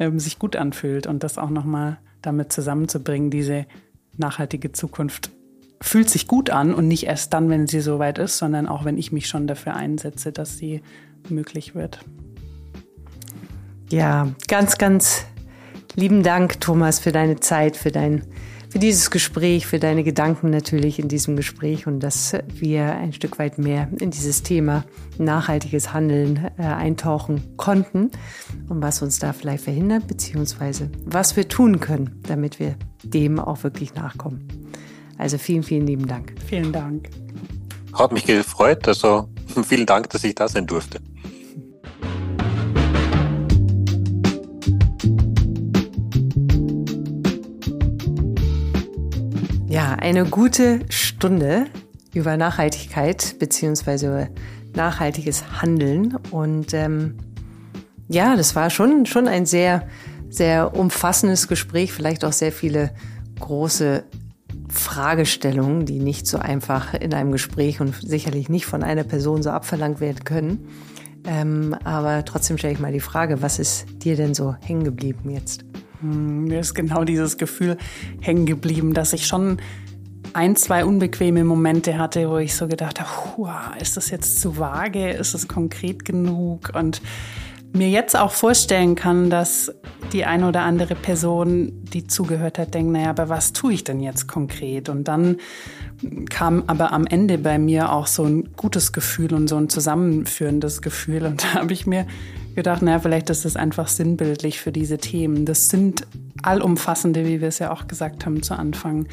ähm, 0.00 0.18
sich 0.18 0.38
gut 0.38 0.56
anfühlt 0.56 1.06
und 1.06 1.22
das 1.22 1.38
auch 1.38 1.50
nochmal 1.50 1.98
damit 2.22 2.52
zusammenzubringen, 2.52 3.30
diese 3.30 3.66
nachhaltige 4.16 4.72
Zukunft 4.72 5.30
fühlt 5.82 6.10
sich 6.10 6.26
gut 6.26 6.50
an 6.50 6.74
und 6.74 6.88
nicht 6.88 7.04
erst 7.04 7.32
dann, 7.32 7.48
wenn 7.48 7.66
sie 7.66 7.80
soweit 7.80 8.18
ist, 8.18 8.38
sondern 8.38 8.66
auch 8.66 8.84
wenn 8.84 8.98
ich 8.98 9.12
mich 9.12 9.28
schon 9.28 9.46
dafür 9.46 9.74
einsetze, 9.74 10.30
dass 10.30 10.58
sie 10.58 10.82
möglich 11.28 11.74
wird. 11.74 12.00
Ja, 13.90 14.28
ganz, 14.46 14.78
ganz 14.78 15.24
Lieben 15.96 16.22
Dank, 16.22 16.60
Thomas, 16.60 17.00
für 17.00 17.10
deine 17.10 17.40
Zeit, 17.40 17.76
für 17.76 17.90
dein, 17.90 18.22
für 18.70 18.78
dieses 18.78 19.10
Gespräch, 19.10 19.66
für 19.66 19.80
deine 19.80 20.04
Gedanken 20.04 20.50
natürlich 20.50 21.00
in 21.00 21.08
diesem 21.08 21.36
Gespräch 21.36 21.88
und 21.88 22.00
dass 22.00 22.36
wir 22.54 22.94
ein 22.94 23.12
Stück 23.12 23.38
weit 23.40 23.58
mehr 23.58 23.88
in 23.98 24.10
dieses 24.10 24.44
Thema 24.44 24.84
nachhaltiges 25.18 25.92
Handeln 25.92 26.50
äh, 26.56 26.62
eintauchen 26.62 27.56
konnten 27.56 28.12
und 28.68 28.80
was 28.80 29.02
uns 29.02 29.18
da 29.18 29.32
vielleicht 29.32 29.64
verhindert, 29.64 30.06
beziehungsweise 30.06 30.88
was 31.04 31.36
wir 31.36 31.48
tun 31.48 31.80
können, 31.80 32.20
damit 32.22 32.60
wir 32.60 32.76
dem 33.02 33.40
auch 33.40 33.64
wirklich 33.64 33.94
nachkommen. 33.94 34.46
Also 35.18 35.36
vielen, 35.36 35.64
vielen 35.64 35.86
lieben 35.86 36.06
Dank. 36.06 36.34
Vielen 36.46 36.72
Dank. 36.72 37.10
Hat 37.92 38.12
mich 38.12 38.24
gefreut. 38.24 38.86
Also 38.86 39.28
vielen 39.66 39.86
Dank, 39.86 40.10
dass 40.10 40.22
ich 40.22 40.36
da 40.36 40.46
sein 40.46 40.66
durfte. 40.66 41.00
Eine 50.00 50.24
gute 50.24 50.80
Stunde 50.88 51.66
über 52.14 52.36
Nachhaltigkeit 52.36 53.36
beziehungsweise 53.38 54.30
nachhaltiges 54.74 55.60
Handeln. 55.60 56.16
Und 56.30 56.72
ähm, 56.74 57.18
ja, 58.08 58.34
das 58.34 58.56
war 58.56 58.70
schon, 58.70 59.06
schon 59.06 59.28
ein 59.28 59.46
sehr, 59.46 59.86
sehr 60.30 60.74
umfassendes 60.74 61.48
Gespräch, 61.48 61.92
vielleicht 61.92 62.24
auch 62.24 62.32
sehr 62.32 62.50
viele 62.50 62.92
große 63.38 64.04
Fragestellungen, 64.68 65.84
die 65.84 65.98
nicht 65.98 66.26
so 66.26 66.38
einfach 66.38 66.94
in 66.94 67.12
einem 67.12 67.32
Gespräch 67.32 67.80
und 67.80 67.94
sicherlich 67.94 68.48
nicht 68.48 68.66
von 68.66 68.82
einer 68.82 69.04
Person 69.04 69.42
so 69.42 69.50
abverlangt 69.50 70.00
werden 70.00 70.24
können. 70.24 70.66
Ähm, 71.26 71.76
aber 71.84 72.24
trotzdem 72.24 72.56
stelle 72.56 72.72
ich 72.72 72.80
mal 72.80 72.92
die 72.92 73.00
Frage, 73.00 73.42
was 73.42 73.58
ist 73.58 73.86
dir 74.02 74.16
denn 74.16 74.32
so 74.32 74.54
hängen 74.62 74.84
geblieben 74.84 75.30
jetzt? 75.30 75.64
Hm, 76.00 76.44
mir 76.44 76.60
ist 76.60 76.74
genau 76.74 77.04
dieses 77.04 77.36
Gefühl 77.36 77.76
hängen 78.20 78.46
geblieben, 78.46 78.94
dass 78.94 79.12
ich 79.12 79.26
schon 79.26 79.58
ein, 80.32 80.56
zwei 80.56 80.84
unbequeme 80.84 81.44
Momente 81.44 81.98
hatte, 81.98 82.28
wo 82.28 82.38
ich 82.38 82.54
so 82.54 82.68
gedacht 82.68 83.00
habe, 83.00 83.10
ist 83.80 83.96
das 83.96 84.10
jetzt 84.10 84.40
zu 84.40 84.58
vage? 84.58 85.10
Ist 85.10 85.34
es 85.34 85.48
konkret 85.48 86.04
genug? 86.04 86.72
Und 86.74 87.00
mir 87.72 87.88
jetzt 87.88 88.16
auch 88.16 88.32
vorstellen 88.32 88.96
kann, 88.96 89.30
dass 89.30 89.72
die 90.12 90.24
eine 90.24 90.48
oder 90.48 90.62
andere 90.62 90.94
Person, 90.94 91.72
die 91.92 92.06
zugehört 92.06 92.58
hat, 92.58 92.74
denkt, 92.74 92.92
naja, 92.92 93.10
aber 93.10 93.28
was 93.28 93.52
tue 93.52 93.74
ich 93.74 93.84
denn 93.84 94.00
jetzt 94.00 94.26
konkret? 94.26 94.88
Und 94.88 95.06
dann 95.06 95.36
kam 96.30 96.64
aber 96.66 96.92
am 96.92 97.06
Ende 97.06 97.38
bei 97.38 97.58
mir 97.58 97.92
auch 97.92 98.06
so 98.06 98.24
ein 98.24 98.48
gutes 98.56 98.92
Gefühl 98.92 99.34
und 99.34 99.48
so 99.48 99.56
ein 99.56 99.68
zusammenführendes 99.68 100.82
Gefühl. 100.82 101.24
Und 101.24 101.44
da 101.54 101.60
habe 101.60 101.72
ich 101.72 101.86
mir 101.86 102.06
gedacht, 102.54 102.82
naja, 102.82 102.98
vielleicht 102.98 103.30
ist 103.30 103.44
das 103.44 103.56
einfach 103.56 103.86
sinnbildlich 103.86 104.60
für 104.60 104.72
diese 104.72 104.98
Themen. 104.98 105.44
Das 105.44 105.68
sind 105.68 106.06
allumfassende, 106.42 107.24
wie 107.26 107.40
wir 107.40 107.48
es 107.48 107.60
ja 107.60 107.70
auch 107.70 107.86
gesagt 107.86 108.26
haben 108.26 108.42
zu 108.42 108.54
Anfang, 108.54 109.06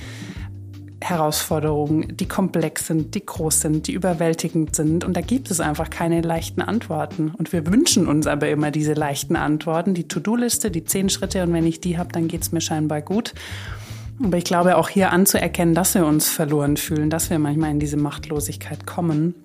Herausforderungen, 1.09 2.15
die 2.15 2.27
komplex 2.27 2.87
sind, 2.87 3.15
die 3.15 3.25
groß 3.25 3.61
sind, 3.61 3.87
die 3.87 3.93
überwältigend 3.93 4.75
sind. 4.75 5.03
Und 5.03 5.15
da 5.15 5.21
gibt 5.21 5.51
es 5.51 5.59
einfach 5.59 5.89
keine 5.89 6.21
leichten 6.21 6.61
Antworten. 6.61 7.31
Und 7.37 7.53
wir 7.53 7.65
wünschen 7.67 8.07
uns 8.07 8.27
aber 8.27 8.49
immer 8.49 8.71
diese 8.71 8.93
leichten 8.93 9.35
Antworten, 9.35 9.93
die 9.93 10.07
To-Do-Liste, 10.07 10.71
die 10.71 10.83
zehn 10.83 11.09
Schritte. 11.09 11.43
Und 11.43 11.53
wenn 11.53 11.65
ich 11.65 11.79
die 11.79 11.97
habe, 11.97 12.11
dann 12.11 12.27
geht 12.27 12.41
es 12.41 12.51
mir 12.51 12.61
scheinbar 12.61 13.01
gut. 13.01 13.33
Aber 14.23 14.37
ich 14.37 14.45
glaube 14.45 14.77
auch 14.77 14.89
hier 14.89 15.11
anzuerkennen, 15.11 15.75
dass 15.75 15.93
wir 15.93 16.05
uns 16.05 16.29
verloren 16.29 16.77
fühlen, 16.77 17.09
dass 17.09 17.29
wir 17.29 17.37
manchmal 17.37 17.71
in 17.71 17.79
diese 17.79 17.97
Machtlosigkeit 17.97 18.87
kommen 18.87 19.35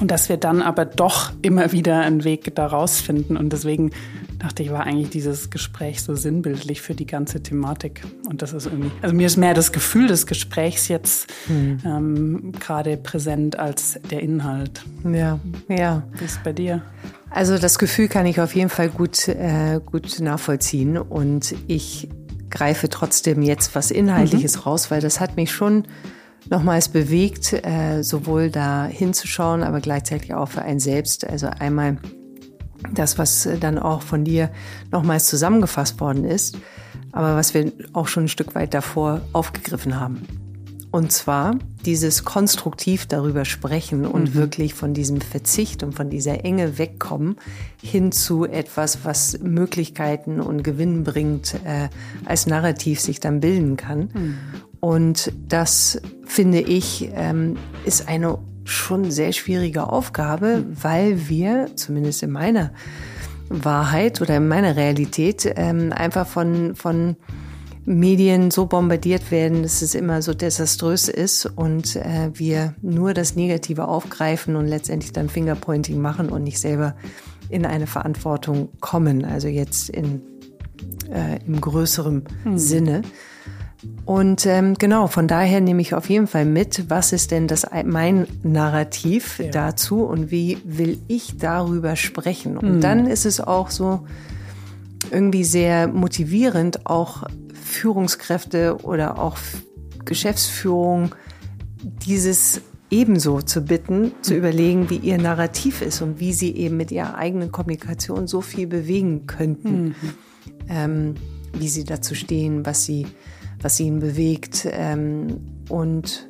und 0.00 0.10
dass 0.10 0.28
wir 0.28 0.36
dann 0.36 0.62
aber 0.62 0.84
doch 0.84 1.32
immer 1.42 1.72
wieder 1.72 2.00
einen 2.00 2.24
Weg 2.24 2.54
daraus 2.56 3.00
finden. 3.00 3.36
Und 3.36 3.52
deswegen 3.52 3.92
dachte 4.40 4.62
ich, 4.62 4.70
war 4.70 4.84
eigentlich 4.84 5.10
dieses 5.10 5.50
Gespräch 5.50 6.02
so 6.02 6.14
sinnbildlich 6.14 6.80
für 6.80 6.94
die 6.94 7.06
ganze 7.06 7.42
Thematik. 7.42 8.02
Und 8.28 8.42
das 8.42 8.52
ist 8.52 8.66
irgendwie, 8.66 8.90
also 9.02 9.14
mir 9.14 9.26
ist 9.26 9.36
mehr 9.36 9.54
das 9.54 9.70
Gefühl 9.70 10.08
des 10.08 10.26
Gesprächs 10.26 10.88
jetzt 10.88 11.30
hm. 11.46 11.78
ähm, 11.84 12.52
gerade 12.58 12.96
präsent 12.96 13.58
als 13.58 14.00
der 14.10 14.20
Inhalt. 14.20 14.82
Ja, 15.04 15.38
ja. 15.68 16.02
Wie 16.18 16.24
ist 16.24 16.32
es 16.32 16.42
bei 16.42 16.52
dir? 16.52 16.82
Also 17.28 17.58
das 17.58 17.78
Gefühl 17.78 18.08
kann 18.08 18.26
ich 18.26 18.40
auf 18.40 18.54
jeden 18.54 18.70
Fall 18.70 18.88
gut, 18.88 19.28
äh, 19.28 19.80
gut 19.84 20.18
nachvollziehen 20.20 20.96
und 20.96 21.54
ich 21.68 22.08
greife 22.48 22.88
trotzdem 22.88 23.42
jetzt 23.42 23.74
was 23.74 23.90
Inhaltliches 23.90 24.56
mhm. 24.56 24.62
raus, 24.62 24.90
weil 24.90 25.00
das 25.00 25.20
hat 25.20 25.36
mich 25.36 25.52
schon 25.52 25.84
nochmals 26.48 26.88
bewegt, 26.88 27.52
äh, 27.52 28.02
sowohl 28.02 28.50
da 28.50 28.86
hinzuschauen, 28.86 29.62
aber 29.62 29.80
gleichzeitig 29.80 30.34
auch 30.34 30.48
für 30.48 30.62
einen 30.62 30.80
selbst. 30.80 31.24
Also 31.24 31.46
einmal 31.46 31.98
das, 32.92 33.18
was 33.18 33.48
dann 33.60 33.78
auch 33.78 34.02
von 34.02 34.24
dir 34.24 34.50
nochmals 34.90 35.26
zusammengefasst 35.26 36.00
worden 36.00 36.24
ist, 36.24 36.58
aber 37.12 37.36
was 37.36 37.54
wir 37.54 37.72
auch 37.92 38.08
schon 38.08 38.24
ein 38.24 38.28
Stück 38.28 38.54
weit 38.54 38.74
davor 38.74 39.20
aufgegriffen 39.32 39.98
haben. 39.98 40.26
Und 40.92 41.12
zwar 41.12 41.56
dieses 41.86 42.24
konstruktiv 42.24 43.06
darüber 43.06 43.44
sprechen 43.44 44.04
und 44.04 44.30
mhm. 44.30 44.34
wirklich 44.34 44.74
von 44.74 44.92
diesem 44.92 45.20
Verzicht 45.20 45.84
und 45.84 45.94
von 45.94 46.10
dieser 46.10 46.44
Enge 46.44 46.78
wegkommen 46.78 47.36
hin 47.80 48.10
zu 48.10 48.44
etwas, 48.44 49.04
was 49.04 49.38
Möglichkeiten 49.38 50.40
und 50.40 50.64
Gewinn 50.64 51.04
bringt, 51.04 51.54
äh, 51.64 51.88
als 52.24 52.46
Narrativ 52.46 53.00
sich 53.00 53.20
dann 53.20 53.38
bilden 53.38 53.76
kann. 53.76 54.10
Mhm. 54.12 54.38
Und 54.80 55.32
das 55.48 56.00
finde 56.24 56.60
ich 56.60 57.10
ähm, 57.14 57.56
ist 57.84 58.08
eine 58.08 58.38
schon 58.70 59.10
sehr 59.10 59.32
schwierige 59.32 59.88
Aufgabe, 59.90 60.58
mhm. 60.58 60.76
weil 60.82 61.28
wir, 61.28 61.70
zumindest 61.76 62.22
in 62.22 62.30
meiner 62.30 62.72
Wahrheit 63.48 64.20
oder 64.20 64.36
in 64.36 64.48
meiner 64.48 64.76
Realität, 64.76 65.52
ähm, 65.56 65.92
einfach 65.92 66.26
von, 66.26 66.74
von 66.76 67.16
Medien 67.84 68.50
so 68.50 68.66
bombardiert 68.66 69.30
werden, 69.30 69.62
dass 69.62 69.82
es 69.82 69.94
immer 69.94 70.22
so 70.22 70.34
desaströs 70.34 71.08
ist 71.08 71.46
und 71.46 71.96
äh, 71.96 72.30
wir 72.34 72.74
nur 72.82 73.14
das 73.14 73.34
Negative 73.34 73.88
aufgreifen 73.88 74.54
und 74.54 74.66
letztendlich 74.66 75.12
dann 75.12 75.28
Fingerpointing 75.28 76.00
machen 76.00 76.28
und 76.28 76.44
nicht 76.44 76.60
selber 76.60 76.94
in 77.48 77.66
eine 77.66 77.88
Verantwortung 77.88 78.68
kommen, 78.80 79.24
also 79.24 79.48
jetzt 79.48 79.90
in, 79.90 80.22
äh, 81.12 81.40
im 81.46 81.60
größeren 81.60 82.24
hm. 82.44 82.58
Sinne. 82.58 83.02
Und 84.04 84.44
ähm, 84.44 84.74
genau, 84.74 85.06
von 85.06 85.26
daher 85.28 85.60
nehme 85.60 85.80
ich 85.80 85.94
auf 85.94 86.10
jeden 86.10 86.26
Fall 86.26 86.44
mit, 86.44 86.90
was 86.90 87.12
ist 87.12 87.30
denn 87.30 87.46
das 87.46 87.66
mein 87.84 88.26
Narrativ 88.42 89.38
ja. 89.38 89.50
dazu 89.50 90.02
und 90.02 90.30
wie 90.30 90.58
will 90.64 90.98
ich 91.08 91.38
darüber 91.38 91.96
sprechen. 91.96 92.56
Und 92.56 92.68
hm. 92.68 92.80
dann 92.80 93.06
ist 93.06 93.24
es 93.24 93.40
auch 93.40 93.70
so 93.70 94.06
irgendwie 95.10 95.44
sehr 95.44 95.88
motivierend, 95.88 96.86
auch 96.86 97.24
Führungskräfte 97.64 98.78
oder 98.82 99.18
auch 99.18 99.38
Geschäftsführung 100.04 101.14
dieses 101.82 102.60
ebenso 102.90 103.40
zu 103.40 103.62
bitten, 103.62 104.12
zu 104.22 104.34
überlegen, 104.34 104.90
wie 104.90 104.96
ihr 104.96 105.18
Narrativ 105.18 105.80
ist 105.80 106.02
und 106.02 106.18
wie 106.18 106.32
sie 106.32 106.54
eben 106.56 106.76
mit 106.76 106.90
ihrer 106.90 107.14
eigenen 107.14 107.52
Kommunikation 107.52 108.26
so 108.26 108.40
viel 108.40 108.66
bewegen 108.66 109.26
könnten, 109.26 109.84
mhm. 109.84 109.94
ähm, 110.68 111.14
wie 111.56 111.68
sie 111.68 111.84
dazu 111.84 112.14
stehen, 112.14 112.66
was 112.66 112.84
sie, 112.84 113.06
was 113.62 113.76
sie 113.76 113.86
ihnen 113.86 114.00
bewegt 114.00 114.66
ähm, 114.70 115.40
und 115.68 116.28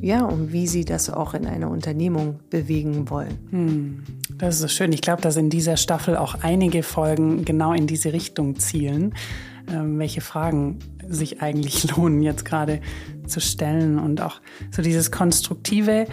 ja, 0.00 0.24
und 0.24 0.52
wie 0.52 0.66
sie 0.66 0.84
das 0.84 1.08
auch 1.08 1.34
in 1.34 1.46
einer 1.46 1.70
Unternehmung 1.70 2.40
bewegen 2.50 3.08
wollen. 3.08 3.38
Hm. 3.50 4.02
Das 4.36 4.56
ist 4.56 4.60
so 4.60 4.68
schön. 4.68 4.92
Ich 4.92 5.00
glaube, 5.00 5.22
dass 5.22 5.36
in 5.36 5.50
dieser 5.50 5.76
Staffel 5.76 6.16
auch 6.16 6.34
einige 6.42 6.82
Folgen 6.82 7.44
genau 7.44 7.72
in 7.72 7.86
diese 7.86 8.12
Richtung 8.12 8.58
zielen 8.58 9.14
ähm, 9.72 9.98
welche 9.98 10.20
Fragen 10.20 10.78
sich 11.08 11.42
eigentlich 11.42 11.90
lohnen, 11.96 12.22
jetzt 12.22 12.44
gerade 12.44 12.80
zu 13.26 13.40
stellen 13.40 13.98
und 13.98 14.20
auch 14.20 14.40
so 14.70 14.82
dieses 14.82 15.10
konstruktive 15.10 16.06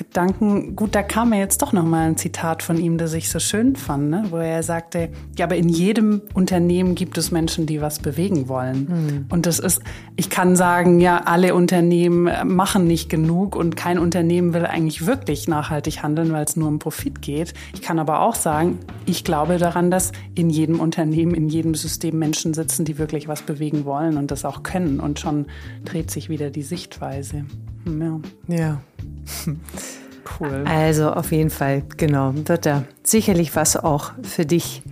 Gedanken, 0.00 0.76
gut, 0.76 0.94
da 0.94 1.02
kam 1.02 1.28
mir 1.28 1.38
jetzt 1.38 1.60
doch 1.60 1.74
nochmal 1.74 2.08
ein 2.08 2.16
Zitat 2.16 2.62
von 2.62 2.78
ihm, 2.78 2.96
das 2.96 3.12
ich 3.12 3.28
so 3.28 3.38
schön 3.38 3.76
fand, 3.76 4.08
ne? 4.08 4.24
wo 4.30 4.38
er 4.38 4.62
sagte, 4.62 5.10
ja, 5.36 5.44
aber 5.44 5.56
in 5.56 5.68
jedem 5.68 6.22
Unternehmen 6.32 6.94
gibt 6.94 7.18
es 7.18 7.30
Menschen, 7.30 7.66
die 7.66 7.82
was 7.82 7.98
bewegen 7.98 8.48
wollen. 8.48 8.86
Mhm. 8.88 9.26
Und 9.28 9.44
das 9.44 9.58
ist, 9.58 9.82
ich 10.16 10.30
kann 10.30 10.56
sagen, 10.56 11.00
ja, 11.00 11.24
alle 11.26 11.54
Unternehmen 11.54 12.30
machen 12.46 12.86
nicht 12.86 13.10
genug 13.10 13.54
und 13.54 13.76
kein 13.76 13.98
Unternehmen 13.98 14.54
will 14.54 14.64
eigentlich 14.64 15.04
wirklich 15.04 15.48
nachhaltig 15.48 16.02
handeln, 16.02 16.32
weil 16.32 16.46
es 16.46 16.56
nur 16.56 16.68
um 16.68 16.78
Profit 16.78 17.20
geht. 17.20 17.52
Ich 17.74 17.82
kann 17.82 17.98
aber 17.98 18.22
auch 18.22 18.36
sagen, 18.36 18.78
ich 19.04 19.22
glaube 19.22 19.58
daran, 19.58 19.90
dass 19.90 20.12
in 20.34 20.48
jedem 20.48 20.80
Unternehmen, 20.80 21.34
in 21.34 21.50
jedem 21.50 21.74
System 21.74 22.18
Menschen 22.18 22.54
sitzen, 22.54 22.86
die 22.86 22.96
wirklich 22.96 23.28
was 23.28 23.42
bewegen 23.42 23.84
wollen 23.84 24.16
und 24.16 24.30
das 24.30 24.46
auch 24.46 24.62
können. 24.62 24.98
Und 24.98 25.20
schon 25.20 25.44
dreht 25.84 26.10
sich 26.10 26.30
wieder 26.30 26.48
die 26.48 26.62
Sichtweise. 26.62 27.44
Ja. 27.86 28.20
ja. 28.48 28.80
Cool. 30.38 30.64
Also 30.64 31.10
auf 31.10 31.32
jeden 31.32 31.50
Fall, 31.50 31.82
genau, 31.96 32.32
wird 32.34 32.64
da 32.64 32.84
sicherlich 33.02 33.56
was 33.56 33.76
auch 33.76 34.12
für 34.22 34.46
dich 34.46 34.82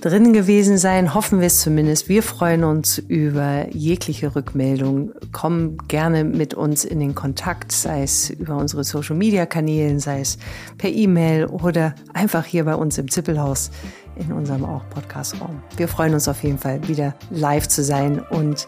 drin 0.00 0.32
gewesen 0.32 0.78
sein. 0.78 1.14
Hoffen 1.14 1.40
wir 1.40 1.46
es 1.46 1.60
zumindest. 1.60 2.08
Wir 2.08 2.22
freuen 2.22 2.64
uns 2.64 2.98
über 2.98 3.66
jegliche 3.70 4.34
Rückmeldung. 4.34 5.12
Komm 5.32 5.76
gerne 5.88 6.24
mit 6.24 6.54
uns 6.54 6.84
in 6.84 7.00
den 7.00 7.14
Kontakt, 7.14 7.72
sei 7.72 8.02
es 8.02 8.30
über 8.30 8.56
unsere 8.56 8.84
Social 8.84 9.16
Media 9.16 9.46
Kanälen, 9.46 10.00
sei 10.00 10.20
es 10.20 10.38
per 10.78 10.90
E-Mail 10.90 11.46
oder 11.46 11.94
einfach 12.14 12.44
hier 12.44 12.64
bei 12.64 12.74
uns 12.74 12.98
im 12.98 13.10
Zippelhaus 13.10 13.70
in 14.16 14.32
unserem 14.32 14.64
auch 14.64 14.88
Podcast-Raum. 14.90 15.62
Wir 15.76 15.88
freuen 15.88 16.14
uns 16.14 16.28
auf 16.28 16.42
jeden 16.42 16.58
Fall 16.58 16.86
wieder 16.88 17.14
live 17.30 17.68
zu 17.68 17.82
sein 17.84 18.20
und 18.20 18.66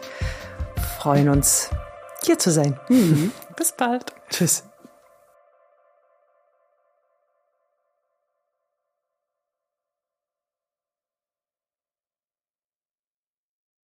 freuen 0.98 1.28
uns 1.28 1.70
hier 2.26 2.38
zu 2.38 2.50
sein. 2.50 2.78
Mhm. 2.88 3.32
Bis 3.56 3.72
bald. 3.72 4.12
Tschüss. 4.30 4.64